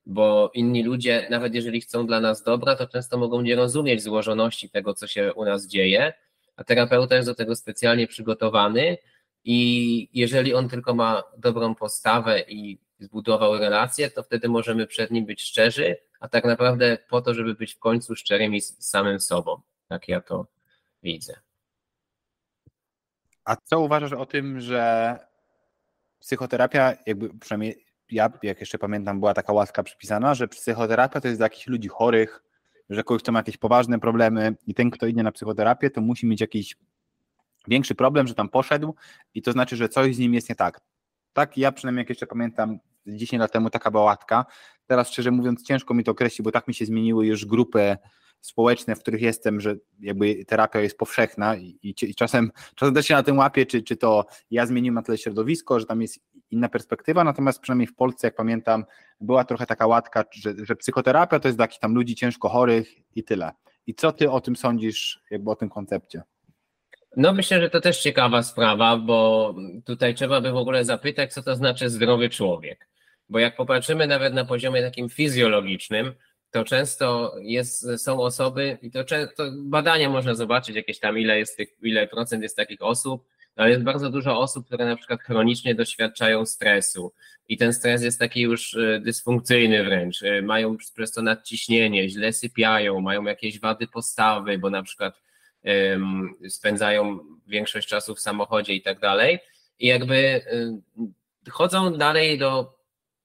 bo 0.06 0.50
inni 0.54 0.82
ludzie, 0.82 1.26
nawet 1.30 1.54
jeżeli 1.54 1.80
chcą 1.80 2.06
dla 2.06 2.20
nas 2.20 2.42
dobra, 2.42 2.76
to 2.76 2.86
często 2.86 3.18
mogą 3.18 3.40
nie 3.40 3.56
rozumieć 3.56 4.02
złożoności 4.02 4.70
tego, 4.70 4.94
co 4.94 5.06
się 5.06 5.34
u 5.34 5.44
nas 5.44 5.66
dzieje, 5.66 6.12
a 6.56 6.64
terapeuta 6.64 7.16
jest 7.16 7.28
do 7.28 7.34
tego 7.34 7.56
specjalnie 7.56 8.06
przygotowany 8.06 8.96
i 9.44 10.08
jeżeli 10.12 10.54
on 10.54 10.68
tylko 10.68 10.94
ma 10.94 11.22
dobrą 11.38 11.74
postawę 11.74 12.40
i 12.48 12.78
zbudował 12.98 13.58
relację, 13.58 14.10
to 14.10 14.22
wtedy 14.22 14.48
możemy 14.48 14.86
przed 14.86 15.10
nim 15.10 15.26
być 15.26 15.42
szczerzy, 15.42 15.96
a 16.20 16.28
tak 16.28 16.44
naprawdę 16.44 16.98
po 17.08 17.22
to, 17.22 17.34
żeby 17.34 17.54
być 17.54 17.74
w 17.74 17.78
końcu 17.78 18.16
szczerymi 18.16 18.60
z 18.60 18.76
samym 18.78 19.20
sobą. 19.20 19.60
Tak 19.88 20.08
ja 20.08 20.20
to 20.20 20.46
widzę. 21.02 21.49
A 23.50 23.56
co 23.64 23.80
uważasz 23.80 24.12
o 24.12 24.26
tym, 24.26 24.60
że 24.60 25.18
psychoterapia, 26.20 26.92
jakby 27.06 27.38
przynajmniej 27.38 27.84
ja, 28.10 28.30
jak 28.42 28.60
jeszcze 28.60 28.78
pamiętam, 28.78 29.20
była 29.20 29.34
taka 29.34 29.52
łaska 29.52 29.82
przypisana, 29.82 30.34
że 30.34 30.48
psychoterapia 30.48 31.20
to 31.20 31.28
jest 31.28 31.40
dla 31.40 31.44
jakichś 31.44 31.66
ludzi 31.66 31.88
chorych, 31.88 32.42
że 32.90 33.04
kogoś, 33.04 33.22
kto 33.22 33.32
ma 33.32 33.38
jakieś 33.38 33.56
poważne 33.56 33.98
problemy 33.98 34.56
i 34.66 34.74
ten, 34.74 34.90
kto 34.90 35.06
idzie 35.06 35.22
na 35.22 35.32
psychoterapię, 35.32 35.90
to 35.90 36.00
musi 36.00 36.26
mieć 36.26 36.40
jakiś 36.40 36.76
większy 37.68 37.94
problem, 37.94 38.26
że 38.26 38.34
tam 38.34 38.48
poszedł 38.48 38.94
i 39.34 39.42
to 39.42 39.52
znaczy, 39.52 39.76
że 39.76 39.88
coś 39.88 40.14
z 40.14 40.18
nim 40.18 40.34
jest 40.34 40.48
nie 40.48 40.54
tak. 40.54 40.80
Tak, 41.32 41.58
ja 41.58 41.72
przynajmniej 41.72 42.02
jak 42.02 42.08
jeszcze 42.08 42.26
pamiętam, 42.26 42.78
10 43.06 43.40
lat 43.40 43.52
temu 43.52 43.70
taka 43.70 43.90
była 43.90 44.02
łatka. 44.02 44.46
Teraz 44.86 45.08
szczerze 45.08 45.30
mówiąc 45.30 45.62
ciężko 45.62 45.94
mi 45.94 46.04
to 46.04 46.12
określić, 46.12 46.42
bo 46.42 46.50
tak 46.50 46.68
mi 46.68 46.74
się 46.74 46.84
zmieniły 46.84 47.26
już 47.26 47.46
grupy 47.46 47.96
społeczne, 48.40 48.96
w 48.96 49.00
których 49.00 49.22
jestem, 49.22 49.60
że 49.60 49.76
jakby 50.00 50.44
terapia 50.44 50.80
jest 50.80 50.98
powszechna 50.98 51.56
i, 51.56 51.78
i, 51.82 52.14
czasem, 52.14 52.50
czasem 52.74 52.94
też 52.94 53.06
się 53.06 53.14
na 53.14 53.22
tym 53.22 53.38
łapię, 53.38 53.66
czy, 53.66 53.82
czy 53.82 53.96
to 53.96 54.26
ja 54.50 54.66
zmieniłem 54.66 54.94
na 54.94 55.02
tyle 55.02 55.18
środowisko, 55.18 55.80
że 55.80 55.86
tam 55.86 56.02
jest 56.02 56.20
inna 56.50 56.68
perspektywa, 56.68 57.24
natomiast 57.24 57.60
przynajmniej 57.60 57.86
w 57.86 57.94
Polsce, 57.94 58.26
jak 58.26 58.36
pamiętam, 58.36 58.84
była 59.20 59.44
trochę 59.44 59.66
taka 59.66 59.86
łatka, 59.86 60.24
że, 60.32 60.54
że 60.62 60.76
psychoterapia 60.76 61.40
to 61.40 61.48
jest 61.48 61.58
takich 61.58 61.80
tam 61.80 61.94
ludzi 61.94 62.14
ciężko 62.14 62.48
chorych 62.48 63.16
i 63.16 63.24
tyle. 63.24 63.52
I 63.86 63.94
co 63.94 64.12
ty 64.12 64.30
o 64.30 64.40
tym 64.40 64.56
sądzisz, 64.56 65.20
jakby 65.30 65.50
o 65.50 65.56
tym 65.56 65.68
koncepcie? 65.68 66.22
No 67.16 67.32
myślę, 67.32 67.60
że 67.60 67.70
to 67.70 67.80
też 67.80 68.02
ciekawa 68.02 68.42
sprawa, 68.42 68.96
bo 68.96 69.54
tutaj 69.84 70.14
trzeba 70.14 70.40
by 70.40 70.52
w 70.52 70.56
ogóle 70.56 70.84
zapytać, 70.84 71.32
co 71.32 71.42
to 71.42 71.56
znaczy 71.56 71.90
zdrowy 71.90 72.28
człowiek. 72.28 72.88
Bo 73.28 73.38
jak 73.38 73.56
popatrzymy 73.56 74.06
nawet 74.06 74.34
na 74.34 74.44
poziomie 74.44 74.82
takim 74.82 75.08
fizjologicznym, 75.08 76.14
to 76.50 76.64
często 76.64 77.34
jest, 77.42 77.86
są 77.96 78.20
osoby, 78.20 78.78
i 78.82 78.90
to, 78.90 79.04
to 79.36 79.44
badania 79.56 80.10
można 80.10 80.34
zobaczyć, 80.34 80.76
jakieś 80.76 80.98
tam 80.98 81.18
ile 81.18 81.38
jest 81.38 81.56
tych, 81.56 81.68
ile 81.82 82.06
procent 82.06 82.42
jest 82.42 82.56
takich 82.56 82.82
osób, 82.82 83.26
ale 83.56 83.70
jest 83.70 83.82
bardzo 83.82 84.10
dużo 84.10 84.38
osób, 84.38 84.66
które 84.66 84.84
na 84.84 84.96
przykład 84.96 85.22
chronicznie 85.22 85.74
doświadczają 85.74 86.46
stresu 86.46 87.12
i 87.48 87.56
ten 87.56 87.72
stres 87.72 88.02
jest 88.02 88.18
taki 88.18 88.40
już 88.40 88.74
e, 88.74 89.00
dysfunkcyjny 89.00 89.84
wręcz, 89.84 90.22
e, 90.22 90.42
mają 90.42 90.76
przez 90.94 91.12
to 91.12 91.22
nadciśnienie, 91.22 92.08
źle 92.08 92.32
sypiają, 92.32 93.00
mają 93.00 93.24
jakieś 93.24 93.60
wady 93.60 93.86
postawy, 93.86 94.58
bo 94.58 94.70
na 94.70 94.82
przykład 94.82 95.22
um, 95.64 96.34
spędzają 96.48 97.18
większość 97.46 97.88
czasu 97.88 98.14
w 98.14 98.20
samochodzie 98.20 98.74
i 98.74 98.82
tak 98.82 99.00
dalej. 99.00 99.38
I 99.78 99.86
jakby 99.86 100.40
um, 100.52 100.82
chodzą 101.50 101.92
dalej 101.92 102.38
do 102.38 102.78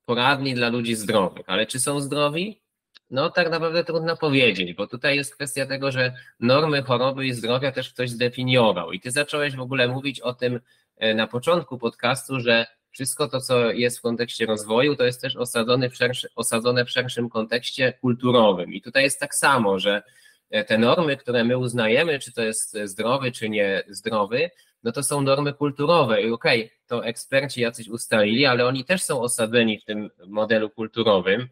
poradni 0.06 0.54
dla 0.54 0.70
ludzi 0.70 0.96
zdrowych, 0.96 1.44
ale 1.48 1.66
czy 1.66 1.80
są 1.80 2.00
zdrowi? 2.00 2.64
No 3.10 3.30
tak 3.30 3.49
naprawdę 3.49 3.84
trudno 3.84 4.18
powiedzieć, 4.18 4.74
bo 4.74 4.88
tutaj 4.88 5.16
jest 5.16 5.36
kwestia 5.36 5.66
tego, 5.66 5.91
że 5.91 6.14
normy 6.39 6.84
choroby 6.84 7.26
i 7.26 7.34
zdrowia 7.34 7.72
też 7.72 7.93
ktoś 7.93 8.10
zdefiniował. 8.10 8.91
I 8.91 8.99
ty 8.99 9.12
zacząłeś 9.12 9.56
w 9.56 9.62
ogóle 9.62 9.88
mówić 9.88 10.20
o 10.20 10.34
tym 10.34 10.60
e, 10.97 11.14
na 11.14 11.28
początku 11.28 11.78
podcastu, 11.78 12.39
że 12.39 12.66
wszystko 12.91 13.28
to, 13.28 13.41
co 13.41 13.72
jest 13.72 13.99
w 13.99 14.01
kontekście 14.01 14.45
rozwoju, 14.45 14.95
to 14.95 15.03
jest 15.03 15.22
też 15.22 15.36
osadzone 15.36 15.89
w, 15.89 15.95
szerszy, 15.95 16.28
osadzone 16.36 16.86
w 16.86 16.89
szerszym 16.89 17.30
kontekście 17.30 17.93
kulturowym. 18.01 18.74
I 18.74 18.82
tutaj 18.82 19.03
jest 19.03 19.20
tak 19.20 19.36
samo, 19.36 19.80
że 19.80 20.03
e, 20.49 20.64
te 20.64 20.78
normy, 20.78 21.18
które 21.18 21.43
my 21.43 21.58
uznajemy, 21.58 22.20
czy 22.20 22.34
to 22.34 22.43
jest 22.43 22.78
zdrowy, 22.84 23.32
czy 23.32 23.49
nie 23.49 23.84
zdrowy, 23.88 24.49
no 24.84 24.91
to 24.91 25.03
są 25.03 25.22
normy 25.22 25.53
kulturowe. 25.53 26.22
I 26.22 26.32
okej, 26.32 26.66
okay, 26.66 26.78
to 26.88 27.06
eksperci 27.06 27.62
jacyś 27.62 27.88
ustalili, 27.88 28.45
ale 28.45 28.66
oni 28.66 28.86
też 28.86 29.03
są 29.03 29.22
osadzeni 29.22 29.80
w 29.80 29.86
tym 29.86 30.10
modelu 30.28 30.70
kulturowym 30.70 31.47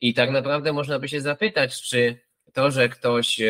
i 0.00 0.14
tak 0.14 0.30
naprawdę 0.30 0.72
można 0.72 0.98
by 0.98 1.08
się 1.08 1.20
zapytać, 1.20 1.82
czy 1.82 2.18
to, 2.52 2.70
że 2.70 2.88
ktoś 2.88 3.40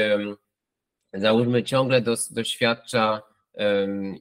załóżmy 1.15 1.63
ciągle 1.63 2.03
doświadcza 2.31 3.23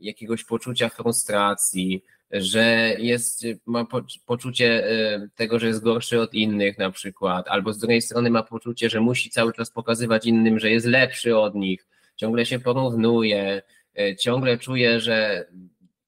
jakiegoś 0.02 0.44
poczucia 0.44 0.90
frustracji, 0.90 2.04
że 2.32 2.96
jest, 2.98 3.44
ma 3.66 3.86
poczucie 4.26 4.88
tego, 5.36 5.60
że 5.60 5.68
jest 5.68 5.84
gorszy 5.84 6.22
od 6.22 6.34
innych 6.34 6.78
na 6.78 6.92
przykład, 6.92 7.48
albo 7.48 7.74
z 7.74 7.78
drugiej 7.78 8.02
strony 8.02 8.30
ma 8.30 8.44
poczucie, 8.44 8.90
że 8.90 9.00
musi 9.00 9.30
cały 9.30 9.54
czas 9.54 9.72
pokazywać 9.72 10.26
innym, 10.26 10.60
że 10.60 10.72
jest 10.72 10.86
lepszy 10.86 11.38
od 11.38 11.56
nich, 11.56 11.88
ciągle 12.16 12.46
się 12.46 12.60
porównuje, 12.60 13.62
e, 14.00 14.16
ciągle 14.16 14.58
czuje, 14.58 15.00
że 15.00 15.48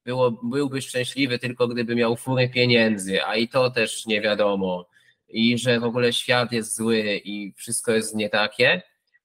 było, 0.06 0.32
byłby 0.32 0.82
szczęśliwy 0.82 1.40
tylko 1.40 1.68
gdyby 1.68 1.96
miał 1.96 2.16
fury 2.16 2.50
pieniędzy, 2.50 3.24
a 3.24 3.36
i 3.36 3.48
to 3.48 3.72
też 3.72 4.06
nie 4.06 4.22
wiadomo 4.22 4.91
i 5.34 5.58
że 5.58 5.80
w 5.80 5.84
ogóle 5.84 6.14
świat 6.14 6.52
jest 6.52 6.76
zły 6.76 7.22
i 7.24 7.54
wszystko 7.58 7.92
jest 7.92 8.16
nie 8.16 8.30
takie, 8.30 8.82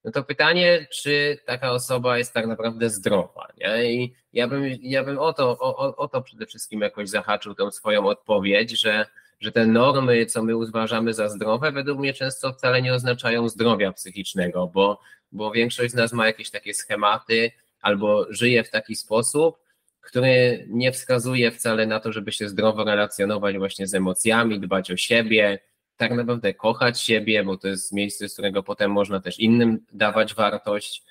no 0.07 0.13
to 0.13 0.25
pytanie, 0.25 0.87
czy 0.91 1.39
taka 1.47 1.73
osoba 1.73 2.19
jest 2.19 2.35
tak 2.35 2.47
naprawdę 2.47 2.91
zdrowa. 2.91 3.49
Nie? 3.59 3.93
I 3.93 4.15
ja 4.33 4.49
bym, 4.49 4.65
ja 4.83 5.05
bym 5.05 5.19
o, 5.19 5.33
to, 5.33 5.59
o, 5.59 5.97
o 5.97 6.09
to 6.09 6.23
przede 6.23 6.47
wszystkim 6.47 6.81
jakoś 6.81 7.09
zahaczył 7.09 7.55
tą 7.55 7.71
swoją 7.71 8.07
odpowiedź, 8.07 8.81
że, 8.81 9.07
że 9.41 9.53
te 9.53 9.67
normy, 9.67 10.27
co 10.27 10.43
my 10.43 10.57
uważamy 10.57 11.15
za 11.15 11.29
zdrowe, 11.29 11.73
według 11.73 11.99
mnie 11.99 12.15
często 12.15 12.53
wcale 12.53 12.83
nie 12.83 12.95
oznaczają 12.95 13.49
zdrowia 13.49 13.93
psychicznego, 13.93 14.67
bo, 14.67 15.01
bo 15.33 15.51
większość 15.51 15.93
z 15.93 15.95
nas 15.95 16.13
ma 16.13 16.27
jakieś 16.27 16.51
takie 16.51 16.75
schematy 16.75 17.53
albo 17.81 18.27
żyje 18.31 18.65
w 18.65 18.71
taki 18.71 18.97
sposób, 18.97 19.59
który 20.01 20.67
nie 20.69 20.93
wskazuje 20.93 21.51
wcale 21.51 21.87
na 21.87 22.01
to, 22.01 22.13
żeby 22.13 22.33
się 22.33 22.49
zdrowo 22.49 22.85
relacjonować 22.85 23.59
właśnie 23.59 23.87
z 23.87 23.95
emocjami, 23.95 24.61
dbać 24.61 24.91
o 24.91 24.97
siebie, 24.97 25.59
tak 25.97 26.13
naprawdę 26.13 26.55
kochać 26.55 27.01
siebie, 27.01 27.45
bo 27.45 27.57
to 27.57 27.69
jest 27.69 27.93
miejsce, 27.93 28.29
z 28.29 28.33
którego 28.33 28.63
potem 28.63 28.91
można 28.91 29.21
też 29.21 29.39
innym 29.39 29.87
dawać 29.93 30.35
wartość. 30.35 31.03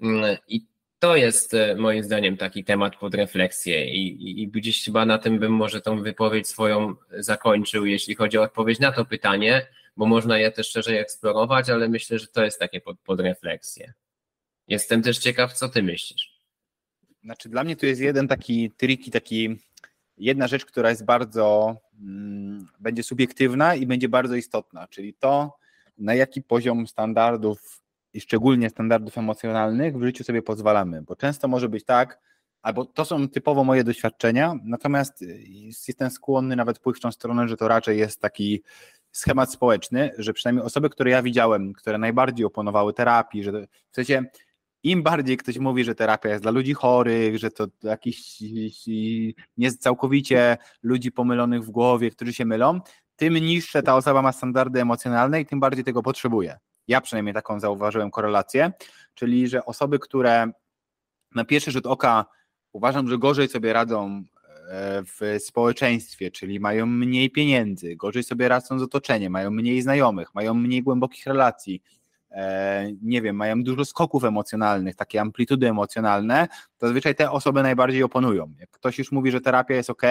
Mm, 0.00 0.36
I 0.48 0.66
to 0.98 1.16
jest 1.16 1.54
e, 1.54 1.74
moim 1.76 2.02
zdaniem 2.04 2.36
taki 2.36 2.64
temat 2.64 2.96
pod 2.96 3.14
refleksję 3.14 3.90
i, 3.90 4.06
i, 4.06 4.42
i 4.42 4.48
gdzieś 4.48 4.84
chyba 4.84 5.06
na 5.06 5.18
tym 5.18 5.38
bym 5.38 5.52
może 5.52 5.80
tą 5.80 6.02
wypowiedź 6.02 6.48
swoją 6.48 6.94
zakończył, 7.10 7.86
jeśli 7.86 8.14
chodzi 8.14 8.38
o 8.38 8.42
odpowiedź 8.42 8.78
na 8.78 8.92
to 8.92 9.04
pytanie, 9.04 9.66
bo 9.96 10.06
można 10.06 10.38
je 10.38 10.50
też 10.50 10.70
szerzej 10.70 10.98
eksplorować, 10.98 11.70
ale 11.70 11.88
myślę, 11.88 12.18
że 12.18 12.26
to 12.26 12.44
jest 12.44 12.58
takie 12.58 12.80
pod, 12.80 13.00
pod 13.00 13.20
refleksję. 13.20 13.92
Jestem 14.68 15.02
też 15.02 15.18
ciekaw, 15.18 15.52
co 15.52 15.68
ty 15.68 15.82
myślisz. 15.82 16.38
Znaczy 17.24 17.48
dla 17.48 17.64
mnie 17.64 17.76
tu 17.76 17.86
jest 17.86 18.00
jeden 18.00 18.28
taki 18.28 18.70
triki, 18.70 19.10
taki 19.10 19.56
jedna 20.16 20.48
rzecz, 20.48 20.64
która 20.64 20.90
jest 20.90 21.04
bardzo, 21.04 21.76
będzie 22.80 23.02
subiektywna 23.02 23.74
i 23.74 23.86
będzie 23.86 24.08
bardzo 24.08 24.34
istotna, 24.34 24.88
czyli 24.88 25.14
to, 25.14 25.56
na 25.98 26.14
jaki 26.14 26.42
poziom 26.42 26.86
standardów 26.86 27.82
i 28.14 28.20
szczególnie 28.20 28.70
standardów 28.70 29.18
emocjonalnych 29.18 29.98
w 29.98 30.02
życiu 30.02 30.24
sobie 30.24 30.42
pozwalamy, 30.42 31.02
bo 31.02 31.16
często 31.16 31.48
może 31.48 31.68
być 31.68 31.84
tak, 31.84 32.20
albo 32.62 32.84
to 32.84 33.04
są 33.04 33.28
typowo 33.28 33.64
moje 33.64 33.84
doświadczenia, 33.84 34.54
natomiast 34.64 35.24
jestem 35.88 36.10
skłonny 36.10 36.56
nawet 36.56 36.78
pójść 36.78 37.00
w 37.00 37.02
tą 37.02 37.12
stronę, 37.12 37.48
że 37.48 37.56
to 37.56 37.68
raczej 37.68 37.98
jest 37.98 38.20
taki 38.20 38.62
schemat 39.12 39.52
społeczny, 39.52 40.10
że 40.18 40.32
przynajmniej 40.32 40.66
osoby, 40.66 40.90
które 40.90 41.10
ja 41.10 41.22
widziałem, 41.22 41.72
które 41.72 41.98
najbardziej 41.98 42.46
oponowały 42.46 42.92
terapii, 42.92 43.44
że 43.44 43.52
w 43.90 43.94
sensie 43.94 44.24
im 44.82 45.02
bardziej 45.02 45.36
ktoś 45.36 45.58
mówi, 45.58 45.84
że 45.84 45.94
terapia 45.94 46.28
jest 46.28 46.42
dla 46.42 46.50
ludzi 46.50 46.74
chorych, 46.74 47.38
że 47.38 47.50
to 47.50 47.66
jakiś 47.82 48.42
nie 49.56 49.72
całkowicie 49.72 50.56
ludzi 50.82 51.12
pomylonych 51.12 51.64
w 51.64 51.70
głowie, 51.70 52.10
którzy 52.10 52.32
się 52.32 52.44
mylą, 52.44 52.80
tym 53.16 53.34
niższe 53.34 53.82
ta 53.82 53.96
osoba 53.96 54.22
ma 54.22 54.32
standardy 54.32 54.80
emocjonalne 54.80 55.40
i 55.40 55.46
tym 55.46 55.60
bardziej 55.60 55.84
tego 55.84 56.02
potrzebuje. 56.02 56.58
Ja 56.88 57.00
przynajmniej 57.00 57.34
taką 57.34 57.60
zauważyłem 57.60 58.10
korelację, 58.10 58.72
czyli 59.14 59.48
że 59.48 59.64
osoby, 59.64 59.98
które 59.98 60.50
na 61.34 61.44
pierwszy 61.44 61.70
rzut 61.70 61.86
oka 61.86 62.26
uważam, 62.72 63.08
że 63.08 63.18
gorzej 63.18 63.48
sobie 63.48 63.72
radzą 63.72 64.24
e, 64.70 65.02
w 65.02 65.42
społeczeństwie, 65.42 66.30
czyli 66.30 66.60
mają 66.60 66.86
mniej 66.86 67.30
pieniędzy, 67.30 67.96
gorzej 67.96 68.22
sobie 68.22 68.48
radzą 68.48 68.78
z 68.78 68.82
otoczeniem, 68.82 69.32
mają 69.32 69.50
mniej 69.50 69.82
znajomych, 69.82 70.34
mają 70.34 70.54
mniej 70.54 70.82
głębokich 70.82 71.26
relacji, 71.26 71.82
nie 73.02 73.22
wiem, 73.22 73.36
mają 73.36 73.62
dużo 73.62 73.84
skoków 73.84 74.24
emocjonalnych, 74.24 74.96
takie 74.96 75.20
amplitudy 75.20 75.68
emocjonalne, 75.68 76.48
to 76.78 76.86
zazwyczaj 76.86 77.14
te 77.14 77.30
osoby 77.30 77.62
najbardziej 77.62 78.02
oponują. 78.02 78.54
Jak 78.60 78.70
ktoś 78.70 78.98
już 78.98 79.12
mówi, 79.12 79.30
że 79.30 79.40
terapia 79.40 79.74
jest 79.74 79.90
ok, 79.90 80.02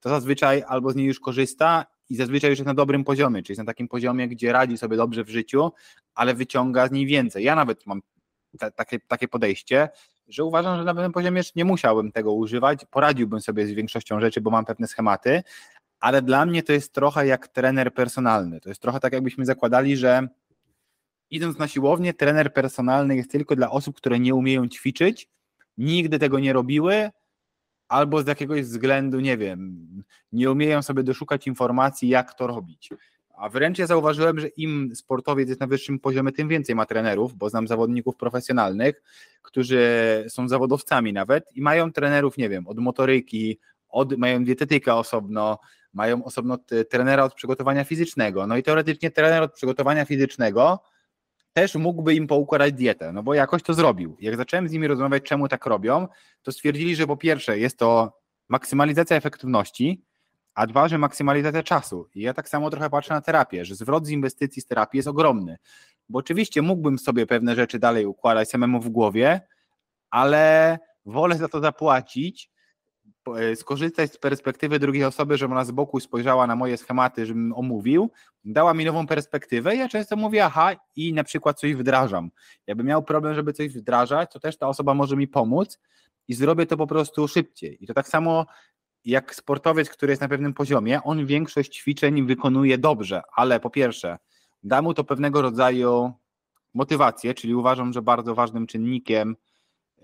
to 0.00 0.08
zazwyczaj 0.08 0.62
albo 0.66 0.90
z 0.90 0.96
niej 0.96 1.06
już 1.06 1.20
korzysta 1.20 1.86
i 2.10 2.16
zazwyczaj 2.16 2.50
już 2.50 2.58
jest 2.58 2.66
na 2.66 2.74
dobrym 2.74 3.04
poziomie, 3.04 3.42
czyli 3.42 3.52
jest 3.52 3.58
na 3.58 3.64
takim 3.64 3.88
poziomie, 3.88 4.28
gdzie 4.28 4.52
radzi 4.52 4.78
sobie 4.78 4.96
dobrze 4.96 5.24
w 5.24 5.28
życiu, 5.28 5.72
ale 6.14 6.34
wyciąga 6.34 6.88
z 6.88 6.90
niej 6.90 7.06
więcej. 7.06 7.44
Ja 7.44 7.54
nawet 7.54 7.86
mam 7.86 8.02
te, 8.58 8.70
takie, 8.70 9.00
takie 9.00 9.28
podejście, 9.28 9.88
że 10.28 10.44
uważam, 10.44 10.78
że 10.78 10.84
na 10.84 10.94
pewnym 10.94 11.12
poziomie 11.12 11.38
już 11.38 11.54
nie 11.54 11.64
musiałbym 11.64 12.12
tego 12.12 12.32
używać, 12.32 12.84
poradziłbym 12.90 13.40
sobie 13.40 13.66
z 13.66 13.70
większością 13.70 14.20
rzeczy, 14.20 14.40
bo 14.40 14.50
mam 14.50 14.64
pewne 14.64 14.86
schematy, 14.86 15.42
ale 16.00 16.22
dla 16.22 16.46
mnie 16.46 16.62
to 16.62 16.72
jest 16.72 16.92
trochę 16.92 17.26
jak 17.26 17.48
trener 17.48 17.94
personalny. 17.94 18.60
To 18.60 18.68
jest 18.68 18.82
trochę 18.82 19.00
tak, 19.00 19.12
jakbyśmy 19.12 19.46
zakładali, 19.46 19.96
że 19.96 20.28
idąc 21.32 21.58
na 21.58 21.68
siłownię, 21.68 22.14
trener 22.14 22.52
personalny 22.52 23.16
jest 23.16 23.30
tylko 23.30 23.56
dla 23.56 23.70
osób, 23.70 23.96
które 23.96 24.20
nie 24.20 24.34
umieją 24.34 24.68
ćwiczyć, 24.68 25.28
nigdy 25.78 26.18
tego 26.18 26.38
nie 26.38 26.52
robiły, 26.52 27.10
albo 27.88 28.22
z 28.22 28.26
jakiegoś 28.26 28.62
względu, 28.62 29.20
nie 29.20 29.36
wiem, 29.36 29.86
nie 30.32 30.50
umieją 30.50 30.82
sobie 30.82 31.02
doszukać 31.02 31.46
informacji, 31.46 32.08
jak 32.08 32.34
to 32.34 32.46
robić. 32.46 32.90
A 33.36 33.48
wręcz 33.48 33.78
ja 33.78 33.86
zauważyłem, 33.86 34.40
że 34.40 34.48
im 34.48 34.96
sportowiec 34.96 35.48
jest 35.48 35.60
na 35.60 35.66
wyższym 35.66 35.98
poziomie, 35.98 36.32
tym 36.32 36.48
więcej 36.48 36.74
ma 36.74 36.86
trenerów, 36.86 37.34
bo 37.34 37.50
znam 37.50 37.68
zawodników 37.68 38.16
profesjonalnych, 38.16 39.02
którzy 39.42 39.80
są 40.28 40.48
zawodowcami 40.48 41.12
nawet 41.12 41.44
i 41.56 41.62
mają 41.62 41.92
trenerów, 41.92 42.36
nie 42.36 42.48
wiem, 42.48 42.68
od 42.68 42.78
motoryki, 42.78 43.58
od, 43.88 44.18
mają 44.18 44.44
dietetykę 44.44 44.94
osobno, 44.94 45.58
mają 45.92 46.24
osobno 46.24 46.58
trenera 46.90 47.24
od 47.24 47.34
przygotowania 47.34 47.84
fizycznego. 47.84 48.46
No 48.46 48.56
i 48.56 48.62
teoretycznie 48.62 49.10
trener 49.10 49.42
od 49.42 49.52
przygotowania 49.52 50.04
fizycznego 50.04 50.91
też 51.52 51.74
mógłby 51.74 52.14
im 52.14 52.26
poukładać 52.26 52.72
dietę, 52.72 53.12
no 53.12 53.22
bo 53.22 53.34
jakoś 53.34 53.62
to 53.62 53.74
zrobił. 53.74 54.16
Jak 54.20 54.36
zacząłem 54.36 54.68
z 54.68 54.72
nimi 54.72 54.86
rozmawiać, 54.86 55.22
czemu 55.22 55.48
tak 55.48 55.66
robią, 55.66 56.08
to 56.42 56.52
stwierdzili, 56.52 56.96
że 56.96 57.06
po 57.06 57.16
pierwsze 57.16 57.58
jest 57.58 57.78
to 57.78 58.18
maksymalizacja 58.48 59.16
efektywności, 59.16 60.02
a 60.54 60.66
dwa, 60.66 60.88
że 60.88 60.98
maksymalizacja 60.98 61.62
czasu. 61.62 62.08
I 62.14 62.20
ja 62.20 62.34
tak 62.34 62.48
samo 62.48 62.70
trochę 62.70 62.90
patrzę 62.90 63.14
na 63.14 63.20
terapię, 63.20 63.64
że 63.64 63.74
zwrot 63.74 64.06
z 64.06 64.10
inwestycji 64.10 64.62
z 64.62 64.66
terapii 64.66 64.98
jest 64.98 65.08
ogromny, 65.08 65.56
bo 66.08 66.18
oczywiście 66.18 66.62
mógłbym 66.62 66.98
sobie 66.98 67.26
pewne 67.26 67.54
rzeczy 67.54 67.78
dalej 67.78 68.06
układać 68.06 68.50
samemu 68.50 68.80
w 68.80 68.88
głowie, 68.88 69.40
ale 70.10 70.78
wolę 71.06 71.36
za 71.36 71.48
to 71.48 71.60
zapłacić, 71.60 72.50
skorzystać 73.54 74.12
z 74.12 74.18
perspektywy 74.18 74.78
drugiej 74.78 75.04
osoby, 75.04 75.36
żeby 75.36 75.54
ona 75.54 75.64
z 75.64 75.70
boku 75.70 76.00
spojrzała 76.00 76.46
na 76.46 76.56
moje 76.56 76.76
schematy, 76.76 77.26
żebym 77.26 77.52
omówił, 77.52 78.10
dała 78.44 78.74
mi 78.74 78.84
nową 78.84 79.06
perspektywę. 79.06 79.76
Ja 79.76 79.88
często 79.88 80.16
mówię, 80.16 80.44
aha, 80.44 80.70
i 80.96 81.12
na 81.12 81.24
przykład 81.24 81.60
coś 81.60 81.74
wdrażam. 81.74 82.30
Jakbym 82.66 82.86
miał 82.86 83.02
problem, 83.02 83.34
żeby 83.34 83.52
coś 83.52 83.68
wdrażać, 83.68 84.32
to 84.32 84.40
też 84.40 84.58
ta 84.58 84.68
osoba 84.68 84.94
może 84.94 85.16
mi 85.16 85.28
pomóc 85.28 85.78
i 86.28 86.34
zrobię 86.34 86.66
to 86.66 86.76
po 86.76 86.86
prostu 86.86 87.28
szybciej. 87.28 87.84
I 87.84 87.86
to 87.86 87.94
tak 87.94 88.08
samo 88.08 88.46
jak 89.04 89.34
sportowiec, 89.34 89.90
który 89.90 90.12
jest 90.12 90.22
na 90.22 90.28
pewnym 90.28 90.54
poziomie, 90.54 91.02
on 91.02 91.26
większość 91.26 91.76
ćwiczeń 91.78 92.26
wykonuje 92.26 92.78
dobrze, 92.78 93.22
ale 93.36 93.60
po 93.60 93.70
pierwsze, 93.70 94.18
da 94.62 94.82
mu 94.82 94.94
to 94.94 95.04
pewnego 95.04 95.42
rodzaju 95.42 96.12
motywację, 96.74 97.34
czyli 97.34 97.54
uważam, 97.54 97.92
że 97.92 98.02
bardzo 98.02 98.34
ważnym 98.34 98.66
czynnikiem, 98.66 99.36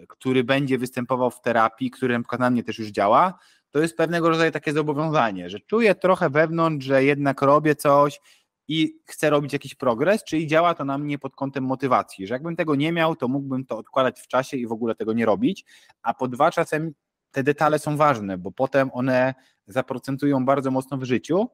który 0.08 0.44
będzie 0.44 0.78
występował 0.78 1.30
w 1.30 1.40
terapii, 1.40 1.90
który 1.90 2.20
na 2.38 2.50
mnie 2.50 2.64
też 2.64 2.78
już 2.78 2.88
działa, 2.88 3.38
to 3.70 3.78
jest 3.80 3.96
pewnego 3.96 4.28
rodzaju 4.28 4.52
takie 4.52 4.72
zobowiązanie, 4.72 5.50
że 5.50 5.60
czuję 5.60 5.94
trochę 5.94 6.30
wewnątrz, 6.30 6.86
że 6.86 7.04
jednak 7.04 7.42
robię 7.42 7.74
coś 7.74 8.20
i 8.68 9.00
chcę 9.06 9.30
robić 9.30 9.52
jakiś 9.52 9.74
progres, 9.74 10.24
czyli 10.24 10.46
działa 10.46 10.74
to 10.74 10.84
na 10.84 10.98
mnie 10.98 11.18
pod 11.18 11.36
kątem 11.36 11.64
motywacji, 11.64 12.26
że 12.26 12.34
jakbym 12.34 12.56
tego 12.56 12.74
nie 12.74 12.92
miał, 12.92 13.16
to 13.16 13.28
mógłbym 13.28 13.64
to 13.64 13.78
odkładać 13.78 14.20
w 14.20 14.26
czasie 14.26 14.56
i 14.56 14.66
w 14.66 14.72
ogóle 14.72 14.94
tego 14.94 15.12
nie 15.12 15.26
robić, 15.26 15.64
a 16.02 16.14
po 16.14 16.28
dwa 16.28 16.50
czasem 16.50 16.92
te 17.30 17.42
detale 17.42 17.78
są 17.78 17.96
ważne, 17.96 18.38
bo 18.38 18.52
potem 18.52 18.90
one 18.92 19.34
zaprocentują 19.66 20.44
bardzo 20.44 20.70
mocno 20.70 20.98
w 20.98 21.04
życiu 21.04 21.48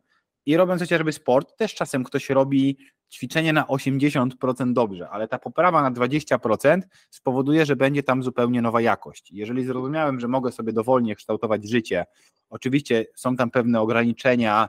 i 0.47 0.57
robiąc 0.57 0.83
chociażby 0.83 1.13
sport, 1.13 1.57
też 1.57 1.75
czasem 1.75 2.05
ktoś 2.05 2.31
robi 2.31 2.79
ćwiczenie 3.13 3.53
na 3.53 3.63
80% 3.65 4.73
dobrze, 4.73 5.09
ale 5.09 5.29
ta 5.29 5.39
poprawa 5.39 5.83
na 5.83 5.91
20% 5.91 6.81
spowoduje, 7.11 7.67
że 7.67 7.77
będzie 7.77 8.03
tam 8.03 8.23
zupełnie 8.23 8.63
nowa 8.63 8.81
jakość. 8.81 9.31
Jeżeli 9.33 9.65
zrozumiałem, 9.65 10.21
że 10.21 10.29
mogę 10.29 10.53
sobie 10.53 10.73
dowolnie 10.73 11.17
kształtować 11.17 11.69
życie, 11.69 12.05
oczywiście 12.51 13.07
są 13.17 13.37
tam 13.37 13.51
pewne 13.51 13.81
ograniczenia 13.81 14.69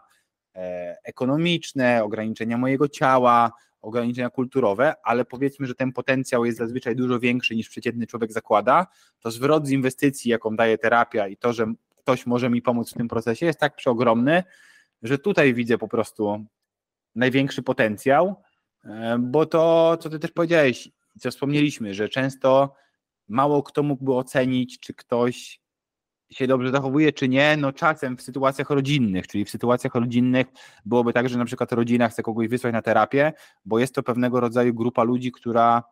e, 0.55 0.97
ekonomiczne, 1.03 2.03
ograniczenia 2.03 2.57
mojego 2.57 2.87
ciała, 2.87 3.51
ograniczenia 3.81 4.29
kulturowe, 4.29 4.93
ale 5.03 5.25
powiedzmy, 5.25 5.67
że 5.67 5.75
ten 5.75 5.91
potencjał 5.91 6.45
jest 6.45 6.57
zazwyczaj 6.57 6.95
dużo 6.95 7.19
większy 7.19 7.55
niż 7.55 7.69
przeciętny 7.69 8.07
człowiek 8.07 8.31
zakłada, 8.31 8.87
to 9.19 9.31
zwrot 9.31 9.67
z 9.67 9.71
inwestycji, 9.71 10.31
jaką 10.31 10.55
daje 10.55 10.77
terapia 10.77 11.27
i 11.27 11.37
to, 11.37 11.53
że 11.53 11.73
ktoś 11.97 12.25
może 12.25 12.49
mi 12.49 12.61
pomóc 12.61 12.91
w 12.91 12.97
tym 12.97 13.07
procesie 13.07 13.45
jest 13.45 13.59
tak 13.59 13.75
przeogromny, 13.75 14.43
że 15.01 15.17
tutaj 15.17 15.53
widzę 15.53 15.77
po 15.77 15.87
prostu 15.87 16.45
największy 17.15 17.63
potencjał, 17.63 18.35
e, 18.83 19.17
bo 19.19 19.45
to, 19.45 19.97
co 19.97 20.09
ty 20.09 20.19
też 20.19 20.31
powiedziałeś, 20.31 20.89
co 21.19 21.31
wspomnieliśmy, 21.31 21.93
że 21.93 22.09
często 22.09 22.73
mało 23.27 23.63
kto 23.63 23.83
mógłby 23.83 24.13
ocenić, 24.13 24.79
czy 24.79 24.93
ktoś 24.93 25.59
się 26.31 26.47
dobrze 26.47 26.71
zachowuje, 26.71 27.13
czy 27.13 27.27
nie, 27.27 27.57
no 27.57 27.73
czasem 27.73 28.17
w 28.17 28.21
sytuacjach 28.21 28.69
rodzinnych, 28.69 29.27
czyli 29.27 29.45
w 29.45 29.49
sytuacjach 29.49 29.95
rodzinnych 29.95 30.47
byłoby 30.85 31.13
tak, 31.13 31.29
że 31.29 31.37
na 31.37 31.45
przykład 31.45 31.71
rodzina 31.71 32.09
chce 32.09 32.23
kogoś 32.23 32.47
wysłać 32.47 32.73
na 32.73 32.81
terapię, 32.81 33.33
bo 33.65 33.79
jest 33.79 33.95
to 33.95 34.03
pewnego 34.03 34.39
rodzaju 34.39 34.73
grupa 34.73 35.03
ludzi, 35.03 35.31
która 35.31 35.83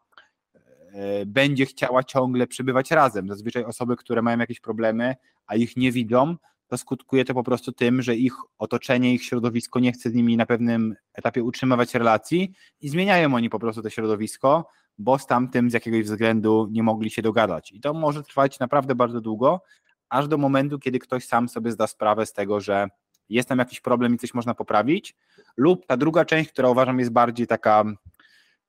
e, 0.93 1.25
będzie 1.25 1.65
chciała 1.65 2.03
ciągle 2.03 2.47
przebywać 2.47 2.91
razem. 2.91 3.27
Zazwyczaj 3.27 3.63
osoby, 3.63 3.95
które 3.95 4.21
mają 4.21 4.37
jakieś 4.37 4.59
problemy, 4.59 5.15
a 5.47 5.55
ich 5.55 5.77
nie 5.77 5.91
widzą, 5.91 6.35
to 6.73 6.77
skutkuje 6.77 7.25
to 7.25 7.33
po 7.33 7.43
prostu 7.43 7.71
tym, 7.71 8.01
że 8.01 8.15
ich 8.15 8.33
otoczenie, 8.57 9.13
ich 9.13 9.23
środowisko 9.23 9.79
nie 9.79 9.91
chce 9.91 10.09
z 10.09 10.13
nimi 10.13 10.37
na 10.37 10.45
pewnym 10.45 10.95
etapie 11.13 11.43
utrzymywać 11.43 11.95
relacji 11.95 12.53
i 12.81 12.89
zmieniają 12.89 13.35
oni 13.35 13.49
po 13.49 13.59
prostu 13.59 13.81
to 13.81 13.89
środowisko, 13.89 14.69
bo 14.97 15.19
z 15.19 15.25
tamtym 15.25 15.69
z 15.69 15.73
jakiegoś 15.73 16.03
względu 16.03 16.67
nie 16.71 16.83
mogli 16.83 17.09
się 17.09 17.21
dogadać. 17.21 17.71
I 17.71 17.79
to 17.79 17.93
może 17.93 18.23
trwać 18.23 18.59
naprawdę 18.59 18.95
bardzo 18.95 19.21
długo, 19.21 19.61
aż 20.09 20.27
do 20.27 20.37
momentu, 20.37 20.79
kiedy 20.79 20.99
ktoś 20.99 21.25
sam 21.25 21.49
sobie 21.49 21.71
zda 21.71 21.87
sprawę 21.87 22.25
z 22.25 22.33
tego, 22.33 22.59
że 22.59 22.87
jest 23.29 23.49
tam 23.49 23.59
jakiś 23.59 23.81
problem 23.81 24.15
i 24.15 24.17
coś 24.17 24.33
można 24.33 24.53
poprawić, 24.53 25.15
lub 25.57 25.85
ta 25.85 25.97
druga 25.97 26.25
część, 26.25 26.49
która 26.49 26.69
uważam 26.69 26.99
jest 26.99 27.11
bardziej 27.11 27.47
taka 27.47 27.83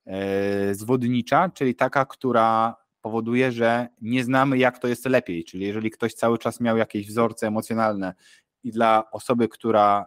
e, 0.06 0.74
zwodnicza, 0.74 1.50
czyli 1.54 1.74
taka, 1.74 2.04
która 2.04 2.76
powoduje, 3.04 3.52
że 3.52 3.88
nie 4.00 4.24
znamy, 4.24 4.58
jak 4.58 4.78
to 4.78 4.88
jest 4.88 5.06
lepiej. 5.06 5.44
Czyli 5.44 5.66
jeżeli 5.66 5.90
ktoś 5.90 6.14
cały 6.14 6.38
czas 6.38 6.60
miał 6.60 6.76
jakieś 6.76 7.06
wzorce 7.06 7.46
emocjonalne 7.46 8.14
i 8.62 8.72
dla 8.72 9.10
osoby, 9.10 9.48
która 9.48 10.06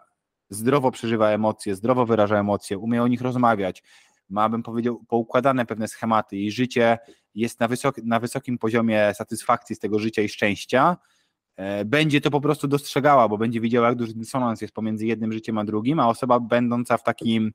zdrowo 0.49 0.91
przeżywa 0.91 1.30
emocje, 1.30 1.76
zdrowo 1.76 2.06
wyraża 2.06 2.40
emocje, 2.40 2.78
umie 2.78 3.03
o 3.03 3.07
nich 3.07 3.22
rozmawiać, 3.22 3.84
ma, 4.30 4.49
bym 4.49 4.64
powiedział, 4.64 5.03
poukładane 5.07 5.65
pewne 5.65 5.88
schematy 5.88 6.38
i 6.38 6.52
życie 6.52 6.98
jest 7.36 7.60
na, 7.60 7.68
na 8.03 8.19
wysokim 8.19 8.57
poziomie 8.57 9.11
satysfakcji 9.15 9.76
z 9.76 9.80
tego 9.80 9.99
życia 9.99 10.22
i 10.22 10.30
szczęścia, 10.30 10.98
e, 11.56 11.86
będzie 11.86 12.22
to 12.22 12.32
po 12.32 12.41
prostu 12.41 12.68
dostrzegała, 12.68 13.28
bo 13.28 13.38
będzie 13.38 13.61
widziała, 13.61 13.88
jak 13.88 13.98
duży 13.98 14.14
dysonans 14.14 14.61
jest 14.61 14.74
pomiędzy 14.74 15.06
jednym 15.06 15.32
życiem 15.32 15.57
a 15.57 15.64
drugim, 15.64 15.99
a 15.99 16.07
osoba 16.07 16.40
będąca 16.40 16.98
w 16.98 17.03
takim 17.03 17.52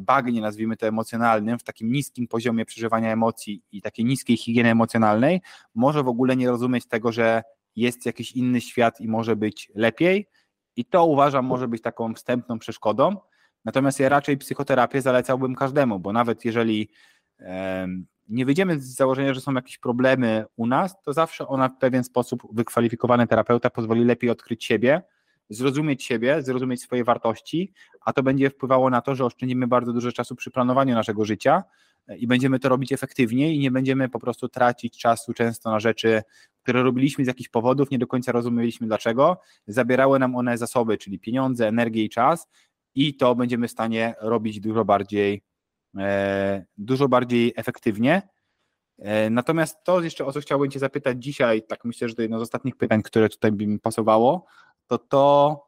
bagnie, 0.00 0.40
nazwijmy 0.40 0.76
to 0.76 0.86
emocjonalnym, 0.86 1.58
w 1.58 1.62
takim 1.62 1.92
niskim 1.92 2.28
poziomie 2.28 2.64
przeżywania 2.64 3.12
emocji 3.12 3.62
i 3.72 3.82
takiej 3.82 4.04
niskiej 4.04 4.36
higieny 4.36 4.68
emocjonalnej, 4.68 5.40
może 5.74 6.02
w 6.02 6.08
ogóle 6.08 6.36
nie 6.36 6.48
rozumieć 6.48 6.86
tego, 6.86 7.12
że 7.12 7.42
jest 7.76 8.06
jakiś 8.06 8.32
inny 8.32 8.60
świat 8.60 9.00
i 9.00 9.08
może 9.08 9.36
być 9.36 9.72
lepiej. 9.74 10.28
I 10.76 10.84
to 10.84 11.06
uważam 11.06 11.46
może 11.46 11.68
być 11.68 11.82
taką 11.82 12.14
wstępną 12.14 12.58
przeszkodą. 12.58 13.16
Natomiast 13.64 14.00
ja 14.00 14.08
raczej 14.08 14.38
psychoterapię 14.38 15.02
zalecałbym 15.02 15.54
każdemu, 15.54 15.98
bo 15.98 16.12
nawet 16.12 16.44
jeżeli 16.44 16.88
nie 18.28 18.44
wyjdziemy 18.44 18.80
z 18.80 18.94
założenia, 18.94 19.34
że 19.34 19.40
są 19.40 19.52
jakieś 19.52 19.78
problemy 19.78 20.44
u 20.56 20.66
nas, 20.66 21.02
to 21.02 21.12
zawsze 21.12 21.48
ona 21.48 21.68
w 21.68 21.78
pewien 21.78 22.04
sposób 22.04 22.42
wykwalifikowany 22.52 23.26
terapeuta 23.26 23.70
pozwoli 23.70 24.04
lepiej 24.04 24.30
odkryć 24.30 24.64
siebie, 24.64 25.02
zrozumieć 25.50 26.04
siebie, 26.04 26.42
zrozumieć 26.42 26.82
swoje 26.82 27.04
wartości, 27.04 27.72
a 28.00 28.12
to 28.12 28.22
będzie 28.22 28.50
wpływało 28.50 28.90
na 28.90 29.00
to, 29.00 29.14
że 29.14 29.24
oszczędzimy 29.24 29.66
bardzo 29.66 29.92
dużo 29.92 30.12
czasu 30.12 30.36
przy 30.36 30.50
planowaniu 30.50 30.94
naszego 30.94 31.24
życia 31.24 31.64
e, 32.08 32.16
i 32.16 32.26
będziemy 32.26 32.58
to 32.58 32.68
robić 32.68 32.92
efektywniej 32.92 33.56
i 33.56 33.58
nie 33.58 33.70
będziemy 33.70 34.08
po 34.08 34.18
prostu 34.18 34.48
tracić 34.48 34.98
czasu 34.98 35.32
często 35.32 35.70
na 35.70 35.80
rzeczy, 35.80 36.22
które 36.62 36.82
robiliśmy 36.82 37.24
z 37.24 37.28
jakichś 37.28 37.48
powodów, 37.48 37.90
nie 37.90 37.98
do 37.98 38.06
końca 38.06 38.32
rozumieliśmy 38.32 38.86
dlaczego. 38.86 39.40
Zabierały 39.66 40.18
nam 40.18 40.36
one 40.36 40.58
zasoby, 40.58 40.98
czyli 40.98 41.18
pieniądze, 41.18 41.68
energię 41.68 42.04
i 42.04 42.08
czas 42.08 42.48
i 42.94 43.16
to 43.16 43.34
będziemy 43.34 43.68
w 43.68 43.70
stanie 43.70 44.14
robić 44.20 44.60
dużo 44.60 44.84
bardziej, 44.84 45.42
e, 45.98 46.64
dużo 46.78 47.08
bardziej 47.08 47.52
efektywnie. 47.56 48.22
E, 48.98 49.30
natomiast 49.30 49.84
to 49.84 50.00
jeszcze 50.00 50.26
o 50.26 50.32
co 50.32 50.40
chciałbym 50.40 50.70
Cię 50.70 50.78
zapytać 50.78 51.22
dzisiaj, 51.24 51.62
tak 51.62 51.84
myślę, 51.84 52.08
że 52.08 52.14
to 52.14 52.22
jedno 52.22 52.38
z 52.38 52.42
ostatnich 52.42 52.76
pytań, 52.76 53.02
które 53.02 53.28
tutaj 53.28 53.52
by 53.52 53.66
mi 53.66 53.78
pasowało, 53.78 54.46
to 54.90 54.98
to, 54.98 55.66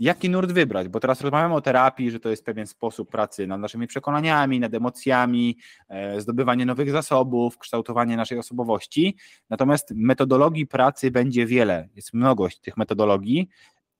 jaki 0.00 0.30
nurt 0.30 0.52
wybrać, 0.52 0.88
bo 0.88 1.00
teraz 1.00 1.20
rozmawiamy 1.20 1.54
o 1.54 1.60
terapii, 1.60 2.10
że 2.10 2.20
to 2.20 2.28
jest 2.28 2.44
pewien 2.44 2.66
sposób 2.66 3.10
pracy 3.10 3.46
nad 3.46 3.60
naszymi 3.60 3.86
przekonaniami, 3.86 4.60
nad 4.60 4.74
emocjami, 4.74 5.58
e, 5.88 6.20
zdobywanie 6.20 6.66
nowych 6.66 6.90
zasobów, 6.90 7.58
kształtowanie 7.58 8.16
naszej 8.16 8.38
osobowości. 8.38 9.16
Natomiast 9.50 9.92
metodologii 9.94 10.66
pracy 10.66 11.10
będzie 11.10 11.46
wiele, 11.46 11.88
jest 11.94 12.14
mnogość 12.14 12.60
tych 12.60 12.76
metodologii. 12.76 13.48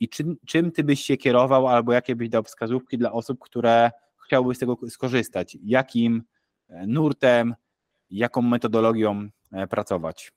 I 0.01 0.09
czym, 0.09 0.37
czym 0.47 0.73
ty 0.73 0.85
byś 0.85 1.01
się 1.01 1.17
kierował, 1.17 1.69
albo 1.69 1.93
jakie 1.93 2.17
byś 2.17 2.29
dał 2.29 2.43
wskazówki 2.43 2.99
dla 2.99 3.13
osób, 3.13 3.39
które 3.41 3.91
chciałyby 4.27 4.55
z 4.55 4.59
tego 4.59 4.77
skorzystać? 4.89 5.59
Jakim 5.65 6.23
e, 6.69 6.87
nurtem, 6.87 7.55
jaką 8.11 8.43
metodologią 8.43 9.29
e, 9.53 9.67
pracować? 9.67 10.33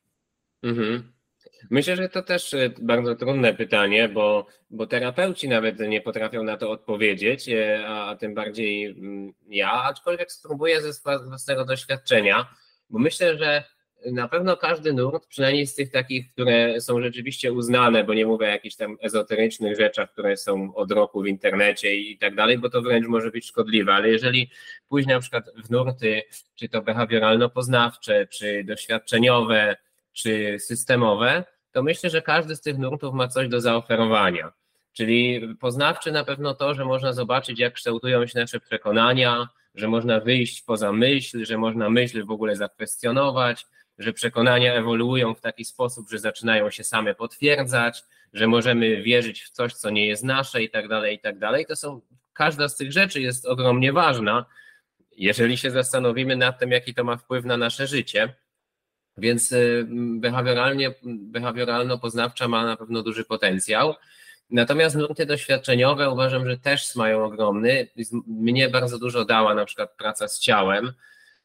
Mhm. 0.64 1.20
Myślę, 1.69 1.95
że 1.95 2.10
to 2.10 2.22
też 2.22 2.53
e, 2.53 2.69
bardzo 2.82 3.15
trudne 3.15 3.53
pytanie, 3.53 4.10
bo, 4.10 4.48
bo 4.69 4.88
terapeuci 4.88 5.49
nawet 5.49 5.80
nie 5.80 6.02
potrafią 6.02 6.44
na 6.44 6.57
to 6.57 6.72
odpowiedzieć, 6.72 7.49
e, 7.49 7.88
a 7.88 8.15
tym 8.15 8.34
bardziej 8.34 8.86
mm, 8.86 9.34
ja, 9.48 9.72
aczkolwiek 9.72 10.32
spróbuję 10.32 10.82
ze 10.82 10.91
własnego 11.26 11.65
doświadczenia, 11.65 12.53
bo 12.90 12.99
myślę, 12.99 13.38
że 13.38 13.64
na 14.06 14.28
pewno 14.28 14.57
każdy 14.57 14.94
nurt, 14.94 15.28
przynajmniej 15.28 15.68
z 15.68 15.76
tych 15.76 15.91
takich, 15.91 16.32
które 16.32 16.82
są 16.82 17.02
rzeczywiście 17.02 17.53
uznane, 17.53 18.03
bo 18.03 18.14
nie 18.14 18.26
mówię 18.26 18.45
o 18.45 18.49
jakichś 18.49 18.76
tam 18.76 18.98
ezoterycznych 19.02 19.78
rzeczach, 19.78 20.11
które 20.11 20.38
są 20.38 20.76
od 20.76 20.91
roku 20.91 21.22
w 21.22 21.28
internecie 21.28 21.95
i 21.95 22.18
tak 22.18 22.36
dalej, 22.36 22.57
bo 22.57 22.69
to 22.69 22.82
wręcz 22.82 23.07
może 23.07 23.32
być 23.32 23.45
szkodliwe, 23.45 23.94
ale 23.94 24.10
jeżeli 24.10 24.49
pójść 24.90 25.07
na 25.07 25.19
przykład 25.19 25.45
w 25.65 25.69
nurty, 25.69 26.22
czy 26.56 26.69
to 26.69 26.82
behawioralno-poznawcze, 26.82 28.28
czy 28.28 28.64
doświadczeniowe, 28.64 29.76
czy 30.14 30.58
systemowe, 30.60 31.44
to 31.72 31.84
myślę, 31.84 32.10
że 32.10 32.22
każdy 32.22 32.56
z 32.56 32.62
tych 32.62 32.78
nurtów 32.78 33.14
ma 33.14 33.28
coś 33.28 33.48
do 33.48 33.62
zaoferowania. 33.62 34.52
Czyli 34.94 35.42
poznawczy 35.60 36.12
na 36.12 36.24
pewno 36.24 36.54
to, 36.54 36.74
że 36.74 36.86
można 36.86 37.14
zobaczyć, 37.14 37.60
jak 37.60 37.74
kształtują 37.74 38.28
się 38.28 38.40
nasze 38.40 38.60
przekonania, 38.60 39.50
że 39.76 39.88
można 39.88 40.20
wyjść 40.20 40.62
poza 40.62 40.92
myśl, 40.92 41.46
że 41.46 41.58
można 41.58 41.90
myśl 41.90 42.26
w 42.26 42.32
ogóle 42.32 42.56
zakwestionować, 42.56 43.66
że 43.98 44.14
przekonania 44.14 44.74
ewoluują 44.74 45.34
w 45.34 45.42
taki 45.42 45.66
sposób, 45.66 46.10
że 46.10 46.20
zaczynają 46.20 46.70
się 46.70 46.84
same 46.84 47.16
potwierdzać, 47.16 48.04
że 48.34 48.48
możemy 48.48 49.02
wierzyć 49.02 49.44
w 49.44 49.50
coś, 49.50 49.74
co 49.74 49.90
nie 49.90 50.08
jest 50.08 50.24
nasze 50.24 50.64
i 50.64 50.70
tak 50.70 50.88
dalej, 50.88 51.16
i 51.16 51.20
tak 51.20 51.40
dalej. 51.40 51.66
To 51.66 51.76
są, 51.76 52.02
każda 52.34 52.70
z 52.70 52.78
tych 52.78 52.92
rzeczy 52.92 53.22
jest 53.22 53.46
ogromnie 53.46 53.94
ważna, 53.94 54.46
jeżeli 55.18 55.58
się 55.58 55.72
zastanowimy 55.72 56.36
nad 56.36 56.60
tym, 56.60 56.72
jaki 56.72 56.94
to 56.94 57.04
ma 57.04 57.18
wpływ 57.18 57.46
na 57.46 57.58
nasze 57.58 57.88
życie. 57.88 58.34
Więc 59.18 59.52
y, 59.52 59.88
behawioralnie, 60.20 60.94
behawioralno-poznawcza 61.04 62.48
ma 62.48 62.66
na 62.66 62.78
pewno 62.78 63.04
duży 63.04 63.26
potencjał. 63.26 63.94
Natomiast 64.50 64.96
nurty 64.96 65.26
doświadczeniowe 65.26 66.10
uważam, 66.10 66.50
że 66.50 66.58
też 66.58 66.96
mają 66.96 67.26
ogromny. 67.26 67.88
Mnie 68.28 68.70
bardzo 68.70 69.00
dużo 69.00 69.26
dała 69.26 69.56
na 69.56 69.66
przykład 69.66 69.98
praca 69.98 70.28
z 70.28 70.40
ciałem, 70.40 70.94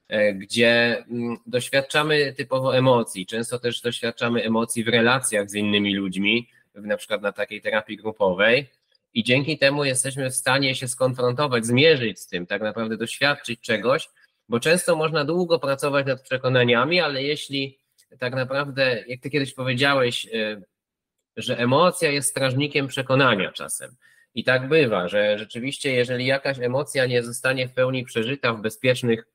e, 0.08 0.34
gdzie 0.34 1.04
mm, 1.10 1.36
doświadczamy 1.46 2.32
typowo 2.32 2.76
emocji. 2.76 3.26
Często 3.26 3.58
też 3.58 3.80
doświadczamy 3.80 4.44
emocji 4.44 4.84
w 4.84 4.88
relacjach 4.88 5.50
z 5.50 5.54
innymi 5.54 5.94
ludźmi, 5.94 6.48
na 6.74 6.96
przykład 6.96 7.22
na 7.22 7.32
takiej 7.32 7.60
terapii 7.62 7.96
grupowej. 7.96 8.70
I 9.14 9.24
dzięki 9.24 9.58
temu 9.58 9.84
jesteśmy 9.84 10.30
w 10.30 10.34
stanie 10.34 10.74
się 10.74 10.88
skonfrontować, 10.88 11.66
zmierzyć 11.66 12.20
z 12.20 12.26
tym, 12.26 12.46
tak 12.46 12.62
naprawdę 12.62 12.96
doświadczyć 12.96 13.60
czegoś, 13.60 14.08
bo 14.48 14.60
często 14.60 14.96
można 14.96 15.24
długo 15.24 15.58
pracować 15.58 16.06
nad 16.06 16.22
przekonaniami, 16.22 17.00
ale 17.00 17.22
jeśli 17.22 17.78
tak 18.18 18.34
naprawdę, 18.34 19.04
jak 19.06 19.20
ty 19.20 19.30
kiedyś 19.30 19.54
powiedziałeś, 19.54 20.26
e, 20.26 20.62
że 21.36 21.58
emocja 21.58 22.10
jest 22.10 22.30
strażnikiem 22.30 22.86
przekonania 22.86 23.52
czasem. 23.52 23.96
I 24.34 24.44
tak 24.44 24.68
bywa, 24.68 25.08
że 25.08 25.38
rzeczywiście, 25.38 25.92
jeżeli 25.92 26.26
jakaś 26.26 26.58
emocja 26.58 27.06
nie 27.06 27.22
zostanie 27.22 27.68
w 27.68 27.72
pełni 27.72 28.04
przeżyta 28.04 28.52
w 28.52 28.60
bezpiecznych, 28.60 29.26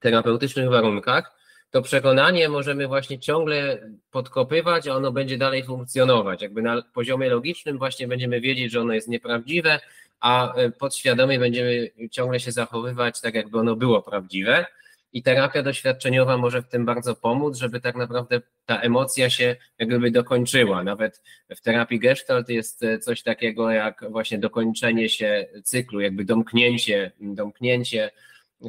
terapeutycznych 0.00 0.70
warunkach, 0.70 1.42
to 1.70 1.82
przekonanie 1.82 2.48
możemy 2.48 2.86
właśnie 2.86 3.18
ciągle 3.18 3.88
podkopywać, 4.10 4.88
a 4.88 4.96
ono 4.96 5.12
będzie 5.12 5.38
dalej 5.38 5.64
funkcjonować. 5.64 6.42
Jakby 6.42 6.62
na 6.62 6.82
poziomie 6.94 7.28
logicznym 7.30 7.78
właśnie 7.78 8.08
będziemy 8.08 8.40
wiedzieć, 8.40 8.72
że 8.72 8.80
ono 8.80 8.92
jest 8.94 9.08
nieprawdziwe, 9.08 9.80
a 10.22 10.54
e, 10.54 10.70
podświadomie 10.70 11.38
będziemy 11.38 11.90
ciągle 12.10 12.40
się 12.40 12.52
zachowywać 12.52 13.20
tak, 13.20 13.34
jakby 13.34 13.58
ono 13.58 13.76
było 13.76 14.02
prawdziwe. 14.02 14.66
I 15.12 15.22
terapia 15.22 15.62
doświadczeniowa 15.62 16.36
może 16.36 16.62
w 16.62 16.68
tym 16.68 16.84
bardzo 16.84 17.14
pomóc, 17.14 17.56
żeby 17.56 17.80
tak 17.80 17.96
naprawdę 17.96 18.40
ta 18.66 18.80
emocja 18.80 19.30
się 19.30 19.56
jakby 19.78 20.10
dokończyła. 20.10 20.84
Nawet 20.84 21.22
w 21.56 21.60
terapii 21.60 21.98
Gestalt 21.98 22.48
jest 22.48 22.82
e, 22.82 22.98
coś 22.98 23.22
takiego 23.22 23.70
jak 23.70 24.04
właśnie 24.10 24.38
dokończenie 24.38 25.08
się 25.08 25.46
cyklu, 25.64 26.00
jakby 26.00 26.24
domknięcie, 26.24 27.12
domknięcie 27.20 28.10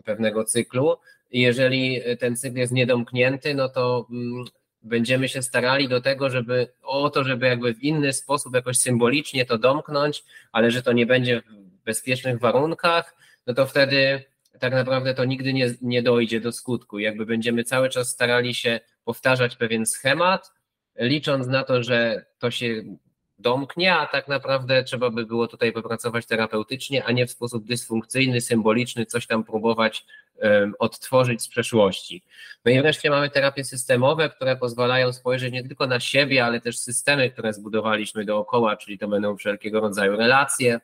pewnego 0.05 0.45
cyklu. 0.45 0.97
Jeżeli 1.31 2.01
ten 2.19 2.37
cykl 2.37 2.57
jest 2.57 2.73
niedomknięty, 2.73 3.53
no 3.53 3.69
to 3.69 4.07
mm, 4.11 4.45
będziemy 4.83 5.29
się 5.29 5.41
starali 5.41 5.87
do 5.87 6.01
tego, 6.01 6.29
żeby 6.29 6.67
o 6.81 7.09
to, 7.09 7.23
żeby 7.23 7.45
jakby 7.47 7.73
w 7.73 7.83
inny 7.83 8.13
sposób 8.13 8.55
jakoś 8.55 8.77
symbolicznie 8.77 9.45
to 9.45 9.57
domknąć, 9.57 10.23
ale 10.51 10.71
że 10.71 10.81
to 10.83 10.93
nie 10.93 11.05
będzie 11.05 11.41
w 11.41 11.83
bezpiecznych 11.85 12.39
warunkach, 12.39 13.15
no 13.47 13.53
to 13.53 13.65
wtedy 13.65 14.23
tak 14.59 14.73
naprawdę 14.73 15.13
to 15.13 15.25
nigdy 15.25 15.53
nie, 15.53 15.73
nie 15.81 16.03
dojdzie 16.03 16.41
do 16.41 16.51
skutku. 16.51 16.99
Jakby 16.99 17.25
będziemy 17.25 17.63
cały 17.63 17.89
czas 17.89 18.09
starali 18.09 18.55
się 18.55 18.79
powtarzać 19.05 19.55
pewien 19.55 19.85
schemat, 19.85 20.51
licząc 20.95 21.47
na 21.47 21.63
to, 21.63 21.83
że 21.83 22.25
to 22.39 22.51
się 22.51 22.83
domknie, 23.43 23.95
a 23.95 24.07
tak 24.07 24.27
naprawdę 24.27 24.83
trzeba 24.83 25.09
by 25.09 25.25
było 25.25 25.47
tutaj 25.47 25.71
popracować 25.71 26.25
terapeutycznie, 26.25 27.05
a 27.05 27.11
nie 27.11 27.27
w 27.27 27.31
sposób 27.31 27.65
dysfunkcyjny, 27.65 28.41
symboliczny, 28.41 29.05
coś 29.05 29.27
tam 29.27 29.43
próbować 29.43 30.05
odtworzyć 30.79 31.41
z 31.41 31.47
przeszłości. 31.47 32.23
No 32.65 32.71
i 32.71 32.81
wreszcie 32.81 33.09
mamy 33.09 33.29
terapie 33.29 33.63
systemowe, 33.63 34.29
które 34.29 34.55
pozwalają 34.55 35.13
spojrzeć 35.13 35.53
nie 35.53 35.63
tylko 35.63 35.87
na 35.87 35.99
siebie, 35.99 36.45
ale 36.45 36.61
też 36.61 36.77
systemy, 36.77 37.29
które 37.29 37.53
zbudowaliśmy 37.53 38.25
dookoła, 38.25 38.77
czyli 38.77 38.97
to 38.97 39.07
będą 39.07 39.37
wszelkiego 39.37 39.79
rodzaju 39.79 40.17
relacje, 40.17 40.79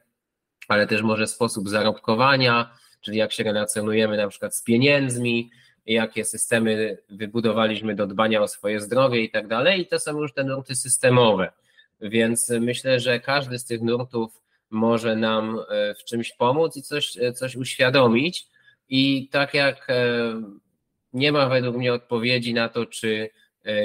ale 0.68 0.88
też 0.88 1.02
może 1.02 1.28
sposób 1.28 1.70
zarobkowania, 1.70 2.74
czyli 3.02 3.18
jak 3.18 3.32
się 3.32 3.44
relacjonujemy 3.44 4.18
na 4.18 4.28
przykład 4.28 4.56
z 4.56 4.64
pieniędzmi, 4.64 5.52
jakie 5.86 6.26
systemy 6.26 6.98
wybudowaliśmy 7.10 7.96
do 7.96 8.08
dbania 8.08 8.42
o 8.42 8.48
swoje 8.48 8.80
zdrowie 8.82 9.22
i 9.22 9.30
tak 9.30 9.48
dalej. 9.48 9.82
I 9.82 9.88
to 9.88 10.00
są 10.00 10.22
już 10.22 10.34
te 10.34 10.44
nurty 10.44 10.76
systemowe. 10.76 11.52
Więc 12.02 12.50
myślę, 12.50 13.00
że 13.00 13.20
każdy 13.20 13.60
z 13.60 13.66
tych 13.66 13.82
nurtów 13.82 14.42
może 14.70 15.16
nam 15.16 15.60
e, 15.70 15.96
w 15.96 16.04
czymś 16.04 16.32
pomóc 16.32 16.78
i 16.78 16.82
coś, 16.82 17.18
e, 17.18 17.34
coś 17.34 17.56
uświadomić. 17.56 18.48
I 18.90 19.30
tak 19.32 19.54
jak 19.54 19.90
e, 19.90 20.34
nie 21.14 21.32
ma 21.32 21.50
według 21.50 21.78
mnie 21.78 21.94
odpowiedzi 21.94 22.54
na 22.54 22.70
to, 22.70 22.86
czy 22.86 23.30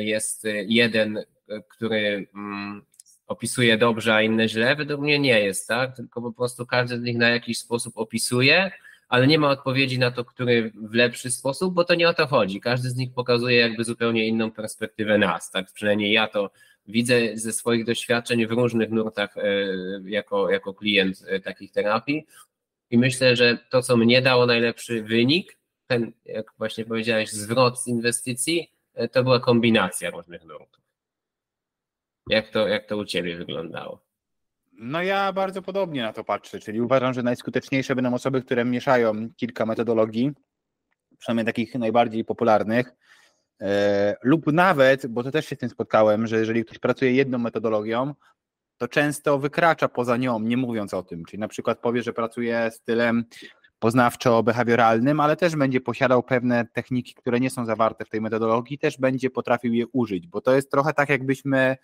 jest 0.00 0.46
jeden, 0.66 1.24
który 1.68 2.26
mm, 2.34 2.82
opisuje 3.26 3.78
dobrze, 3.78 4.14
a 4.14 4.22
inny 4.22 4.48
źle, 4.48 4.76
według 4.76 5.00
mnie 5.00 5.18
nie 5.18 5.40
jest, 5.40 5.68
tak? 5.68 5.96
Tylko 5.96 6.22
po 6.22 6.32
prostu 6.32 6.66
każdy 6.66 6.98
z 6.98 7.02
nich 7.02 7.16
na 7.16 7.28
jakiś 7.28 7.58
sposób 7.58 7.92
opisuje 7.96 8.70
ale 9.08 9.26
nie 9.26 9.38
ma 9.38 9.50
odpowiedzi 9.50 9.98
na 9.98 10.10
to, 10.10 10.24
który 10.24 10.72
w 10.74 10.94
lepszy 10.94 11.30
sposób, 11.30 11.74
bo 11.74 11.84
to 11.84 11.94
nie 11.94 12.08
o 12.08 12.14
to 12.14 12.26
chodzi. 12.26 12.60
Każdy 12.60 12.90
z 12.90 12.96
nich 12.96 13.12
pokazuje 13.14 13.58
jakby 13.58 13.84
zupełnie 13.84 14.28
inną 14.28 14.50
perspektywę 14.50 15.18
nas, 15.18 15.50
tak? 15.50 15.72
Przynajmniej 15.72 16.12
ja 16.12 16.28
to 16.28 16.50
widzę 16.86 17.36
ze 17.36 17.52
swoich 17.52 17.84
doświadczeń 17.84 18.46
w 18.46 18.50
różnych 18.50 18.90
nurtach 18.90 19.36
e, 19.36 19.42
jako, 20.04 20.50
jako 20.50 20.74
klient 20.74 21.24
e, 21.26 21.40
takich 21.40 21.72
terapii 21.72 22.26
i 22.90 22.98
myślę, 22.98 23.36
że 23.36 23.58
to, 23.70 23.82
co 23.82 23.96
mnie 23.96 24.22
dało 24.22 24.46
najlepszy 24.46 25.02
wynik, 25.02 25.58
ten, 25.86 26.12
jak 26.24 26.46
właśnie 26.58 26.84
powiedziałeś, 26.84 27.30
zwrot 27.30 27.80
z 27.80 27.86
inwestycji, 27.86 28.70
e, 28.94 29.08
to 29.08 29.22
była 29.22 29.40
kombinacja 29.40 30.10
różnych 30.10 30.44
nurtów. 30.44 30.84
Jak 32.30 32.50
to, 32.50 32.68
jak 32.68 32.86
to 32.86 32.96
u 32.96 33.04
Ciebie 33.04 33.36
wyglądało? 33.36 34.00
No 34.72 35.02
ja 35.02 35.32
bardzo 35.32 35.62
podobnie 35.62 36.02
na 36.02 36.12
to 36.12 36.24
patrzę, 36.24 36.60
czyli 36.60 36.80
uważam, 36.80 37.14
że 37.14 37.22
najskuteczniejsze 37.22 37.94
będą 37.94 38.14
osoby, 38.14 38.42
które 38.42 38.64
mieszają 38.64 39.28
kilka 39.36 39.66
metodologii, 39.66 40.32
przynajmniej 41.18 41.46
takich 41.46 41.74
najbardziej 41.74 42.24
popularnych, 42.24 42.92
lub 44.22 44.52
nawet, 44.52 45.06
bo 45.06 45.22
to 45.22 45.30
też 45.30 45.46
się 45.46 45.56
z 45.56 45.58
tym 45.58 45.68
spotkałem, 45.68 46.26
że 46.26 46.38
jeżeli 46.38 46.64
ktoś 46.64 46.78
pracuje 46.78 47.12
jedną 47.12 47.38
metodologią, 47.38 48.14
to 48.76 48.88
często 48.88 49.38
wykracza 49.38 49.88
poza 49.88 50.16
nią, 50.16 50.40
nie 50.40 50.56
mówiąc 50.56 50.94
o 50.94 51.02
tym. 51.02 51.24
Czyli 51.24 51.40
na 51.40 51.48
przykład 51.48 51.78
powie, 51.78 52.02
że 52.02 52.12
pracuje 52.12 52.70
stylem 52.70 53.24
poznawczo-behawioralnym, 53.80 55.22
ale 55.22 55.36
też 55.36 55.56
będzie 55.56 55.80
posiadał 55.80 56.22
pewne 56.22 56.66
techniki, 56.72 57.14
które 57.14 57.40
nie 57.40 57.50
są 57.50 57.66
zawarte 57.66 58.04
w 58.04 58.08
tej 58.08 58.20
metodologii, 58.20 58.78
też 58.78 58.98
będzie 58.98 59.30
potrafił 59.30 59.72
je 59.72 59.86
użyć, 59.92 60.26
bo 60.26 60.40
to 60.40 60.54
jest 60.54 60.70
trochę 60.70 60.92
tak, 60.92 61.08
jakbyśmy 61.08 61.76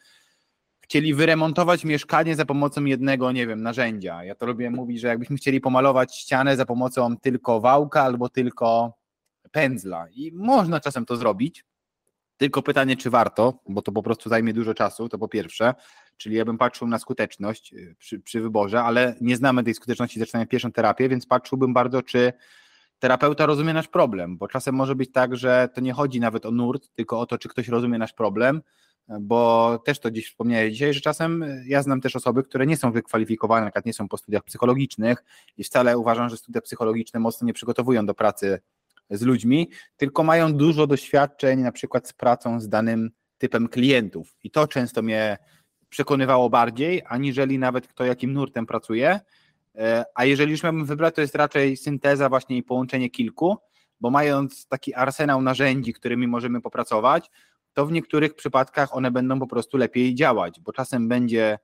chcieli 0.81 1.15
wyremontować 1.15 1.85
mieszkanie 1.85 2.37
za 2.37 2.45
pomocą 2.45 2.85
jednego, 2.85 3.33
nie 3.33 3.47
wiem, 3.47 3.63
narzędzia. 3.63 4.25
Ja 4.25 4.35
to 4.35 4.47
lubię 4.47 4.71
mówić, 4.71 5.01
że 5.01 5.09
jakbyśmy 5.09 5.37
chcieli 5.37 5.61
pomalować 5.61 6.17
ścianę 6.17 6.57
za 6.57 6.67
pomocą 6.67 7.17
tylko 7.17 7.61
wałka 7.61 8.03
albo 8.03 8.29
tylko 8.29 8.93
pędzla. 9.51 10.07
I 10.13 10.33
można 10.33 10.81
czasem 10.81 11.07
to 11.07 11.17
zrobić, 11.17 11.65
tylko 12.37 12.63
pytanie, 12.63 12.97
czy 12.97 13.11
warto, 13.11 13.63
bo 13.69 13.83
to 13.83 13.93
po 13.93 14.03
prostu 14.03 14.29
zajmie 14.29 14.53
dużo 14.53 14.75
czasu, 14.75 15.09
to 15.09 15.19
po 15.19 15.29
pierwsze, 15.29 15.75
czyli 16.17 16.37
ja 16.37 16.45
bym 16.45 16.59
patrzył 16.59 16.89
na 16.89 16.99
skuteczność 16.99 17.73
y, 17.75 17.97
przy, 17.99 18.21
przy 18.21 18.41
wyborze, 18.41 18.83
ale 18.83 19.15
nie 19.21 19.37
znamy 19.37 19.65
tej 19.65 19.75
skuteczności, 19.75 20.21
zaczynamy 20.21 20.47
pierwszą 20.47 20.73
terapię, 20.73 21.09
więc 21.09 21.27
patrzyłbym 21.27 21.75
bardzo, 21.75 22.03
czy 22.03 22.33
terapeuta 22.99 23.47
rozumie 23.47 23.75
nasz 23.75 23.89
problem, 23.89 24.39
bo 24.39 24.49
czasem 24.49 24.75
może 24.75 24.95
być 24.95 25.13
tak, 25.13 25.37
że 25.37 25.69
to 25.75 25.81
nie 25.81 25.93
chodzi 25.93 26.21
nawet 26.21 26.47
o 26.47 26.51
nurt, 26.51 26.91
tylko 26.95 27.21
o 27.21 27.27
to, 27.27 27.39
czy 27.39 27.49
ktoś 27.49 27.69
rozumie 27.69 27.99
nasz 27.99 28.13
problem, 28.13 28.63
bo 29.21 29.79
też 29.85 30.01
to 30.01 30.11
dziś 30.11 30.29
wspomniałem 30.29 30.71
dzisiaj, 30.71 30.95
że 30.95 31.01
czasem 31.01 31.45
ja 31.67 31.83
znam 31.83 32.01
też 32.01 32.17
osoby, 32.17 32.43
które 32.43 32.67
nie 32.67 32.77
są 32.77 32.93
wykwalifikowane, 32.93 33.61
na 33.61 33.71
przykład 33.71 33.87
nie 33.87 33.93
są 33.93 34.09
po 34.09 34.17
studiach 34.17 34.43
psychologicznych 34.45 35.25
i 35.57 35.65
wcale 35.65 35.99
uważam, 35.99 36.29
że 36.29 36.37
studia 36.37 36.61
psychologiczne 36.61 37.21
mocno 37.21 37.47
nie 37.47 37.53
przygotowują 37.53 38.07
do 38.07 38.15
pracy 38.15 38.61
z 39.11 39.23
ludźmi, 39.23 39.71
tylko 39.97 40.25
mają 40.25 40.53
dużo 40.53 40.87
doświadczeń 40.87 41.61
na 41.61 41.73
przykład 41.73 42.09
z 42.09 42.13
pracą 42.13 42.61
z 42.61 42.69
danym 42.69 43.11
typem 43.39 43.69
klientów. 43.69 44.37
I 44.45 44.51
to 44.51 44.69
często 44.69 45.03
mnie 45.03 45.39
przekonywało 45.89 46.51
bardziej, 46.51 47.03
aniżeli 47.09 47.59
nawet 47.59 47.87
kto 47.89 48.05
jakim 48.05 48.33
nurtem 48.33 48.67
pracuje, 48.67 49.21
e, 49.75 50.05
a 50.15 50.25
jeżeli 50.25 50.51
już 50.53 50.63
miałbym 50.63 50.85
wybrać, 50.85 51.15
to 51.15 51.21
jest 51.21 51.35
raczej 51.35 51.77
synteza 51.77 52.29
właśnie 52.29 52.57
i 52.57 52.63
połączenie 52.63 53.11
kilku, 53.11 53.57
bo 54.01 54.11
mając 54.11 54.67
taki 54.67 54.95
arsenał 54.95 55.43
narzędzi, 55.43 55.93
którymi 55.93 56.27
możemy 56.27 56.61
popracować, 56.61 57.31
to 57.73 57.87
w 57.87 57.93
niektórych 57.93 58.35
przypadkach 58.35 58.97
one 58.97 59.11
będą 59.11 59.41
po 59.41 59.47
prostu 59.47 59.77
lepiej 59.77 60.15
działać, 60.15 60.61
bo 60.61 60.73
czasem 60.73 61.09
będzie 61.09 61.59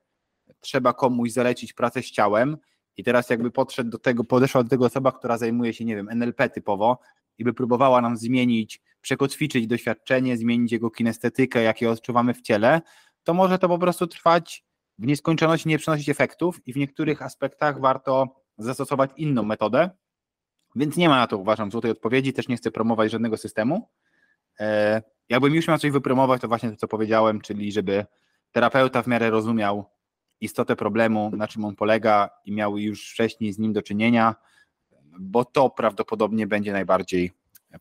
trzeba 0.61 0.93
komuś 0.93 1.31
zalecić 1.31 1.73
pracę 1.73 2.03
z 2.03 2.11
ciałem. 2.11 2.57
I 2.97 3.05
teraz 3.05 3.31
jakby 3.31 3.51
podszedł 3.51 3.91
do 3.91 3.99
tego, 3.99 4.25
podeszła 4.25 4.63
do 4.63 4.69
tego 4.69 4.85
osoba, 4.87 5.13
która 5.13 5.39
zajmuje 5.39 5.75
się, 5.75 5.85
nie 5.85 5.97
wiem, 5.97 6.09
NLP 6.09 6.51
typowo 6.51 6.99
i 7.39 7.45
by 7.45 7.55
próbowała 7.55 8.01
nam 8.01 8.17
zmienić, 8.17 8.81
przekotwiczyć 9.01 9.67
doświadczenie, 9.67 10.37
zmienić 10.37 10.73
jego 10.73 10.91
kinestetykę, 10.91 11.63
jakie 11.63 11.91
odczuwamy 11.91 12.35
w 12.35 12.43
ciele, 12.43 12.81
to 13.25 13.35
może 13.35 13.59
to 13.59 13.69
po 13.69 13.79
prostu 13.79 14.07
trwać 14.07 14.65
w 14.99 15.07
nieskończoność, 15.07 15.67
nie 15.67 15.79
przynosić 15.79 16.09
efektów 16.09 16.61
i 16.67 16.73
w 16.73 16.77
niektórych 16.77 17.23
aspektach 17.23 17.81
warto 17.81 18.43
zastosować 18.59 19.11
inną 19.17 19.43
metodę, 19.43 19.91
Więc 20.77 20.97
nie 20.97 21.09
ma 21.09 21.17
na 21.17 21.27
to, 21.27 21.39
uważam, 21.39 21.71
złotej 21.71 21.91
odpowiedzi, 21.91 22.33
też 22.33 22.49
nie 22.49 22.57
chcę 22.57 22.71
promować 22.71 23.11
żadnego 23.11 23.37
systemu. 23.37 23.89
E, 24.61 25.03
jakbym 25.29 25.55
już 25.55 25.69
miał 25.69 25.79
coś 25.79 25.91
wypromować, 25.91 26.41
to 26.41 26.49
właśnie 26.49 26.71
to, 26.71 26.77
co 26.77 26.89
powiedziałem, 26.89 27.41
czyli 27.41 27.73
żeby 27.73 28.07
terapeuta 28.53 29.03
w 29.03 29.07
miarę 29.07 29.31
rozumiał 29.31 29.85
istotę 30.41 30.77
problemu, 30.77 31.31
na 31.37 31.49
czym 31.49 31.65
on 31.65 31.77
polega 31.77 32.31
i 32.45 32.53
miał 32.53 32.79
już 32.79 33.11
wcześniej 33.11 33.53
z 33.53 33.59
nim 33.59 33.73
do 33.73 33.83
czynienia, 33.83 34.35
bo 35.19 35.45
to 35.45 35.71
prawdopodobnie 35.71 36.47
będzie 36.47 36.73
najbardziej 36.73 37.33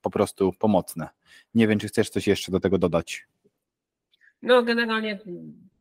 po 0.02 0.10
prostu 0.10 0.54
pomocne. 0.60 1.10
Nie 1.56 1.68
wiem, 1.68 1.80
czy 1.80 1.88
chcesz 1.88 2.10
coś 2.10 2.28
jeszcze 2.28 2.52
do 2.52 2.60
tego 2.60 2.78
dodać. 2.78 3.26
No, 4.42 4.64
generalnie 4.64 5.20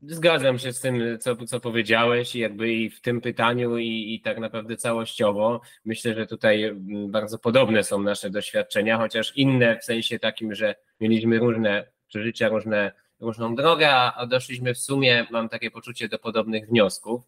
zgadzam 0.02 0.58
się 0.58 0.72
z 0.72 0.80
tym, 0.80 1.18
co, 1.20 1.36
co 1.36 1.60
powiedziałeś, 1.60 2.34
jakby 2.34 2.72
i 2.72 2.90
w 2.90 3.00
tym 3.00 3.20
pytaniu, 3.20 3.78
i, 3.78 4.14
i 4.14 4.20
tak 4.20 4.38
naprawdę 4.38 4.76
całościowo. 4.76 5.60
Myślę, 5.84 6.14
że 6.14 6.26
tutaj 6.26 6.64
mm, 6.64 7.10
bardzo 7.10 7.38
podobne 7.38 7.84
są 7.84 8.02
nasze 8.02 8.30
doświadczenia, 8.30 8.98
chociaż 8.98 9.36
inne 9.36 9.78
w 9.78 9.84
sensie 9.84 10.18
takim, 10.18 10.54
że 10.54 10.74
mieliśmy 11.00 11.38
różne 11.38 11.86
przeżycia, 12.08 12.48
różne, 12.48 12.92
różną 13.20 13.54
drogę, 13.54 13.90
a 13.90 14.26
doszliśmy 14.26 14.74
w 14.74 14.78
sumie, 14.78 15.26
mam 15.30 15.48
takie 15.48 15.70
poczucie, 15.70 16.08
do 16.08 16.18
podobnych 16.18 16.68
wniosków. 16.68 17.22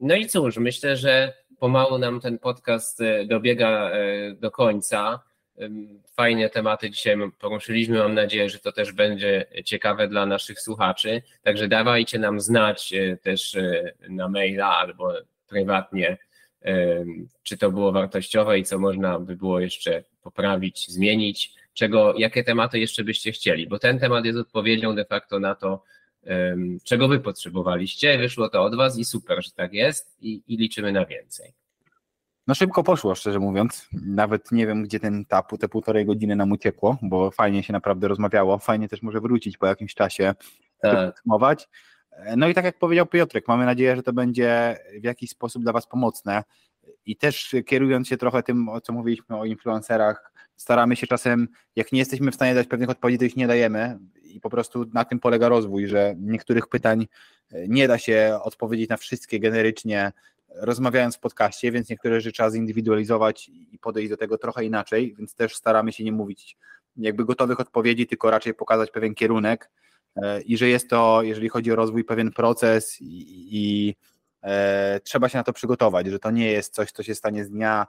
No 0.00 0.14
i 0.14 0.26
cóż, 0.26 0.56
myślę, 0.56 0.96
że 0.96 1.34
pomału 1.58 1.98
nam 1.98 2.20
ten 2.20 2.38
podcast 2.38 3.00
e, 3.00 3.24
dobiega 3.24 3.90
e, 3.90 4.32
do 4.34 4.50
końca. 4.50 5.20
Fajne 6.16 6.50
tematy 6.50 6.90
dzisiaj 6.90 7.16
poruszyliśmy. 7.38 7.98
Mam 7.98 8.14
nadzieję, 8.14 8.50
że 8.50 8.58
to 8.58 8.72
też 8.72 8.92
będzie 8.92 9.46
ciekawe 9.64 10.08
dla 10.08 10.26
naszych 10.26 10.60
słuchaczy. 10.60 11.22
Także 11.42 11.68
dawajcie 11.68 12.18
nam 12.18 12.40
znać 12.40 12.92
e, 12.92 13.16
też 13.16 13.56
na 14.08 14.28
maila 14.28 14.66
albo 14.66 15.12
prywatnie, 15.48 16.18
czy 17.42 17.58
to 17.58 17.70
było 17.70 17.92
wartościowe 17.92 18.58
i 18.58 18.64
co 18.64 18.78
można 18.78 19.18
by 19.18 19.36
było 19.36 19.60
jeszcze 19.60 20.04
poprawić, 20.22 20.88
zmienić, 20.88 21.54
czego, 21.74 22.14
jakie 22.18 22.44
tematy 22.44 22.78
jeszcze 22.78 23.04
byście 23.04 23.32
chcieli, 23.32 23.66
bo 23.66 23.78
ten 23.78 23.98
temat 23.98 24.24
jest 24.24 24.38
odpowiedzią 24.38 24.94
de 24.94 25.04
facto 25.04 25.40
na 25.40 25.54
to, 25.54 25.82
czego 26.84 27.08
wy 27.08 27.20
potrzebowaliście. 27.20 28.18
Wyszło 28.18 28.48
to 28.48 28.62
od 28.62 28.76
was 28.76 28.98
i 28.98 29.04
super, 29.04 29.44
że 29.44 29.50
tak 29.50 29.72
jest 29.72 30.16
i, 30.20 30.42
i 30.46 30.56
liczymy 30.56 30.92
na 30.92 31.06
więcej. 31.06 31.52
No 32.46 32.54
szybko 32.54 32.82
poszło, 32.82 33.14
szczerze 33.14 33.38
mówiąc. 33.38 33.88
Nawet 33.92 34.52
nie 34.52 34.66
wiem, 34.66 34.82
gdzie 34.82 35.00
ten 35.00 35.24
tapu, 35.24 35.58
te 35.58 35.68
półtorej 35.68 36.06
godziny 36.06 36.36
nam 36.36 36.52
uciekło, 36.52 36.98
bo 37.02 37.30
fajnie 37.30 37.62
się 37.62 37.72
naprawdę 37.72 38.08
rozmawiało. 38.08 38.58
Fajnie 38.58 38.88
też 38.88 39.02
może 39.02 39.20
wrócić 39.20 39.56
po 39.56 39.66
jakimś 39.66 39.94
czasie, 39.94 40.34
tak. 40.80 41.06
podsumować. 41.14 41.68
No 42.36 42.48
i 42.48 42.54
tak 42.54 42.64
jak 42.64 42.78
powiedział 42.78 43.06
Piotrek, 43.06 43.48
mamy 43.48 43.66
nadzieję, 43.66 43.96
że 43.96 44.02
to 44.02 44.12
będzie 44.12 44.78
w 45.00 45.04
jakiś 45.04 45.30
sposób 45.30 45.62
dla 45.62 45.72
Was 45.72 45.86
pomocne. 45.86 46.44
I 47.06 47.16
też 47.16 47.54
kierując 47.66 48.08
się 48.08 48.16
trochę 48.16 48.42
tym, 48.42 48.68
o 48.68 48.80
co 48.80 48.92
mówiliśmy 48.92 49.36
o 49.36 49.44
influencerach, 49.44 50.27
staramy 50.58 50.96
się 50.96 51.06
czasem, 51.06 51.48
jak 51.76 51.92
nie 51.92 51.98
jesteśmy 51.98 52.30
w 52.30 52.34
stanie 52.34 52.54
dać 52.54 52.66
pewnych 52.66 52.90
odpowiedzi, 52.90 53.18
to 53.18 53.24
ich 53.24 53.36
nie 53.36 53.46
dajemy. 53.46 53.98
I 54.22 54.40
po 54.40 54.50
prostu 54.50 54.84
na 54.92 55.04
tym 55.04 55.20
polega 55.20 55.48
rozwój, 55.48 55.86
że 55.86 56.14
niektórych 56.18 56.66
pytań 56.66 57.06
nie 57.68 57.88
da 57.88 57.98
się 57.98 58.38
odpowiedzieć 58.42 58.88
na 58.88 58.96
wszystkie 58.96 59.40
generycznie 59.40 60.12
rozmawiając 60.54 61.16
w 61.16 61.20
podcaście, 61.20 61.72
więc 61.72 61.88
niektóre 61.88 62.20
rzeczy 62.20 62.32
trzeba 62.32 62.50
zindywidualizować 62.50 63.48
i 63.48 63.78
podejść 63.80 64.10
do 64.10 64.16
tego 64.16 64.38
trochę 64.38 64.64
inaczej, 64.64 65.14
więc 65.18 65.34
też 65.34 65.56
staramy 65.56 65.92
się 65.92 66.04
nie 66.04 66.12
mówić 66.12 66.56
jakby 66.96 67.24
gotowych 67.24 67.60
odpowiedzi, 67.60 68.06
tylko 68.06 68.30
raczej 68.30 68.54
pokazać 68.54 68.90
pewien 68.90 69.14
kierunek 69.14 69.70
e, 70.16 70.40
i 70.40 70.56
że 70.56 70.68
jest 70.68 70.90
to, 70.90 71.22
jeżeli 71.22 71.48
chodzi 71.48 71.72
o 71.72 71.76
rozwój, 71.76 72.04
pewien 72.04 72.32
proces 72.32 73.00
i, 73.00 73.48
i 73.50 73.94
e, 74.42 75.00
trzeba 75.00 75.28
się 75.28 75.38
na 75.38 75.44
to 75.44 75.52
przygotować, 75.52 76.06
że 76.06 76.18
to 76.18 76.30
nie 76.30 76.52
jest 76.52 76.74
coś, 76.74 76.92
co 76.92 77.02
się 77.02 77.14
stanie 77.14 77.44
z 77.44 77.50
dnia 77.50 77.86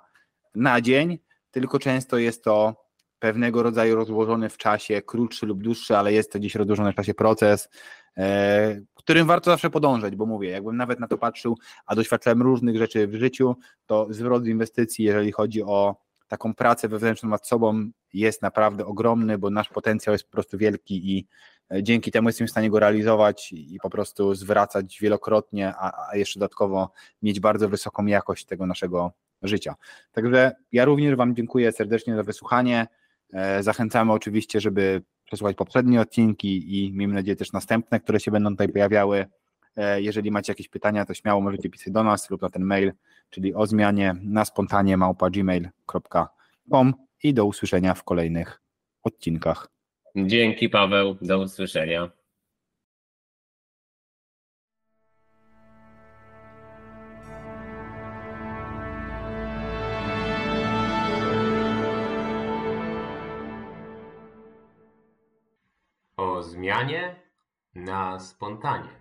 na 0.55 0.81
dzień, 0.81 1.19
tylko 1.51 1.80
często 1.80 2.17
jest 2.17 2.43
to 2.43 2.89
pewnego 3.19 3.63
rodzaju 3.63 3.95
rozłożony 3.95 4.49
w 4.49 4.57
czasie, 4.57 5.01
krótszy 5.01 5.45
lub 5.45 5.63
dłuższy, 5.63 5.97
ale 5.97 6.13
jest 6.13 6.31
to 6.31 6.39
gdzieś 6.39 6.55
rozłożony 6.55 6.93
w 6.93 6.95
czasie 6.95 7.13
proces, 7.13 7.69
e, 8.17 8.81
którym 8.95 9.27
warto 9.27 9.51
zawsze 9.51 9.69
podążać, 9.69 10.15
bo 10.15 10.26
mówię, 10.26 10.49
jakbym 10.49 10.77
nawet 10.77 10.99
na 10.99 11.07
to 11.07 11.17
patrzył, 11.17 11.57
a 11.85 11.95
doświadczałem 11.95 12.41
różnych 12.41 12.77
rzeczy 12.77 13.07
w 13.07 13.15
życiu, 13.15 13.55
to 13.85 14.07
zwrot 14.09 14.47
inwestycji, 14.47 15.05
jeżeli 15.05 15.31
chodzi 15.31 15.63
o 15.63 15.95
taką 16.27 16.53
pracę 16.53 16.88
wewnętrzną 16.88 17.30
nad 17.30 17.47
sobą, 17.47 17.91
jest 18.13 18.41
naprawdę 18.41 18.85
ogromny, 18.85 19.38
bo 19.38 19.49
nasz 19.49 19.69
potencjał 19.69 20.13
jest 20.13 20.26
po 20.26 20.31
prostu 20.31 20.57
wielki 20.57 21.17
i 21.17 21.27
e, 21.71 21.84
dzięki 21.84 22.11
temu 22.11 22.30
jesteśmy 22.30 22.47
w 22.47 22.51
stanie 22.51 22.69
go 22.69 22.80
realizować 22.80 23.51
i 23.51 23.77
po 23.81 23.89
prostu 23.89 24.35
zwracać 24.35 24.99
wielokrotnie, 25.01 25.73
a, 25.77 26.09
a 26.09 26.15
jeszcze 26.15 26.39
dodatkowo 26.39 26.91
mieć 27.21 27.39
bardzo 27.39 27.69
wysoką 27.69 28.05
jakość 28.05 28.45
tego 28.45 28.65
naszego 28.65 29.11
życia. 29.41 29.75
Także 30.11 30.51
ja 30.71 30.85
również 30.85 31.15
Wam 31.15 31.35
dziękuję 31.35 31.71
serdecznie 31.71 32.15
za 32.15 32.23
wysłuchanie. 32.23 32.87
E, 33.33 33.63
zachęcamy 33.63 34.11
oczywiście, 34.11 34.59
żeby 34.59 35.01
przesłuchać 35.25 35.55
poprzednie 35.55 36.01
odcinki 36.01 36.77
i 36.77 36.93
miejmy 36.93 37.13
nadzieję 37.13 37.35
też 37.35 37.51
następne, 37.51 37.99
które 37.99 38.19
się 38.19 38.31
będą 38.31 38.49
tutaj 38.49 38.69
pojawiały. 38.69 39.25
E, 39.75 40.01
jeżeli 40.01 40.31
macie 40.31 40.51
jakieś 40.51 40.69
pytania, 40.69 41.05
to 41.05 41.13
śmiało 41.13 41.41
możecie 41.41 41.69
pisać 41.69 41.93
do 41.93 42.03
nas 42.03 42.29
lub 42.29 42.41
na 42.41 42.49
ten 42.49 42.63
mail, 42.63 42.93
czyli 43.29 43.53
o 43.53 43.67
zmianie 43.67 44.15
na 44.21 44.45
spontanie 44.45 44.97
małpa.gmail.com 44.97 46.93
i 47.23 47.33
do 47.33 47.45
usłyszenia 47.45 47.93
w 47.93 48.03
kolejnych 48.03 48.61
odcinkach. 49.03 49.67
Dzięki 50.15 50.69
Paweł, 50.69 51.17
do 51.21 51.39
usłyszenia. 51.39 52.18
O 66.19 66.43
zmianie 66.43 67.15
na 67.75 68.19
spontanie 68.19 68.98